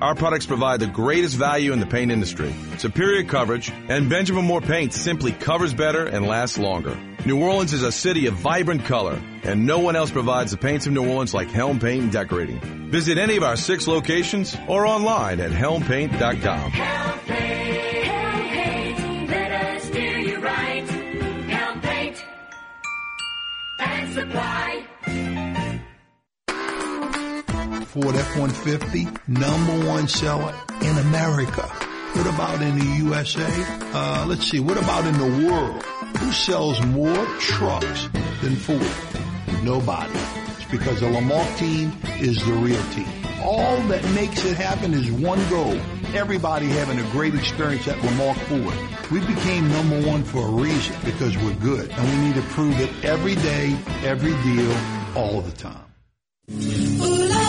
our 0.00 0.14
products 0.14 0.46
provide 0.46 0.80
the 0.80 0.86
greatest 0.86 1.36
value 1.36 1.72
in 1.72 1.80
the 1.80 1.86
paint 1.86 2.10
industry. 2.10 2.54
Superior 2.78 3.24
coverage, 3.24 3.70
and 3.88 4.08
Benjamin 4.08 4.44
Moore 4.44 4.60
paint 4.60 4.92
simply 4.92 5.32
covers 5.32 5.74
better 5.74 6.06
and 6.06 6.26
lasts 6.26 6.58
longer. 6.58 6.98
New 7.26 7.42
Orleans 7.42 7.72
is 7.74 7.82
a 7.82 7.92
city 7.92 8.26
of 8.26 8.34
vibrant 8.34 8.84
color, 8.86 9.20
and 9.42 9.66
no 9.66 9.78
one 9.78 9.94
else 9.94 10.10
provides 10.10 10.52
the 10.52 10.56
paints 10.56 10.86
of 10.86 10.92
New 10.92 11.06
Orleans 11.06 11.34
like 11.34 11.48
Helm 11.48 11.78
Paint 11.78 12.04
and 12.04 12.12
Decorating. 12.12 12.60
Visit 12.90 13.18
any 13.18 13.36
of 13.36 13.42
our 13.42 13.56
six 13.56 13.86
locations 13.86 14.56
or 14.68 14.86
online 14.86 15.38
at 15.40 15.50
helmpaint.com. 15.50 16.70
Help 16.70 17.20
paint, 17.26 18.04
help 18.06 18.46
paint, 18.50 19.30
let 19.30 19.52
us 19.52 19.90
do 19.90 20.00
you 20.00 20.38
right. 20.40 20.88
Help 20.88 21.82
paint 21.82 22.24
and 23.78 24.12
supply. 24.14 24.69
Ford 27.90 28.14
F-150, 28.14 29.26
number 29.26 29.88
one 29.88 30.06
seller 30.06 30.54
in 30.80 30.96
America. 30.98 31.62
What 31.62 32.32
about 32.32 32.62
in 32.62 32.78
the 32.78 32.84
USA? 33.04 33.48
Uh, 33.92 34.26
let's 34.28 34.44
see. 34.44 34.60
What 34.60 34.76
about 34.76 35.06
in 35.06 35.18
the 35.18 35.48
world? 35.48 35.82
Who 36.18 36.30
sells 36.30 36.80
more 36.86 37.26
trucks 37.40 38.08
than 38.42 38.54
Ford? 38.54 39.64
Nobody. 39.64 40.12
It's 40.56 40.70
because 40.70 41.00
the 41.00 41.08
Lamarque 41.08 41.58
team 41.58 41.92
is 42.20 42.36
the 42.46 42.52
real 42.52 42.80
team. 42.92 43.08
All 43.42 43.80
that 43.88 44.04
makes 44.14 44.44
it 44.44 44.56
happen 44.56 44.94
is 44.94 45.10
one 45.10 45.44
goal. 45.48 45.76
Everybody 46.14 46.66
having 46.66 47.00
a 47.00 47.10
great 47.10 47.34
experience 47.34 47.88
at 47.88 47.96
Lamarque 47.96 48.38
Ford. 48.46 49.10
We 49.10 49.18
became 49.26 49.68
number 49.68 50.00
one 50.06 50.22
for 50.22 50.46
a 50.46 50.50
reason 50.50 50.94
because 51.04 51.36
we're 51.38 51.54
good 51.54 51.90
and 51.90 52.08
we 52.08 52.28
need 52.28 52.36
to 52.36 52.48
prove 52.50 52.78
it 52.78 53.04
every 53.04 53.34
day, 53.34 53.76
every 54.04 54.40
deal, 54.44 54.76
all 55.16 55.40
the 55.40 55.50
time. 55.50 55.86
Ooh, 56.52 57.39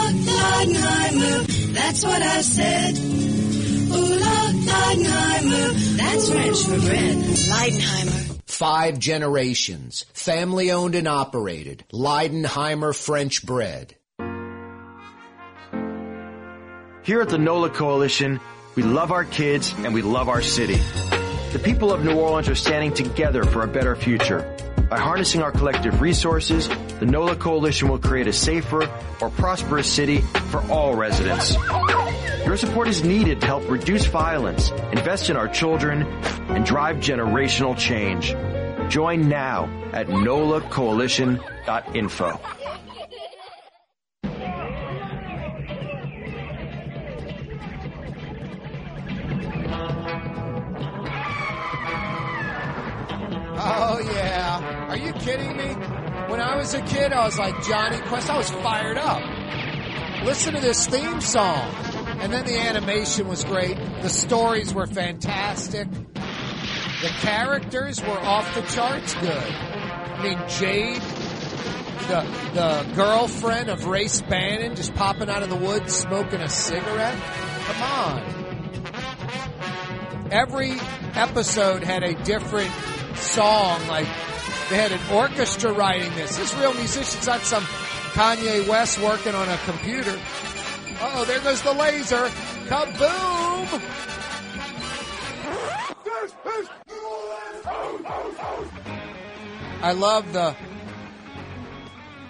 Lord, 0.42 0.68
Leidenheimer, 0.68 1.74
that's 1.74 2.04
what 2.04 2.22
I 2.22 2.42
said. 2.42 2.98
Ooh, 2.98 3.94
Lord, 3.94 4.56
Leidenheimer, 4.56 5.98
that's 5.98 6.30
French 6.30 6.64
for 6.64 6.88
bread. 6.88 7.18
Leidenheimer. 7.18 8.42
Five 8.46 9.00
generations, 9.00 10.06
family 10.14 10.72
owned 10.72 10.96
and 10.96 11.08
operated. 11.08 11.84
Leidenheimer 11.92 12.96
French 12.96 13.46
bread. 13.46 13.96
Here 17.04 17.20
at 17.20 17.30
the 17.30 17.40
NOLA 17.40 17.72
Coalition, 17.72 18.40
we 18.76 18.84
love 18.84 19.12
our 19.12 19.26
kids 19.26 19.74
and 19.80 19.94
we 19.94 20.04
love 20.04 20.30
our 20.30 20.42
city. 20.44 20.80
The 21.52 21.60
people 21.60 21.92
of 21.92 22.04
New 22.06 22.14
Orleans 22.14 22.48
are 22.48 22.56
standing 22.56 22.94
together 22.94 23.44
for 23.44 23.64
a 23.64 23.68
better 23.68 23.96
future. 23.96 24.56
By 24.90 25.00
harnessing 25.00 25.42
our 25.42 25.52
collective 25.52 26.00
resources, 26.00 26.70
the 27.02 27.08
NOLA 27.08 27.36
Coalition 27.36 27.90
will 27.90 27.98
create 27.98 28.28
a 28.28 28.34
safer, 28.34 28.88
more 29.20 29.32
prosperous 29.32 29.92
city 29.92 30.22
for 30.52 30.62
all 30.72 30.94
residents. 30.94 31.56
Your 32.46 32.56
support 32.58 32.88
is 32.88 33.04
needed 33.04 33.42
to 33.42 33.48
help 33.48 33.68
reduce 33.68 34.06
violence, 34.06 34.70
invest 34.92 35.32
in 35.32 35.36
our 35.36 35.48
children, 35.48 36.04
and 36.50 36.64
drive 36.64 36.98
generational 36.98 37.76
change. 37.76 38.36
Join 38.92 39.30
now 39.30 39.64
at 39.94 40.10
nolacoalition.info. 40.10 42.40
Oh 53.64 54.00
yeah. 54.14 54.88
Are 54.88 54.98
you 54.98 55.14
kidding 55.14 55.56
me? 55.58 55.76
When 56.32 56.40
I 56.40 56.56
was 56.56 56.74
a 56.74 56.82
kid, 56.82 57.12
I 57.12 57.26
was 57.26 57.38
like 57.38 57.62
Jonny 57.66 58.00
Quest. 58.08 58.30
I 58.30 58.38
was 58.38 58.50
fired 58.50 58.98
up. 58.98 59.22
Listen 60.24 60.54
to 60.54 60.62
this 60.62 60.88
theme 60.88 61.20
song. 61.20 61.60
And 62.22 62.32
then 62.32 62.46
the 62.46 62.58
animation 62.58 63.28
was 63.28 63.44
great. 63.44 63.76
The 64.02 64.08
stories 64.08 64.74
were 64.74 64.88
fantastic. 64.88 65.92
The 65.92 67.10
characters 67.20 68.02
were 68.02 68.18
off 68.18 68.56
the 68.56 68.62
charts 68.62 69.14
good. 69.16 69.34
I 69.34 70.24
mean, 70.24 70.40
Jade, 70.48 71.02
the 72.08 72.26
the 72.54 72.94
girlfriend 72.96 73.70
of 73.70 73.86
Race 73.88 74.22
Bannon, 74.22 74.74
just 74.78 74.94
popping 74.94 75.30
out 75.30 75.44
of 75.44 75.50
the 75.50 75.58
woods 75.58 75.94
smoking 75.94 76.40
a 76.40 76.48
cigarette. 76.48 77.20
Come 77.66 77.82
on. 77.84 78.22
Every 80.32 80.80
episode 81.14 81.84
had 81.84 82.04
a 82.04 82.14
different 82.24 82.72
song. 83.16 83.86
Like 83.90 84.08
they 84.72 84.78
had 84.78 84.94
an 84.94 85.02
orchestra 85.14 85.74
writing 85.74 86.16
this. 86.16 86.38
This 86.38 86.56
real 86.56 86.74
musicians, 86.74 87.28
not 87.28 87.42
some 87.42 87.64
Kanye 88.14 88.66
West 88.70 89.00
working 89.00 89.36
on 89.36 89.50
a 89.50 89.58
computer. 89.66 90.18
Oh, 91.02 91.26
there 91.28 91.42
goes 91.42 91.62
the 91.62 91.74
laser. 91.74 92.30
Kaboom! 92.68 93.82
I 99.84 99.92
love 99.92 100.32
the 100.32 100.56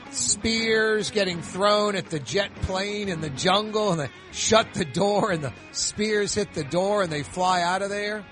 spears 0.10 1.12
getting 1.12 1.44
thrown 1.44 1.96
at 1.96 2.10
the 2.10 2.20
jet 2.20 2.56
plane 2.64 3.08
in 3.08 3.22
the 3.22 3.30
jungle 3.30 3.92
and 3.92 4.00
they 4.02 4.10
shut 4.32 4.74
the 4.74 4.86
door 4.86 5.32
and 5.32 5.44
the 5.44 5.54
spears 5.74 6.34
hit 6.34 6.54
the 6.54 6.64
door 6.64 7.04
and 7.04 7.12
they 7.12 7.22
fly 7.22 7.62
out 7.62 7.84
of 7.84 7.89
there. 7.89 8.26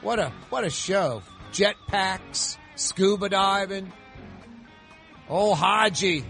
What 0.00 0.20
a 0.20 0.32
what 0.48 0.62
a 0.62 0.70
show. 0.70 1.22
Jetpacks, 1.50 2.58
scuba 2.76 3.28
diving. 3.28 3.92
Oh 5.28 5.54
Haji. 5.54 6.24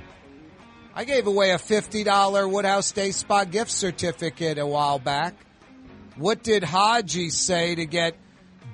I 0.95 1.05
gave 1.05 1.27
away 1.27 1.51
a 1.51 1.59
$50 1.59 2.51
Woodhouse 2.51 2.93
Day 2.93 3.11
Spa 3.11 3.45
gift 3.45 3.71
certificate 3.71 4.57
a 4.57 4.67
while 4.67 4.99
back. 4.99 5.35
What 6.17 6.43
did 6.43 6.65
Haji 6.65 7.29
say 7.29 7.75
to 7.75 7.85
get 7.85 8.17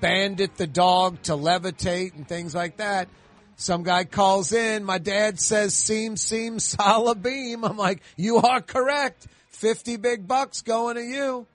Bandit 0.00 0.54
the 0.56 0.68
dog 0.68 1.20
to 1.22 1.32
levitate 1.32 2.14
and 2.14 2.28
things 2.28 2.54
like 2.54 2.76
that? 2.76 3.08
Some 3.56 3.82
guy 3.82 4.04
calls 4.04 4.52
in. 4.52 4.84
My 4.84 4.98
dad 4.98 5.40
says, 5.40 5.74
seam, 5.74 6.16
seam, 6.16 6.58
salabeam. 6.60 7.64
I'm 7.64 7.76
like, 7.76 8.02
you 8.16 8.38
are 8.38 8.60
correct. 8.60 9.26
50 9.48 9.96
big 9.96 10.28
bucks 10.28 10.62
going 10.62 10.96
to 10.96 11.02
you. 11.02 11.46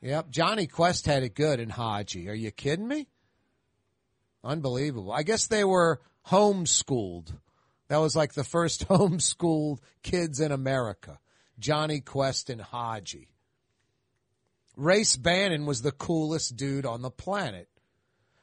Yep. 0.00 0.30
Jonny 0.30 0.66
Quest 0.66 1.04
had 1.04 1.22
it 1.22 1.34
good 1.34 1.60
in 1.60 1.68
Haji. 1.68 2.28
Are 2.30 2.34
you 2.34 2.50
kidding 2.50 2.88
me? 2.88 3.06
Unbelievable. 4.42 5.12
I 5.12 5.22
guess 5.22 5.46
they 5.46 5.64
were 5.64 6.00
homeschooled. 6.26 7.32
That 7.88 7.98
was 7.98 8.16
like 8.16 8.34
the 8.34 8.44
first 8.44 8.88
homeschooled 8.88 9.78
kids 10.02 10.40
in 10.40 10.52
America. 10.52 11.18
Jonny 11.58 12.00
Quest 12.00 12.48
and 12.50 12.60
Haji. 12.60 13.28
Race 14.76 15.16
Bannon 15.16 15.66
was 15.66 15.82
the 15.82 15.92
coolest 15.92 16.56
dude 16.56 16.86
on 16.86 17.02
the 17.02 17.10
planet. 17.10 17.68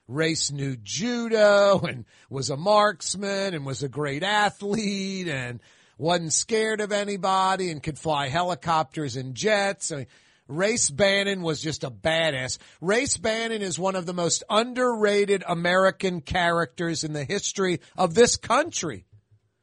Race 0.08 0.52
knew 0.52 0.78
judo 0.78 1.80
and 1.80 2.06
was 2.30 2.50
a 2.50 2.58
marksman 2.58 3.54
and 3.54 3.66
was 3.66 3.84
a 3.84 3.90
great 3.90 4.24
athlete 4.24 5.28
and 5.28 5.60
wasn't 5.98 6.32
scared 6.32 6.80
of 6.80 6.92
anybody 6.92 7.72
and 7.72 7.82
could 7.82 7.98
fly 7.98 8.28
helicopters 8.28 9.16
and 9.16 9.36
jets. 9.36 9.92
I 9.92 9.96
mean, 9.96 10.08
Race 10.48 10.90
Bannon 10.90 11.42
was 11.42 11.62
just 11.62 11.84
a 11.84 11.92
badass. 11.92 12.58
Race 12.80 13.18
Bannon 13.18 13.62
is 13.62 13.78
one 13.78 13.96
of 13.96 14.06
the 14.06 14.14
most 14.14 14.44
underrated 14.50 15.44
American 15.48 16.22
characters 16.22 17.04
in 17.04 17.14
the 17.14 17.26
history 17.26 17.82
of 17.98 18.14
this 18.14 18.38
country. 18.38 19.06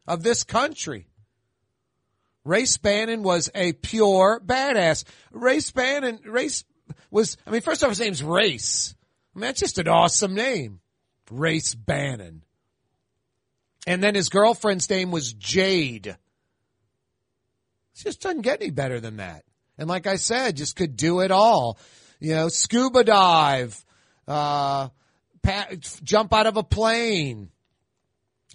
Of 0.07 0.23
this 0.23 0.45
country. 0.45 1.09
Race 2.45 2.77
Bannon 2.77 3.23
was 3.23 3.51
a 3.55 3.73
pure 3.73 4.41
badass. 4.45 5.05
Race 5.33 5.71
Bannon, 5.71 6.21
Race 6.25 6.65
was, 7.11 7.39
I 7.47 7.51
mean, 7.51 7.63
first 7.63 7.83
off, 7.83 7.89
his 7.89 8.01
name's 8.01 8.23
Race. 8.23 8.95
I 9.35 9.39
mean, 9.39 9.47
that's 9.47 9.61
just 9.61 9.79
an 9.79 9.89
awesome 9.89 10.35
name. 10.35 10.81
Race 11.31 11.75
Bannon. 11.75 12.43
And 13.87 14.03
then 14.03 14.15
his 14.15 14.29
girlfriend's 14.29 14.89
name 14.91 15.11
was 15.11 15.33
Jade. 15.33 16.07
It 16.09 16.19
just 17.97 18.21
doesn't 18.21 18.43
get 18.43 18.61
any 18.61 18.71
better 18.71 19.01
than 19.01 19.17
that. 19.17 19.45
And 19.79 19.89
like 19.89 20.07
I 20.07 20.17
said, 20.17 20.57
just 20.57 20.77
could 20.77 20.97
do 20.97 21.21
it 21.21 21.31
all. 21.31 21.79
You 22.21 22.35
know, 22.35 22.49
scuba 22.49 23.05
dive, 23.05 23.85
uh, 24.27 24.89
jump 26.03 26.33
out 26.33 26.47
of 26.47 26.57
a 26.57 26.63
plane, 26.63 27.51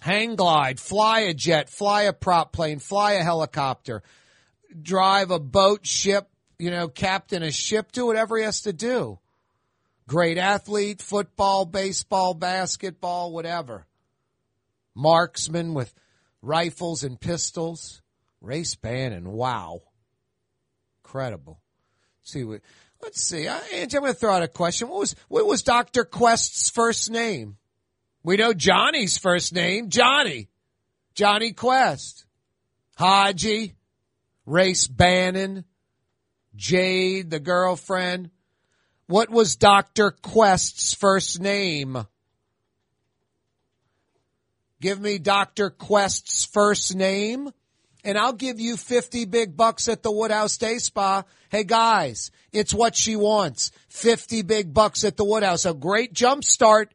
hang 0.00 0.36
glide, 0.36 0.80
fly 0.80 1.20
a 1.20 1.34
jet, 1.34 1.68
fly 1.68 2.02
a 2.02 2.12
prop 2.12 2.52
plane, 2.52 2.78
fly 2.78 3.12
a 3.12 3.22
helicopter, 3.22 4.02
drive 4.80 5.30
a 5.30 5.38
boat, 5.38 5.86
ship, 5.86 6.28
you 6.58 6.70
know, 6.70 6.88
captain 6.88 7.42
a 7.42 7.52
ship, 7.52 7.92
do 7.92 8.06
whatever 8.06 8.36
he 8.36 8.44
has 8.44 8.62
to 8.62 8.72
do. 8.72 9.18
Great 10.08 10.38
athlete, 10.38 11.00
football, 11.00 11.64
baseball, 11.64 12.34
basketball, 12.34 13.32
whatever. 13.32 13.86
Marksman 14.94 15.72
with 15.72 15.94
rifles 16.42 17.04
and 17.04 17.20
pistols. 17.20 18.02
Race 18.40 18.74
Bannon, 18.74 19.30
wow. 19.30 19.82
Incredible. 21.10 21.60
Let's 22.20 22.32
see 22.32 22.44
let's 23.02 23.20
see. 23.20 23.48
Uh, 23.48 23.58
Angie, 23.74 23.96
I'm 23.96 24.02
going 24.02 24.12
to 24.12 24.18
throw 24.18 24.32
out 24.32 24.44
a 24.44 24.48
question. 24.48 24.88
What 24.88 25.00
was, 25.00 25.16
what 25.26 25.44
was 25.44 25.62
Dr. 25.62 26.04
Quest's 26.04 26.70
first 26.70 27.10
name? 27.10 27.56
We 28.22 28.36
know 28.36 28.52
Johnny's 28.52 29.18
first 29.18 29.52
name, 29.52 29.88
Johnny. 29.88 30.50
Jonny 31.14 31.52
Quest. 31.52 32.26
Haji. 32.96 33.74
Race 34.46 34.86
Bannon. 34.86 35.64
Jade, 36.54 37.28
the 37.28 37.40
girlfriend. 37.40 38.30
What 39.08 39.30
was 39.30 39.56
Dr. 39.56 40.12
Quest's 40.12 40.94
first 40.94 41.40
name? 41.40 42.06
Give 44.80 45.00
me 45.00 45.18
Dr. 45.18 45.70
Quest's 45.70 46.44
first 46.44 46.94
name 46.94 47.50
and 48.04 48.18
I'll 48.18 48.32
give 48.32 48.60
you 48.60 48.76
50 48.76 49.24
big 49.26 49.56
bucks 49.56 49.88
at 49.88 50.02
the 50.02 50.12
Woodhouse 50.12 50.58
Day 50.58 50.78
Spa. 50.78 51.24
Hey 51.48 51.64
guys, 51.64 52.30
it's 52.52 52.74
what 52.74 52.96
she 52.96 53.16
wants. 53.16 53.72
50 53.88 54.42
big 54.42 54.72
bucks 54.72 55.04
at 55.04 55.16
the 55.16 55.24
Woodhouse. 55.24 55.64
A 55.64 55.74
great 55.74 56.12
jump 56.12 56.44
start. 56.44 56.92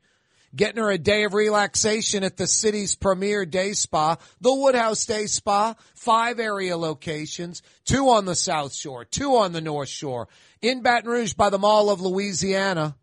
Getting 0.56 0.82
her 0.82 0.90
a 0.90 0.98
day 0.98 1.26
of 1.26 1.34
relaxation 1.34 2.24
at 2.24 2.38
the 2.38 2.48
city's 2.48 2.96
premier 2.96 3.46
day 3.46 3.74
spa, 3.74 4.16
the 4.40 4.56
Woodhouse 4.56 5.06
Day 5.06 5.26
Spa, 5.26 5.76
five 5.96 6.40
area 6.40 6.78
locations, 6.78 7.62
two 7.84 8.08
on 8.08 8.24
the 8.24 8.36
South 8.36 8.74
Shore, 8.74 9.04
two 9.04 9.36
on 9.36 9.52
the 9.52 9.60
North 9.60 9.90
Shore, 9.90 10.30
in 10.62 10.82
Baton 10.82 11.10
Rouge 11.10 11.34
by 11.34 11.50
the 11.50 11.60
Mall 11.60 11.90
of 11.90 12.00
Louisiana. 12.00 12.96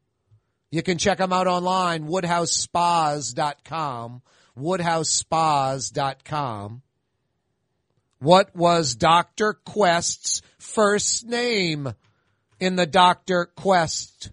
You 0.70 0.82
can 0.82 0.96
check 0.96 1.18
them 1.18 1.34
out 1.34 1.46
online, 1.46 2.06
woodhousespas.com, 2.06 4.22
woodhousespas.com. 4.58 6.82
What 8.22 8.54
was 8.54 8.94
Dr. 8.94 9.54
Quest's 9.54 10.42
first 10.56 11.26
name 11.26 11.92
in 12.60 12.76
the 12.76 12.86
Dr. 12.86 13.46
Quest 13.46 14.30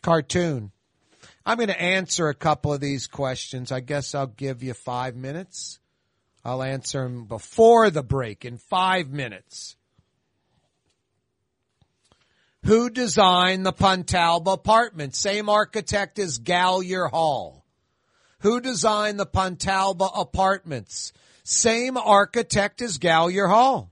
cartoon? 0.00 0.72
I'm 1.44 1.58
going 1.58 1.68
to 1.68 1.78
answer 1.78 2.30
a 2.30 2.34
couple 2.34 2.72
of 2.72 2.80
these 2.80 3.08
questions. 3.08 3.70
I 3.70 3.80
guess 3.80 4.14
I'll 4.14 4.26
give 4.26 4.62
you 4.62 4.72
five 4.72 5.14
minutes. 5.14 5.80
I'll 6.46 6.62
answer 6.62 7.02
them 7.02 7.26
before 7.26 7.90
the 7.90 8.02
break 8.02 8.46
in 8.46 8.56
five 8.56 9.10
minutes. 9.10 9.76
Who 12.64 12.88
designed 12.88 13.66
the 13.66 13.74
Pontalba 13.74 14.54
apartment? 14.54 15.14
Same 15.14 15.50
architect 15.50 16.18
as 16.18 16.38
Gallier 16.38 17.10
Hall. 17.10 17.61
Who 18.42 18.60
designed 18.60 19.18
the 19.18 19.26
Pontalba 19.26 20.10
apartments? 20.14 21.12
Same 21.44 21.96
architect 21.96 22.82
as 22.82 22.98
Gallier 22.98 23.48
Hall. 23.48 23.90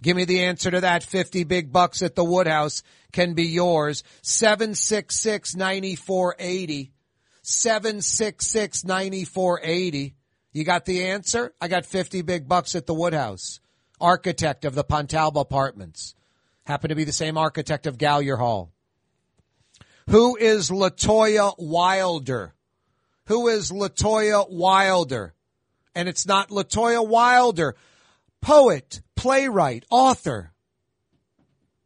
Give 0.00 0.16
me 0.16 0.24
the 0.24 0.44
answer 0.44 0.70
to 0.70 0.80
that. 0.80 1.04
50 1.04 1.44
big 1.44 1.70
bucks 1.70 2.00
at 2.02 2.14
the 2.14 2.24
Woodhouse 2.24 2.82
can 3.12 3.34
be 3.34 3.44
yours. 3.44 4.02
766-9480. 4.22 6.92
766-9480. 7.44 10.14
You 10.52 10.64
got 10.64 10.86
the 10.86 11.04
answer? 11.04 11.52
I 11.60 11.68
got 11.68 11.86
50 11.86 12.22
big 12.22 12.48
bucks 12.48 12.74
at 12.74 12.86
the 12.86 12.94
Woodhouse. 12.94 13.60
Architect 14.00 14.64
of 14.64 14.74
the 14.74 14.84
Pontalba 14.84 15.40
apartments. 15.40 16.14
Happen 16.64 16.88
to 16.88 16.94
be 16.94 17.04
the 17.04 17.12
same 17.12 17.36
architect 17.36 17.86
of 17.86 17.98
Gallier 17.98 18.38
Hall. 18.38 18.72
Who 20.08 20.36
is 20.36 20.70
Latoya 20.70 21.54
Wilder? 21.58 22.54
Who 23.32 23.48
is 23.48 23.72
Latoya 23.72 24.46
Wilder? 24.50 25.32
And 25.94 26.06
it's 26.06 26.26
not 26.26 26.50
Latoya 26.50 27.08
Wilder, 27.08 27.76
poet, 28.42 29.00
playwright, 29.16 29.86
author. 29.90 30.52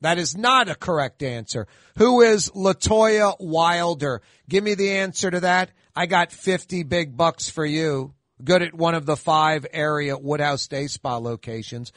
That 0.01 0.18
is 0.18 0.36
not 0.36 0.68
a 0.68 0.74
correct 0.74 1.22
answer. 1.22 1.68
Who 1.99 2.22
is 2.22 2.51
Latoya 2.51 3.36
Wilder? 3.38 4.22
Give 4.49 4.64
me 4.64 4.74
the 4.74 4.90
answer 4.90 5.30
to 5.30 5.38
that. 5.38 5.70
I 5.94 6.07
got 6.07 6.32
50 6.32 6.82
big 6.82 7.16
bucks 7.16 7.49
for 7.49 7.64
you. 7.64 8.12
Good 8.42 8.62
at 8.62 8.74
one 8.74 8.97
of 8.97 9.07
the 9.07 9.16
five 9.16 9.66
area 9.72 10.18
Woodhouse 10.18 10.66
Day 10.66 10.88
Spa 10.88 11.18
locations. 11.18 11.92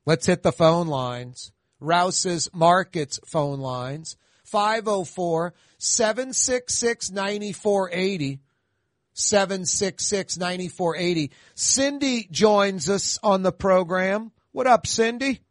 Let's 0.06 0.26
hit 0.26 0.44
the 0.44 0.52
phone 0.52 0.88
lines. 0.88 1.52
Rouse's 1.80 2.50
Markets 2.54 3.20
phone 3.26 3.60
lines. 3.60 4.18
504 4.44 5.54
766 5.78 7.12
9480. 7.12 8.40
766-9480. 9.20 11.30
Cindy 11.54 12.28
joins 12.32 12.90
us 12.90 13.20
on 13.22 13.44
the 13.44 13.52
program. 13.52 14.32
What 14.52 14.66
up, 14.66 14.88
Cindy? 14.88 15.42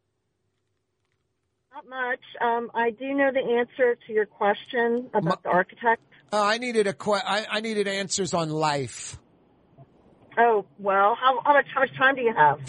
Much. 1.89 2.20
Um, 2.40 2.70
I 2.74 2.90
do 2.90 3.15
know 3.15 3.31
the 3.32 3.40
answer 3.40 3.97
to 4.06 4.12
your 4.12 4.27
question 4.27 5.09
about 5.15 5.43
the 5.43 5.48
architect. 5.48 6.02
Uh, 6.31 6.43
I 6.43 6.59
needed 6.59 6.86
a 6.86 6.93
que- 6.93 7.15
I, 7.15 7.47
I 7.51 7.60
needed 7.60 7.89
answers 7.89 8.35
on 8.35 8.51
life. 8.51 9.19
Oh 10.36 10.66
well, 10.78 11.16
how, 11.19 11.40
how 11.44 11.55
much 11.55 11.66
how 11.74 11.81
much 11.81 11.97
time 11.97 12.15
do 12.15 12.20
you 12.20 12.35
have? 12.35 12.60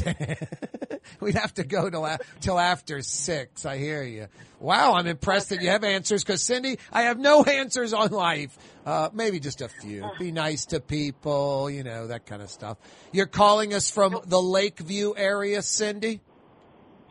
We'd 1.19 1.35
have 1.35 1.53
to 1.55 1.63
go 1.65 1.89
till, 1.89 2.05
a- 2.05 2.19
till 2.39 2.57
after 2.57 3.01
six. 3.01 3.65
I 3.65 3.77
hear 3.77 4.01
you. 4.03 4.27
Wow, 4.59 4.93
I'm 4.93 5.05
impressed 5.05 5.49
that 5.49 5.61
you 5.61 5.69
have 5.69 5.83
answers 5.83 6.23
because 6.23 6.41
Cindy, 6.41 6.79
I 6.91 7.03
have 7.03 7.19
no 7.19 7.43
answers 7.59 7.91
on 7.93 8.11
life. 8.11 8.57
Uh, 8.85 9.09
maybe 9.13 9.39
just 9.39 9.61
a 9.61 9.67
few. 9.67 10.09
Be 10.17 10.31
nice 10.31 10.67
to 10.67 10.79
people, 10.79 11.69
you 11.69 11.83
know, 11.83 12.07
that 12.07 12.25
kind 12.25 12.41
of 12.41 12.49
stuff. 12.49 12.77
You're 13.11 13.27
calling 13.27 13.73
us 13.73 13.91
from 13.91 14.17
the 14.25 14.41
Lakeview 14.41 15.13
area, 15.17 15.61
Cindy? 15.61 16.21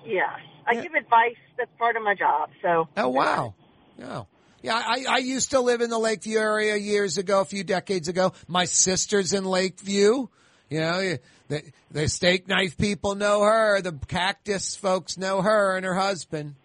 yes, 0.06 0.30
I 0.66 0.74
give 0.74 0.94
advice. 0.94 1.36
That's 1.58 1.70
part 1.78 1.96
of 1.96 2.02
my 2.02 2.14
job. 2.14 2.50
So. 2.62 2.88
Oh 2.96 3.08
wow. 3.08 3.54
Oh. 4.02 4.26
Yeah, 4.62 4.74
I, 4.74 5.04
I 5.08 5.18
used 5.18 5.50
to 5.52 5.60
live 5.60 5.82
in 5.82 5.90
the 5.90 5.98
Lakeview 5.98 6.38
area 6.38 6.74
years 6.76 7.16
ago, 7.16 7.40
a 7.40 7.44
few 7.44 7.62
decades 7.62 8.08
ago. 8.08 8.32
My 8.48 8.64
sister's 8.64 9.32
in 9.32 9.44
Lakeview. 9.44 10.26
You 10.68 10.80
know, 10.80 11.16
the, 11.48 11.62
the 11.92 12.08
steak 12.08 12.48
knife 12.48 12.76
people 12.76 13.14
know 13.14 13.42
her. 13.42 13.80
The 13.80 13.92
cactus 14.08 14.74
folks 14.74 15.16
know 15.16 15.42
her 15.42 15.76
and 15.76 15.86
her 15.86 15.94
husband. 15.94 16.56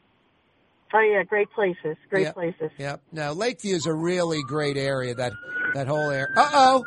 Oh 0.92 1.00
yeah, 1.00 1.24
great 1.24 1.50
places. 1.52 1.96
Great 2.10 2.24
Yep. 2.24 2.34
places. 2.34 2.72
Yep. 2.78 3.02
No, 3.12 3.34
Lakeview 3.34 3.76
is 3.76 3.86
a 3.86 3.94
really 3.94 4.42
great 4.44 4.78
area. 4.78 5.16
That 5.16 5.34
that 5.74 5.88
whole 5.88 6.10
area. 6.12 6.28
Uh 6.36 6.50
oh, 6.54 6.86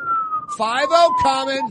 five 0.58 0.88
zero 0.88 1.08
coming. 1.22 1.70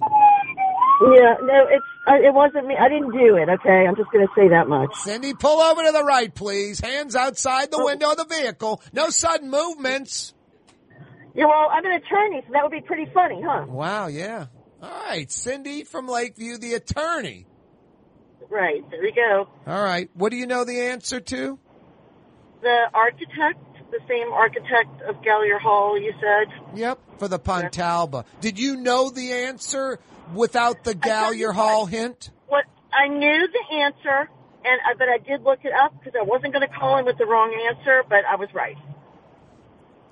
Yeah, 1.02 1.36
no, 1.42 1.68
it's 1.70 1.86
uh, 2.08 2.16
it 2.16 2.34
wasn't 2.34 2.68
me. 2.68 2.76
I 2.80 2.88
didn't 2.88 3.12
do 3.12 3.36
it. 3.36 3.50
Okay, 3.50 3.86
I'm 3.88 3.96
just 3.96 4.10
going 4.12 4.26
to 4.26 4.34
say 4.36 4.48
that 4.50 4.68
much. 4.68 4.96
Cindy, 4.96 5.34
pull 5.34 5.60
over 5.60 5.84
to 5.84 5.92
the 5.92 6.04
right, 6.04 6.34
please. 6.34 6.80
Hands 6.80 7.14
outside 7.16 7.70
the 7.72 7.84
window 7.84 8.12
of 8.12 8.18
the 8.18 8.26
vehicle. 8.26 8.82
No 8.94 9.10
sudden 9.10 9.50
movements. 9.50 10.34
Yeah, 11.34 11.46
well, 11.46 11.68
I'm 11.70 11.86
an 11.86 11.92
attorney, 11.92 12.44
so 12.46 12.54
that 12.54 12.64
would 12.64 12.72
be 12.72 12.82
pretty 12.82 13.12
funny, 13.14 13.42
huh? 13.46 13.66
Wow. 13.68 14.08
Yeah. 14.08 14.46
All 14.82 14.90
right, 15.10 15.30
Cindy 15.30 15.84
from 15.84 16.08
Lakeview, 16.08 16.60
the 16.60 16.76
attorney. 16.76 17.46
Right. 18.50 18.90
There 18.90 19.02
we 19.02 19.12
go. 19.12 19.50
All 19.68 19.84
right. 19.84 20.10
What 20.14 20.30
do 20.32 20.38
you 20.38 20.48
know 20.48 20.64
the 20.64 20.80
answer 20.80 21.20
to? 21.20 21.60
The 22.62 22.78
architect, 22.94 23.60
the 23.92 24.00
same 24.08 24.32
architect 24.32 25.02
of 25.10 25.16
Gallier 25.24 25.60
Hall, 25.60 26.00
you 26.00 26.14
said. 26.22 26.78
Yep, 26.78 27.00
for 27.18 27.28
the 27.28 27.40
Pontalba. 27.40 28.26
Did 28.40 28.60
you 28.60 28.78
know 28.78 29.10
the 29.10 29.34
answer 29.34 30.00
without 30.34 30.84
the 30.84 30.94
Gallier 30.94 31.54
Hall 31.54 31.86
hint? 31.86 32.32
What 32.48 32.66
I 32.94 33.08
knew 33.08 33.48
the 33.48 33.76
answer, 33.76 34.30
and 34.64 34.80
I, 34.86 34.94
but 34.98 35.10
I 35.10 35.18
did 35.18 35.44
look 35.44 35.60
it 35.64 35.74
up 35.74 35.94
because 36.00 36.14
I 36.20 36.24
wasn't 36.24 36.54
going 36.54 36.68
to 36.68 36.74
call 36.74 36.98
in 36.98 37.06
with 37.06 37.18
the 37.18 37.26
wrong 37.26 37.54
answer, 37.70 38.04
but 38.08 38.26
I 38.26 38.36
was 38.36 38.50
right. 38.54 38.78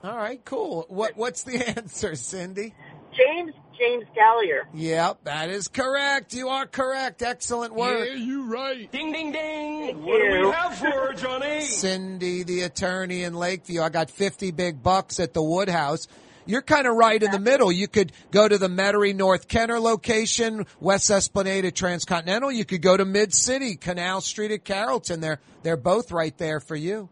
All 0.04 0.18
right, 0.18 0.44
cool. 0.44 0.86
What 0.90 1.16
What's 1.16 1.44
the 1.44 1.58
answer, 1.78 2.16
Cindy? 2.16 2.74
James 3.16 3.54
James 3.78 4.06
Gallier. 4.16 4.64
Yep, 4.74 5.24
that 5.24 5.50
is 5.50 5.68
correct. 5.68 6.34
You 6.34 6.50
are 6.50 6.66
correct. 6.66 7.22
Excellent 7.22 7.74
work. 7.74 8.08
Yeah, 8.08 8.16
you 8.16 8.44
right. 8.46 8.92
Ding, 8.92 9.12
ding, 9.12 9.32
ding. 9.32 10.04
what 10.04 10.22
do 10.22 10.48
we 10.48 10.52
have 10.52 10.76
for 10.76 10.86
her, 10.86 11.14
Johnny? 11.14 11.62
Cindy, 11.66 12.44
the 12.44 12.62
attorney 12.62 13.24
in 13.24 13.34
Lakeview. 13.34 13.82
I 13.82 13.90
got 13.90 14.10
50 14.10 14.52
big 14.52 14.84
bucks 14.84 15.20
at 15.20 15.34
the 15.34 15.42
Woodhouse. 15.42 16.08
You're 16.46 16.62
kind 16.62 16.88
of 16.88 16.96
right 16.96 17.22
in 17.22 17.32
the 17.32 17.40
middle. 17.40 17.72
You 17.72 17.88
could 17.88 18.12
go 18.32 18.48
to 18.48 18.58
the 18.58 18.68
Metairie 18.68 19.16
North 19.16 19.48
Kenner 19.48 19.80
location, 19.80 20.66
West 20.80 21.10
Esplanade 21.10 21.66
at 21.66 21.76
Transcontinental. 21.76 22.52
You 22.52 22.66
could 22.66 22.82
go 22.82 22.98
to 22.98 23.06
Mid 23.06 23.34
City, 23.34 23.76
Canal 23.76 24.22
Street 24.22 24.52
at 24.52 24.64
Carrollton. 24.66 25.22
They're, 25.22 25.40
they're 25.62 25.78
both 25.78 26.12
right 26.12 26.38
there 26.38 26.60
for 26.60 26.76
you. 26.76 27.10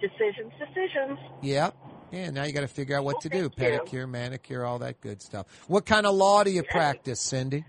Decisions, 0.00 0.52
decisions. 0.58 1.18
Yep. 1.42 1.76
Yeah, 2.12 2.30
now 2.30 2.44
you 2.44 2.52
got 2.52 2.60
to 2.60 2.68
figure 2.68 2.96
out 2.96 3.04
what 3.04 3.20
to 3.22 3.28
do. 3.28 3.38
you. 3.38 3.50
Pedicure, 3.50 4.08
manicure, 4.08 4.64
all 4.64 4.78
that 4.80 5.00
good 5.00 5.20
stuff. 5.20 5.46
What 5.66 5.84
kind 5.84 6.06
of 6.06 6.14
law 6.14 6.44
do 6.44 6.50
you 6.50 6.62
practice, 6.62 7.20
Cindy? 7.20 7.64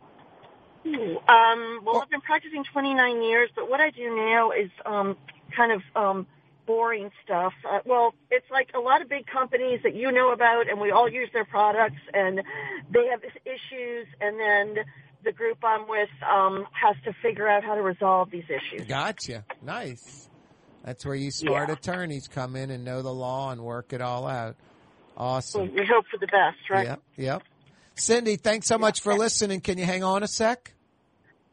Um, 0.86 1.80
well, 1.84 2.02
I've 2.02 2.10
been 2.10 2.22
practicing 2.22 2.64
29 2.64 3.24
years, 3.24 3.50
but 3.56 3.70
what 3.70 3.82
I 3.82 3.90
do 3.90 4.16
now 4.16 4.52
is 4.52 4.70
um, 4.86 5.18
kind 5.56 5.72
of 5.72 5.82
um, 5.96 6.28
boring 6.66 7.12
stuff. 7.24 7.54
Uh, 7.70 7.80
well, 7.86 8.14
it's 8.32 8.50
like 8.52 8.70
a 8.76 8.80
lot 8.80 9.02
of 9.02 9.10
big 9.10 9.26
companies 9.28 9.82
that 9.84 9.96
you 9.96 10.12
know 10.12 10.32
about, 10.32 10.70
and 10.70 10.80
we 10.80 10.92
all 10.92 11.10
use 11.10 11.30
their 11.34 11.46
products, 11.46 12.02
and 12.14 12.42
they 12.92 13.08
have 13.08 13.22
issues, 13.46 14.08
and 14.22 14.40
then 14.40 14.84
the 15.24 15.32
group 15.32 15.58
I'm 15.64 15.88
with 15.88 16.10
um, 16.30 16.68
has 16.72 16.96
to 17.06 17.14
figure 17.22 17.48
out 17.48 17.64
how 17.64 17.76
to 17.76 17.82
resolve 17.82 18.30
these 18.32 18.46
issues. 18.50 18.88
Gotcha. 18.88 19.44
Nice. 19.62 20.30
That's 20.84 21.04
where 21.06 21.16
you 21.16 21.32
smart 21.32 21.70
Yeah. 21.70 21.74
attorneys 21.76 22.28
come 22.28 22.56
in 22.56 22.70
and 22.70 22.86
know 22.86 23.02
the 23.02 23.14
law 23.14 23.52
and 23.52 23.62
work 23.62 23.92
it 23.92 24.02
all 24.02 24.28
out. 24.28 24.56
Awesome. 25.18 25.74
We 25.74 25.86
hope 25.86 26.06
for 26.12 26.18
the 26.18 26.28
best, 26.28 26.58
right? 26.70 26.86
Yep. 26.86 27.02
Yep. 27.18 27.44
Cindy, 27.96 28.36
thanks 28.36 28.68
so 28.68 28.78
much 28.78 29.02
for 29.02 29.16
listening. 29.16 29.62
Can 29.62 29.78
you 29.78 29.86
hang 29.86 30.04
on 30.04 30.22
a 30.22 30.28
sec? 30.28 30.74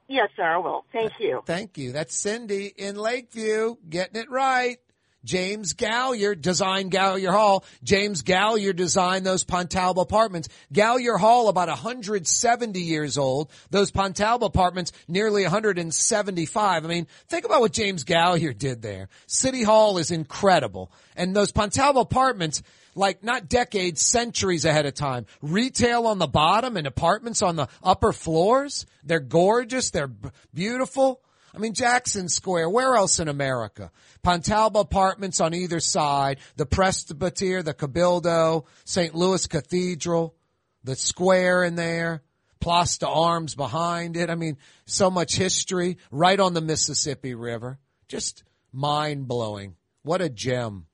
Yes, 0.09 0.29
sir, 0.37 0.43
I 0.43 0.59
will. 0.59 0.85
Thank 0.93 1.13
you. 1.21 1.43
Thank 1.47 1.79
you. 1.79 1.93
That's 1.93 2.15
Cindy 2.15 2.67
in 2.77 2.97
Lakeview, 2.97 3.77
getting 3.89 4.21
it 4.21 4.29
right. 4.31 4.79
James 5.25 5.75
Gallier 5.75 6.41
designed 6.41 6.91
Gallier 6.91 7.31
Hall. 7.31 7.65
James 7.83 8.23
Gallier 8.23 8.75
designed 8.75 9.25
those 9.25 9.45
Pontalba 9.45 10.03
apartments. 10.03 10.49
Gallier 10.73 11.19
Hall 11.19 11.49
about 11.49 11.69
170 11.69 12.81
years 12.81 13.17
old. 13.17 13.51
Those 13.71 13.91
Pontalba 13.91 14.47
apartments 14.47 14.93
nearly 15.07 15.43
175. 15.43 16.85
I 16.85 16.89
mean, 16.89 17.07
think 17.29 17.45
about 17.45 17.61
what 17.61 17.73
James 17.73 18.05
Gallier 18.05 18.57
did 18.57 18.83
there. 18.83 19.09
City 19.27 19.63
Hall 19.63 19.99
is 19.99 20.11
incredible. 20.11 20.91
And 21.17 21.37
those 21.37 21.53
Pontalba 21.53 22.01
apartments, 22.01 22.63
like 22.95 23.23
not 23.23 23.49
decades, 23.49 24.03
centuries 24.03 24.65
ahead 24.65 24.87
of 24.87 24.95
time. 24.95 25.27
Retail 25.41 26.07
on 26.07 26.19
the 26.19 26.27
bottom 26.27 26.77
and 26.77 26.87
apartments 26.87 27.43
on 27.43 27.57
the 27.57 27.69
upper 27.83 28.13
floors. 28.13 28.87
They're 29.05 29.21
gorgeous. 29.21 29.91
They're 29.91 30.09
b- 30.09 30.31
beautiful. 30.53 31.21
I 31.55 31.59
mean, 31.59 31.75
Jackson 31.75 32.29
Square, 32.29 32.71
where 32.71 32.95
else 32.95 33.19
in 33.21 33.29
America? 33.29 33.91
Pontalba 34.25 34.81
apartments 34.81 35.41
on 35.41 35.55
either 35.55 35.81
side, 35.81 36.39
the 36.57 36.65
Presbyterian, 36.65 37.65
the 37.65 37.75
Cabildo, 37.75 38.65
St. 38.85 39.15
Louis 39.15 39.47
Cathedral, 39.47 40.35
the 40.83 40.97
square 40.97 41.63
in 41.63 41.75
there, 41.75 42.23
Place 42.61 42.99
d'Armes 42.99 43.57
behind 43.57 44.17
it. 44.17 44.31
I 44.31 44.37
mean, 44.37 44.57
so 44.87 45.11
much 45.11 45.35
history 45.35 45.99
right 46.11 46.39
on 46.39 46.55
the 46.55 46.61
Mississippi 46.61 47.35
River. 47.35 47.79
Just 48.09 48.45
mind 48.73 49.27
blowing. 49.27 49.75
What 50.03 50.23
a 50.23 50.29
gem. 50.29 50.87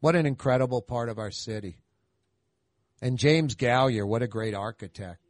What 0.00 0.14
an 0.14 0.26
incredible 0.26 0.80
part 0.80 1.08
of 1.08 1.18
our 1.18 1.32
city. 1.32 1.78
And 3.02 3.18
James 3.18 3.56
Gallier, 3.56 4.06
what 4.06 4.22
a 4.22 4.28
great 4.28 4.54
architect. 4.54 5.27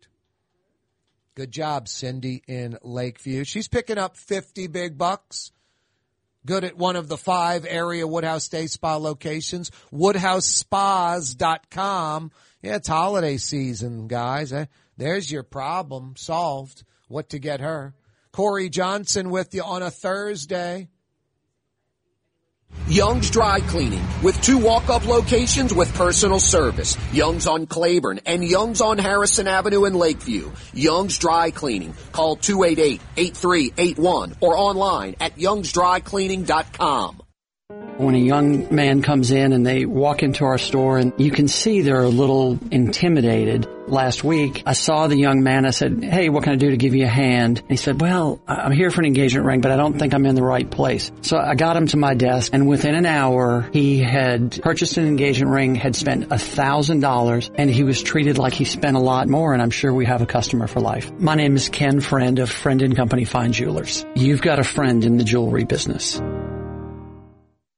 Good 1.39 1.53
job, 1.53 1.87
Cindy 1.87 2.43
in 2.49 2.77
Lakeview. 2.83 3.45
She's 3.45 3.69
picking 3.69 3.97
up 3.97 4.17
50 4.17 4.67
big 4.67 4.99
bucks. 4.99 5.53
Good 6.45 6.65
at 6.65 6.77
one 6.77 6.97
of 6.97 7.07
the 7.07 7.17
five 7.17 7.65
area 7.65 8.09
Woodhouse 8.09 8.49
Day 8.49 8.67
Spa 8.67 8.97
locations. 8.97 9.71
WoodhouseSpas.com. 9.95 12.33
Yeah, 12.61 12.75
it's 12.75 12.89
holiday 12.89 13.37
season, 13.37 14.09
guys. 14.09 14.53
Eh, 14.53 14.65
There's 14.97 15.31
your 15.31 15.45
problem 15.45 16.15
solved. 16.17 16.83
What 17.07 17.29
to 17.29 17.39
get 17.39 17.61
her. 17.61 17.95
Kaare 18.33 18.69
Johnson 18.69 19.31
with 19.31 19.55
you 19.55 19.63
on 19.63 19.85
a 19.85 19.93
Thursday. 19.93 20.89
Young's 22.89 23.31
Dry 23.31 23.61
Cleaning 23.61 24.03
with 24.23 24.41
two 24.41 24.57
walk-up 24.57 25.07
locations 25.07 25.75
with 25.75 25.95
personal 25.95 26.41
service. 26.41 26.97
Young's 27.13 27.47
on 27.47 27.67
Claiborne 27.67 28.21
and 28.25 28.43
Young's 28.43 28.81
on 28.81 28.97
Harrison 28.97 29.47
Avenue 29.47 29.85
in 29.85 29.93
Lakeview. 29.93 30.51
Young's 30.73 31.19
Dry 31.19 31.51
Cleaning. 31.51 31.93
Call 32.13 32.39
288-8381 32.39 34.37
or 34.41 34.57
online 34.57 35.17
at 35.21 35.37
youngsdrycleaning.com. 35.37 37.18
When 37.99 38.15
a 38.15 38.19
young 38.19 38.75
man 38.75 39.03
comes 39.03 39.31
in 39.31 39.53
and 39.53 39.67
they 39.67 39.85
walk 39.85 40.23
into 40.23 40.47
our 40.47 40.57
store 40.57 40.97
and 40.97 41.13
you 41.19 41.31
can 41.31 41.49
see 41.49 41.83
they're 41.83 42.03
a 42.03 42.09
little 42.09 42.59
intimidated. 42.71 43.69
Last 43.87 44.25
week, 44.25 44.63
I 44.65 44.73
saw 44.73 45.07
the 45.07 45.19
young 45.19 45.43
man. 45.43 45.67
I 45.67 45.71
said, 45.71 46.03
Hey, 46.03 46.31
what 46.31 46.45
can 46.45 46.55
I 46.55 46.57
do 46.57 46.71
to 46.71 46.79
give 46.79 46.95
you 46.95 47.05
a 47.05 47.09
hand? 47.09 47.59
And 47.59 47.71
he 47.71 47.77
said, 47.77 48.01
Well, 48.01 48.41
I'm 48.49 48.73
here 48.73 48.91
for 48.91 49.03
an 49.03 49.07
engagement 49.07 49.45
ring, 49.45 49.61
but 49.61 49.71
I 49.71 49.77
don't 49.77 49.99
think 49.99 50.15
I'm 50.15 50.25
in 50.25 50.35
the 50.35 50.43
right 50.43 50.71
place. 50.71 51.11
So 51.21 51.37
I 51.37 51.57
got 51.57 51.77
him 51.77 51.89
to 51.89 51.99
my 51.99 52.15
desk 52.15 52.55
and 52.55 52.67
within 52.67 52.95
an 52.95 53.05
hour, 53.05 53.69
he 53.71 53.99
had 53.99 54.63
purchased 54.63 54.97
an 54.97 55.07
engagement 55.07 55.53
ring, 55.53 55.75
had 55.75 55.95
spent 55.95 56.33
a 56.33 56.39
thousand 56.39 57.01
dollars 57.01 57.51
and 57.55 57.69
he 57.69 57.83
was 57.83 58.03
treated 58.03 58.39
like 58.39 58.55
he 58.55 58.65
spent 58.65 58.97
a 58.97 59.01
lot 59.01 59.29
more. 59.29 59.53
And 59.53 59.61
I'm 59.61 59.71
sure 59.71 59.93
we 59.93 60.07
have 60.07 60.23
a 60.23 60.27
customer 60.27 60.69
for 60.69 60.81
life. 60.81 61.13
My 61.21 61.35
name 61.35 61.55
is 61.55 61.69
Ken 61.69 62.01
Friend 62.01 62.39
of 62.39 62.49
Friend 62.49 62.81
and 62.81 62.97
Company 62.97 63.27
Fine 63.27 63.53
Jewelers. 63.53 64.07
You've 64.15 64.41
got 64.41 64.59
a 64.59 64.65
friend 64.65 65.05
in 65.05 65.19
the 65.19 65.25
jewelry 65.25 65.65
business. 65.65 66.19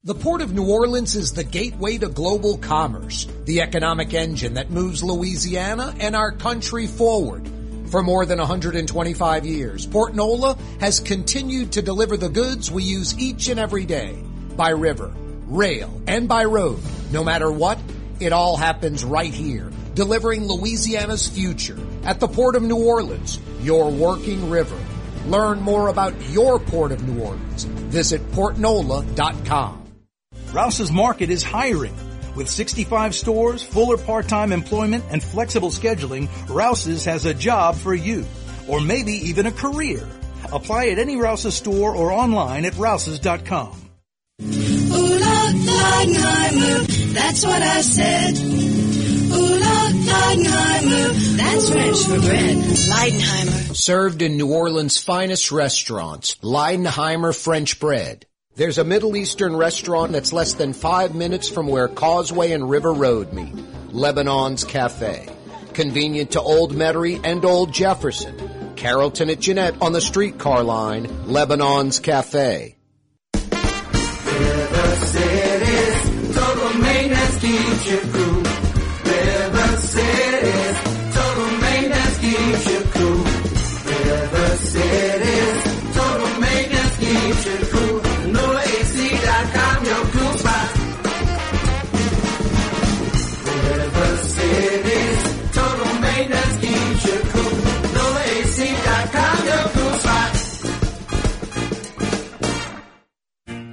The 0.03 0.15
Port 0.15 0.41
of 0.41 0.55
New 0.55 0.67
Orleans 0.67 1.15
is 1.15 1.35
the 1.35 1.45
gateway 1.45 1.99
to 1.99 2.09
global 2.09 2.57
commerce, 2.57 3.27
the 3.45 3.61
economic 3.61 4.15
engine 4.15 4.55
that 4.55 4.71
moves 4.71 5.03
Louisiana 5.03 5.95
and 6.01 6.17
our 6.17 6.33
country 6.33 6.87
forward. 6.87 7.47
For 7.91 8.03
more 8.03 8.25
than 8.25 8.39
125 8.39 9.45
years, 9.45 9.85
Port 9.85 10.15
Nola 10.15 10.57
has 10.81 11.01
continued 11.01 11.73
to 11.73 11.83
deliver 11.83 12.17
the 12.17 12.31
goods 12.31 12.71
we 12.71 12.83
use 12.83 13.19
each 13.19 13.51
and 13.51 13.61
every 13.61 13.85
day 13.85 14.19
by 14.57 14.71
river, 14.71 15.13
rail, 15.49 16.01
and 16.07 16.27
by 16.27 16.45
road. 16.45 16.81
No 17.13 17.23
matter 17.23 17.53
what, 17.53 17.79
it 18.21 18.33
all 18.33 18.57
happens 18.57 19.05
right 19.05 19.35
here, 19.35 19.71
delivering 19.93 20.47
Louisiana's 20.47 21.29
future 21.29 21.79
at 22.05 22.21
the 22.21 22.29
Port 22.29 22.57
of 22.57 22.63
New 22.63 22.87
Orleans, 22.87 23.39
your 23.61 23.91
working 23.91 24.49
river. 24.49 24.79
Learn 25.27 25.61
more 25.61 25.89
about 25.89 26.15
your 26.31 26.59
Port 26.59 26.91
of 26.91 27.07
New 27.07 27.23
Orleans. 27.23 27.65
Visit 27.65 28.27
portnola.com. 28.31 29.80
Rouse's 30.53 30.91
Market 30.91 31.31
is 31.31 31.45
hiring. 31.45 31.95
With 32.35 32.49
65 32.49 33.15
stores, 33.15 33.63
fuller 33.63 33.97
part-time 33.97 34.53
employment, 34.53 35.05
and 35.11 35.23
flexible 35.23 35.71
scheduling, 35.71 36.29
Rouse's 36.49 37.05
has 37.05 37.25
a 37.25 37.33
job 37.33 37.77
for 37.77 37.95
you. 37.95 38.27
Or 38.67 38.81
maybe 38.81 39.13
even 39.13 39.47
a 39.47 39.53
career. 39.53 40.09
Apply 40.53 40.87
at 40.87 40.99
any 40.99 41.17
Rouse's 41.17 41.55
store 41.55 41.95
or 41.95 42.11
online 42.11 42.65
at 42.65 42.77
rouses.com. 42.77 43.91
Ooh, 44.43 44.45
Lord 44.45 45.55
Leidenheimer, 45.55 47.13
that's 47.15 47.45
what 47.45 47.63
I 47.63 47.81
said. 47.83 48.37
Ooh, 48.37 49.61
Lord 49.61 49.95
Leidenheimer, 49.95 51.37
that's 51.37 51.71
French 51.71 51.99
for 52.07 52.27
bread. 52.27 52.57
Leidenheimer. 52.57 53.77
Served 53.77 54.23
in 54.23 54.37
New 54.37 54.53
Orleans' 54.53 54.99
finest 54.99 55.53
restaurants, 55.53 56.35
Leidenheimer 56.43 57.37
French 57.37 57.79
bread. 57.79 58.27
There's 58.61 58.77
a 58.77 58.85
Middle 58.85 59.17
Eastern 59.17 59.57
restaurant 59.57 60.13
that's 60.13 60.35
less 60.35 60.53
than 60.53 60.75
five 60.75 61.15
minutes 61.15 61.49
from 61.49 61.67
where 61.67 61.89
Causeway 61.89 62.53
and 62.53 62.69
River 62.69 62.93
Road 62.93 63.33
meet, 63.33 63.55
Lebanon's 63.91 64.65
Cafe. 64.65 65.31
Convenient 65.73 66.33
to 66.33 66.43
Old 66.43 66.75
Metairie 66.75 67.23
and 67.25 67.43
Old 67.43 67.73
Jefferson. 67.73 68.37
Carrollton 68.77 69.31
at 69.31 69.41
Jeanette 69.41 69.81
on 69.81 69.95
the 69.95 70.01
streetcar 70.03 70.63
line, 70.63 71.09
Lebanon's 71.25 72.01
Cafe. 72.01 72.77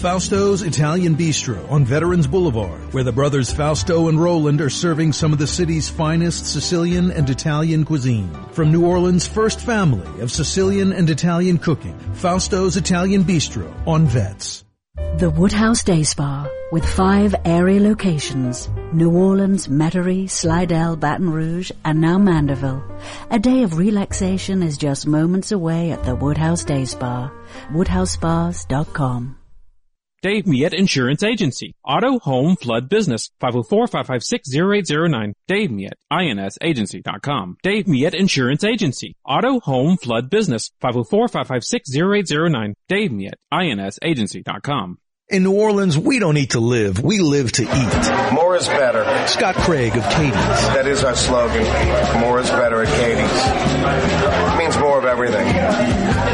Fausto's 0.00 0.62
Italian 0.62 1.14
Bistro 1.14 1.70
on 1.70 1.84
Veterans 1.84 2.26
Boulevard, 2.26 2.94
where 2.94 3.04
the 3.04 3.12
brothers 3.12 3.52
Fausto 3.52 4.08
and 4.08 4.18
Roland 4.18 4.62
are 4.62 4.70
serving 4.70 5.12
some 5.12 5.30
of 5.30 5.38
the 5.38 5.46
city's 5.46 5.90
finest 5.90 6.46
Sicilian 6.46 7.10
and 7.10 7.28
Italian 7.28 7.84
cuisine. 7.84 8.34
From 8.52 8.72
New 8.72 8.86
Orleans' 8.86 9.26
first 9.26 9.60
family 9.60 10.22
of 10.22 10.30
Sicilian 10.30 10.94
and 10.94 11.10
Italian 11.10 11.58
cooking, 11.58 11.98
Fausto's 12.14 12.78
Italian 12.78 13.24
Bistro 13.24 13.70
on 13.86 14.06
Vets. 14.06 14.64
The 15.18 15.28
Woodhouse 15.28 15.84
Day 15.84 16.02
Spa 16.02 16.48
with 16.72 16.86
five 16.86 17.34
airy 17.44 17.78
locations. 17.78 18.70
New 18.94 19.10
Orleans, 19.10 19.68
Metairie, 19.68 20.30
Slidell, 20.30 20.96
Baton 20.96 21.28
Rouge, 21.28 21.72
and 21.84 22.00
now 22.00 22.16
Mandeville. 22.16 22.82
A 23.30 23.38
day 23.38 23.64
of 23.64 23.76
relaxation 23.76 24.62
is 24.62 24.78
just 24.78 25.06
moments 25.06 25.52
away 25.52 25.90
at 25.90 26.04
the 26.04 26.16
Woodhouse 26.16 26.64
Day 26.64 26.86
Spa. 26.86 27.30
WoodhouseSpas.com. 27.70 29.36
Dave 30.22 30.46
Miet 30.46 30.74
Insurance 30.74 31.22
Agency. 31.22 31.74
Auto, 31.82 32.18
home, 32.18 32.54
flood, 32.54 32.90
business. 32.90 33.30
504-556-0809. 33.42 35.32
Dave 35.48 35.70
Miet, 35.70 35.94
INSagency.com. 36.12 37.56
Dave 37.62 37.88
Miet 37.88 38.12
Insurance 38.14 38.62
Agency. 38.62 39.16
Auto, 39.24 39.60
home, 39.60 39.96
flood, 39.96 40.28
business. 40.28 40.72
504-556-0809. 40.82 42.74
Dave 42.86 43.12
Miet, 43.12 43.36
INSagency.com. 43.50 44.98
In 45.30 45.44
New 45.44 45.52
Orleans, 45.52 45.96
we 45.96 46.18
don't 46.18 46.36
eat 46.36 46.50
to 46.50 46.60
live, 46.60 47.00
we 47.00 47.20
live 47.20 47.52
to 47.52 47.62
eat. 47.62 48.32
More 48.34 48.56
is 48.56 48.66
better. 48.66 49.04
Scott 49.28 49.54
Craig 49.54 49.96
of 49.96 50.02
Katie's. 50.02 50.32
That 50.74 50.88
is 50.88 51.04
our 51.04 51.14
slogan. 51.14 51.62
More 52.20 52.40
is 52.40 52.50
better 52.50 52.82
at 52.82 52.88
Katie's. 52.88 54.54
It 54.54 54.58
means 54.58 54.76
more 54.78 54.98
of 54.98 55.04
everything. 55.04 55.46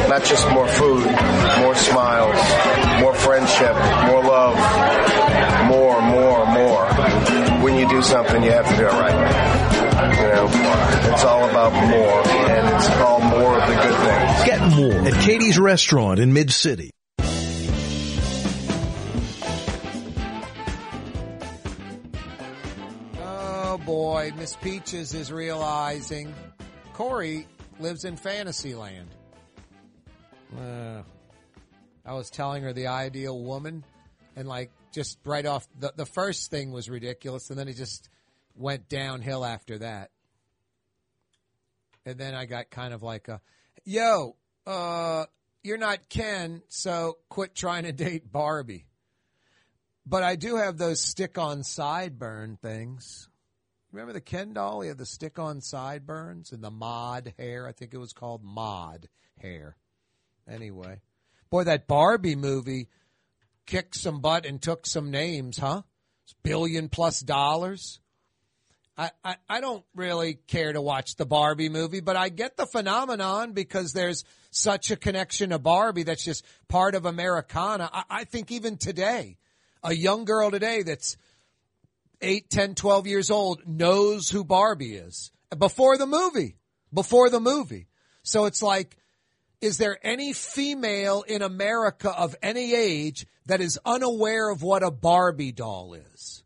Not 0.08 0.24
just 0.24 0.48
more 0.48 0.66
food, 0.66 1.04
more 1.60 1.74
smiles, 1.74 2.40
more 3.02 3.12
friendship, 3.12 3.76
more 4.08 4.24
love, 4.24 4.56
more, 5.68 6.00
more, 6.00 6.46
more. 6.46 6.86
When 7.62 7.76
you 7.76 7.86
do 7.90 8.00
something, 8.00 8.42
you 8.42 8.52
have 8.52 8.66
to 8.66 8.76
do 8.76 8.86
it 8.86 8.92
right. 8.92 9.76
You 10.16 10.28
know, 10.32 10.48
it's 11.12 11.24
all 11.24 11.44
about 11.50 11.72
more, 11.74 12.26
and 12.48 12.76
it's 12.76 12.90
all 13.02 13.20
more 13.20 13.60
of 13.60 13.68
the 13.68 13.74
good 13.74 13.98
things. 14.08 14.44
Get 14.46 14.74
more 14.74 15.06
at 15.06 15.22
Katie's 15.22 15.58
Restaurant 15.58 16.18
in 16.18 16.32
Mid-City. 16.32 16.92
Oh 16.94 16.95
boy, 23.86 24.32
Miss 24.36 24.56
Peaches 24.56 25.14
is 25.14 25.30
realizing 25.30 26.34
Kaare 26.92 27.46
lives 27.78 28.04
in 28.04 28.16
Fantasyland. 28.16 29.08
Uh, 30.58 31.02
I 32.04 32.14
was 32.14 32.28
telling 32.28 32.64
her 32.64 32.72
the 32.72 32.88
ideal 32.88 33.40
woman, 33.40 33.84
and 34.34 34.48
like 34.48 34.72
just 34.92 35.18
right 35.24 35.46
off 35.46 35.68
the 35.78 35.92
the 35.94 36.04
first 36.04 36.50
thing 36.50 36.72
was 36.72 36.90
ridiculous, 36.90 37.48
and 37.48 37.56
then 37.56 37.68
it 37.68 37.76
just 37.76 38.08
went 38.56 38.88
downhill 38.88 39.44
after 39.44 39.78
that. 39.78 40.10
And 42.04 42.18
then 42.18 42.34
I 42.34 42.46
got 42.46 42.70
kind 42.70 42.92
of 42.92 43.04
like 43.04 43.28
a, 43.28 43.40
yo, 43.84 44.34
uh, 44.66 45.26
you're 45.62 45.78
not 45.78 46.08
Ken, 46.08 46.62
so 46.68 47.18
quit 47.28 47.54
trying 47.54 47.84
to 47.84 47.92
date 47.92 48.32
Barbie. 48.32 48.86
But 50.04 50.24
I 50.24 50.34
do 50.34 50.56
have 50.56 50.76
those 50.76 51.00
stick-on 51.00 51.60
sideburn 51.60 52.58
things. 52.60 53.28
Remember 53.96 54.12
the 54.12 54.20
Ken 54.20 54.52
doll? 54.52 54.82
He 54.82 54.88
had 54.88 54.98
the 54.98 55.06
stick-on 55.06 55.62
sideburns 55.62 56.52
and 56.52 56.62
the 56.62 56.70
mod 56.70 57.32
hair. 57.38 57.66
I 57.66 57.72
think 57.72 57.94
it 57.94 57.98
was 57.98 58.12
called 58.12 58.44
mod 58.44 59.08
hair. 59.38 59.74
Anyway, 60.46 61.00
boy, 61.48 61.64
that 61.64 61.86
Barbie 61.86 62.36
movie 62.36 62.90
kicked 63.64 63.94
some 63.94 64.20
butt 64.20 64.44
and 64.44 64.60
took 64.60 64.84
some 64.84 65.10
names, 65.10 65.56
huh? 65.56 65.80
It's 66.24 66.34
Billion 66.42 66.90
plus 66.90 67.20
dollars. 67.20 68.00
I, 68.98 69.12
I, 69.24 69.36
I 69.48 69.60
don't 69.62 69.84
really 69.94 70.34
care 70.46 70.74
to 70.74 70.82
watch 70.82 71.16
the 71.16 71.24
Barbie 71.24 71.70
movie, 71.70 72.00
but 72.00 72.16
I 72.16 72.28
get 72.28 72.58
the 72.58 72.66
phenomenon 72.66 73.52
because 73.52 73.94
there's 73.94 74.24
such 74.50 74.90
a 74.90 74.96
connection 74.96 75.50
to 75.50 75.58
Barbie 75.58 76.02
that's 76.02 76.24
just 76.24 76.44
part 76.68 76.94
of 76.94 77.06
Americana. 77.06 77.88
I, 77.90 78.04
I 78.10 78.24
think 78.24 78.50
even 78.52 78.76
today, 78.76 79.38
a 79.82 79.94
young 79.94 80.26
girl 80.26 80.50
today 80.50 80.82
that's 80.82 81.16
8, 82.20 82.48
10, 82.50 82.74
12 82.74 83.06
years 83.06 83.30
old 83.30 83.66
knows 83.66 84.30
who 84.30 84.44
Barbie 84.44 84.94
is 84.94 85.30
before 85.56 85.98
the 85.98 86.06
movie. 86.06 86.56
Before 86.92 87.30
the 87.30 87.40
movie. 87.40 87.88
So 88.22 88.46
it's 88.46 88.62
like, 88.62 88.96
is 89.60 89.78
there 89.78 89.98
any 90.02 90.32
female 90.32 91.22
in 91.22 91.42
America 91.42 92.10
of 92.10 92.36
any 92.42 92.74
age 92.74 93.26
that 93.46 93.60
is 93.60 93.78
unaware 93.84 94.50
of 94.50 94.62
what 94.62 94.82
a 94.82 94.90
Barbie 94.90 95.52
doll 95.52 95.94
is? 95.94 96.44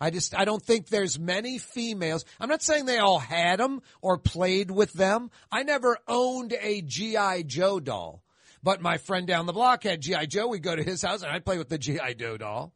I 0.00 0.10
just, 0.10 0.34
I 0.34 0.46
don't 0.46 0.62
think 0.62 0.88
there's 0.88 1.18
many 1.18 1.58
females. 1.58 2.24
I'm 2.40 2.48
not 2.48 2.62
saying 2.62 2.86
they 2.86 2.98
all 2.98 3.18
had 3.18 3.60
them 3.60 3.82
or 4.00 4.16
played 4.16 4.70
with 4.70 4.92
them. 4.94 5.30
I 5.52 5.62
never 5.62 5.98
owned 6.08 6.54
a 6.58 6.80
G.I. 6.80 7.42
Joe 7.42 7.80
doll. 7.80 8.22
But 8.62 8.80
my 8.80 8.98
friend 8.98 9.26
down 9.26 9.46
the 9.46 9.52
block 9.52 9.82
had 9.84 10.00
G.I. 10.00 10.26
Joe. 10.26 10.48
We'd 10.48 10.62
go 10.62 10.74
to 10.74 10.82
his 10.82 11.02
house 11.02 11.22
and 11.22 11.30
I'd 11.30 11.44
play 11.44 11.58
with 11.58 11.68
the 11.68 11.78
G.I. 11.78 12.14
Joe 12.14 12.38
doll. 12.38 12.72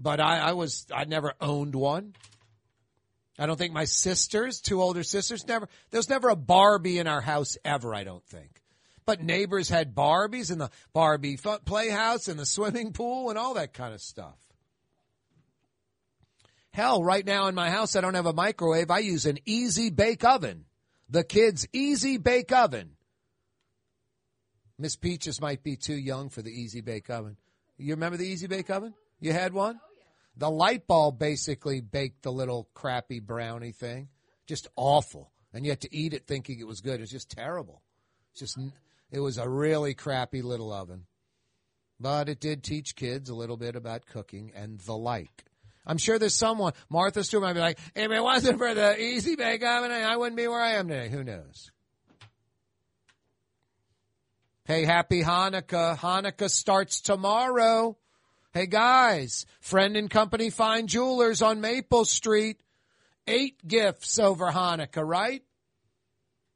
But 0.00 0.18
I, 0.18 0.38
I 0.38 0.52
was 0.52 0.86
I 0.92 1.04
never 1.04 1.34
owned 1.40 1.74
one. 1.74 2.14
I 3.38 3.46
don't 3.46 3.56
think 3.56 3.72
my 3.72 3.84
sisters, 3.84 4.60
two 4.60 4.82
older 4.82 5.02
sisters, 5.02 5.46
never. 5.46 5.68
There 5.90 5.98
was 5.98 6.08
never 6.08 6.28
a 6.28 6.36
Barbie 6.36 6.98
in 6.98 7.06
our 7.06 7.20
house 7.20 7.56
ever. 7.64 7.94
I 7.94 8.04
don't 8.04 8.24
think. 8.24 8.62
But 9.06 9.22
neighbors 9.22 9.68
had 9.68 9.94
Barbies 9.94 10.50
in 10.52 10.58
the 10.58 10.70
Barbie 10.92 11.38
playhouse 11.64 12.28
and 12.28 12.38
the 12.38 12.46
swimming 12.46 12.92
pool 12.92 13.30
and 13.30 13.38
all 13.38 13.54
that 13.54 13.72
kind 13.72 13.94
of 13.94 14.00
stuff. 14.00 14.38
Hell, 16.72 17.02
right 17.02 17.24
now 17.24 17.48
in 17.48 17.54
my 17.54 17.70
house, 17.70 17.96
I 17.96 18.00
don't 18.00 18.14
have 18.14 18.26
a 18.26 18.32
microwave. 18.32 18.90
I 18.90 19.00
use 19.00 19.26
an 19.26 19.38
easy 19.44 19.90
bake 19.90 20.24
oven. 20.24 20.66
The 21.08 21.24
kids' 21.24 21.66
easy 21.72 22.18
bake 22.18 22.52
oven. 22.52 22.92
Miss 24.78 24.96
Peaches 24.96 25.40
might 25.40 25.64
be 25.64 25.76
too 25.76 25.96
young 25.96 26.28
for 26.28 26.42
the 26.42 26.50
easy 26.50 26.80
bake 26.80 27.10
oven. 27.10 27.36
You 27.76 27.94
remember 27.94 28.16
the 28.16 28.28
easy 28.28 28.46
bake 28.46 28.70
oven? 28.70 28.94
You 29.18 29.32
had 29.32 29.52
one? 29.52 29.80
The 30.40 30.50
light 30.50 30.86
bulb 30.86 31.18
basically 31.18 31.82
baked 31.82 32.22
the 32.22 32.32
little 32.32 32.70
crappy 32.72 33.20
brownie 33.20 33.72
thing. 33.72 34.08
Just 34.46 34.68
awful. 34.74 35.30
And 35.52 35.66
you 35.66 35.70
had 35.70 35.82
to 35.82 35.94
eat 35.94 36.14
it 36.14 36.26
thinking 36.26 36.58
it 36.58 36.66
was 36.66 36.80
good. 36.80 36.94
It 36.94 37.02
was 37.02 37.10
just 37.10 37.30
terrible. 37.30 37.82
It's 38.32 38.40
just, 38.40 38.58
it 39.10 39.20
was 39.20 39.36
a 39.36 39.46
really 39.46 39.92
crappy 39.92 40.40
little 40.40 40.72
oven. 40.72 41.04
But 42.00 42.30
it 42.30 42.40
did 42.40 42.64
teach 42.64 42.96
kids 42.96 43.28
a 43.28 43.34
little 43.34 43.58
bit 43.58 43.76
about 43.76 44.06
cooking 44.06 44.52
and 44.56 44.80
the 44.80 44.96
like. 44.96 45.44
I'm 45.84 45.98
sure 45.98 46.18
there's 46.18 46.34
someone, 46.34 46.72
Martha 46.88 47.22
Stewart 47.22 47.42
might 47.42 47.52
be 47.52 47.60
like, 47.60 47.78
if 47.94 48.10
it 48.10 48.22
wasn't 48.22 48.56
for 48.56 48.72
the 48.72 48.98
easy 48.98 49.36
bake 49.36 49.62
oven, 49.62 49.90
I 49.92 50.16
wouldn't 50.16 50.38
be 50.38 50.48
where 50.48 50.62
I 50.62 50.76
am 50.76 50.88
today. 50.88 51.10
Who 51.10 51.22
knows? 51.22 51.70
Hey, 54.64 54.86
happy 54.86 55.22
Hanukkah. 55.22 55.98
Hanukkah 55.98 56.48
starts 56.48 57.02
tomorrow. 57.02 57.98
Hey 58.52 58.66
guys, 58.66 59.46
friend 59.60 59.96
and 59.96 60.10
company 60.10 60.50
fine 60.50 60.88
jewelers 60.88 61.40
on 61.40 61.60
Maple 61.60 62.04
Street. 62.04 62.60
Eight 63.28 63.64
gifts 63.64 64.18
over 64.18 64.46
Hanukkah, 64.46 65.06
right? 65.06 65.44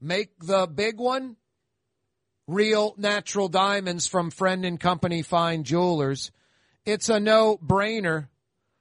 Make 0.00 0.36
the 0.40 0.66
big 0.66 0.98
one. 0.98 1.36
Real 2.48 2.96
natural 2.98 3.46
diamonds 3.46 4.08
from 4.08 4.32
friend 4.32 4.64
and 4.64 4.80
company 4.80 5.22
fine 5.22 5.62
jewelers. 5.62 6.32
It's 6.84 7.08
a 7.08 7.20
no 7.20 7.58
brainer. 7.58 8.26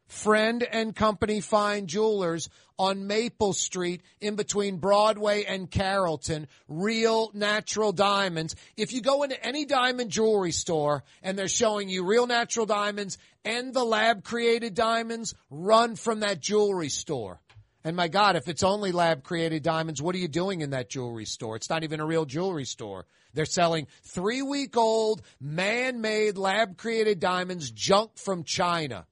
Friend 0.07 0.61
and 0.63 0.95
Company 0.95 1.39
Fine 1.39 1.87
Jewelers 1.87 2.49
on 2.77 3.07
Maple 3.07 3.53
Street 3.53 4.01
in 4.19 4.35
between 4.35 4.77
Broadway 4.77 5.43
and 5.45 5.69
Carrollton. 5.69 6.47
Real 6.67 7.31
natural 7.33 7.91
diamonds. 7.91 8.55
If 8.75 8.93
you 8.93 9.01
go 9.01 9.23
into 9.23 9.43
any 9.45 9.65
diamond 9.65 10.09
jewelry 10.09 10.51
store 10.51 11.03
and 11.21 11.37
they're 11.37 11.47
showing 11.47 11.89
you 11.89 12.05
real 12.05 12.27
natural 12.27 12.65
diamonds 12.65 13.17
and 13.45 13.73
the 13.73 13.83
lab 13.83 14.23
created 14.23 14.73
diamonds, 14.73 15.33
run 15.49 15.95
from 15.95 16.21
that 16.21 16.39
jewelry 16.39 16.89
store. 16.89 17.39
And 17.85 17.97
my 17.97 18.07
God, 18.07 18.37
if 18.37 18.47
it's 18.47 18.63
only 18.63 18.93
lab 18.93 19.23
created 19.23 19.61
diamonds, 19.61 20.01
what 20.01 20.15
are 20.15 20.19
you 20.19 20.29
doing 20.29 20.61
in 20.61 20.69
that 20.69 20.89
jewelry 20.89 21.25
store? 21.25 21.57
It's 21.57 21.69
not 21.69 21.83
even 21.83 21.99
a 21.99 22.05
real 22.05 22.25
jewelry 22.25 22.65
store. 22.65 23.05
They're 23.33 23.45
selling 23.45 23.87
three 24.03 24.41
week 24.41 24.77
old, 24.77 25.21
man 25.41 25.99
made, 25.99 26.37
lab 26.37 26.77
created 26.77 27.19
diamonds, 27.19 27.71
junk 27.71 28.17
from 28.17 28.43
China. 28.43 29.05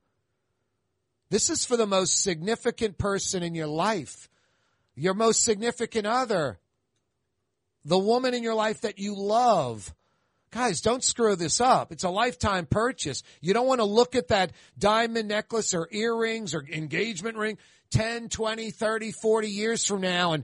This 1.32 1.50
is 1.50 1.64
for 1.64 1.78
the 1.78 1.88
most 1.88 2.22
significant 2.22 2.98
person 2.98 3.42
in 3.42 3.56
your 3.56 3.68
life, 3.68 4.28
your 4.96 5.14
most 5.14 5.46
significant 5.46 6.06
other, 6.06 6.60
the 7.86 7.98
woman 7.98 8.34
in 8.34 8.44
your 8.44 8.54
life 8.54 8.82
that 8.82 9.00
you 9.00 9.16
love. 9.16 9.96
Guys, 10.52 10.82
don't 10.82 11.02
screw 11.02 11.38
this 11.38 11.62
up. 11.62 11.94
It's 11.94 12.04
a 12.04 12.10
lifetime 12.10 12.66
purchase. 12.66 13.24
You 13.40 13.54
don't 13.54 13.66
want 13.66 13.80
to 13.80 13.86
look 13.86 14.14
at 14.16 14.28
that 14.28 14.52
diamond 14.78 15.30
necklace 15.30 15.74
or 15.74 15.88
earrings 15.90 16.54
or 16.54 16.66
engagement 16.70 17.38
ring 17.38 17.58
10, 17.92 18.28
20, 18.28 18.70
30, 18.72 19.14
40 19.14 19.48
years 19.48 19.86
from 19.86 20.02
now 20.02 20.34
and 20.34 20.44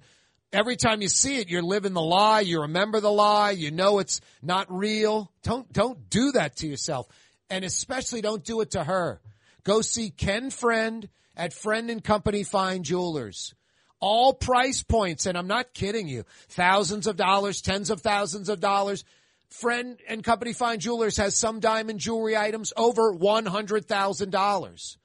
every 0.54 0.78
time 0.78 1.02
you 1.02 1.10
see 1.10 1.42
it, 1.42 1.50
you're 1.50 1.62
living 1.62 1.92
the 1.92 2.02
lie. 2.02 2.40
You 2.40 2.62
remember 2.62 3.02
the 3.02 3.12
lie. 3.12 3.52
You 3.52 3.72
know 3.72 4.00
it's 4.00 4.22
not 4.42 4.72
real. 4.72 5.34
Don't, 5.44 5.70
don't 5.74 6.10
do 6.10 6.32
that 6.32 6.56
to 6.58 6.68
yourself. 6.68 7.10
And 7.50 7.66
especially 7.66 8.22
don't 8.22 8.46
do 8.46 8.62
it 8.62 8.72
to 8.72 8.86
her. 8.86 9.20
Go 9.68 9.82
see 9.82 10.12
Ken 10.12 10.50
Friend 10.50 11.10
at 11.36 11.52
Friend 11.52 11.90
and 11.90 12.02
Company 12.02 12.44
Fine 12.44 12.84
Jewelers. 12.84 13.54
All 14.00 14.34
price 14.34 14.82
points, 14.82 15.26
and 15.26 15.38
I'm 15.38 15.48
not 15.48 15.74
kidding 15.74 16.08
you. 16.08 16.24
Thousands 16.48 17.06
of 17.06 17.18
dollars, 17.18 17.60
tens 17.60 17.90
of 17.90 18.00
thousands 18.00 18.48
of 18.48 18.62
dollars. 18.62 19.04
Friend 19.50 20.00
and 20.08 20.24
Company 20.24 20.54
Fine 20.54 20.80
Jewelers 20.80 21.18
has 21.18 21.36
some 21.36 21.60
diamond 21.60 22.00
jewelry 22.00 22.38
items 22.38 22.72
over 22.78 23.14
$100,000. 23.14 24.98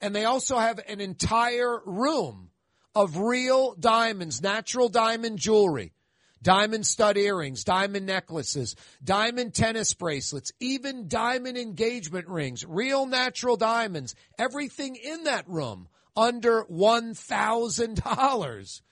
And 0.00 0.16
they 0.16 0.24
also 0.24 0.58
have 0.58 0.80
an 0.88 1.00
entire 1.00 1.80
room 1.86 2.50
of 2.96 3.16
real 3.16 3.76
diamonds, 3.76 4.42
natural 4.42 4.88
diamond 4.88 5.38
jewelry 5.38 5.92
diamond 6.42 6.86
stud 6.86 7.16
earrings, 7.16 7.64
diamond 7.64 8.06
necklaces, 8.06 8.76
diamond 9.02 9.54
tennis 9.54 9.94
bracelets, 9.94 10.52
even 10.60 11.08
diamond 11.08 11.58
engagement 11.58 12.28
rings, 12.28 12.64
real 12.66 13.06
natural 13.06 13.56
diamonds, 13.56 14.14
everything 14.38 14.94
in 14.96 15.24
that 15.24 15.48
room 15.48 15.88
under 16.16 16.64
$1,000. 16.64 18.82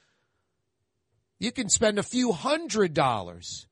You 1.39 1.53
can 1.53 1.69
spend 1.69 1.99
a 1.99 2.03
few 2.03 2.33
hundred 2.33 2.95
dollars 2.95 3.67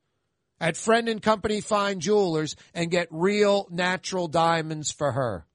at 0.59 0.77
Friend 0.77 1.09
and 1.09 1.21
Company 1.21 1.61
Fine 1.61 1.99
Jewelers 1.99 2.55
and 2.73 2.89
get 2.89 3.07
real 3.11 3.67
natural 3.69 4.27
diamonds 4.27 4.91
for 4.91 5.11
her. 5.11 5.45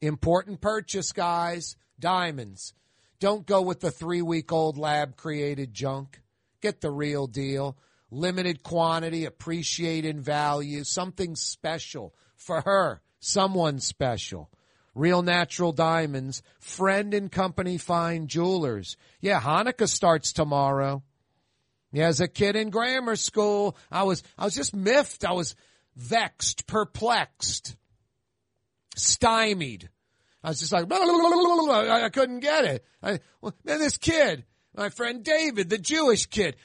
Important 0.00 0.60
purchase, 0.60 1.12
guys. 1.12 1.76
Diamonds. 1.98 2.74
Don't 3.20 3.46
go 3.46 3.62
with 3.62 3.80
the 3.80 3.90
three 3.90 4.20
week 4.20 4.52
old 4.52 4.76
lab 4.76 5.16
created 5.16 5.72
junk. 5.72 6.20
Get 6.66 6.80
the 6.80 6.90
real 6.90 7.28
deal. 7.28 7.76
Limited 8.10 8.64
quantity, 8.64 9.24
appreciate 9.24 10.04
in 10.04 10.20
value, 10.20 10.82
something 10.82 11.36
special 11.36 12.12
for 12.34 12.60
her, 12.62 13.00
someone 13.20 13.78
special. 13.78 14.50
Real 14.92 15.22
natural 15.22 15.70
diamonds, 15.70 16.42
friend 16.58 17.14
and 17.14 17.30
company 17.30 17.78
fine 17.78 18.26
jewelers. 18.26 18.96
Yeah, 19.20 19.40
Hanukkah 19.40 19.88
starts 19.88 20.32
tomorrow. 20.32 21.04
Yeah, 21.92 22.08
as 22.08 22.20
a 22.20 22.26
kid 22.26 22.56
in 22.56 22.70
grammar 22.70 23.14
school, 23.14 23.76
I 23.88 24.02
was, 24.02 24.24
I 24.36 24.44
was 24.44 24.56
just 24.56 24.74
miffed. 24.74 25.24
I 25.24 25.34
was 25.34 25.54
vexed, 25.94 26.66
perplexed, 26.66 27.76
stymied. 28.96 29.88
I 30.42 30.48
was 30.48 30.58
just 30.58 30.72
like, 30.72 30.86
I 30.90 32.08
couldn't 32.08 32.40
get 32.40 32.64
it. 32.64 32.84
I, 33.00 33.20
well, 33.40 33.54
man, 33.64 33.78
this 33.78 33.98
kid, 33.98 34.44
my 34.76 34.90
friend 34.90 35.24
David, 35.24 35.70
the 35.70 35.78
Jewish 35.78 36.26
kid, 36.26 36.56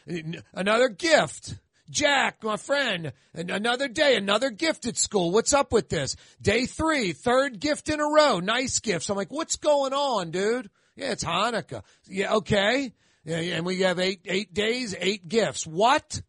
another 0.53 0.89
gift. 0.89 1.55
Jack, 1.89 2.41
my 2.41 2.55
friend, 2.55 3.11
another 3.33 3.89
day, 3.89 4.15
another 4.15 4.49
gift 4.49 4.85
at 4.85 4.95
school. 4.95 5.31
What's 5.31 5.53
up 5.53 5.73
with 5.73 5.89
this? 5.89 6.15
Day 6.41 6.65
three, 6.65 7.11
third 7.11 7.59
gift 7.59 7.89
in 7.89 7.99
a 7.99 8.05
row. 8.05 8.39
Nice 8.39 8.79
gifts. 8.79 9.09
I'm 9.09 9.17
like, 9.17 9.31
what's 9.31 9.57
going 9.57 9.91
on, 9.91 10.31
dude? 10.31 10.69
Yeah, 10.95 11.11
it's 11.11 11.23
Hanukkah. 11.23 11.83
Yeah, 12.07 12.35
okay. 12.35 12.93
Yeah, 13.25 13.38
and 13.38 13.65
we 13.65 13.81
have 13.81 13.99
eight, 13.99 14.21
eight 14.25 14.53
days, 14.53 14.95
eight 14.97 15.27
gifts. 15.27 15.67
What? 15.67 16.21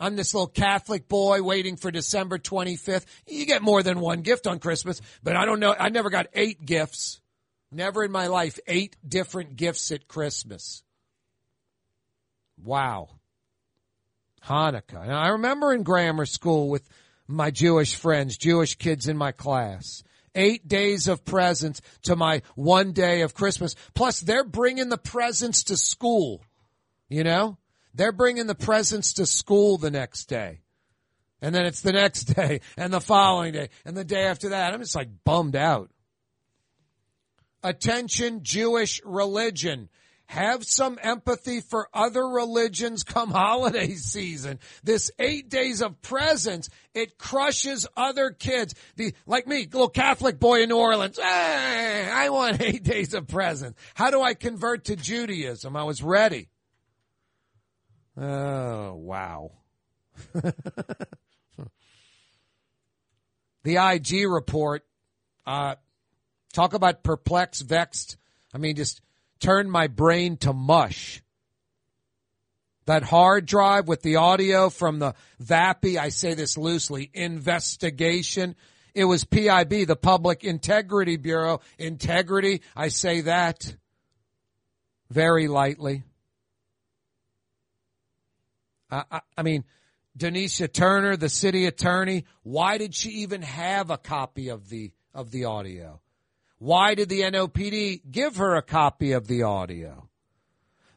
I'm 0.00 0.16
this 0.16 0.34
little 0.34 0.48
Catholic 0.48 1.08
boy 1.08 1.42
waiting 1.42 1.76
for 1.76 1.90
December 1.90 2.38
25th. 2.38 3.04
You 3.28 3.46
get 3.46 3.62
more 3.62 3.82
than 3.82 4.00
one 4.00 4.22
gift 4.22 4.46
on 4.46 4.58
Christmas, 4.58 5.00
but 5.22 5.36
I 5.36 5.44
don't 5.44 5.60
know. 5.60 5.74
I 5.78 5.90
never 5.90 6.10
got 6.10 6.26
eight 6.34 6.64
gifts. 6.64 7.20
Never 7.72 8.04
in 8.04 8.10
my 8.10 8.26
life 8.26 8.58
eight 8.66 8.96
different 9.06 9.56
gifts 9.56 9.92
at 9.92 10.08
Christmas. 10.08 10.82
Wow. 12.62 13.08
Hanukkah. 14.44 15.08
I 15.08 15.28
remember 15.28 15.72
in 15.72 15.82
grammar 15.82 16.26
school 16.26 16.68
with 16.68 16.88
my 17.28 17.50
Jewish 17.50 17.94
friends, 17.94 18.36
Jewish 18.36 18.76
kids 18.76 19.06
in 19.08 19.16
my 19.16 19.32
class. 19.32 20.02
Eight 20.34 20.66
days 20.68 21.08
of 21.08 21.24
presents 21.24 21.80
to 22.02 22.16
my 22.16 22.42
one 22.54 22.92
day 22.92 23.22
of 23.22 23.34
Christmas. 23.34 23.74
Plus, 23.94 24.20
they're 24.20 24.44
bringing 24.44 24.88
the 24.88 24.98
presents 24.98 25.64
to 25.64 25.76
school. 25.76 26.42
You 27.08 27.24
know? 27.24 27.58
They're 27.94 28.12
bringing 28.12 28.46
the 28.46 28.54
presents 28.54 29.14
to 29.14 29.26
school 29.26 29.76
the 29.76 29.90
next 29.90 30.26
day. 30.26 30.60
And 31.42 31.54
then 31.54 31.66
it's 31.66 31.80
the 31.80 31.92
next 31.92 32.24
day 32.34 32.60
and 32.76 32.92
the 32.92 33.00
following 33.00 33.52
day 33.52 33.70
and 33.84 33.96
the 33.96 34.04
day 34.04 34.26
after 34.26 34.50
that. 34.50 34.72
I'm 34.72 34.80
just 34.80 34.96
like 34.96 35.08
bummed 35.24 35.56
out. 35.56 35.90
Attention, 37.62 38.42
Jewish 38.42 39.00
religion. 39.04 39.88
Have 40.26 40.64
some 40.64 40.96
empathy 41.02 41.60
for 41.60 41.88
other 41.92 42.24
religions 42.24 43.02
come 43.02 43.30
holiday 43.32 43.88
season. 43.88 44.60
This 44.84 45.10
eight 45.18 45.48
days 45.48 45.82
of 45.82 46.00
presents, 46.02 46.70
it 46.94 47.18
crushes 47.18 47.88
other 47.96 48.30
kids. 48.30 48.76
The, 48.94 49.12
like 49.26 49.48
me, 49.48 49.64
little 49.64 49.88
Catholic 49.88 50.38
boy 50.38 50.62
in 50.62 50.68
New 50.68 50.76
Orleans. 50.76 51.18
Hey, 51.18 52.08
I 52.12 52.28
want 52.28 52.60
eight 52.62 52.84
days 52.84 53.12
of 53.12 53.26
presents. 53.26 53.76
How 53.94 54.12
do 54.12 54.22
I 54.22 54.34
convert 54.34 54.84
to 54.84 54.94
Judaism? 54.94 55.74
I 55.74 55.82
was 55.82 56.00
ready. 56.00 56.48
Oh, 58.16 58.94
wow. 58.94 59.50
the 63.64 63.76
IG 63.76 64.28
report, 64.28 64.84
uh, 65.46 65.74
Talk 66.52 66.74
about 66.74 67.02
perplexed, 67.02 67.62
vexed. 67.62 68.16
I 68.52 68.58
mean, 68.58 68.76
just 68.76 69.00
turned 69.38 69.70
my 69.70 69.86
brain 69.86 70.36
to 70.38 70.52
mush. 70.52 71.22
That 72.86 73.02
hard 73.04 73.46
drive 73.46 73.86
with 73.86 74.02
the 74.02 74.16
audio 74.16 74.68
from 74.68 74.98
the 74.98 75.14
Vappie, 75.42 75.96
I 75.96 76.08
say 76.08 76.34
this 76.34 76.58
loosely, 76.58 77.10
investigation. 77.14 78.56
It 78.94 79.04
was 79.04 79.24
PIB, 79.24 79.86
the 79.86 79.98
Public 80.00 80.42
Integrity 80.42 81.16
Bureau. 81.16 81.60
Integrity, 81.78 82.62
I 82.74 82.88
say 82.88 83.20
that 83.22 83.76
very 85.08 85.46
lightly. 85.46 86.02
I, 88.90 89.04
I, 89.10 89.20
I 89.38 89.42
mean, 89.42 89.64
Donesia 90.16 90.66
Turner, 90.66 91.16
the 91.16 91.28
city 91.28 91.66
attorney, 91.66 92.24
why 92.42 92.78
did 92.78 92.94
she 92.94 93.10
even 93.22 93.42
have 93.42 93.90
a 93.90 93.98
copy 93.98 94.48
of 94.48 94.68
the 94.68 94.90
of 95.14 95.30
the 95.30 95.44
audio? 95.44 96.00
Why 96.60 96.94
did 96.94 97.08
the 97.08 97.22
NOPD 97.22 98.02
give 98.10 98.36
her 98.36 98.54
a 98.54 98.60
copy 98.60 99.12
of 99.12 99.26
the 99.26 99.44
audio? 99.44 100.10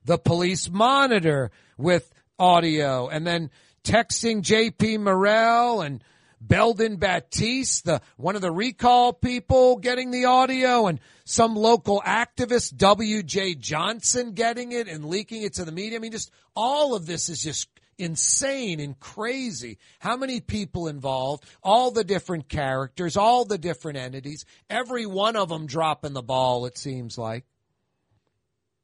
The 0.03 0.17
police 0.17 0.69
monitor 0.69 1.51
with 1.77 2.13
audio 2.37 3.07
and 3.07 3.25
then 3.25 3.49
texting 3.81 4.41
JP 4.41 4.99
Morrell 4.99 5.79
and 5.79 6.03
Belden 6.41 6.97
Batiste, 6.97 7.85
the 7.85 8.01
one 8.17 8.35
of 8.35 8.41
the 8.41 8.51
recall 8.51 9.13
people 9.13 9.77
getting 9.77 10.11
the 10.11 10.25
audio 10.25 10.87
and 10.87 10.99
some 11.23 11.55
local 11.55 12.03
activist, 12.05 12.75
W.C. 12.75 13.55
Johnson 13.55 14.33
getting 14.33 14.73
it 14.73 14.89
and 14.89 15.05
leaking 15.05 15.43
it 15.43 15.53
to 15.53 15.63
the 15.63 15.71
media. 15.71 15.97
I 15.97 16.01
mean, 16.01 16.11
just 16.11 16.29
all 16.57 16.93
of 16.93 17.05
this 17.05 17.29
is 17.29 17.41
just 17.41 17.72
insane 17.97 18.79
and 18.79 18.99
crazy. 18.99 19.77
How 19.99 20.17
many 20.17 20.39
people 20.41 20.87
involved, 20.87 21.43
all 21.61 21.91
the 21.91 22.03
different 22.03 22.49
characters, 22.49 23.17
all 23.17 23.45
the 23.45 23.57
different 23.57 23.97
entities, 23.97 24.45
every 24.69 25.05
one 25.05 25.35
of 25.35 25.49
them 25.49 25.65
dropping 25.65 26.13
the 26.13 26.21
ball, 26.21 26.65
it 26.65 26.77
seems 26.77 27.17
like. 27.17 27.45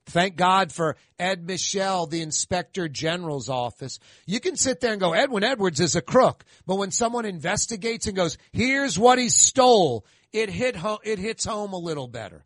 Thank 0.09 0.35
God 0.35 0.71
for 0.71 0.97
Ed 1.19 1.45
Michel, 1.45 2.07
the 2.07 2.21
inspector 2.21 2.89
general's 2.89 3.47
office. 3.47 3.99
You 4.25 4.39
can 4.39 4.55
sit 4.55 4.79
there 4.79 4.91
and 4.91 4.99
go, 4.99 5.13
Edwin 5.13 5.43
Edwards 5.43 5.79
is 5.79 5.95
a 5.95 6.01
crook. 6.01 6.43
But 6.65 6.77
when 6.77 6.89
someone 6.89 7.25
investigates 7.25 8.07
and 8.07 8.15
goes, 8.15 8.37
here's 8.51 8.97
what 8.97 9.19
he 9.19 9.29
stole, 9.29 10.05
it 10.33 10.49
hit 10.49 10.75
ho- 10.75 10.99
it 11.03 11.19
hits 11.19 11.45
home 11.45 11.73
a 11.73 11.77
little 11.77 12.07
better. 12.07 12.43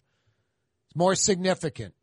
It's 0.87 0.95
more 0.95 1.15
significant. 1.15 1.93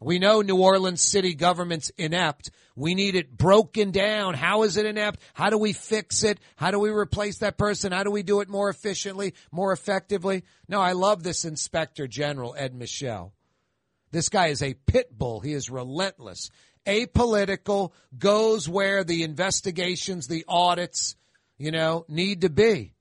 We 0.00 0.20
know 0.20 0.42
New 0.42 0.56
Orleans 0.56 1.00
city 1.00 1.34
government's 1.34 1.90
inept. 1.90 2.50
We 2.76 2.94
need 2.94 3.16
it 3.16 3.36
broken 3.36 3.90
down. 3.90 4.34
How 4.34 4.62
is 4.62 4.76
it 4.76 4.86
inept? 4.86 5.20
How 5.34 5.50
do 5.50 5.58
we 5.58 5.72
fix 5.72 6.22
it? 6.22 6.38
How 6.54 6.70
do 6.70 6.78
we 6.78 6.90
replace 6.90 7.38
that 7.38 7.58
person? 7.58 7.90
How 7.90 8.04
do 8.04 8.10
we 8.10 8.22
do 8.22 8.40
it 8.40 8.48
more 8.48 8.70
efficiently, 8.70 9.34
more 9.50 9.72
effectively? 9.72 10.44
No, 10.68 10.80
I 10.80 10.92
love 10.92 11.24
this 11.24 11.44
inspector 11.44 12.06
general, 12.06 12.54
Ed 12.56 12.74
Michel. 12.74 13.32
This 14.12 14.28
guy 14.28 14.46
is 14.46 14.62
a 14.62 14.74
pit 14.74 15.18
bull. 15.18 15.40
He 15.40 15.52
is 15.52 15.68
relentless, 15.68 16.50
apolitical, 16.86 17.92
goes 18.16 18.68
where 18.68 19.02
the 19.02 19.24
investigations, 19.24 20.28
the 20.28 20.44
audits, 20.46 21.16
you 21.58 21.72
know, 21.72 22.04
need 22.08 22.42
to 22.42 22.48
be. 22.48 22.94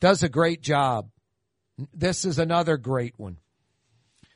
Does 0.00 0.24
a 0.24 0.28
great 0.28 0.60
job. 0.60 1.08
This 1.94 2.24
is 2.24 2.40
another 2.40 2.76
great 2.76 3.14
one. 3.16 3.38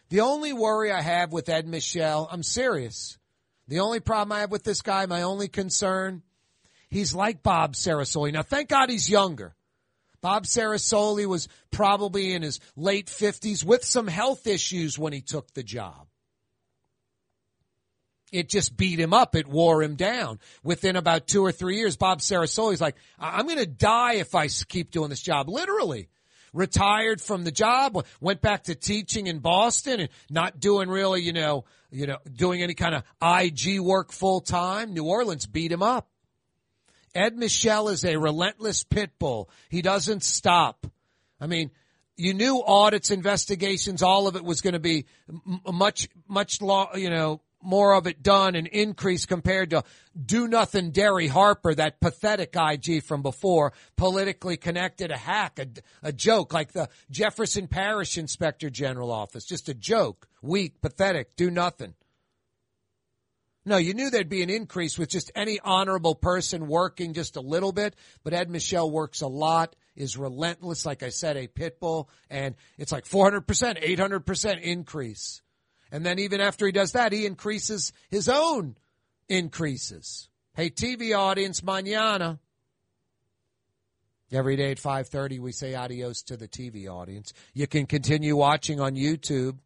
The 0.08 0.20
only 0.20 0.52
worry 0.52 0.92
I 0.92 1.00
have 1.00 1.32
with 1.32 1.48
Ed 1.48 1.66
Michel, 1.66 2.28
I'm 2.30 2.42
serious. 2.42 3.18
The 3.68 3.80
only 3.80 4.00
problem 4.00 4.32
I 4.32 4.40
have 4.40 4.52
with 4.52 4.62
this 4.62 4.82
guy, 4.82 5.06
my 5.06 5.22
only 5.22 5.48
concern, 5.48 6.22
he's 6.88 7.14
like 7.14 7.42
Bob 7.42 7.74
Cerasoli. 7.74 8.32
Now, 8.32 8.42
thank 8.42 8.68
God 8.68 8.90
he's 8.90 9.10
younger. 9.10 9.56
Bob 10.20 10.44
Cerasoli 10.44 11.26
was 11.26 11.48
probably 11.70 12.32
in 12.32 12.42
his 12.42 12.60
late 12.76 13.06
50s 13.06 13.64
with 13.64 13.84
some 13.84 14.06
health 14.06 14.46
issues 14.46 14.98
when 14.98 15.12
he 15.12 15.20
took 15.20 15.52
the 15.54 15.62
job. 15.62 16.06
It 18.32 18.48
just 18.48 18.76
beat 18.76 18.98
him 18.98 19.14
up. 19.14 19.36
It 19.36 19.46
wore 19.46 19.82
him 19.82 19.94
down. 19.94 20.40
Within 20.62 20.96
about 20.96 21.26
two 21.26 21.44
or 21.44 21.52
three 21.52 21.76
years, 21.76 21.96
Bob 21.96 22.20
Cerasoli's 22.20 22.80
like, 22.80 22.96
I'm 23.18 23.46
going 23.46 23.58
to 23.58 23.66
die 23.66 24.14
if 24.14 24.34
I 24.34 24.48
keep 24.48 24.90
doing 24.90 25.10
this 25.10 25.22
job. 25.22 25.48
Literally. 25.48 26.08
Retired 26.56 27.20
from 27.20 27.44
the 27.44 27.52
job, 27.52 28.06
went 28.18 28.40
back 28.40 28.64
to 28.64 28.74
teaching 28.74 29.26
in 29.26 29.40
Boston 29.40 30.00
and 30.00 30.08
not 30.30 30.58
doing 30.58 30.88
really, 30.88 31.20
you 31.22 31.34
know, 31.34 31.66
you 31.90 32.06
know, 32.06 32.16
doing 32.34 32.62
any 32.62 32.72
kind 32.72 32.94
of 32.94 33.02
IG 33.22 33.78
work 33.80 34.10
full 34.10 34.40
time. 34.40 34.94
New 34.94 35.04
Orleans 35.04 35.44
beat 35.44 35.70
him 35.70 35.82
up. 35.82 36.08
Ed 37.14 37.36
Michel 37.36 37.88
is 37.88 38.04
a 38.04 38.16
relentless 38.16 38.84
pit 38.84 39.10
bull. 39.18 39.50
He 39.68 39.82
doesn't 39.82 40.22
stop. 40.22 40.86
I 41.38 41.46
mean, 41.46 41.70
you 42.16 42.32
knew 42.32 42.62
audits, 42.64 43.10
investigations, 43.10 44.02
all 44.02 44.26
of 44.26 44.36
it 44.36 44.44
was 44.44 44.62
going 44.62 44.72
to 44.72 44.80
be 44.80 45.04
much, 45.70 46.08
much, 46.26 46.62
law, 46.62 46.96
you 46.96 47.10
know, 47.10 47.42
more 47.62 47.94
of 47.94 48.06
it 48.06 48.22
done 48.22 48.54
and 48.54 48.66
increase 48.66 49.26
compared 49.26 49.70
to 49.70 49.84
do 50.24 50.46
nothing 50.48 50.90
Derry 50.90 51.26
Harper, 51.26 51.74
that 51.74 52.00
pathetic 52.00 52.54
IG 52.56 53.02
from 53.02 53.22
before, 53.22 53.72
politically 53.96 54.56
connected, 54.56 55.10
a 55.10 55.16
hack, 55.16 55.58
a, 55.58 55.66
a 56.02 56.12
joke 56.12 56.52
like 56.52 56.72
the 56.72 56.88
Jefferson 57.10 57.68
Parish 57.68 58.18
Inspector 58.18 58.68
General 58.70 59.10
office, 59.10 59.44
just 59.44 59.68
a 59.68 59.74
joke, 59.74 60.28
weak, 60.42 60.80
pathetic, 60.80 61.36
do 61.36 61.50
nothing. 61.50 61.94
No, 63.68 63.78
you 63.78 63.94
knew 63.94 64.10
there'd 64.10 64.28
be 64.28 64.44
an 64.44 64.50
increase 64.50 64.96
with 64.96 65.08
just 65.08 65.32
any 65.34 65.58
honorable 65.58 66.14
person 66.14 66.68
working 66.68 67.14
just 67.14 67.34
a 67.34 67.40
little 67.40 67.72
bit, 67.72 67.96
but 68.22 68.32
Ed 68.32 68.48
Michel 68.48 68.88
works 68.88 69.22
a 69.22 69.26
lot, 69.26 69.74
is 69.96 70.16
relentless, 70.16 70.86
like 70.86 71.02
I 71.02 71.08
said, 71.08 71.36
a 71.36 71.48
pit 71.48 71.80
bull, 71.80 72.08
and 72.30 72.54
it's 72.78 72.92
like 72.92 73.06
400%, 73.06 73.42
800% 73.82 74.60
increase. 74.60 75.42
And 75.90 76.04
then 76.04 76.18
even 76.18 76.40
after 76.40 76.66
he 76.66 76.72
does 76.72 76.92
that, 76.92 77.12
he 77.12 77.26
increases 77.26 77.92
his 78.10 78.28
own 78.28 78.76
increases. 79.28 80.28
Hey, 80.54 80.70
TV 80.70 81.16
audience, 81.16 81.60
mañana. 81.60 82.38
Every 84.32 84.56
day 84.56 84.72
at 84.72 84.78
5:30 84.78 85.38
we 85.38 85.52
say 85.52 85.74
adios 85.74 86.22
to 86.24 86.36
the 86.36 86.48
TV 86.48 86.88
audience. 86.88 87.32
You 87.54 87.66
can 87.68 87.86
continue 87.86 88.34
watching 88.34 88.80
on 88.80 88.96
YouTube. 88.96 89.58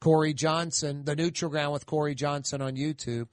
Kaare 0.00 0.34
Johnson, 0.34 1.04
the 1.04 1.16
neutral 1.16 1.50
ground 1.50 1.72
with 1.72 1.86
Kaare 1.86 2.14
Johnson 2.14 2.60
on 2.60 2.76
YouTube. 2.76 3.28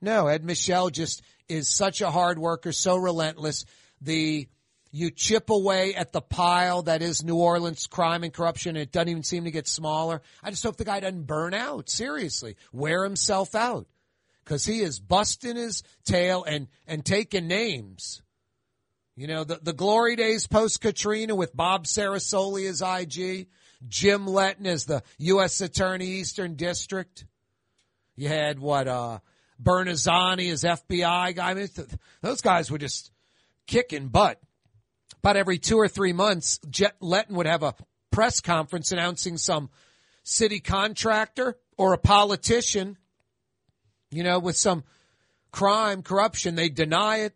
No, 0.00 0.26
Ed 0.26 0.44
Michel 0.44 0.90
just 0.90 1.22
is 1.48 1.68
such 1.68 2.00
a 2.00 2.10
hard 2.10 2.38
worker, 2.38 2.70
so 2.70 2.96
relentless. 2.96 3.64
The 4.00 4.48
you 4.92 5.10
chip 5.10 5.48
away 5.48 5.94
at 5.94 6.12
the 6.12 6.20
pile 6.20 6.82
that 6.82 7.00
is 7.00 7.24
New 7.24 7.36
Orleans 7.36 7.86
crime 7.86 8.22
and 8.22 8.32
corruption, 8.32 8.76
and 8.76 8.82
it 8.82 8.92
doesn't 8.92 9.08
even 9.08 9.22
seem 9.22 9.44
to 9.44 9.50
get 9.50 9.66
smaller. 9.66 10.20
I 10.42 10.50
just 10.50 10.62
hope 10.62 10.76
the 10.76 10.84
guy 10.84 11.00
doesn't 11.00 11.26
burn 11.26 11.54
out. 11.54 11.88
Seriously, 11.88 12.56
wear 12.72 13.02
himself 13.02 13.54
out 13.54 13.86
because 14.44 14.66
he 14.66 14.80
is 14.80 15.00
busting 15.00 15.56
his 15.56 15.82
tail 16.04 16.44
and 16.44 16.68
and 16.86 17.04
taking 17.04 17.48
names. 17.48 18.22
You 19.16 19.26
know 19.26 19.44
the 19.44 19.60
the 19.62 19.72
glory 19.72 20.14
days 20.14 20.46
post 20.46 20.82
Katrina 20.82 21.34
with 21.34 21.56
Bob 21.56 21.86
Cerasoli 21.86 22.68
as 22.68 22.82
IG, 22.82 23.48
Jim 23.88 24.26
Letten 24.26 24.66
as 24.66 24.84
the 24.84 25.02
U.S. 25.18 25.62
Attorney 25.62 26.06
Eastern 26.06 26.54
District. 26.54 27.24
You 28.14 28.28
had 28.28 28.58
what 28.58 28.88
uh 28.88 29.20
as 29.64 30.64
FBI 30.64 31.34
guy. 31.34 31.50
I 31.50 31.54
mean, 31.54 31.68
th- 31.68 31.88
those 32.20 32.42
guys 32.42 32.70
were 32.70 32.78
just 32.78 33.10
kicking 33.66 34.08
butt 34.08 34.38
about 35.22 35.36
every 35.36 35.58
two 35.58 35.78
or 35.78 35.86
three 35.86 36.12
months, 36.12 36.58
Jet 36.68 36.96
Letten 37.00 37.36
would 37.36 37.46
have 37.46 37.62
a 37.62 37.74
press 38.10 38.40
conference 38.40 38.90
announcing 38.90 39.36
some 39.36 39.70
city 40.24 40.58
contractor 40.58 41.56
or 41.78 41.92
a 41.92 41.98
politician, 41.98 42.98
you 44.10 44.24
know, 44.24 44.40
with 44.40 44.56
some 44.56 44.82
crime, 45.52 46.02
corruption. 46.02 46.56
They'd 46.56 46.74
deny 46.74 47.18
it. 47.18 47.34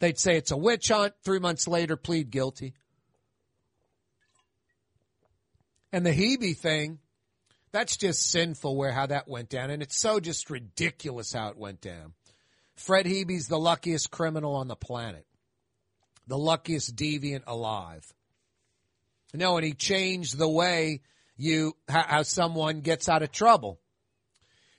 They'd 0.00 0.18
say 0.18 0.36
it's 0.36 0.50
a 0.50 0.56
witch 0.56 0.88
hunt. 0.88 1.14
Three 1.22 1.38
months 1.38 1.68
later, 1.68 1.96
plead 1.96 2.30
guilty. 2.30 2.74
And 5.92 6.04
the 6.04 6.12
Heebe 6.12 6.56
thing, 6.56 6.98
that's 7.70 7.96
just 7.96 8.30
sinful 8.30 8.76
where 8.76 8.92
how 8.92 9.06
that 9.06 9.28
went 9.28 9.48
down. 9.48 9.70
And 9.70 9.82
it's 9.82 9.96
so 9.96 10.18
just 10.18 10.50
ridiculous 10.50 11.32
how 11.32 11.50
it 11.50 11.56
went 11.56 11.80
down. 11.80 12.14
Fred 12.74 13.06
Heebe's 13.06 13.46
the 13.46 13.58
luckiest 13.58 14.10
criminal 14.10 14.56
on 14.56 14.66
the 14.66 14.76
planet 14.76 15.26
the 16.30 16.38
luckiest 16.38 16.94
deviant 16.94 17.42
alive. 17.48 18.06
No, 19.34 19.56
and 19.56 19.66
he 19.66 19.72
changed 19.72 20.38
the 20.38 20.48
way 20.48 21.02
you 21.36 21.76
how 21.88 22.22
someone 22.22 22.82
gets 22.82 23.08
out 23.08 23.24
of 23.24 23.32
trouble. 23.32 23.80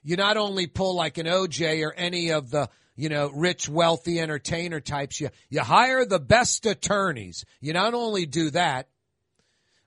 You 0.01 0.15
not 0.15 0.37
only 0.37 0.67
pull 0.67 0.95
like 0.95 1.17
an 1.17 1.25
OJ 1.25 1.85
or 1.85 1.93
any 1.93 2.31
of 2.31 2.49
the 2.51 2.69
you 2.95 3.09
know 3.09 3.29
rich, 3.29 3.67
wealthy 3.67 4.21
entertainer 4.21 4.79
types. 4.79 5.19
You 5.19 5.29
you 5.49 5.59
hire 5.59 6.05
the 6.05 6.19
best 6.19 6.65
attorneys. 6.65 7.43
You 7.59 7.73
not 7.73 7.93
only 7.93 8.25
do 8.25 8.51
that, 8.51 8.87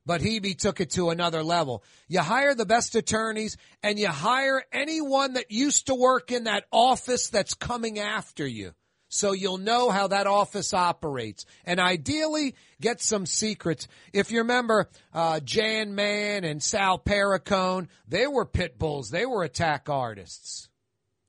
but 0.04 0.20
Heebe 0.20 0.58
took 0.58 0.82
it 0.82 0.90
to 0.90 1.08
another 1.08 1.42
level. 1.42 1.82
You 2.08 2.20
hire 2.20 2.54
the 2.54 2.66
best 2.66 2.94
attorneys 2.94 3.56
and 3.82 3.98
you 3.98 4.08
hire 4.08 4.62
anyone 4.70 5.32
that 5.32 5.50
used 5.50 5.86
to 5.86 5.94
work 5.94 6.30
in 6.30 6.44
that 6.44 6.66
office 6.70 7.28
that's 7.28 7.54
coming 7.54 7.98
after 7.98 8.46
you. 8.46 8.74
So 9.14 9.30
you'll 9.30 9.58
know 9.58 9.90
how 9.90 10.08
that 10.08 10.26
office 10.26 10.74
operates. 10.74 11.46
And 11.64 11.78
ideally, 11.78 12.56
get 12.80 13.00
some 13.00 13.26
secrets. 13.26 13.86
If 14.12 14.32
you 14.32 14.38
remember, 14.38 14.88
uh, 15.12 15.38
Jan 15.38 15.94
Mann 15.94 16.42
and 16.42 16.60
Sal 16.60 16.98
Perricone, 16.98 17.86
they 18.08 18.26
were 18.26 18.44
pit 18.44 18.76
bulls. 18.76 19.10
They 19.10 19.24
were 19.24 19.44
attack 19.44 19.88
artists. 19.88 20.68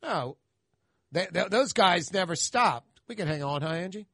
No, 0.02 0.38
they, 1.12 1.28
they, 1.32 1.48
those 1.48 1.74
guys 1.74 2.12
never 2.12 2.36
stopped. 2.36 3.02
We 3.08 3.14
can 3.14 3.28
hang 3.28 3.44
on, 3.44 3.62
huh, 3.62 3.70
Angie? 3.70 4.08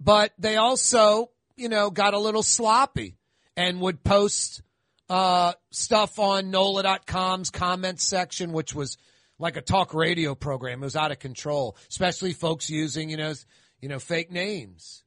But 0.00 0.32
they 0.38 0.56
also, 0.56 1.30
you 1.56 1.68
know, 1.68 1.90
got 1.90 2.12
a 2.12 2.18
little 2.18 2.42
sloppy 2.42 3.18
and 3.56 3.80
would 3.80 4.02
post 4.02 4.62
uh, 5.08 5.52
stuff 5.70 6.18
on 6.18 6.50
NOLA.com's 6.50 7.50
comment 7.50 8.00
section, 8.00 8.52
which 8.52 8.74
was 8.74 8.98
like 9.42 9.56
a 9.56 9.60
talk 9.60 9.92
radio 9.92 10.36
program. 10.36 10.82
It 10.82 10.86
was 10.86 10.94
out 10.94 11.10
of 11.10 11.18
control, 11.18 11.76
especially 11.90 12.32
folks 12.32 12.70
using, 12.70 13.10
you 13.10 13.16
know, 13.16 13.34
you 13.80 13.88
know, 13.88 13.98
fake 13.98 14.30
names. 14.30 15.02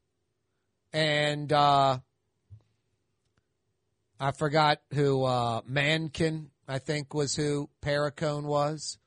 And 0.91 1.52
uh, 1.53 1.99
I 4.20 4.32
forgot 4.34 4.82
who 4.94 5.24
uh, 5.24 5.62
Mencken, 5.66 6.52
I 6.68 6.80
think, 6.80 7.14
was 7.14 7.34
who 7.34 7.70
Perricone 7.82 8.44
was. 8.44 8.98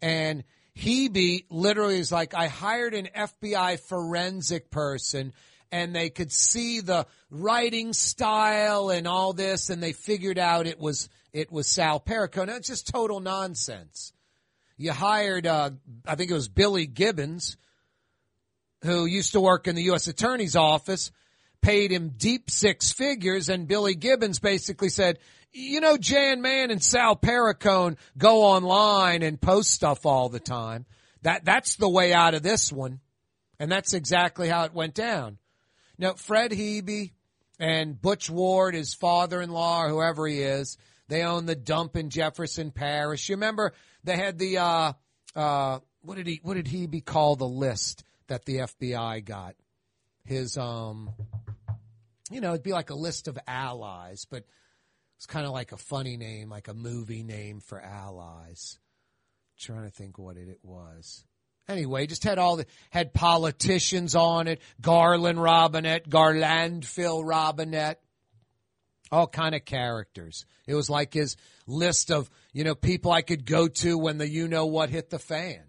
And 0.00 0.44
Heebe 0.74 1.44
literally 1.50 1.98
is 1.98 2.10
like, 2.10 2.32
I 2.32 2.46
hired 2.46 2.94
an 2.94 3.08
FBI 3.14 3.78
forensic 3.80 4.70
person 4.70 5.34
and 5.70 5.94
they 5.94 6.08
could 6.08 6.32
see 6.32 6.80
the 6.80 7.06
writing 7.30 7.92
style 7.92 8.88
and 8.88 9.06
all 9.06 9.34
this, 9.34 9.68
and 9.68 9.82
they 9.82 9.92
figured 9.92 10.38
out 10.38 10.66
it 10.66 10.80
was 10.80 11.10
it 11.34 11.52
was 11.52 11.68
Sal 11.68 12.00
Perricone. 12.00 12.48
It's 12.48 12.68
just 12.68 12.88
total 12.88 13.20
nonsense. 13.20 14.14
You 14.78 14.92
hired, 14.92 15.46
uh, 15.46 15.70
I 16.06 16.14
think 16.14 16.30
it 16.30 16.34
was 16.34 16.48
Billy 16.48 16.86
Gibbens, 16.86 17.56
who 18.84 19.06
used 19.06 19.32
to 19.32 19.40
work 19.40 19.66
in 19.66 19.74
the 19.74 19.82
U.S. 19.84 20.06
Attorney's 20.06 20.54
Office, 20.54 21.10
paid 21.60 21.90
him 21.90 22.14
deep 22.16 22.48
six 22.48 22.92
figures, 22.92 23.48
and 23.48 23.66
Billy 23.66 23.96
Gibbens 23.96 24.40
basically 24.40 24.88
said, 24.88 25.18
you 25.52 25.80
know, 25.80 25.96
Jan 25.96 26.40
Mann 26.42 26.70
and 26.70 26.82
Sal 26.82 27.16
Perricone 27.16 27.96
go 28.16 28.44
online 28.44 29.22
and 29.22 29.40
post 29.40 29.72
stuff 29.72 30.06
all 30.06 30.28
the 30.28 30.38
time. 30.38 30.86
That 31.22 31.44
that's 31.44 31.74
the 31.74 31.88
way 31.88 32.12
out 32.12 32.34
of 32.34 32.44
this 32.44 32.70
one, 32.72 33.00
and 33.58 33.72
that's 33.72 33.94
exactly 33.94 34.48
how 34.48 34.64
it 34.64 34.74
went 34.74 34.94
down. 34.94 35.38
Now, 35.98 36.14
Fred 36.14 36.52
Heebe 36.52 37.10
and 37.58 38.00
Butch 38.00 38.30
Ward, 38.30 38.74
his 38.74 38.94
father-in-law 38.94 39.86
or 39.86 39.88
whoever 39.88 40.28
he 40.28 40.42
is, 40.42 40.78
they 41.08 41.22
own 41.22 41.46
the 41.46 41.56
dump 41.56 41.96
in 41.96 42.10
Jefferson 42.10 42.70
Parish. 42.70 43.28
You 43.28 43.36
remember 43.36 43.72
they 44.04 44.16
had 44.16 44.38
the 44.38 44.58
uh, 44.58 44.92
uh, 45.34 45.78
what 46.02 46.16
did 46.16 46.26
he 46.26 46.40
what 46.42 46.54
did 46.54 46.66
Heebe 46.66 47.04
call 47.04 47.36
the 47.36 47.48
list 47.48 48.04
that 48.28 48.44
the 48.44 48.56
FBI 48.58 49.24
got? 49.24 49.54
His 50.24 50.56
um, 50.56 51.10
you 52.30 52.40
know, 52.40 52.50
it'd 52.50 52.62
be 52.62 52.72
like 52.72 52.90
a 52.90 52.94
list 52.94 53.28
of 53.28 53.38
allies, 53.46 54.26
but 54.30 54.44
it's 55.16 55.26
kind 55.26 55.46
of 55.46 55.52
like 55.52 55.72
a 55.72 55.76
funny 55.76 56.16
name, 56.16 56.50
like 56.50 56.68
a 56.68 56.74
movie 56.74 57.22
name 57.22 57.60
for 57.60 57.80
allies. 57.80 58.78
I'm 59.54 59.74
trying 59.74 59.84
to 59.84 59.90
think 59.90 60.18
what 60.18 60.36
it, 60.36 60.48
it 60.48 60.60
was. 60.62 61.24
Anyway, 61.68 62.06
just 62.06 62.24
had 62.24 62.38
all 62.38 62.56
the 62.56 62.66
had 62.90 63.12
politicians 63.12 64.14
on 64.14 64.48
it, 64.48 64.60
Garland 64.80 65.42
Robinette, 65.42 66.08
Garland 66.08 66.86
Phil 66.86 67.22
Robinette, 67.22 68.00
all 69.10 69.26
kind 69.26 69.54
of 69.54 69.64
characters. 69.64 70.46
It 70.66 70.74
was 70.74 70.90
like 70.90 71.14
his 71.14 71.36
list 71.66 72.10
of, 72.10 72.30
you 72.52 72.64
know, 72.64 72.74
people 72.74 73.12
I 73.12 73.22
could 73.22 73.46
go 73.46 73.68
to 73.68 73.98
when 73.98 74.18
the 74.18 74.28
you 74.28 74.48
know 74.48 74.66
what 74.66 74.90
hit 74.90 75.10
the 75.10 75.18
fan. 75.18 75.62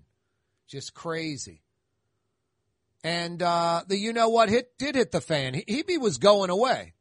Just 0.67 0.93
crazy. 0.93 1.63
And 3.03 3.41
uh, 3.41 3.83
the 3.87 3.97
you 3.97 4.13
know 4.13 4.29
what 4.29 4.49
hit 4.49 4.77
did 4.77 4.95
hit 4.95 5.11
the 5.11 5.21
fan. 5.21 5.53
Heebe 5.53 5.99
was 5.99 6.17
going 6.17 6.49
away. 6.49 6.93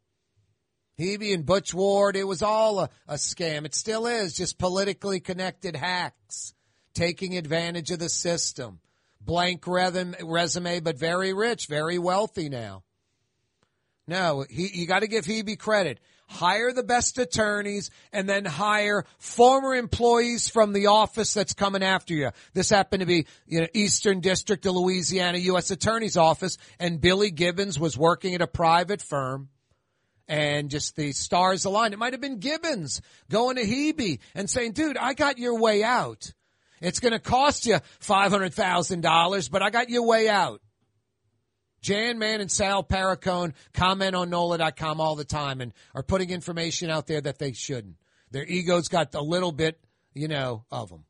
Heebe 0.99 1.33
and 1.33 1.47
Butch 1.47 1.73
Ward, 1.73 2.17
it 2.17 2.25
was 2.25 2.43
all 2.43 2.81
a, 2.81 2.91
a 3.07 3.15
scam. 3.15 3.65
It 3.65 3.75
still 3.75 4.07
is, 4.07 4.35
just 4.35 4.59
politically 4.59 5.21
connected 5.21 5.77
hacks 5.77 6.55
taking 6.95 7.37
advantage 7.37 7.91
of 7.91 8.01
the 8.01 8.09
system 8.09 8.81
blank 9.29 9.67
resume, 9.67 10.81
but 10.81 10.99
very 10.99 11.33
rich, 11.33 11.67
very 11.67 11.99
wealthy 11.99 12.49
now. 12.49 12.83
No, 14.07 14.45
he, 14.49 14.69
you 14.73 14.87
got 14.87 15.01
to 15.01 15.07
give 15.07 15.27
Heebe 15.27 15.59
credit. 15.59 16.01
Hire 16.31 16.73
the 16.73 16.83
best 16.83 17.19
attorneys 17.19 17.91
and 18.13 18.29
then 18.29 18.45
hire 18.45 19.07
former 19.19 19.75
employees 19.75 20.49
from 20.49 20.75
the 20.75 20.89
office 20.89 21.33
that's 21.33 21.55
coming 21.55 21.83
after 21.83 22.13
you. 22.13 22.31
This 22.53 22.69
happened 22.69 23.01
to 23.01 23.07
be, 23.07 23.27
you 23.47 23.61
know, 23.61 23.67
Eastern 23.73 24.21
District 24.21 24.65
of 24.67 24.75
Louisiana 24.75 25.39
U.S. 25.39 25.71
Attorney's 25.71 26.19
Office 26.19 26.59
and 26.79 27.01
Billy 27.01 27.33
Gibbens 27.33 27.79
was 27.79 27.97
working 27.97 28.35
at 28.35 28.43
a 28.43 28.47
private 28.47 29.01
firm 29.01 29.49
and 30.29 30.71
just 30.71 30.97
the 30.97 31.13
stars 31.13 31.65
aligned. 31.65 31.95
It 31.95 31.99
might 31.99 32.13
have 32.13 32.21
been 32.21 32.41
Gibbens 32.41 33.01
going 33.31 33.57
to 33.57 33.65
Heebe 33.65 34.19
and 34.35 34.51
saying, 34.51 34.73
dude, 34.73 34.99
I 34.99 35.15
got 35.15 35.39
your 35.39 35.59
way 35.59 35.83
out. 35.83 36.33
It's 36.81 37.01
going 37.01 37.13
to 37.13 37.19
cost 37.19 37.67
you 37.67 37.79
$500,000, 38.03 39.51
but 39.51 39.63
I 39.63 39.71
got 39.71 39.89
your 39.89 40.07
way 40.07 40.29
out. 40.29 40.61
Jan 41.81 42.19
Mann 42.19 42.41
and 42.41 42.51
Sal 42.51 42.83
Perricone 42.83 43.55
comment 43.73 44.15
on 44.15 44.31
NOLA.com 44.31 45.01
all 45.01 45.17
the 45.17 45.25
time 45.25 45.61
and 45.61 45.73
are 45.95 46.03
putting 46.03 46.31
information 46.31 46.91
out 46.91 47.07
there 47.07 47.21
that 47.21 47.39
they 47.39 47.53
shouldn't. 47.53 47.97
Their 48.31 48.47
egos 48.47 48.89
got 48.89 49.15
a 49.15 49.23
little 49.23 49.53
bit, 49.53 49.79
you 50.15 50.29
know, 50.29 50.65
of 50.71 50.91
them. 50.91 51.05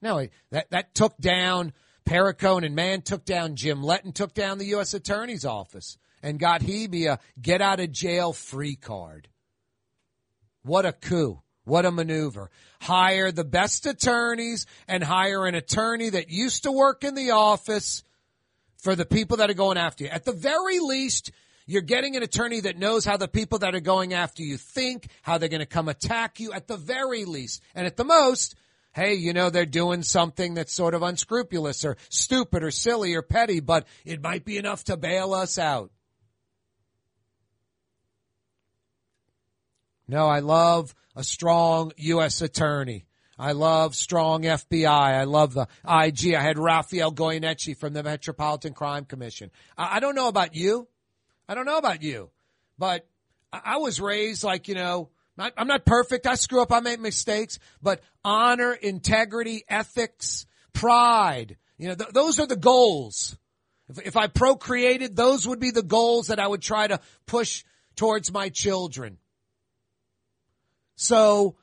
No, 0.00 0.26
that, 0.50 0.70
that 0.70 0.94
took 0.94 1.16
down 1.18 1.72
Perricone 2.04 2.66
and 2.66 2.74
Mann 2.74 3.02
took 3.02 3.24
down 3.24 3.54
Jim 3.54 3.82
Letten, 3.82 4.12
took 4.12 4.34
down 4.34 4.58
the 4.58 4.66
U.S. 4.66 4.94
Attorney's 4.94 5.44
Office 5.44 5.98
and 6.22 6.38
got 6.38 6.62
Heebe 6.62 7.06
a 7.06 7.18
get 7.40 7.60
out 7.60 7.80
of 7.80 7.92
jail 7.92 8.32
free 8.32 8.76
card. 8.76 9.28
What 10.62 10.86
a 10.86 10.92
coup. 10.92 11.40
What 11.64 11.86
a 11.86 11.92
maneuver. 11.92 12.50
Hire 12.80 13.30
the 13.30 13.44
best 13.44 13.86
attorneys 13.86 14.66
and 14.88 15.04
hire 15.04 15.46
an 15.46 15.54
attorney 15.54 16.10
that 16.10 16.28
used 16.28 16.64
to 16.64 16.72
work 16.72 17.04
in 17.04 17.14
the 17.14 17.30
office 17.30 18.02
for 18.82 18.96
the 18.96 19.06
people 19.06 19.38
that 19.38 19.48
are 19.48 19.54
going 19.54 19.78
after 19.78 20.04
you. 20.04 20.10
At 20.10 20.24
the 20.24 20.32
very 20.32 20.80
least, 20.80 21.30
you're 21.66 21.82
getting 21.82 22.16
an 22.16 22.24
attorney 22.24 22.60
that 22.60 22.76
knows 22.76 23.04
how 23.04 23.16
the 23.16 23.28
people 23.28 23.60
that 23.60 23.74
are 23.76 23.80
going 23.80 24.12
after 24.12 24.42
you 24.42 24.56
think, 24.56 25.08
how 25.22 25.38
they're 25.38 25.48
going 25.48 25.60
to 25.60 25.66
come 25.66 25.88
attack 25.88 26.40
you 26.40 26.52
at 26.52 26.66
the 26.66 26.76
very 26.76 27.24
least. 27.24 27.62
And 27.76 27.86
at 27.86 27.96
the 27.96 28.04
most, 28.04 28.56
hey, 28.92 29.14
you 29.14 29.32
know, 29.32 29.50
they're 29.50 29.66
doing 29.66 30.02
something 30.02 30.54
that's 30.54 30.72
sort 30.72 30.94
of 30.94 31.02
unscrupulous 31.02 31.84
or 31.84 31.96
stupid 32.08 32.64
or 32.64 32.72
silly 32.72 33.14
or 33.14 33.22
petty, 33.22 33.60
but 33.60 33.86
it 34.04 34.20
might 34.20 34.44
be 34.44 34.58
enough 34.58 34.82
to 34.84 34.96
bail 34.96 35.32
us 35.32 35.58
out. 35.58 35.92
No, 40.08 40.26
I 40.26 40.40
love 40.40 40.92
a 41.14 41.22
strong 41.22 41.92
U.S. 41.96 42.42
attorney. 42.42 43.06
I 43.42 43.52
love 43.52 43.96
strong 43.96 44.42
FBI. 44.42 44.86
I 44.86 45.24
love 45.24 45.52
the 45.52 45.66
IG. 45.84 46.32
I 46.32 46.40
had 46.40 46.60
Rafael 46.60 47.10
Goyeneche 47.10 47.76
from 47.76 47.92
the 47.92 48.04
Metropolitan 48.04 48.72
Crime 48.72 49.04
Commission. 49.04 49.50
I, 49.76 49.96
I 49.96 50.00
don't 50.00 50.14
know 50.14 50.28
about 50.28 50.54
you. 50.54 50.86
I 51.48 51.56
don't 51.56 51.66
know 51.66 51.76
about 51.76 52.04
you, 52.04 52.30
but 52.78 53.04
I, 53.52 53.60
I 53.64 53.76
was 53.78 54.00
raised 54.00 54.44
like, 54.44 54.68
you 54.68 54.76
know, 54.76 55.08
not, 55.36 55.54
I'm 55.56 55.66
not 55.66 55.84
perfect. 55.84 56.24
I 56.28 56.36
screw 56.36 56.62
up. 56.62 56.70
I 56.70 56.78
make 56.78 57.00
mistakes, 57.00 57.58
but 57.82 58.00
honor, 58.24 58.74
integrity, 58.74 59.64
ethics, 59.68 60.46
pride, 60.72 61.56
you 61.78 61.88
know, 61.88 61.96
th- 61.96 62.10
those 62.10 62.38
are 62.38 62.46
the 62.46 62.54
goals. 62.54 63.36
If, 63.88 64.06
if 64.06 64.16
I 64.16 64.28
procreated, 64.28 65.16
those 65.16 65.48
would 65.48 65.58
be 65.58 65.72
the 65.72 65.82
goals 65.82 66.28
that 66.28 66.38
I 66.38 66.46
would 66.46 66.62
try 66.62 66.86
to 66.86 67.00
push 67.26 67.64
towards 67.96 68.32
my 68.32 68.50
children. 68.50 69.18
So 70.94 71.56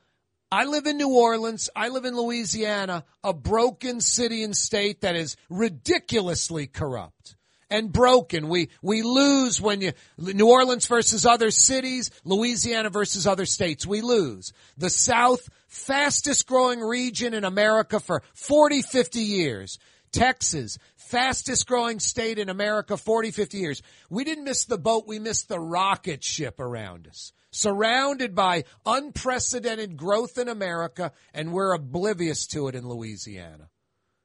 I 0.51 0.65
live 0.65 0.87
in 0.87 0.97
New 0.97 1.13
Orleans. 1.13 1.69
I 1.75 1.89
live 1.89 2.05
in 2.05 2.15
Louisiana, 2.15 3.05
a 3.23 3.33
broken 3.33 4.01
city 4.01 4.43
and 4.43 4.57
state 4.57 5.01
that 5.01 5.15
is 5.15 5.37
ridiculously 5.47 6.65
corrupt 6.65 7.35
and 7.69 7.93
broken. 7.93 8.49
We, 8.49 8.69
we 8.81 9.03
lose 9.03 9.61
when 9.61 9.81
you, 9.81 9.91
New 10.17 10.49
Orleans 10.49 10.87
versus 10.87 11.23
other 11.23 11.51
cities, 11.51 12.09
Louisiana 12.23 12.89
versus 12.89 13.27
other 13.27 13.45
states. 13.45 13.85
We 13.85 14.01
lose. 14.01 14.51
The 14.75 14.89
South, 14.89 15.47
fastest 15.67 16.47
growing 16.47 16.79
region 16.79 17.35
in 17.35 17.43
America 17.43 17.99
for 17.99 18.23
40, 18.33 18.81
50 18.81 19.19
years. 19.19 19.77
Texas, 20.11 20.79
fastest 20.95 21.67
growing 21.67 21.99
state 21.99 22.39
in 22.39 22.49
America, 22.49 22.97
40, 22.97 23.29
50 23.29 23.57
years. 23.59 23.83
We 24.09 24.23
didn't 24.23 24.45
miss 24.45 24.65
the 24.65 24.79
boat. 24.79 25.07
We 25.07 25.19
missed 25.19 25.47
the 25.47 25.59
rocket 25.59 26.23
ship 26.23 26.59
around 26.59 27.07
us 27.07 27.33
surrounded 27.51 28.35
by 28.35 28.63
unprecedented 28.85 29.97
growth 29.97 30.37
in 30.37 30.47
America, 30.47 31.11
and 31.33 31.51
we're 31.51 31.73
oblivious 31.73 32.47
to 32.47 32.67
it 32.67 32.75
in 32.75 32.87
Louisiana. 32.87 33.69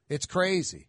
It's 0.09 0.27
crazy. 0.27 0.89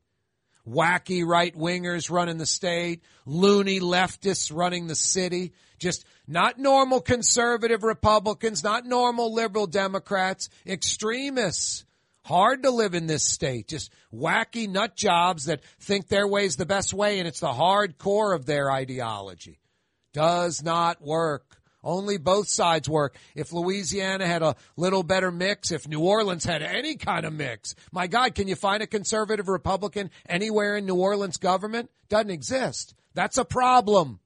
Wacky 0.67 1.25
right 1.25 1.55
wingers 1.55 2.09
running 2.09 2.37
the 2.37 2.45
state, 2.45 3.03
loony 3.25 3.79
leftists 3.79 4.55
running 4.55 4.87
the 4.87 4.95
city, 4.95 5.53
just 5.77 6.05
not 6.27 6.57
normal 6.57 7.01
conservative 7.01 7.83
Republicans, 7.83 8.63
not 8.63 8.85
normal 8.85 9.33
liberal 9.33 9.67
Democrats, 9.67 10.49
extremists 10.65 11.85
Hard 12.25 12.63
to 12.63 12.71
live 12.71 12.95
in 12.95 13.05
this 13.05 13.23
state. 13.23 13.67
Just 13.67 13.93
wacky 14.11 14.67
nut 14.67 14.95
jobs 14.95 15.45
that 15.45 15.61
think 15.79 16.07
their 16.07 16.27
way's 16.27 16.55
the 16.55 16.65
best 16.65 16.91
way 16.91 17.19
and 17.19 17.27
it's 17.27 17.39
the 17.39 17.53
hard 17.53 17.99
core 17.99 18.33
of 18.33 18.47
their 18.47 18.71
ideology. 18.71 19.59
Does 20.11 20.63
not 20.63 20.99
work. 21.03 21.54
Only 21.85 22.17
both 22.17 22.49
sides 22.49 22.89
work. 22.89 23.15
If 23.35 23.53
Louisiana 23.53 24.25
had 24.25 24.41
a 24.41 24.55
little 24.75 25.03
better 25.03 25.31
mix, 25.31 25.71
if 25.71 25.87
New 25.87 25.99
Orleans 25.99 26.43
had 26.43 26.63
any 26.63 26.95
kind 26.95 27.25
of 27.25 27.31
mix, 27.31 27.75
my 27.91 28.07
God, 28.07 28.33
can 28.33 28.47
you 28.47 28.55
find 28.55 28.81
a 28.81 28.87
conservative 28.87 29.47
Republican 29.47 30.09
anywhere 30.27 30.75
in 30.75 30.87
New 30.87 30.95
Orleans 30.95 31.37
government? 31.37 31.91
Doesn't 32.09 32.31
exist. 32.31 32.95
That's 33.13 33.37
a 33.37 33.45
problem. 33.45 34.19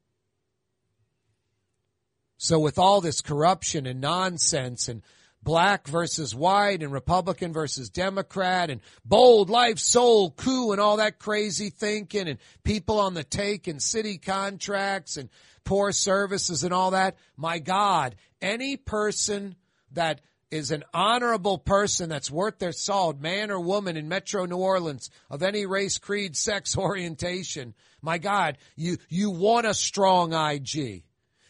So 2.37 2.57
with 2.57 2.79
all 2.79 3.01
this 3.01 3.19
corruption 3.19 3.85
and 3.85 3.99
nonsense 3.99 4.87
and 4.87 5.01
black 5.41 5.87
versus 5.87 6.35
white 6.35 6.83
and 6.83 6.91
Republican 6.91 7.53
versus 7.53 7.89
Democrat 7.89 8.69
and 8.69 8.81
bold 9.05 9.49
life, 9.49 9.79
soul, 9.79 10.31
coup 10.31 10.71
and 10.71 10.81
all 10.81 10.97
that 10.97 11.19
crazy 11.19 11.69
thinking 11.69 12.27
and 12.27 12.39
people 12.63 12.99
on 12.99 13.13
the 13.13 13.23
take 13.23 13.67
and 13.67 13.81
city 13.81 14.17
contracts 14.17 15.17
and 15.17 15.29
poor 15.63 15.91
services 15.91 16.63
and 16.63 16.73
all 16.73 16.91
that. 16.91 17.17
My 17.37 17.59
God, 17.59 18.15
any 18.41 18.77
person 18.77 19.55
that 19.93 20.21
is 20.51 20.71
an 20.71 20.83
honorable 20.93 21.57
person 21.57 22.09
that's 22.09 22.31
worth 22.31 22.57
their 22.59 22.71
salt, 22.71 23.19
man 23.19 23.51
or 23.51 23.59
woman 23.59 23.97
in 23.97 24.07
Metro 24.07 24.45
New 24.45 24.57
Orleans 24.57 25.09
of 25.29 25.43
any 25.43 25.65
race, 25.65 25.97
creed, 25.97 26.35
sex, 26.35 26.77
orientation. 26.77 27.73
My 28.01 28.17
God, 28.17 28.57
you, 28.75 28.97
you 29.09 29.29
want 29.29 29.67
a 29.67 29.73
strong 29.73 30.33
IG. 30.33 31.03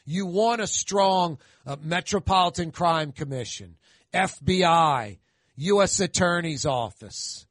You 0.06 0.26
want 0.26 0.60
a 0.60 0.68
strong 0.68 1.38
uh, 1.68 1.76
Metropolitan 1.82 2.72
Crime 2.72 3.12
Commission, 3.12 3.76
FBI, 4.14 5.20
U.S. 5.56 6.00
Attorney's 6.00 6.66
Office. 6.66 7.46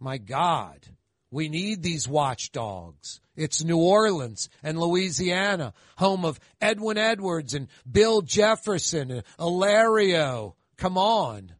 My 0.00 0.18
God, 0.18 0.86
we 1.30 1.48
need 1.48 1.82
these 1.82 2.08
watchdogs. 2.08 3.20
It's 3.36 3.62
New 3.62 3.78
Orleans 3.78 4.48
and 4.62 4.78
Louisiana, 4.78 5.72
home 5.96 6.24
of 6.24 6.40
Edwin 6.60 6.98
Edwards 6.98 7.54
and 7.54 7.68
Bill 7.90 8.22
Jefferson 8.22 9.10
and 9.10 9.22
Alario. 9.38 10.54
Come 10.76 10.98
on. 10.98 11.52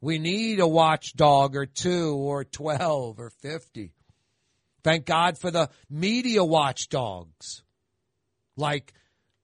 We 0.00 0.18
need 0.18 0.60
a 0.60 0.66
watchdog 0.66 1.56
or 1.56 1.66
two 1.66 2.14
or 2.14 2.44
12 2.44 3.20
or 3.20 3.30
50. 3.30 3.92
Thank 4.82 5.04
God 5.04 5.36
for 5.36 5.50
the 5.50 5.68
media 5.90 6.42
watchdogs 6.42 7.62
like 8.56 8.94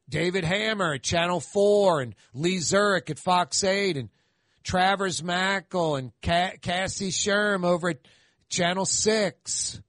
David 0.09 0.45
Hammer 0.45 0.95
at 0.95 1.03
Channel 1.03 1.41
4 1.41 2.01
and 2.01 2.15
Lee 2.33 2.59
Zurik 2.59 3.11
at 3.11 3.19
Fox 3.19 3.65
8 3.65 3.97
and 3.97 4.09
Travers 4.62 5.23
Mackel 5.23 5.99
and 5.99 6.12
Cassie 6.20 7.11
Schirm 7.11 7.65
over 7.65 7.91
at 7.91 7.99
Channel 8.49 8.85
6. 8.85 9.81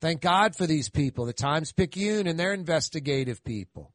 Thank 0.00 0.20
God 0.20 0.56
for 0.56 0.66
these 0.66 0.88
people, 0.88 1.26
the 1.26 1.32
Times 1.32 1.72
Picayune 1.72 2.26
and 2.26 2.38
their 2.38 2.52
investigative 2.52 3.44
people. 3.44 3.91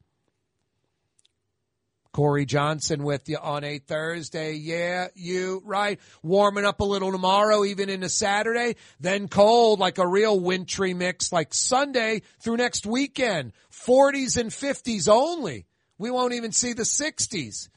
Kaare 2.18 2.44
Johnson 2.44 3.04
with 3.04 3.28
you 3.28 3.38
on 3.40 3.62
a 3.62 3.78
Thursday. 3.78 4.54
Yeah, 4.54 5.06
you 5.14 5.62
right. 5.64 6.00
Warming 6.20 6.64
up 6.64 6.80
a 6.80 6.84
little 6.84 7.12
tomorrow, 7.12 7.64
even 7.64 7.88
into 7.88 8.08
Saturday. 8.08 8.74
Then 8.98 9.28
cold, 9.28 9.78
like 9.78 9.98
a 9.98 10.06
real 10.06 10.40
wintry 10.40 10.94
mix, 10.94 11.32
like 11.32 11.54
Sunday 11.54 12.22
through 12.40 12.56
next 12.56 12.86
weekend. 12.86 13.52
40s 13.70 14.36
and 14.36 14.50
50s 14.50 15.08
only. 15.08 15.66
We 15.96 16.10
won't 16.10 16.34
even 16.34 16.50
see 16.50 16.72
the 16.72 16.82
60s. 16.82 17.68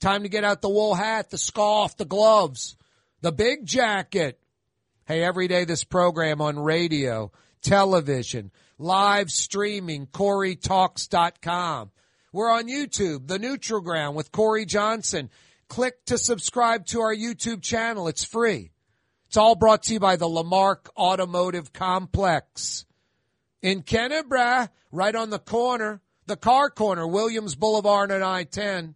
Time 0.00 0.22
to 0.22 0.28
get 0.28 0.44
out 0.44 0.60
the 0.60 0.68
wool 0.68 0.94
hat, 0.94 1.30
the 1.30 1.38
scarf, 1.38 1.96
the 1.96 2.04
gloves, 2.04 2.76
the 3.22 3.32
big 3.32 3.64
jacket. 3.64 4.38
Hey, 5.06 5.24
every 5.24 5.48
day 5.48 5.64
this 5.64 5.84
program 5.84 6.42
on 6.42 6.58
radio 6.58 7.32
television, 7.62 8.50
live 8.76 9.30
streaming, 9.30 10.06
CoreyTalks.com. 10.08 11.90
We're 12.30 12.50
on 12.50 12.68
YouTube, 12.68 13.26
The 13.26 13.38
Neutral 13.38 13.80
Ground 13.80 14.14
with 14.14 14.32
Kaare 14.32 14.66
Johnson. 14.66 15.30
Click 15.68 16.04
to 16.06 16.18
subscribe 16.18 16.84
to 16.86 17.00
our 17.00 17.14
YouTube 17.14 17.62
channel. 17.62 18.06
It's 18.06 18.24
free. 18.24 18.70
It's 19.28 19.38
all 19.38 19.54
brought 19.54 19.84
to 19.84 19.94
you 19.94 20.00
by 20.00 20.16
the 20.16 20.28
Lamarque 20.28 20.90
Automotive 20.94 21.72
Complex. 21.72 22.84
In 23.62 23.82
Kennebra, 23.82 24.68
right 24.92 25.14
on 25.14 25.30
the 25.30 25.38
corner, 25.38 26.02
the 26.26 26.36
car 26.36 26.68
corner, 26.68 27.06
Williams 27.06 27.54
Boulevard 27.54 28.10
and 28.10 28.22
I-10, 28.22 28.94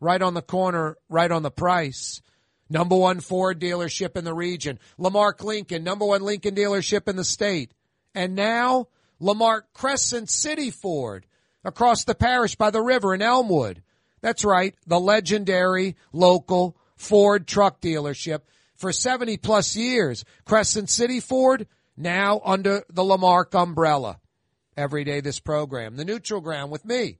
right 0.00 0.20
on 0.20 0.34
the 0.34 0.42
corner, 0.42 0.96
right 1.08 1.30
on 1.30 1.42
the 1.42 1.52
price. 1.52 2.22
Number 2.68 2.96
one 2.96 3.20
Ford 3.20 3.60
dealership 3.60 4.16
in 4.16 4.24
the 4.24 4.34
region. 4.34 4.80
Lamarque 4.98 5.44
Lincoln, 5.44 5.84
number 5.84 6.04
one 6.04 6.22
Lincoln 6.22 6.56
dealership 6.56 7.08
in 7.08 7.14
the 7.14 7.24
state. 7.24 7.72
And 8.16 8.34
now, 8.34 8.88
Lamarque 9.20 9.72
Crescent 9.72 10.28
City 10.28 10.70
Ford 10.70 11.24
across 11.64 12.04
the 12.04 12.14
parish 12.14 12.54
by 12.56 12.70
the 12.70 12.82
river 12.82 13.14
in 13.14 13.22
Elmwood. 13.22 13.82
That's 14.20 14.44
right, 14.44 14.74
the 14.86 15.00
legendary 15.00 15.96
local 16.12 16.76
Ford 16.96 17.46
truck 17.46 17.80
dealership 17.80 18.40
for 18.76 18.92
70 18.92 19.36
plus 19.38 19.76
years. 19.76 20.24
Crescent 20.44 20.90
City 20.90 21.20
Ford, 21.20 21.66
now 21.96 22.40
under 22.44 22.84
the 22.88 23.04
Lamarque 23.04 23.54
umbrella. 23.54 24.20
Every 24.76 25.04
day 25.04 25.20
this 25.20 25.40
program, 25.40 25.96
The 25.96 26.04
Neutral 26.04 26.40
Ground 26.40 26.72
with 26.72 26.84
me, 26.84 27.18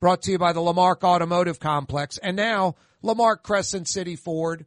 brought 0.00 0.22
to 0.22 0.32
you 0.32 0.38
by 0.38 0.52
the 0.52 0.60
Lamarque 0.60 1.04
Automotive 1.04 1.60
Complex 1.60 2.18
and 2.18 2.36
now 2.36 2.74
Lamarque 3.02 3.42
Crescent 3.42 3.86
City 3.86 4.16
Ford. 4.16 4.66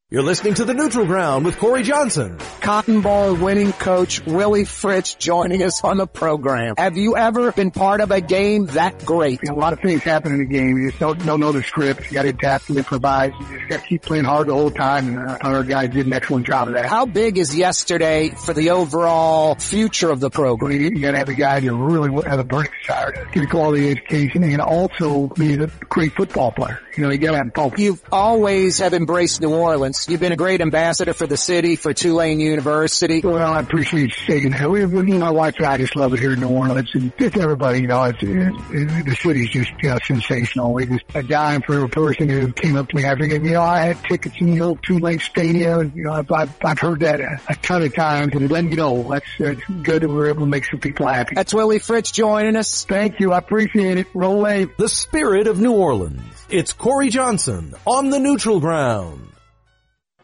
You're 0.13 0.23
listening 0.23 0.55
to 0.55 0.65
The 0.65 0.73
Neutral 0.73 1.05
Ground 1.05 1.45
with 1.45 1.55
Kaare 1.55 1.81
Johnson. 1.85 2.37
Cotton 2.59 2.99
Bowl 2.99 3.33
winning 3.33 3.71
coach 3.71 4.19
Willie 4.25 4.65
Fritz 4.65 5.13
joining 5.13 5.63
us 5.63 5.85
on 5.85 5.95
the 5.95 6.05
program. 6.05 6.75
Have 6.77 6.97
you 6.97 7.15
ever 7.15 7.53
been 7.53 7.71
part 7.71 8.01
of 8.01 8.11
a 8.11 8.19
game 8.19 8.65
that 8.65 9.05
great? 9.05 9.39
A 9.47 9.53
lot 9.53 9.71
of 9.71 9.79
things 9.79 10.03
happen 10.03 10.33
in 10.33 10.41
a 10.41 10.45
game. 10.45 10.75
You 10.75 10.89
just 10.89 10.99
don't, 10.99 11.25
don't 11.25 11.39
know 11.39 11.53
the 11.53 11.63
script. 11.63 12.07
You 12.07 12.15
got 12.15 12.23
to 12.23 12.27
adapt 12.27 12.67
and 12.67 12.77
improvise. 12.77 13.31
You 13.39 13.57
just 13.57 13.69
got 13.69 13.83
to 13.83 13.87
keep 13.87 14.01
playing 14.01 14.25
hard 14.25 14.47
the 14.47 14.53
whole 14.53 14.69
time. 14.69 15.07
And 15.07 15.17
uh, 15.17 15.37
our 15.43 15.63
guys 15.63 15.91
did 15.91 16.07
an 16.07 16.11
excellent 16.11 16.45
job 16.45 16.67
of 16.67 16.73
that. 16.73 16.87
How 16.87 17.05
big 17.05 17.37
is 17.37 17.55
yesterday 17.55 18.31
for 18.31 18.53
the 18.53 18.71
overall 18.71 19.55
future 19.55 20.11
of 20.11 20.19
the 20.19 20.29
program? 20.29 20.73
You, 20.73 20.89
you 20.89 20.99
got 20.99 21.11
to 21.11 21.19
have 21.19 21.29
a 21.29 21.35
guy 21.35 21.61
that 21.61 21.73
really 21.73 22.11
have 22.27 22.39
a 22.39 22.43
burning 22.43 22.73
desire 22.81 23.13
to 23.13 23.29
get 23.31 23.45
a 23.45 23.47
quality 23.47 23.89
education 23.91 24.43
and 24.43 24.59
also 24.59 25.27
be 25.27 25.53
a 25.53 25.67
great 25.67 26.11
football 26.11 26.51
player. 26.51 26.81
You 26.97 27.03
know, 27.03 27.11
you 27.11 27.17
got 27.17 27.31
to 27.31 27.37
have 27.37 27.53
both. 27.53 27.79
You've 27.79 28.03
always 28.11 28.79
have 28.79 28.93
embraced 28.93 29.39
New 29.39 29.53
Orleans 29.53 30.00
Chris. 30.01 30.11
You've 30.11 30.19
been 30.19 30.31
a 30.31 30.37
great 30.37 30.61
ambassador 30.61 31.13
for 31.13 31.27
the 31.27 31.37
city, 31.37 31.75
for 31.75 31.93
Tulane 31.93 32.39
University. 32.39 33.21
Well, 33.21 33.37
I 33.37 33.59
appreciate 33.59 34.01
you 34.01 34.25
saying 34.27 34.51
that. 34.51 34.69
We, 34.69 34.85
we, 34.85 35.03
my 35.17 35.31
wife 35.31 35.55
and 35.57 35.65
I 35.65 35.77
just 35.77 35.95
love 35.95 36.13
it 36.13 36.19
here 36.19 36.33
in 36.33 36.39
New 36.39 36.49
Orleans, 36.49 36.89
and 36.93 37.11
just 37.17 37.37
everybody, 37.37 37.81
you 37.81 37.87
know, 37.87 38.03
it's, 38.03 38.21
it, 38.21 38.29
it, 38.29 39.05
the 39.05 39.15
city's 39.15 39.49
just 39.49 39.71
you 39.81 39.89
know, 39.89 39.97
sensational. 40.05 40.73
We 40.73 40.85
just 40.85 41.05
a 41.13 41.23
dime 41.23 41.61
for 41.61 41.83
a 41.83 41.89
person 41.89 42.29
who 42.29 42.51
came 42.53 42.75
up 42.75 42.89
to 42.89 42.95
me 42.95 43.05
after 43.05 43.25
game. 43.27 43.45
You 43.45 43.51
know, 43.51 43.61
I 43.61 43.79
had 43.79 44.03
tickets 44.03 44.35
in 44.39 44.51
the 44.51 44.61
old 44.61 44.83
Tulane 44.83 45.19
Stadium, 45.19 45.79
and 45.79 45.95
you 45.95 46.03
know, 46.03 46.13
I've, 46.13 46.31
I've, 46.31 46.55
I've 46.63 46.79
heard 46.79 47.01
that 47.01 47.19
a, 47.19 47.39
a 47.49 47.55
ton 47.55 47.83
of 47.83 47.93
times, 47.95 48.33
and 48.35 48.49
then 48.49 48.69
you 48.69 48.77
know, 48.77 49.03
that's 49.03 49.41
uh, 49.41 49.55
good 49.83 50.03
that 50.03 50.09
we're 50.09 50.29
able 50.29 50.41
to 50.41 50.47
make 50.47 50.65
some 50.65 50.79
people 50.79 51.07
happy. 51.07 51.35
That's 51.35 51.53
Willie 51.53 51.79
Fritz 51.79 52.11
joining 52.11 52.55
us. 52.55 52.85
Thank 52.85 53.19
you. 53.19 53.33
I 53.33 53.37
appreciate 53.37 53.97
it. 53.97 54.07
Roll 54.13 54.41
wave. 54.41 54.75
The 54.77 54.89
spirit 54.89 55.47
of 55.47 55.59
New 55.59 55.73
Orleans. 55.73 56.21
It's 56.49 56.73
Kaare 56.73 57.09
Johnson 57.09 57.73
on 57.85 58.09
the 58.09 58.19
neutral 58.19 58.59
ground. 58.59 59.30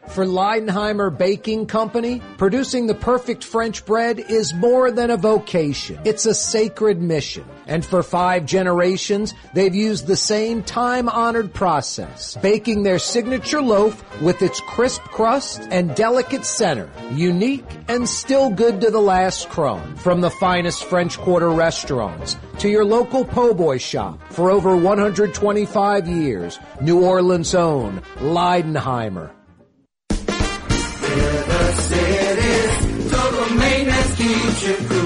For 0.10 0.26
Leidenheimer 0.26 1.16
Baking 1.16 1.68
Company, 1.68 2.22
producing 2.38 2.88
the 2.88 2.96
perfect 2.96 3.44
French 3.44 3.86
bread 3.86 4.20
is 4.20 4.54
more 4.54 4.90
than 4.90 5.12
a 5.12 5.18
vocation. 5.18 6.00
It's 6.06 6.26
a 6.26 6.34
sacred 6.34 7.00
mission. 7.02 7.46
And 7.68 7.86
for 7.86 8.02
five 8.02 8.46
generations, 8.46 9.34
they've 9.54 9.76
used 9.76 10.08
the 10.08 10.16
same 10.16 10.64
time-honored 10.64 11.54
process, 11.54 12.38
baking 12.42 12.84
their 12.84 12.98
signature 12.98 13.62
loaf 13.62 14.04
with 14.22 14.42
its 14.42 14.60
crisp 14.62 15.02
crust 15.04 15.68
and 15.70 15.96
delicate 15.96 16.46
center, 16.46 16.90
unique 17.12 17.66
and 17.88 18.08
still 18.08 18.50
good 18.50 18.82
to 18.82 18.90
the 18.90 19.02
last 19.02 19.50
crumb. 19.50 19.96
From 19.98 20.22
the 20.22 20.32
finest 20.32 20.86
French 20.86 21.18
Quarter 21.18 21.50
restaurants 21.52 22.38
to 22.60 22.70
your 22.70 22.86
local 22.86 23.24
po' 23.24 23.54
boy 23.54 23.78
shop 23.78 24.20
for 24.32 24.50
over 24.50 24.76
125 24.76 26.08
years, 26.08 26.60
New 26.82 27.04
Orleans' 27.04 27.54
own 27.54 28.02
Leidenheimer. 28.18 29.37
River 31.18 31.74
City's 31.88 33.12
total 33.12 33.56
maintenance 33.56 34.16
keeps 34.18 34.68
you 34.68 34.97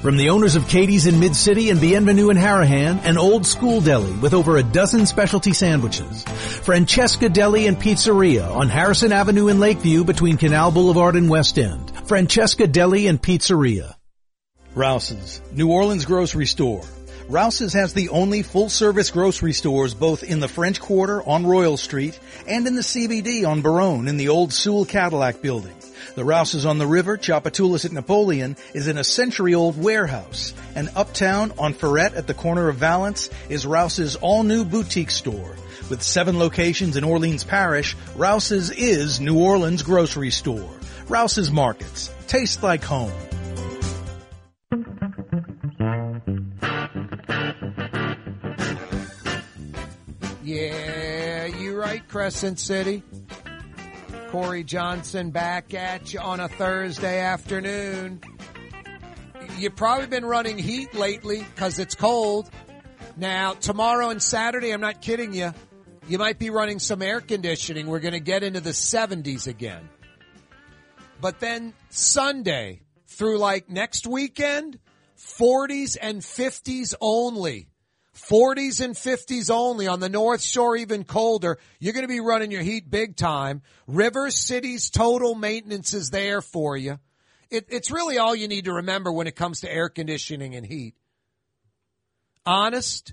From 0.00 0.16
the 0.16 0.30
owners 0.30 0.56
of 0.56 0.66
Katie's 0.66 1.06
in 1.06 1.20
Mid-City 1.20 1.68
and 1.68 1.78
Bienvenue 1.78 2.30
in 2.30 2.36
Harahan, 2.38 3.04
an 3.04 3.18
old 3.18 3.44
school 3.44 3.82
deli 3.82 4.12
with 4.12 4.32
over 4.32 4.56
a 4.56 4.62
dozen 4.62 5.04
specialty 5.04 5.52
sandwiches. 5.52 6.24
Francesca 6.64 7.28
Deli 7.28 7.66
and 7.66 7.76
Pizzeria 7.76 8.50
on 8.50 8.70
Harrison 8.70 9.12
Avenue 9.12 9.48
in 9.48 9.60
Lakeview 9.60 10.04
between 10.04 10.38
Canal 10.38 10.70
Boulevard 10.70 11.16
and 11.16 11.28
West 11.28 11.58
End. 11.58 11.92
Francesca 12.06 12.66
Deli 12.66 13.08
and 13.08 13.20
Pizzeria. 13.20 13.94
Rouse's, 14.74 15.42
New 15.52 15.70
Orleans 15.70 16.06
grocery 16.06 16.46
store. 16.46 16.82
Rouse's 17.28 17.74
has 17.74 17.92
the 17.92 18.08
only 18.08 18.42
full-service 18.42 19.10
grocery 19.10 19.52
stores 19.52 19.92
both 19.92 20.22
in 20.22 20.40
the 20.40 20.48
French 20.48 20.80
Quarter 20.80 21.22
on 21.28 21.44
Royal 21.44 21.76
Street 21.76 22.18
and 22.48 22.66
in 22.66 22.74
the 22.74 22.80
CBD 22.80 23.46
on 23.46 23.60
Baronne 23.60 24.08
in 24.08 24.16
the 24.16 24.30
old 24.30 24.54
Sewell 24.54 24.86
Cadillac 24.86 25.42
building. 25.42 25.74
The 26.20 26.26
Rouse's 26.26 26.66
on 26.66 26.76
the 26.76 26.86
river, 26.86 27.16
Tchoupitoulas 27.16 27.86
at 27.86 27.92
Napoleon, 27.92 28.58
is 28.74 28.88
in 28.88 28.98
a 28.98 29.04
century-old 29.04 29.82
warehouse. 29.82 30.52
And 30.74 30.90
uptown 30.94 31.50
on 31.58 31.72
Freret 31.72 32.14
at 32.14 32.26
the 32.26 32.34
corner 32.34 32.68
of 32.68 32.76
Valence 32.76 33.30
is 33.48 33.64
Rouse's 33.64 34.16
all-new 34.16 34.66
boutique 34.66 35.12
store. 35.12 35.56
With 35.88 36.02
seven 36.02 36.38
locations 36.38 36.98
in 36.98 37.04
Orleans 37.04 37.42
Parish, 37.42 37.96
Rouse's 38.16 38.68
is 38.70 39.18
New 39.18 39.38
Orleans 39.38 39.82
grocery 39.82 40.30
store. 40.30 40.68
Rouse's 41.08 41.50
Markets. 41.50 42.12
Taste 42.26 42.62
like 42.62 42.84
home. 42.84 43.10
Yeah, 50.44 51.46
you 51.46 51.80
right, 51.80 52.06
Crescent 52.08 52.60
City. 52.60 53.02
Kaare 54.30 54.64
Johnson 54.64 55.30
back 55.30 55.74
at 55.74 56.12
you 56.12 56.20
on 56.20 56.38
a 56.38 56.46
Thursday 56.46 57.18
afternoon. 57.18 58.20
You've 59.58 59.74
probably 59.74 60.06
been 60.06 60.24
running 60.24 60.56
heat 60.56 60.94
lately 60.94 61.40
because 61.40 61.80
it's 61.80 61.96
cold. 61.96 62.48
Now, 63.16 63.54
tomorrow 63.54 64.10
and 64.10 64.22
Saturday, 64.22 64.70
I'm 64.70 64.80
not 64.80 65.00
kidding 65.00 65.32
you, 65.32 65.52
you 66.06 66.18
might 66.18 66.38
be 66.38 66.50
running 66.50 66.78
some 66.78 67.02
air 67.02 67.20
conditioning. 67.20 67.88
We're 67.88 67.98
going 67.98 68.12
to 68.12 68.20
get 68.20 68.44
into 68.44 68.60
the 68.60 68.70
70s 68.70 69.48
again. 69.48 69.88
But 71.20 71.40
then 71.40 71.74
Sunday 71.88 72.82
through 73.08 73.38
like 73.38 73.68
next 73.68 74.06
weekend, 74.06 74.78
40s 75.18 75.96
and 76.00 76.20
50s 76.20 76.94
only. 77.00 77.69
40s 78.20 78.84
and 78.84 78.94
50s 78.94 79.50
only 79.50 79.86
on 79.86 80.00
the 80.00 80.08
North 80.08 80.42
Shore, 80.42 80.76
even 80.76 81.04
colder. 81.04 81.58
You're 81.78 81.92
going 81.92 82.04
to 82.04 82.08
be 82.08 82.20
running 82.20 82.50
your 82.50 82.62
heat 82.62 82.90
big 82.90 83.16
time. 83.16 83.62
River 83.86 84.30
City's 84.30 84.90
total 84.90 85.34
maintenance 85.34 85.94
is 85.94 86.10
there 86.10 86.40
for 86.40 86.76
you. 86.76 86.98
It, 87.50 87.66
it's 87.68 87.90
really 87.90 88.18
all 88.18 88.34
you 88.34 88.48
need 88.48 88.66
to 88.66 88.74
remember 88.74 89.12
when 89.12 89.26
it 89.26 89.36
comes 89.36 89.60
to 89.60 89.72
air 89.72 89.88
conditioning 89.88 90.54
and 90.54 90.64
heat. 90.64 90.94
Honest, 92.46 93.12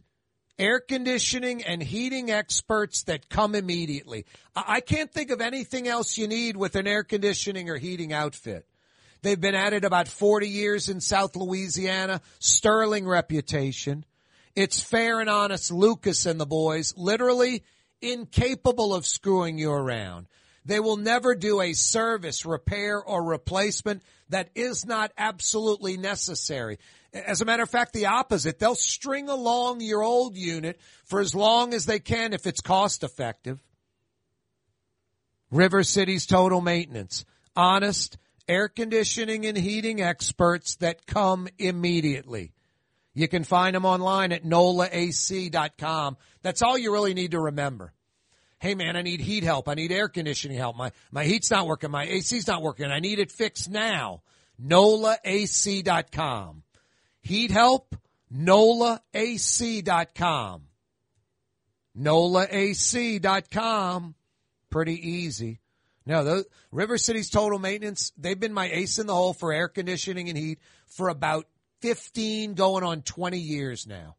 air 0.60 0.80
conditioning 0.80 1.64
and 1.64 1.82
heating 1.82 2.32
experts 2.32 3.04
that 3.04 3.30
come 3.30 3.56
immediately. 3.56 4.26
I, 4.56 4.82
can't 4.82 5.12
think 5.12 5.32
of 5.32 5.42
anything 5.42 5.88
else 5.88 6.18
you 6.18 6.28
need 6.28 6.58
with 6.58 6.76
an 6.76 6.88
air 6.88 7.04
conditioning 7.04 7.70
or 7.70 7.78
heating 7.78 8.14
outfit. 8.14 8.68
They've 9.22 9.40
been 9.40 9.56
at 9.56 9.74
it 9.74 9.84
about 9.84 10.08
40 10.08 10.48
years 10.48 10.90
in 10.90 11.02
South 11.02 11.36
Louisiana, 11.36 12.22
sterling 12.40 13.08
reputation. 13.08 14.06
It's 14.58 14.82
fair 14.82 15.20
and 15.20 15.30
honest 15.30 15.72
Lucas 15.72 16.26
and 16.26 16.42
the 16.42 16.46
boys, 16.48 16.92
literally 16.98 17.64
incapable 18.02 18.92
of 18.96 19.06
screwing 19.06 19.60
you 19.60 19.72
around. 19.72 20.26
They 20.66 20.80
will 20.80 20.98
never 20.98 21.36
do 21.36 21.62
a 21.62 21.74
service, 21.74 22.44
repair, 22.44 23.00
or 23.00 23.24
replacement 23.24 24.02
that 24.30 24.50
is 24.56 24.84
not 24.84 25.12
absolutely 25.16 25.96
necessary. 25.96 26.80
As 27.14 27.40
a 27.40 27.46
matter 27.46 27.62
of 27.62 27.70
fact, 27.70 27.94
the 27.94 28.08
opposite. 28.08 28.58
They'll 28.58 28.74
string 28.74 29.30
along 29.30 29.82
your 29.82 30.02
old 30.02 30.36
unit 30.36 30.80
for 31.06 31.20
as 31.20 31.36
long 31.36 31.76
as 31.76 31.86
they 31.86 32.00
can 32.00 32.34
if 32.34 32.48
it's 32.48 32.60
cost 32.60 33.04
effective. 33.04 33.62
River 35.52 35.84
City's 35.84 36.26
total 36.26 36.62
maintenance. 36.62 37.26
Honest 37.56 38.18
air 38.48 38.70
conditioning 38.70 39.46
and 39.46 39.56
heating 39.56 40.02
experts 40.02 40.78
that 40.78 41.06
come 41.06 41.48
immediately. 41.60 42.54
You 43.18 43.28
can 43.28 43.44
find 43.44 43.76
them 43.76 43.84
online 43.84 44.32
at 44.32 44.44
nolaac.com. 44.44 46.18
That's 46.44 46.62
all 46.62 46.78
you 46.78 46.94
really 46.94 47.16
need 47.16 47.32
to 47.32 47.40
remember. 47.40 47.92
Hey 48.60 48.76
man, 48.76 48.96
I 48.96 49.02
need 49.02 49.22
heat 49.22 49.44
help. 49.44 49.68
I 49.68 49.74
need 49.74 49.92
air 49.92 50.08
conditioning 50.08 50.60
help. 50.60 50.78
My, 50.78 50.92
my 51.12 51.24
heat's 51.24 51.50
not 51.50 51.66
working. 51.66 51.90
My 51.90 52.06
AC's 52.06 52.46
not 52.46 52.62
working. 52.62 52.92
I 52.92 53.00
need 53.00 53.18
it 53.18 53.32
fixed 53.32 53.72
now. 53.72 54.22
NOLAAC.com. 54.64 56.62
Heat 57.22 57.50
help, 57.50 57.96
NOLAAC.com. 58.32 59.02
NOLAAC.com. 62.00 63.16
Pretty 64.70 65.10
easy. 65.10 65.60
No, 66.06 66.24
the 66.24 66.46
River 66.72 67.00
City's 67.00 67.32
total 67.32 67.58
maintenance, 67.58 68.12
they've 68.16 68.40
been 68.40 68.54
my 68.54 68.70
ace 68.70 69.00
in 69.00 69.08
the 69.08 69.16
hole 69.16 69.34
for 69.34 69.52
air 69.52 69.70
conditioning 69.70 70.30
and 70.30 70.38
heat 70.38 70.60
for 70.86 71.10
about 71.10 71.48
15 71.82 72.54
going 72.54 72.84
on 72.84 73.02
20 73.02 73.38
years 73.38 73.88
now. 73.88 74.16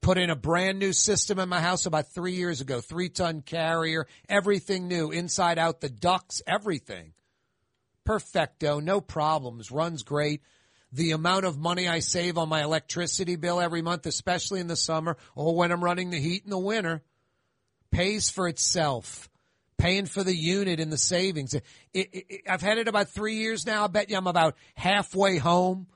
Put 0.00 0.18
in 0.18 0.30
a 0.30 0.36
brand 0.36 0.78
new 0.78 0.92
system 0.92 1.38
in 1.38 1.48
my 1.48 1.60
house 1.60 1.86
about 1.86 2.12
three 2.12 2.34
years 2.34 2.60
ago. 2.60 2.80
Three 2.80 3.08
ton 3.08 3.42
carrier, 3.42 4.06
everything 4.28 4.86
new, 4.86 5.10
inside 5.10 5.58
out, 5.58 5.80
the 5.80 5.88
ducts, 5.88 6.40
everything. 6.46 7.14
Perfecto, 8.04 8.80
no 8.80 9.00
problems, 9.00 9.70
runs 9.70 10.04
great. 10.04 10.42
The 10.92 11.10
amount 11.10 11.44
of 11.44 11.58
money 11.58 11.88
I 11.88 11.98
save 11.98 12.38
on 12.38 12.48
my 12.48 12.62
electricity 12.62 13.36
bill 13.36 13.60
every 13.60 13.82
month, 13.82 14.06
especially 14.06 14.60
in 14.60 14.68
the 14.68 14.76
summer 14.76 15.16
or 15.34 15.54
when 15.54 15.72
I'm 15.72 15.84
running 15.84 16.10
the 16.10 16.20
heat 16.20 16.44
in 16.44 16.50
the 16.50 16.58
winter, 16.58 17.02
pays 17.90 18.30
for 18.30 18.48
itself. 18.48 19.28
Paying 19.76 20.06
for 20.06 20.24
the 20.24 20.34
unit 20.34 20.80
and 20.80 20.90
the 20.90 20.98
savings. 20.98 21.54
It, 21.54 21.64
it, 21.92 22.08
it, 22.12 22.40
I've 22.48 22.62
had 22.62 22.78
it 22.78 22.88
about 22.88 23.10
three 23.10 23.36
years 23.36 23.64
now. 23.64 23.84
I 23.84 23.86
bet 23.86 24.10
you 24.10 24.16
I'm 24.16 24.26
about 24.26 24.56
halfway 24.74 25.36
home 25.36 25.86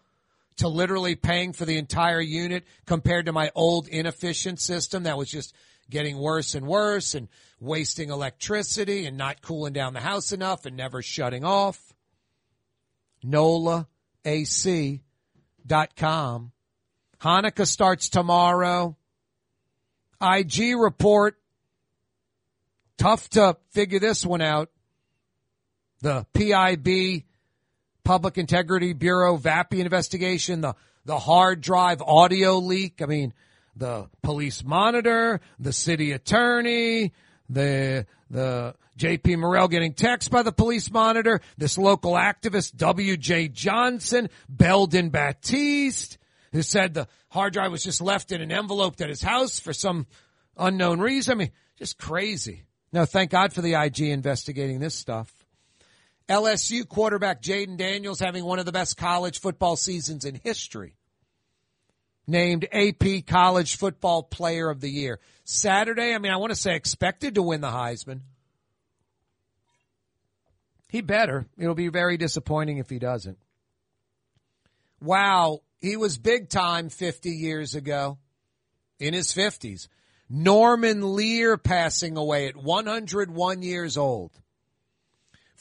to 0.57 0.69
literally 0.69 1.15
paying 1.15 1.53
for 1.53 1.65
the 1.65 1.79
entire 1.79 2.21
unit 2.21 2.65
compared 2.87 3.27
to 3.27 3.33
my 3.33 3.51
old 3.55 3.89
inefficient 3.89 4.61
system 4.61 5.05
that 5.05 5.19
was 5.19 5.31
just 5.31 5.55
getting 5.91 6.19
worse 6.19 6.55
and 6.55 6.67
worse 6.67 7.15
and 7.15 7.29
wasting 7.61 8.11
electricity 8.11 9.07
and 9.07 9.17
not 9.17 9.43
cooling 9.43 9.73
down 9.73 9.95
the 9.95 10.01
house 10.01 10.33
enough 10.33 10.67
and 10.67 10.77
never 10.77 11.03
shutting 11.03 11.45
off. 11.45 11.93
NOLA 13.23 13.87
AC.com. 14.25 15.03
Hanukkah 17.21 17.67
starts 17.67 18.09
tomorrow. 18.09 18.97
IG 20.21 20.77
report. 20.77 21.37
Tough 22.99 23.29
to 23.31 23.57
figure 23.71 23.99
this 23.99 24.25
one 24.27 24.43
out. 24.43 24.71
The 26.01 26.27
PIB, 26.33 27.25
Public 28.05 28.39
Integrity 28.39 28.93
Bureau, 28.93 29.37
Vappie 29.37 29.79
investigation, 29.79 30.61
the, 30.61 30.75
the 31.05 31.19
hard 31.19 31.61
drive 31.61 32.03
audio 32.03 32.59
leak. 32.59 33.01
I 33.03 33.07
mean, 33.07 33.33
the 33.77 34.09
police 34.23 34.65
monitor, 34.65 35.41
the 35.59 35.73
city 35.73 36.13
attorney, 36.13 37.13
the, 37.49 38.07
the 38.31 38.75
JP 38.99 39.39
Morrell 39.39 39.69
getting 39.69 39.95
text 39.95 40.31
by 40.31 40.43
the 40.43 40.53
police 40.53 40.91
monitor, 40.91 41.41
this 41.57 41.79
local 41.79 42.13
activist, 42.13 42.77
W.C. 42.77 43.49
Johnson, 43.49 44.29
Belden 44.49 45.11
Batiste, 45.11 46.19
who 46.53 46.63
said 46.63 46.95
the 46.95 47.09
hard 47.31 47.53
drive 47.53 47.73
was 47.73 47.83
just 47.83 48.01
left 48.01 48.33
in 48.33 48.41
an 48.41 48.53
envelope 48.53 49.01
at 49.01 49.09
his 49.09 49.23
house 49.23 49.59
for 49.59 49.73
some 49.73 50.07
unknown 50.57 51.01
reason. 51.01 51.33
I 51.33 51.35
mean, 51.37 51.51
just 51.79 51.99
crazy. 51.99 52.65
No, 52.93 53.07
thank 53.07 53.31
God 53.31 53.53
for 53.53 53.63
the 53.63 53.75
IG 53.75 54.01
investigating 54.01 54.79
this 54.79 54.95
stuff. 54.95 55.33
LSU 56.33 56.89
quarterback 56.89 57.43
Jayden 57.43 57.77
Daniels 57.77 58.19
having 58.19 58.43
one 58.45 58.59
of 58.59 58.65
the 58.65 58.73
best 58.73 58.97
college 58.97 59.39
football 59.39 59.77
seasons 59.77 60.25
in 60.25 60.35
history. 60.35 60.97
Named 62.27 62.67
AP 62.73 63.27
College 63.27 63.77
Football 63.77 64.23
Player 64.23 64.71
of 64.71 64.81
the 64.81 64.89
Year. 64.89 65.21
Saturday, 65.45 66.15
I 66.15 66.19
mean, 66.19 66.33
I 66.33 66.39
want 66.39 66.51
to 66.51 66.59
say 66.59 66.75
expected 66.75 67.35
to 67.35 67.43
win 67.43 67.61
the 67.61 67.69
Heisman. 67.69 68.21
He 70.89 71.03
better. 71.03 71.47
It'll 71.59 71.75
be 71.75 71.89
very 71.89 72.17
disappointing 72.17 72.79
if 72.79 72.89
he 72.89 72.99
doesn't. 72.99 73.39
Wow, 75.03 75.61
he 75.81 75.97
was 75.97 76.17
big 76.17 76.49
time 76.49 76.89
50 76.89 77.29
years 77.29 77.75
ago. 77.75 78.19
In 78.99 79.13
his 79.13 79.35
50s. 79.35 79.89
Norman 80.31 81.15
Lear 81.15 81.59
passing 81.59 82.17
away 82.17 82.47
at 82.47 82.57
101 82.57 83.63
years 83.63 83.99
old. 83.99 84.31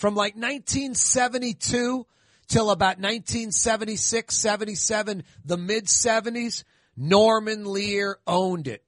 From 0.02 0.15
like 0.15 0.34
1972 0.34 2.07
till 2.48 2.72
about 2.72 2.98
1976, 2.98 4.36
77, 4.36 5.23
the 5.45 5.57
mid 5.57 5.86
70s, 5.86 6.64
Norman 6.98 7.72
Lear 7.72 8.18
owned 8.26 8.68
it. 8.68 8.84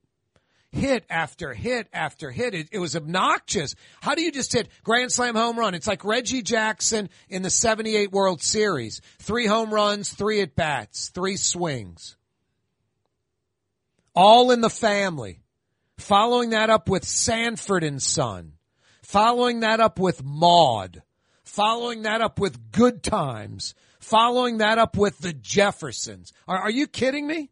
Hit 0.72 1.04
after 1.08 1.54
hit 1.54 1.86
after 1.92 2.32
hit. 2.32 2.54
It, 2.54 2.68
it, 2.72 2.80
was 2.80 2.96
obnoxious. 2.96 3.76
How 4.00 4.16
do 4.16 4.22
you 4.22 4.32
just 4.32 4.52
hit 4.52 4.68
grand 4.82 5.12
slam 5.12 5.36
home 5.36 5.56
run? 5.56 5.74
It's 5.74 5.86
like 5.86 6.04
Reggie 6.04 6.42
Jackson 6.42 7.08
in 7.28 7.42
the 7.42 7.50
78 7.50 8.10
World 8.10 8.42
Series. 8.42 9.00
Three 9.20 9.46
home 9.46 9.72
runs, 9.72 10.12
three 10.12 10.40
at 10.40 10.56
bats, 10.56 11.10
three 11.10 11.36
swings. 11.36 12.16
All 14.16 14.50
in 14.50 14.60
the 14.60 14.68
family. 14.68 15.44
Following 15.96 16.50
that 16.50 16.70
up 16.70 16.88
with 16.88 17.04
Sanford 17.04 17.84
and 17.84 18.02
Son. 18.02 18.54
Following 19.04 19.60
that 19.60 19.80
up 19.80 19.98
with 19.98 20.24
Maude. 20.24 21.02
Following 21.44 22.02
that 22.02 22.22
up 22.22 22.40
with 22.40 22.72
Good 22.72 23.02
Times. 23.02 23.74
Following 24.00 24.58
that 24.58 24.78
up 24.78 24.96
with 24.96 25.18
the 25.18 25.34
Jeffersons. 25.34 26.32
Are, 26.48 26.56
are 26.56 26.70
you 26.70 26.86
kidding 26.86 27.26
me? 27.26 27.50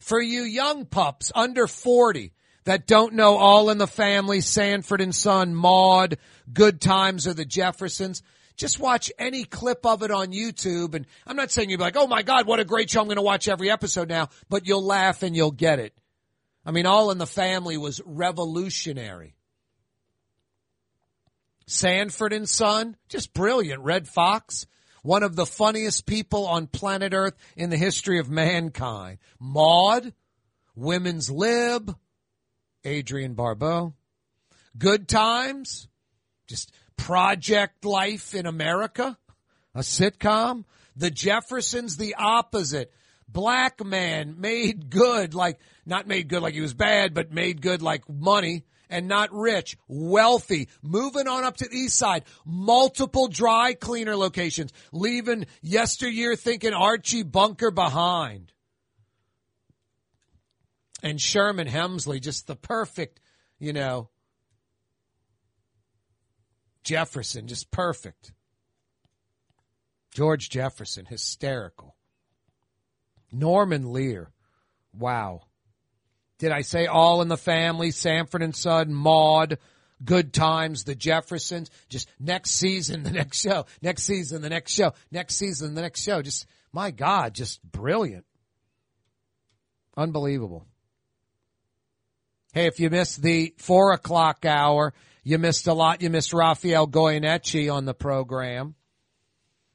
For 0.00 0.20
you 0.20 0.42
young 0.42 0.84
pups 0.84 1.32
under 1.34 1.66
40 1.66 2.34
that 2.64 2.86
don't 2.86 3.14
know 3.14 3.38
All 3.38 3.70
in 3.70 3.78
the 3.78 3.86
Family, 3.86 4.42
Sanford 4.42 5.00
and 5.00 5.14
Son, 5.14 5.54
Maude, 5.54 6.18
Good 6.52 6.78
Times, 6.82 7.26
or 7.26 7.32
the 7.32 7.46
Jeffersons, 7.46 8.22
just 8.58 8.78
watch 8.78 9.10
any 9.18 9.44
clip 9.44 9.86
of 9.86 10.02
it 10.02 10.10
on 10.10 10.28
YouTube. 10.28 10.94
And 10.94 11.06
I'm 11.26 11.36
not 11.36 11.50
saying 11.50 11.70
you'll 11.70 11.78
be 11.78 11.84
like, 11.84 11.96
oh 11.96 12.06
my 12.06 12.22
God, 12.22 12.46
what 12.46 12.60
a 12.60 12.66
great 12.66 12.90
show. 12.90 13.00
I'm 13.00 13.06
going 13.06 13.16
to 13.16 13.22
watch 13.22 13.48
every 13.48 13.70
episode 13.70 14.10
now, 14.10 14.28
but 14.50 14.66
you'll 14.66 14.84
laugh 14.84 15.22
and 15.22 15.34
you'll 15.34 15.52
get 15.52 15.78
it. 15.78 15.98
I 16.66 16.70
mean, 16.70 16.84
All 16.84 17.10
in 17.10 17.16
the 17.16 17.26
Family 17.26 17.78
was 17.78 18.02
revolutionary. 18.04 19.36
Sanford 21.70 22.32
and 22.32 22.48
Son, 22.48 22.96
just 23.08 23.32
brilliant. 23.32 23.82
Redd 23.82 24.08
Foxx, 24.08 24.66
one 25.04 25.22
of 25.22 25.36
the 25.36 25.46
funniest 25.46 26.04
people 26.04 26.46
on 26.46 26.66
planet 26.66 27.14
Earth 27.14 27.36
in 27.56 27.70
the 27.70 27.76
history 27.76 28.18
of 28.18 28.28
mankind. 28.28 29.18
Maude, 29.38 30.12
Women's 30.74 31.30
Lib, 31.30 31.96
Adrienne 32.84 33.34
Barbeau. 33.34 33.94
Good 34.76 35.06
Times, 35.06 35.86
just 36.48 36.72
Project 36.96 37.84
Life 37.84 38.34
in 38.34 38.46
America, 38.46 39.16
a 39.72 39.80
sitcom. 39.80 40.64
The 40.96 41.10
Jeffersons, 41.10 41.96
the 41.96 42.16
opposite. 42.16 42.92
Black 43.28 43.84
man 43.84 44.40
made 44.40 44.90
good, 44.90 45.34
like, 45.34 45.60
not 45.86 46.08
made 46.08 46.28
good 46.28 46.42
like 46.42 46.54
he 46.54 46.60
was 46.60 46.74
bad, 46.74 47.14
but 47.14 47.30
made 47.30 47.62
good 47.62 47.80
like 47.80 48.08
money 48.08 48.64
and 48.90 49.08
not 49.08 49.32
rich, 49.32 49.78
wealthy, 49.88 50.68
moving 50.82 51.28
on 51.28 51.44
up 51.44 51.56
to 51.58 51.68
the 51.68 51.76
east 51.76 51.96
side, 51.96 52.24
multiple 52.44 53.28
dry 53.28 53.74
cleaner 53.74 54.16
locations, 54.16 54.72
leaving 54.92 55.46
yesteryear 55.62 56.36
thinking 56.36 56.74
Archie 56.74 57.22
Bunker 57.22 57.70
behind. 57.70 58.52
And 61.02 61.18
Sherman 61.18 61.68
Hemsley, 61.68 62.20
just 62.20 62.46
the 62.46 62.56
perfect, 62.56 63.20
you 63.58 63.72
know, 63.72 64.10
Jefferson, 66.82 67.46
just 67.46 67.70
perfect. 67.70 68.32
George 70.12 70.50
Jefferson, 70.50 71.06
hysterical. 71.06 71.96
Norman 73.32 73.92
Lear, 73.92 74.32
wow. 74.92 75.42
Did 76.40 76.52
I 76.52 76.62
say 76.62 76.86
All 76.86 77.20
in 77.20 77.28
the 77.28 77.36
Family, 77.36 77.90
Sanford 77.90 78.42
and 78.42 78.56
Son, 78.56 78.94
Maude, 78.94 79.58
Good 80.02 80.32
Times, 80.32 80.84
The 80.84 80.94
Jeffersons? 80.94 81.70
Just 81.90 82.08
next 82.18 82.52
season, 82.52 83.02
the 83.04 83.10
next 83.10 83.40
show, 83.40 83.66
next 83.82 84.04
season, 84.04 84.40
the 84.40 84.48
next 84.48 84.72
show, 84.72 84.94
next 85.12 85.36
season, 85.36 85.74
the 85.74 85.82
next 85.82 86.02
show. 86.02 86.22
Just, 86.22 86.46
my 86.72 86.90
God, 86.90 87.34
just 87.34 87.62
brilliant. 87.62 88.24
Unbelievable. 89.96 90.66
Hey, 92.54 92.66
if 92.66 92.80
you 92.80 92.88
missed 92.88 93.22
the 93.22 93.54
four 93.58 93.92
o'clock 93.92 94.46
hour, 94.46 94.94
you 95.22 95.38
missed 95.38 95.66
a 95.66 95.74
lot. 95.74 96.00
You 96.00 96.08
missed 96.08 96.32
Rafael 96.32 96.88
Goyeneche 96.88 97.72
on 97.72 97.84
the 97.84 97.94
program. 97.94 98.76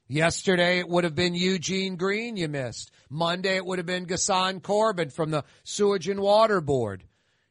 Yesterday 0.08 0.78
it 0.78 0.88
would 0.88 1.04
have 1.04 1.16
been 1.16 1.34
Eugene 1.34 1.96
Green 1.96 2.36
you 2.36 2.48
missed. 2.48 2.92
Monday 3.10 3.56
it 3.56 3.66
would 3.66 3.78
have 3.78 3.86
been 3.86 4.06
Ghassan 4.06 4.60
Korban 4.60 5.12
from 5.12 5.30
the 5.30 5.44
Sewage 5.64 6.08
and 6.08 6.20
Water 6.20 6.60
Board. 6.60 7.04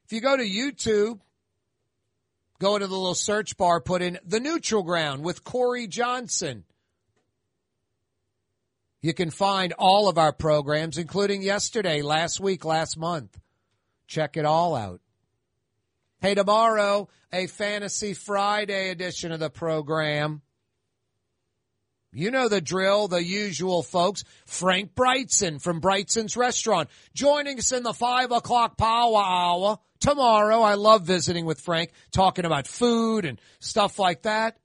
If 0.06 0.14
you 0.14 0.22
go 0.22 0.38
to 0.38 0.44
YouTube, 0.44 1.20
go 2.60 2.76
into 2.76 2.88
the 2.88 2.96
little 2.96 3.16
search 3.16 3.58
bar, 3.58 3.82
put 3.82 4.02
in 4.02 4.20
The 4.26 4.40
Neutral 4.40 4.84
Ground 4.84 5.24
with 5.24 5.44
Kaare 5.44 5.90
Johnson. 5.90 6.64
You 9.02 9.14
can 9.14 9.30
find 9.30 9.74
all 9.74 10.08
of 10.08 10.18
our 10.18 10.32
programs, 10.32 10.98
including 10.98 11.42
yesterday, 11.42 12.02
last 12.02 12.40
week, 12.40 12.64
last 12.64 12.98
month. 12.98 13.38
Check 14.08 14.38
it 14.38 14.46
all 14.46 14.76
out. 14.76 15.02
Hey, 16.22 16.36
tomorrow, 16.36 17.10
a 17.32 17.48
Fantasy 17.48 18.14
Friday 18.14 18.90
edition 18.90 19.32
of 19.32 19.40
the 19.40 19.50
program. 19.50 20.42
You 22.16 22.32
know 22.32 22.48
the 22.48 22.62
drill, 22.62 23.10
the 23.10 23.22
usual 23.22 23.84
folks. 23.84 24.24
Frank 24.46 24.96
Brigtsen 24.96 25.62
from 25.62 25.82
Brigtsen's 25.82 26.38
Restaurant 26.38 26.90
joining 27.14 27.60
us 27.60 27.74
in 27.74 27.84
the 27.84 27.94
five 27.94 28.32
o'clock 28.32 28.78
power 28.78 29.22
hour 29.22 29.80
tomorrow. 30.00 30.62
I 30.62 30.76
love 30.76 31.04
visiting 31.04 31.46
with 31.46 31.60
Frank, 31.60 31.92
talking 32.12 32.46
about 32.46 32.68
food 32.68 33.26
and 33.26 33.42
stuff 33.60 34.00
like 34.00 34.22
that. 34.22 34.58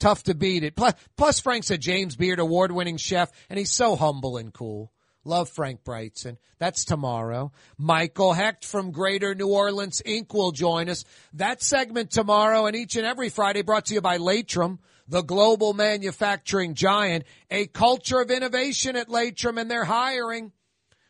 Tough 0.00 0.24
to 0.24 0.34
beat 0.34 0.64
it. 0.64 0.76
Plus, 0.76 0.92
plus 1.16 1.40
Frank's 1.40 1.70
a 1.70 1.78
James 1.78 2.14
Beard 2.14 2.40
award 2.40 2.72
winning 2.72 2.98
chef 2.98 3.30
and 3.48 3.58
he's 3.58 3.72
so 3.72 3.96
humble 3.96 4.36
and 4.36 4.52
cool. 4.52 4.92
Love 5.24 5.48
Frank 5.48 5.84
Brigtsen. 5.84 6.36
That's 6.58 6.84
tomorrow. 6.84 7.52
Michael 7.78 8.34
Hecht 8.34 8.66
from 8.66 8.90
Greater 8.90 9.34
New 9.34 9.48
Orleans 9.48 10.02
Inc. 10.04 10.34
will 10.34 10.52
join 10.52 10.90
us. 10.90 11.06
That 11.34 11.62
segment 11.62 12.10
tomorrow 12.10 12.66
and 12.66 12.76
each 12.76 12.96
and 12.96 13.06
every 13.06 13.30
Friday 13.30 13.62
brought 13.62 13.86
to 13.86 13.94
you 13.94 14.02
by 14.02 14.18
Laitram 14.18 14.78
the 15.08 15.22
global 15.22 15.74
manufacturing 15.74 16.74
giant, 16.74 17.24
a 17.50 17.66
culture 17.66 18.20
of 18.20 18.30
innovation 18.30 18.96
at 18.96 19.08
Laitram 19.08 19.60
and 19.60 19.70
they're 19.70 19.84
hiring. 19.84 20.52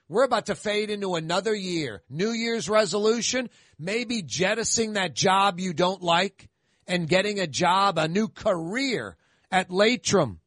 We're 0.08 0.24
about 0.24 0.46
to 0.46 0.54
fade 0.54 0.90
into 0.90 1.14
another 1.14 1.54
year. 1.54 2.02
New 2.10 2.30
Year's 2.30 2.68
resolution, 2.68 3.48
maybe 3.78 4.22
jettisoning 4.22 4.94
that 4.94 5.14
job 5.14 5.58
you 5.58 5.72
don't 5.72 6.02
like 6.02 6.48
and 6.86 7.08
getting 7.08 7.40
a 7.40 7.46
job, 7.46 7.98
a 7.98 8.08
new 8.08 8.28
career 8.28 9.16
at 9.50 9.70
Laitram. 9.70 10.38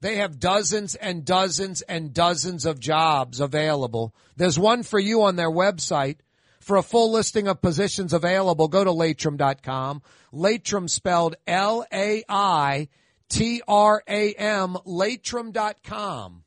They 0.00 0.16
have 0.16 0.40
dozens 0.40 0.96
and 0.96 1.24
dozens 1.24 1.82
and 1.82 2.12
dozens 2.12 2.66
of 2.66 2.80
jobs 2.80 3.38
available. 3.38 4.14
There's 4.36 4.58
one 4.58 4.82
for 4.82 4.98
you 4.98 5.22
on 5.22 5.36
their 5.36 5.50
website. 5.50 6.16
For 6.62 6.76
a 6.76 6.82
full 6.82 7.10
listing 7.10 7.48
of 7.48 7.60
positions 7.60 8.12
available, 8.12 8.68
go 8.68 8.84
to 8.84 8.90
Laitram.com. 8.90 10.00
Laitram 10.32 10.88
spelled 10.88 11.34
L-A-I 11.44 12.88
T 13.28 13.62
R 13.66 14.02
A 14.08 14.32
M, 14.34 14.76
Laitram.com. 14.86 16.44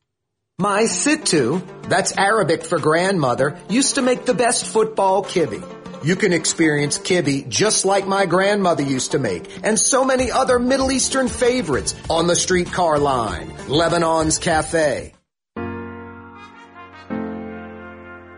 My 0.57 0.83
Sittu, 0.83 1.61
that's 1.89 2.15
Arabic 2.15 2.63
for 2.63 2.79
grandmother, 2.79 3.57
used 3.67 3.95
to 3.95 4.01
make 4.01 4.25
the 4.25 4.33
best 4.33 4.65
football 4.65 5.21
kibbe. 5.21 5.61
You 6.05 6.15
can 6.15 6.31
experience 6.31 6.97
kibbe 6.97 7.49
just 7.49 7.83
like 7.83 8.07
my 8.07 8.25
grandmother 8.25 8.83
used 8.83 9.11
to 9.11 9.19
make, 9.19 9.43
and 9.65 9.77
so 9.77 10.05
many 10.05 10.31
other 10.31 10.59
Middle 10.59 10.93
Eastern 10.93 11.27
favorites 11.27 11.93
on 12.09 12.27
the 12.27 12.37
streetcar 12.37 12.99
line, 12.99 13.49
Lebanon's 13.67 14.39
Cafe. 14.39 15.11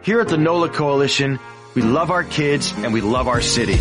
Here 0.02 0.22
at 0.22 0.30
the 0.30 0.38
NOLA 0.38 0.70
Coalition, 0.70 1.38
we 1.78 1.84
love 1.84 2.10
our 2.10 2.24
kids 2.24 2.74
and 2.78 2.92
we 2.92 3.02
love 3.02 3.28
our 3.28 3.40
city. 3.40 3.76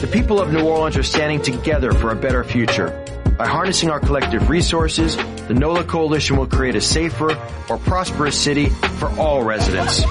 The 0.00 0.08
people 0.12 0.40
of 0.40 0.52
New 0.52 0.64
Orleans 0.64 0.96
are 0.96 1.02
standing 1.02 1.42
together 1.42 1.90
for 1.90 2.12
a 2.12 2.14
better 2.14 2.44
future. 2.44 3.04
By 3.36 3.48
harnessing 3.48 3.90
our 3.90 3.98
collective 3.98 4.48
resources, 4.48 5.16
the 5.48 5.54
NOLA 5.54 5.82
Coalition 5.86 6.36
will 6.36 6.46
create 6.46 6.76
a 6.76 6.80
safer, 6.80 7.36
more 7.68 7.78
prosperous 7.78 8.40
city 8.40 8.68
for 8.68 9.08
all 9.18 9.42
residents. 9.42 10.04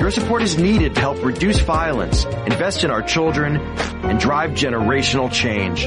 Your 0.00 0.10
support 0.10 0.40
is 0.40 0.56
needed 0.56 0.94
to 0.94 1.02
help 1.02 1.22
reduce 1.22 1.58
violence, 1.58 2.24
invest 2.24 2.82
in 2.82 2.90
our 2.90 3.02
children, 3.02 3.58
and 3.58 4.18
drive 4.18 4.52
generational 4.52 5.30
change. 5.30 5.82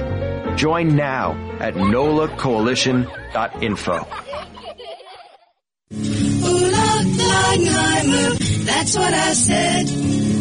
Join 0.59 0.95
now 0.95 1.31
at 1.59 1.73
nolacoalition.info. 1.73 4.07
That's 8.65 8.95
what 8.95 9.13
I 9.13 9.33
said. 9.33 10.34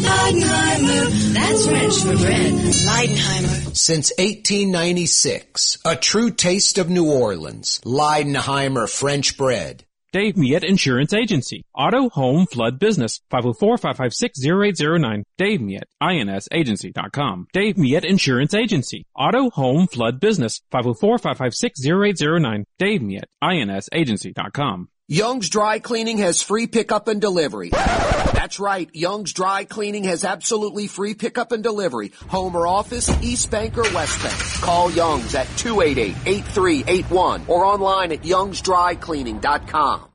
Ooh, 0.00 0.04
look, 0.04 0.12
Leidenheimer, 0.12 1.34
that's 1.34 1.66
French 1.66 1.98
for 2.02 2.16
bread. 2.24 2.52
Leidenheimer. 2.52 3.76
Since 3.76 4.12
1896, 4.18 5.78
a 5.84 5.96
true 5.96 6.30
taste 6.30 6.78
of 6.78 6.88
New 6.90 7.10
Orleans. 7.10 7.80
Leidenheimer 7.84 8.88
French 8.88 9.36
bread. 9.36 9.84
Dave 10.12 10.36
Miet 10.36 10.64
Insurance 10.64 11.12
Agency. 11.12 11.62
Auto, 11.72 12.08
home, 12.08 12.46
flood, 12.46 12.80
business. 12.80 13.20
504-556-0809. 13.32 15.22
Dave 15.38 15.60
Miet, 15.60 15.84
INSagency.com. 16.02 17.46
Dave 17.52 17.78
Miet 17.78 18.04
Insurance 18.04 18.52
Agency. 18.52 19.06
Auto, 19.14 19.50
home, 19.50 19.86
flood, 19.86 20.18
business. 20.18 20.62
504-556-0809. 20.72 22.64
Dave 22.78 23.02
Miet, 23.02 23.26
INSagency.com. 23.42 24.88
Young's 25.12 25.48
Dry 25.48 25.80
Cleaning 25.80 26.18
has 26.18 26.40
free 26.40 26.68
pickup 26.68 27.08
and 27.08 27.20
delivery. 27.20 27.70
That's 27.70 28.60
right. 28.60 28.88
Young's 28.94 29.32
Dry 29.32 29.64
Cleaning 29.64 30.04
has 30.04 30.24
absolutely 30.24 30.86
free 30.86 31.14
pickup 31.14 31.50
and 31.50 31.64
delivery. 31.64 32.12
Home 32.28 32.54
or 32.54 32.68
office, 32.68 33.10
East 33.20 33.50
Bank 33.50 33.76
or 33.76 33.82
West 33.92 34.22
Bank. 34.22 34.38
Call 34.62 34.88
Young's 34.92 35.34
at 35.34 35.48
288-8381 35.48 37.48
or 37.48 37.64
online 37.64 38.12
at 38.12 38.22
youngsdrycleaning.com. 38.22 40.09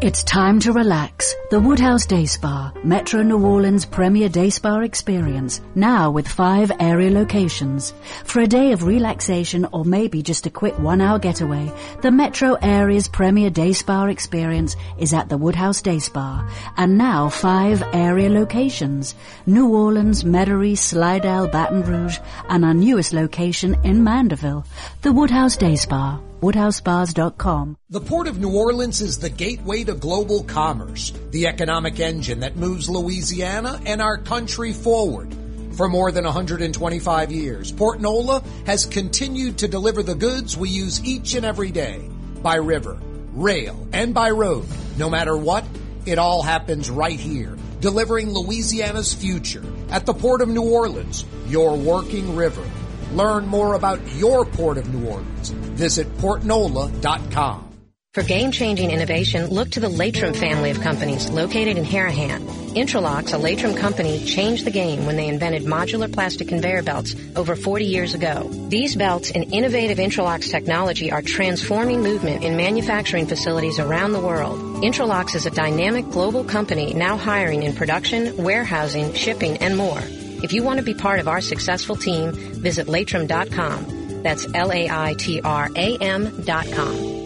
It's 0.00 0.22
time 0.22 0.60
to 0.60 0.72
relax. 0.72 1.34
The 1.50 1.58
Woodhouse 1.58 2.06
Day 2.06 2.24
Spa, 2.24 2.70
Metro 2.84 3.22
New 3.24 3.44
Orleans' 3.44 3.84
premier 3.84 4.28
day 4.28 4.48
spa 4.48 4.78
experience, 4.78 5.60
now 5.74 6.12
with 6.12 6.28
five 6.28 6.70
area 6.78 7.10
locations. 7.10 7.92
For 8.22 8.38
a 8.38 8.46
day 8.46 8.70
of 8.70 8.84
relaxation 8.84 9.66
or 9.72 9.84
maybe 9.84 10.22
just 10.22 10.46
a 10.46 10.50
quick 10.50 10.78
one 10.78 11.00
hour 11.00 11.18
getaway, 11.18 11.72
the 12.00 12.12
Metro 12.12 12.54
area's 12.62 13.08
premier 13.08 13.50
day 13.50 13.72
spa 13.72 14.04
experience 14.04 14.76
is 14.98 15.12
at 15.12 15.28
the 15.28 15.36
Woodhouse 15.36 15.82
Day 15.82 15.98
Spa, 15.98 16.48
and 16.76 16.96
now 16.96 17.28
five 17.28 17.82
area 17.92 18.30
locations. 18.30 19.16
New 19.46 19.74
Orleans, 19.74 20.22
Metairie, 20.22 20.78
Slidell, 20.78 21.48
Baton 21.48 21.82
Rouge, 21.82 22.20
and 22.48 22.64
our 22.64 22.74
newest 22.74 23.12
location 23.12 23.76
in 23.82 24.04
Mandeville. 24.04 24.64
The 25.02 25.12
Woodhouse 25.12 25.56
Day 25.56 25.74
Spa, 25.74 26.20
woodhousespas.com. 26.40 27.76
The 27.90 28.00
Port 28.00 28.28
of 28.28 28.38
New 28.38 28.56
Orleans 28.56 29.00
is 29.00 29.18
the 29.18 29.30
gateway 29.30 29.84
to 29.84 29.94
global 29.94 30.44
commerce, 30.44 31.12
the 31.30 31.46
economic 31.46 32.00
engine 32.00 32.40
that 32.40 32.56
moves 32.56 32.88
Louisiana 32.88 33.80
and 33.86 34.00
our 34.00 34.18
country 34.18 34.72
forward. 34.72 35.34
For 35.72 35.88
more 35.88 36.10
than 36.10 36.24
125 36.24 37.30
years, 37.30 37.70
Port 37.70 38.00
Nola 38.00 38.42
has 38.66 38.84
continued 38.84 39.58
to 39.58 39.68
deliver 39.68 40.02
the 40.02 40.14
goods 40.14 40.56
we 40.56 40.70
use 40.70 41.04
each 41.04 41.34
and 41.34 41.46
every 41.46 41.70
day 41.70 42.08
by 42.42 42.56
river, 42.56 42.98
rail, 43.32 43.86
and 43.92 44.12
by 44.12 44.30
road. 44.30 44.66
No 44.96 45.08
matter 45.08 45.36
what, 45.36 45.64
it 46.04 46.18
all 46.18 46.42
happens 46.42 46.90
right 46.90 47.18
here, 47.18 47.56
delivering 47.80 48.32
Louisiana's 48.32 49.12
future 49.12 49.64
at 49.90 50.04
the 50.04 50.14
Port 50.14 50.40
of 50.40 50.48
New 50.48 50.68
Orleans, 50.68 51.24
your 51.46 51.76
working 51.76 52.34
river. 52.34 52.64
Learn 53.12 53.46
more 53.46 53.74
about 53.74 54.00
your 54.16 54.44
Port 54.44 54.78
of 54.78 54.92
New 54.92 55.08
Orleans. 55.08 55.50
Visit 55.50 56.12
portnola.com. 56.18 57.68
For 58.14 58.22
game-changing 58.22 58.90
innovation, 58.90 59.46
look 59.48 59.70
to 59.72 59.80
the 59.80 59.88
Laitram 59.88 60.34
family 60.34 60.70
of 60.70 60.80
companies 60.80 61.28
located 61.28 61.76
in 61.76 61.84
Harahan. 61.84 62.40
Intralox, 62.74 63.34
a 63.34 63.38
Laitram 63.38 63.76
company, 63.76 64.24
changed 64.24 64.64
the 64.64 64.70
game 64.70 65.06
when 65.06 65.16
they 65.16 65.28
invented 65.28 65.62
modular 65.62 66.12
plastic 66.12 66.48
conveyor 66.48 66.82
belts 66.82 67.14
over 67.36 67.54
40 67.54 67.84
years 67.84 68.14
ago. 68.14 68.48
These 68.68 68.96
belts 68.96 69.30
and 69.30 69.52
innovative 69.52 69.98
Intralox 69.98 70.50
technology 70.50 71.12
are 71.12 71.22
transforming 71.22 72.02
movement 72.02 72.42
in 72.42 72.56
manufacturing 72.56 73.26
facilities 73.26 73.78
around 73.78 74.12
the 74.12 74.20
world. 74.20 74.58
Intralox 74.82 75.34
is 75.34 75.46
a 75.46 75.50
dynamic 75.50 76.08
global 76.08 76.44
company 76.44 76.94
now 76.94 77.16
hiring 77.16 77.62
in 77.62 77.74
production, 77.74 78.36
warehousing, 78.36 79.12
shipping, 79.14 79.58
and 79.58 79.76
more. 79.76 80.00
If 80.42 80.52
you 80.52 80.62
want 80.62 80.78
to 80.78 80.84
be 80.84 80.94
part 80.94 81.20
of 81.20 81.28
our 81.28 81.40
successful 81.40 81.96
team, 81.96 82.32
visit 82.32 82.86
laitram.com. 82.86 84.22
That's 84.22 84.46
L-A-I-T-R-A-M 84.52 86.42
dot 86.42 86.72
com. 86.72 87.17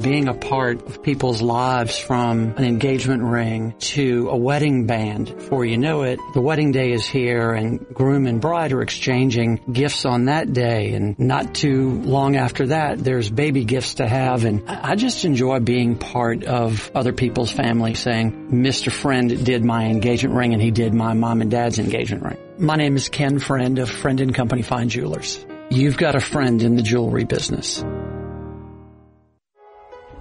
Being 0.00 0.28
a 0.28 0.34
part 0.34 0.86
of 0.86 1.02
people's 1.02 1.42
lives 1.42 1.98
from 1.98 2.54
an 2.56 2.64
engagement 2.64 3.22
ring 3.22 3.74
to 3.78 4.28
a 4.30 4.36
wedding 4.36 4.86
band. 4.86 5.26
Before 5.26 5.64
you 5.64 5.76
know 5.76 6.02
it, 6.02 6.18
the 6.34 6.40
wedding 6.40 6.72
day 6.72 6.92
is 6.92 7.06
here 7.06 7.52
and 7.52 7.86
groom 7.88 8.26
and 8.26 8.40
bride 8.40 8.72
are 8.72 8.82
exchanging 8.82 9.60
gifts 9.70 10.04
on 10.04 10.26
that 10.26 10.52
day. 10.52 10.94
And 10.94 11.18
not 11.18 11.54
too 11.54 12.00
long 12.02 12.36
after 12.36 12.68
that, 12.68 12.98
there's 12.98 13.30
baby 13.30 13.64
gifts 13.64 13.94
to 13.94 14.08
have. 14.08 14.44
And 14.44 14.68
I 14.68 14.94
just 14.94 15.24
enjoy 15.24 15.60
being 15.60 15.96
part 15.96 16.44
of 16.44 16.90
other 16.94 17.12
people's 17.12 17.52
family 17.52 17.94
saying, 17.94 18.50
Mr. 18.50 18.90
Friend 18.90 19.44
did 19.44 19.64
my 19.64 19.86
engagement 19.86 20.34
ring 20.34 20.52
and 20.54 20.62
he 20.62 20.70
did 20.70 20.94
my 20.94 21.12
mom 21.12 21.42
and 21.42 21.50
dad's 21.50 21.78
engagement 21.78 22.24
ring. 22.24 22.38
My 22.58 22.76
name 22.76 22.96
is 22.96 23.08
Ken 23.08 23.38
Friend 23.38 23.78
of 23.78 23.90
Friend 23.90 24.20
and 24.20 24.34
Company 24.34 24.62
Fine 24.62 24.88
Jewelers. 24.88 25.44
You've 25.70 25.96
got 25.96 26.16
a 26.16 26.20
friend 26.20 26.62
in 26.62 26.76
the 26.76 26.82
jewelry 26.82 27.24
business. 27.24 27.84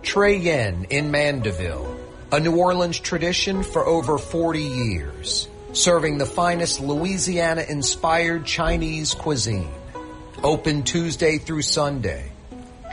Trey 0.02 0.38
Yuen 0.38 0.86
in 0.90 1.12
Mandeville, 1.12 1.98
a 2.32 2.40
New 2.40 2.56
Orleans 2.56 3.00
tradition 3.00 3.64
for 3.64 3.86
over 3.86 4.18
40 4.18 4.62
years, 4.62 5.48
serving 5.74 6.18
the 6.18 6.26
finest 6.26 6.80
Louisiana 6.80 7.66
inspired 7.68 8.46
Chinese 8.46 9.14
cuisine. 9.14 9.70
Open 10.42 10.84
Tuesday 10.84 11.38
through 11.38 11.64
Sunday. 11.64 12.32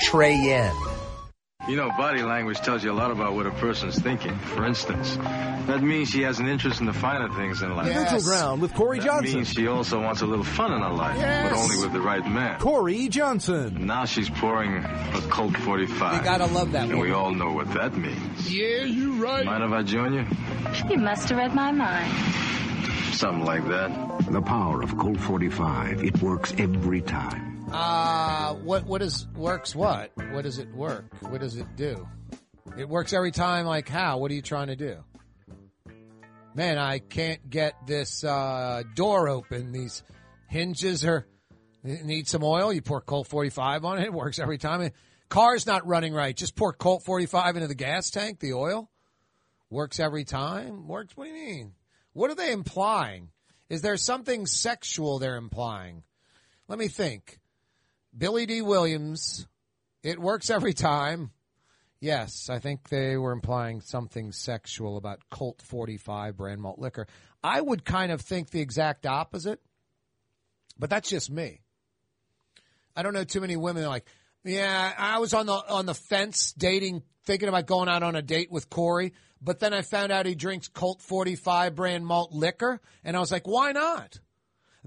Trey 0.01 0.35
Yuen. 0.35 0.96
You 1.69 1.75
know, 1.75 1.91
body 1.99 2.23
language 2.23 2.59
tells 2.61 2.85
you 2.85 2.93
a 2.93 2.95
lot 2.95 3.11
about 3.11 3.35
what 3.35 3.47
a 3.47 3.51
person's 3.51 3.99
thinking. 3.99 4.37
For 4.39 4.65
instance, 4.65 5.17
that 5.17 5.83
means 5.83 6.09
she 6.11 6.23
has 6.23 6.39
an 6.39 6.47
interest 6.47 6.79
in 6.79 6.87
the 6.87 6.93
finer 6.93 7.29
things 7.35 7.61
in 7.61 7.75
life. 7.75 7.93
Neutral 7.93 8.21
Ground 8.23 8.63
with 8.63 8.73
Kaare 8.73 8.97
that 8.99 9.05
Johnson. 9.05 9.35
means 9.35 9.49
she 9.53 9.67
also 9.67 10.01
wants 10.01 10.21
a 10.21 10.27
little 10.27 10.45
fun 10.45 10.73
in 10.73 10.81
her 10.81 10.91
life, 10.93 11.19
Yes. 11.19 11.51
but 11.53 11.59
only 11.59 11.77
with 11.83 11.93
the 11.93 12.01
right 12.01 12.25
man. 12.25 12.61
Kaare 12.61 13.11
Johnson. 13.11 13.85
Now 13.85 14.05
she's 14.05 14.31
pouring 14.31 14.77
a 14.77 15.21
Colt 15.29 15.57
45. 15.57 16.17
You 16.19 16.23
gotta 16.23 16.47
love 16.47 16.71
that 16.71 16.89
And 16.89 17.01
we 17.01 17.11
all 17.11 17.33
know 17.33 17.51
what 17.53 17.73
that 17.75 17.97
means. 17.97 18.49
Yeah, 18.49 18.85
you're 18.85 19.21
right. 19.21 19.45
Mind 19.45 19.65
if 19.65 19.73
I 19.73 19.83
join 19.83 20.13
you? 20.15 20.25
You 20.89 20.99
must 20.99 21.29
have 21.31 21.39
read 21.39 21.53
my 21.53 21.73
mind. 21.73 22.13
Something 23.13 23.45
like 23.45 23.67
that. 23.69 23.91
The 24.31 24.41
power 24.43 24.83
of 24.83 24.97
Colt 24.99 25.19
45. 25.19 26.05
It 26.05 26.23
works 26.23 26.55
every 26.59 27.01
time. 27.01 27.56
Uh, 27.73 28.55
what, 28.55 28.85
what 28.85 29.03
is, 29.03 29.27
works 29.35 29.75
what? 29.75 30.13
What 30.31 30.43
does 30.43 30.59
it 30.59 30.73
work? 30.75 31.07
What 31.21 31.41
does 31.41 31.57
it 31.57 31.67
do? 31.77 32.07
It 32.79 32.89
works 32.89 33.13
every 33.13 33.33
time, 33.33 33.67
like 33.67 33.89
how? 33.89 34.19
What 34.19 34.31
are 34.31 34.35
you 34.35 34.43
trying 34.43 34.69
to 34.69 34.77
do? 34.77 34.99
Man, 36.55 36.79
I 36.79 37.01
can't 37.01 37.49
get 37.51 37.75
this, 37.87 38.25
uh, 38.25 38.83
door 38.95 39.29
open. 39.29 39.73
These 39.73 40.03
hinges 40.49 41.05
are, 41.05 41.27
need 41.83 42.29
some 42.29 42.45
oil. 42.45 42.73
You 42.73 42.83
pour 42.83 43.01
Colt 43.01 43.27
45 43.27 43.85
on 43.85 43.99
it. 43.99 44.05
It 44.05 44.13
works 44.13 44.39
every 44.39 44.59
time. 44.59 44.91
Car's 45.29 45.67
not 45.67 45.87
running 45.87 46.15
right. 46.15 46.37
Just 46.37 46.57
pour 46.57 46.73
Colt 46.73 47.03
45 47.05 47.57
into 47.57 47.69
the 47.69 47.75
gas 47.75 48.11
tank, 48.11 48.39
the 48.39 48.55
oil. 48.55 48.89
Works 49.71 49.99
every 49.99 50.25
time? 50.25 50.87
Works, 50.87 51.17
what 51.17 51.25
do 51.25 51.31
you 51.31 51.47
mean? 51.47 51.73
What 52.13 52.31
are 52.31 52.37
they 52.37 52.53
implying? 52.53 53.31
Is 53.69 53.83
there 53.83 53.97
something 53.97 54.47
sexual 54.47 55.19
they're 55.19 55.37
implying? 55.37 56.05
Let 56.69 56.79
me 56.79 56.89
think. 56.89 57.41
Billy 58.17 58.47
Dee 58.47 58.63
Williams, 58.63 59.47
it 60.03 60.19
works 60.19 60.51
every 60.51 60.73
time. 60.73 61.31
Yes, 62.01 62.49
I 62.51 62.59
think 62.59 62.89
they 62.89 63.17
were 63.17 63.33
implying 63.33 63.81
something 63.81 64.33
sexual 64.33 64.97
about 64.97 65.21
Colt 65.31 65.63
45 65.63 66.37
brand 66.37 66.61
malt 66.61 66.79
liquor. 66.79 67.07
I 67.43 67.61
would 67.61 67.85
kind 67.85 68.13
of 68.13 68.21
think 68.21 68.51
the 68.51 68.61
exact 68.61 69.07
opposite, 69.07 69.61
but 70.79 70.91
that's 70.91 71.09
just 71.09 71.31
me. 71.31 71.63
I 72.95 73.03
don't 73.03 73.15
know 73.15 73.25
too 73.25 73.41
many 73.41 73.57
women 73.57 73.85
like, 73.87 74.07
yeah, 74.45 74.93
I 74.97 75.19
was 75.19 75.35
on 75.35 75.47
the 75.47 75.53
on 75.53 75.87
the 75.87 75.95
fence 75.95 76.53
dating, 76.53 77.03
thinking 77.25 77.49
about 77.49 77.67
going 77.67 77.89
out 77.89 78.03
on 78.03 78.15
a 78.15 78.23
date 78.23 78.51
with 78.51 78.71
Kaare, 78.71 79.13
but 79.43 79.59
then 79.59 79.75
I 79.75 79.83
found 79.83 80.13
out 80.13 80.27
he 80.27 80.35
drinks 80.35 80.69
Colt 80.69 81.03
45 81.03 81.75
brand 81.75 82.07
malt 82.07 82.33
liquor, 82.33 82.81
and 83.05 83.17
I 83.17 83.21
was 83.21 83.33
like, 83.33 83.47
why 83.47 83.73
not? 83.73 84.21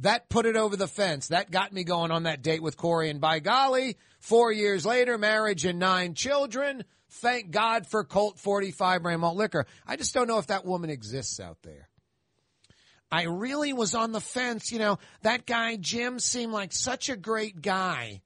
That 0.01 0.29
put 0.29 0.45
it 0.45 0.55
over 0.55 0.75
the 0.75 0.87
fence. 0.87 1.27
That 1.27 1.51
got 1.51 1.73
me 1.73 1.83
going 1.83 2.11
on 2.11 2.23
that 2.23 2.41
date 2.41 2.61
with 2.61 2.77
Kaare, 2.77 3.09
and 3.09 3.19
by 3.19 3.39
golly, 3.39 3.97
four 4.19 4.51
years 4.51 4.85
later, 4.85 5.17
marriage 5.17 5.65
and 5.65 5.79
nine 5.79 6.13
children. 6.13 6.83
Thank 7.11 7.51
God 7.51 7.87
for 7.87 8.03
Colt 8.03 8.39
45 8.39 9.03
brand 9.03 9.21
malt 9.21 9.35
liquor. 9.35 9.65
I 9.85 9.95
just 9.95 10.13
don't 10.13 10.27
know 10.27 10.37
if 10.37 10.47
that 10.47 10.65
woman 10.65 10.89
exists 10.89 11.39
out 11.39 11.57
there. 11.63 11.89
I 13.11 13.23
really 13.23 13.73
was 13.73 13.95
on 13.95 14.11
the 14.11 14.21
fence. 14.21 14.71
You 14.71 14.79
know, 14.79 14.99
that 15.23 15.45
guy, 15.45 15.75
Jim, 15.75 16.19
seemed 16.19 16.53
like 16.53 16.71
such 16.71 17.09
a 17.09 17.15
great 17.15 17.61
guy. 17.61 18.21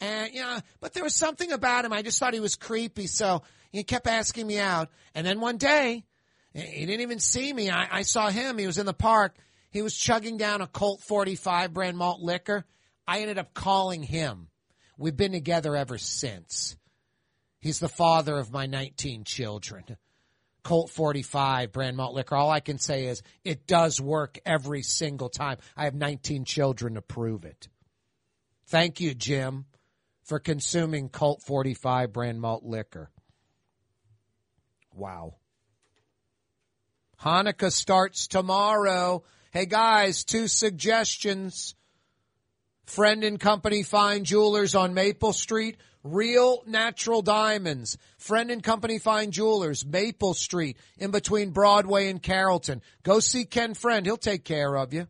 And, 0.00 0.32
you 0.32 0.42
know, 0.42 0.58
but 0.80 0.92
there 0.92 1.02
was 1.02 1.14
something 1.14 1.50
about 1.50 1.84
him. 1.84 1.92
I 1.92 2.02
just 2.02 2.18
thought 2.18 2.34
he 2.34 2.40
was 2.40 2.54
creepy. 2.54 3.06
So 3.06 3.42
he 3.72 3.82
kept 3.82 4.06
asking 4.06 4.46
me 4.46 4.58
out. 4.58 4.90
And 5.14 5.26
then 5.26 5.40
one 5.40 5.56
day, 5.56 6.04
he 6.52 6.86
didn't 6.86 7.00
even 7.00 7.18
see 7.18 7.52
me. 7.52 7.70
I, 7.70 7.98
I 7.98 8.02
saw 8.02 8.28
him. 8.28 8.58
He 8.58 8.66
was 8.66 8.78
in 8.78 8.86
the 8.86 8.94
park. 8.94 9.34
He 9.70 9.82
was 9.82 9.94
chugging 9.94 10.36
down 10.36 10.60
a 10.60 10.66
Colt 10.66 11.02
45 11.02 11.72
brand 11.72 11.96
malt 11.96 12.20
liquor. 12.20 12.64
I 13.06 13.20
ended 13.20 13.38
up 13.38 13.54
calling 13.54 14.02
him. 14.02 14.48
We've 14.96 15.16
been 15.16 15.32
together 15.32 15.76
ever 15.76 15.98
since. 15.98 16.76
He's 17.60 17.78
the 17.78 17.88
father 17.88 18.38
of 18.38 18.52
my 18.52 18.66
19 18.66 19.24
children. 19.24 19.84
Colt 20.62 20.90
45 20.90 21.72
brand 21.72 21.96
malt 21.96 22.14
liquor. 22.14 22.36
All 22.36 22.50
I 22.50 22.60
can 22.60 22.78
say 22.78 23.06
is 23.06 23.22
it 23.44 23.66
does 23.66 24.00
work 24.00 24.38
every 24.44 24.82
single 24.82 25.28
time. 25.28 25.58
I 25.76 25.84
have 25.84 25.94
19 25.94 26.44
children 26.44 26.94
to 26.94 27.02
prove 27.02 27.44
it. 27.44 27.68
Thank 28.66 29.00
you, 29.00 29.14
Jim, 29.14 29.66
for 30.24 30.38
consuming 30.38 31.08
Colt 31.08 31.42
45 31.42 32.12
brand 32.12 32.40
malt 32.40 32.64
liquor. 32.64 33.10
Wow. 34.92 35.36
Hanukkah 37.22 37.72
starts 37.72 38.26
tomorrow. 38.26 39.24
Hey 39.50 39.64
guys, 39.64 40.24
two 40.24 40.46
suggestions. 40.46 41.74
Friend 42.84 43.24
and 43.24 43.40
Company 43.40 43.82
Fine 43.82 44.24
Jewelers 44.24 44.74
on 44.74 44.92
Maple 44.92 45.32
Street. 45.32 45.78
Real 46.04 46.62
natural 46.66 47.22
diamonds. 47.22 47.96
Friend 48.18 48.50
and 48.50 48.62
Company 48.62 48.98
Fine 48.98 49.30
Jewelers, 49.30 49.86
Maple 49.86 50.34
Street, 50.34 50.76
in 50.98 51.12
between 51.12 51.52
Broadway 51.52 52.10
and 52.10 52.22
Carrollton. 52.22 52.82
Go 53.02 53.20
see 53.20 53.46
Ken 53.46 53.72
Friend. 53.72 54.04
He'll 54.04 54.18
take 54.18 54.44
care 54.44 54.76
of 54.76 54.92
you. 54.92 55.08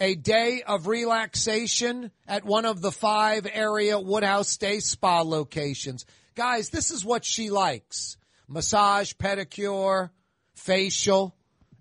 A 0.00 0.16
day 0.16 0.64
of 0.66 0.88
relaxation 0.88 2.10
at 2.26 2.44
one 2.44 2.64
of 2.64 2.82
the 2.82 2.90
five 2.90 3.46
area 3.52 3.96
Woodhouse 4.00 4.56
Day 4.56 4.80
Spa 4.80 5.22
locations. 5.22 6.04
Guys, 6.34 6.70
this 6.70 6.90
is 6.90 7.04
what 7.04 7.24
she 7.24 7.48
likes. 7.48 8.16
Massage, 8.48 9.12
pedicure, 9.12 10.10
facial, 10.54 11.36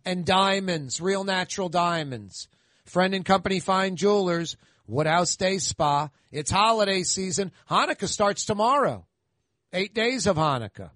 and 0.05 0.25
diamonds, 0.25 1.01
real 1.01 1.23
natural 1.23 1.69
diamonds. 1.69 2.47
Friend 2.85 3.13
and 3.13 3.25
Company 3.25 3.59
Fine 3.59 3.95
Jewelers, 3.95 4.57
Woodhouse 4.87 5.35
Day 5.35 5.57
Spa. 5.57 6.09
It's 6.31 6.51
holiday 6.51 7.03
season. 7.03 7.51
Hanukkah 7.69 8.07
starts 8.07 8.45
tomorrow. 8.45 9.05
Eight 9.73 9.93
days 9.93 10.27
of 10.27 10.35
Hanukkah. 10.35 10.91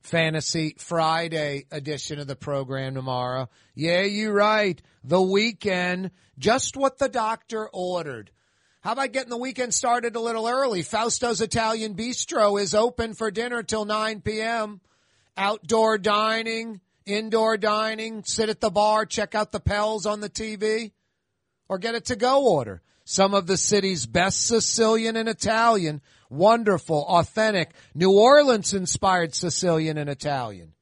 Fantasy 0.00 0.74
Friday 0.78 1.64
edition 1.70 2.18
of 2.18 2.26
the 2.26 2.36
program 2.36 2.94
tomorrow. 2.94 3.48
Yeah, 3.74 4.02
you're 4.02 4.34
right. 4.34 4.80
The 5.02 5.22
weekend, 5.22 6.10
just 6.38 6.76
what 6.76 6.98
the 6.98 7.08
doctor 7.08 7.68
ordered. 7.72 8.30
How 8.82 8.92
about 8.92 9.12
getting 9.12 9.30
the 9.30 9.38
weekend 9.38 9.72
started 9.72 10.14
a 10.14 10.20
little 10.20 10.46
early? 10.46 10.82
Fausto's 10.82 11.40
Italian 11.40 11.94
Bistro 11.94 12.60
is 12.60 12.74
open 12.74 13.14
for 13.14 13.30
dinner 13.30 13.62
till 13.62 13.86
9 13.86 14.20
p.m. 14.20 14.82
Outdoor 15.36 15.98
dining, 15.98 16.80
indoor 17.06 17.56
dining, 17.56 18.24
sit 18.24 18.48
at 18.48 18.60
the 18.60 18.70
bar, 18.70 19.06
check 19.06 19.34
out 19.34 19.52
the 19.52 19.60
Pels 19.60 20.06
on 20.06 20.20
the 20.20 20.30
TV, 20.30 20.92
or 21.68 21.78
get 21.78 21.94
a 21.94 22.00
to 22.00 22.16
go 22.16 22.46
order. 22.46 22.82
Some 23.04 23.34
of 23.34 23.46
the 23.46 23.56
city's 23.56 24.06
best 24.06 24.46
Sicilian 24.46 25.16
and 25.16 25.28
Italian, 25.28 26.00
wonderful, 26.30 27.04
authentic, 27.06 27.70
New 27.94 28.12
Orleans 28.12 28.72
inspired 28.72 29.34
Sicilian 29.34 29.98
and 29.98 30.08
Italian. 30.08 30.72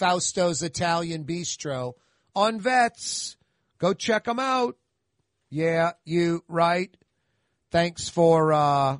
Fausto's 0.00 0.62
Italian 0.62 1.24
Bistro 1.24 1.94
on 2.34 2.60
Vets. 2.60 3.36
Go 3.78 3.92
check 3.92 4.24
them 4.24 4.38
out. 4.38 4.76
Yeah, 5.50 5.92
you 6.04 6.44
right. 6.48 6.96
Thanks 7.70 8.08
for 8.08 8.52
uh, 8.52 8.98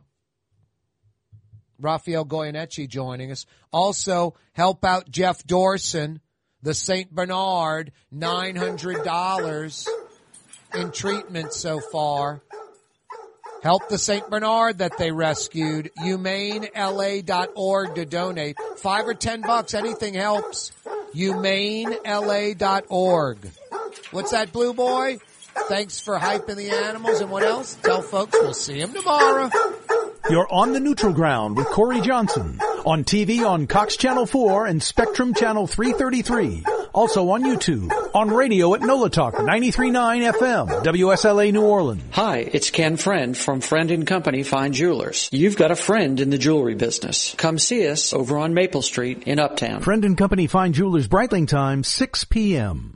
Rafael 1.81 2.25
Goyeneche 2.25 2.89
joining 2.89 3.31
us. 3.31 3.45
Also, 3.73 4.35
help 4.53 4.85
out 4.85 5.09
Jeff 5.11 5.45
Dorson, 5.45 6.21
the 6.63 6.75
St. 6.75 7.15
Bernard, 7.15 7.93
$900 8.15 9.89
in 10.75 10.91
treatment 10.93 11.53
so 11.53 11.81
far. 11.81 12.41
Help 13.63 13.89
the 13.89 13.99
St. 13.99 14.29
Bernard 14.31 14.79
that 14.79 14.97
they 14.99 15.11
rescued. 15.11 15.91
HumaneLA.org 15.99 17.95
to 17.97 18.05
donate. 18.05 18.57
Five 18.77 19.09
or 19.09 19.15
ten 19.15 19.41
bucks, 19.41 19.75
anything 19.75 20.15
helps. 20.15 20.71
HumaneLA.org. 21.15 23.39
What's 24.13 24.31
that, 24.31 24.53
Blue 24.53 24.75
Boy? 24.75 25.19
Thanks 25.69 26.01
for 26.01 26.19
hyping 26.19 26.57
the 26.57 26.71
animals 26.71 27.21
and 27.21 27.31
what 27.31 27.43
else? 27.43 27.75
Tell 27.83 28.01
folks 28.01 28.33
we'll 28.41 28.55
see 28.55 28.81
them 28.81 28.95
tomorrow. 28.95 29.51
You're 30.31 30.53
on 30.53 30.75
the 30.75 30.81
neutral 30.81 31.15
ground 31.15 31.57
with 31.57 31.69
Kaare 31.69 32.03
Johnson 32.03 32.61
on 32.85 33.05
TV 33.05 33.47
on 33.47 33.67
Cox 33.67 33.97
Channel 33.97 34.27
4 34.27 34.67
and 34.67 34.83
Spectrum 34.83 35.33
Channel 35.33 35.67
333. 35.67 36.65
Also 36.93 37.31
on 37.31 37.45
YouTube, 37.45 37.91
on 38.15 38.29
radio 38.31 38.75
at 38.75 38.83
NOLA 38.83 39.09
Talk 39.09 39.37
93.9 39.37 40.33
FM, 40.33 40.83
WSLA 40.85 41.51
New 41.53 41.63
Orleans. 41.63 42.03
Hi, 42.11 42.39
it's 42.39 42.71
Ken 42.71 42.99
Friend 42.99 43.35
from 43.35 43.63
Friend 43.63 43.91
and 43.91 44.07
Company 44.07 44.43
Fine 44.43 44.75
Jewelers. 44.75 45.31
You've 45.33 45.57
got 45.57 45.71
a 45.71 45.77
friend 45.77 46.21
in 46.21 46.29
the 46.29 46.39
jewelry 46.39 46.75
business. 46.75 47.35
Come 47.39 47.59
see 47.59 47.89
us 47.89 48.13
over 48.13 48.37
on 48.37 48.53
Maple 48.53 48.83
Street 48.83 49.23
in 49.25 49.39
Uptown. 49.39 49.81
Friend 49.81 50.05
and 50.05 50.19
Company 50.19 50.47
Fine 50.47 50.75
Jewelers 50.75 51.09
Breitling 51.09 51.49
time 51.49 51.83
6 51.85 52.25
p.m. 52.25 52.93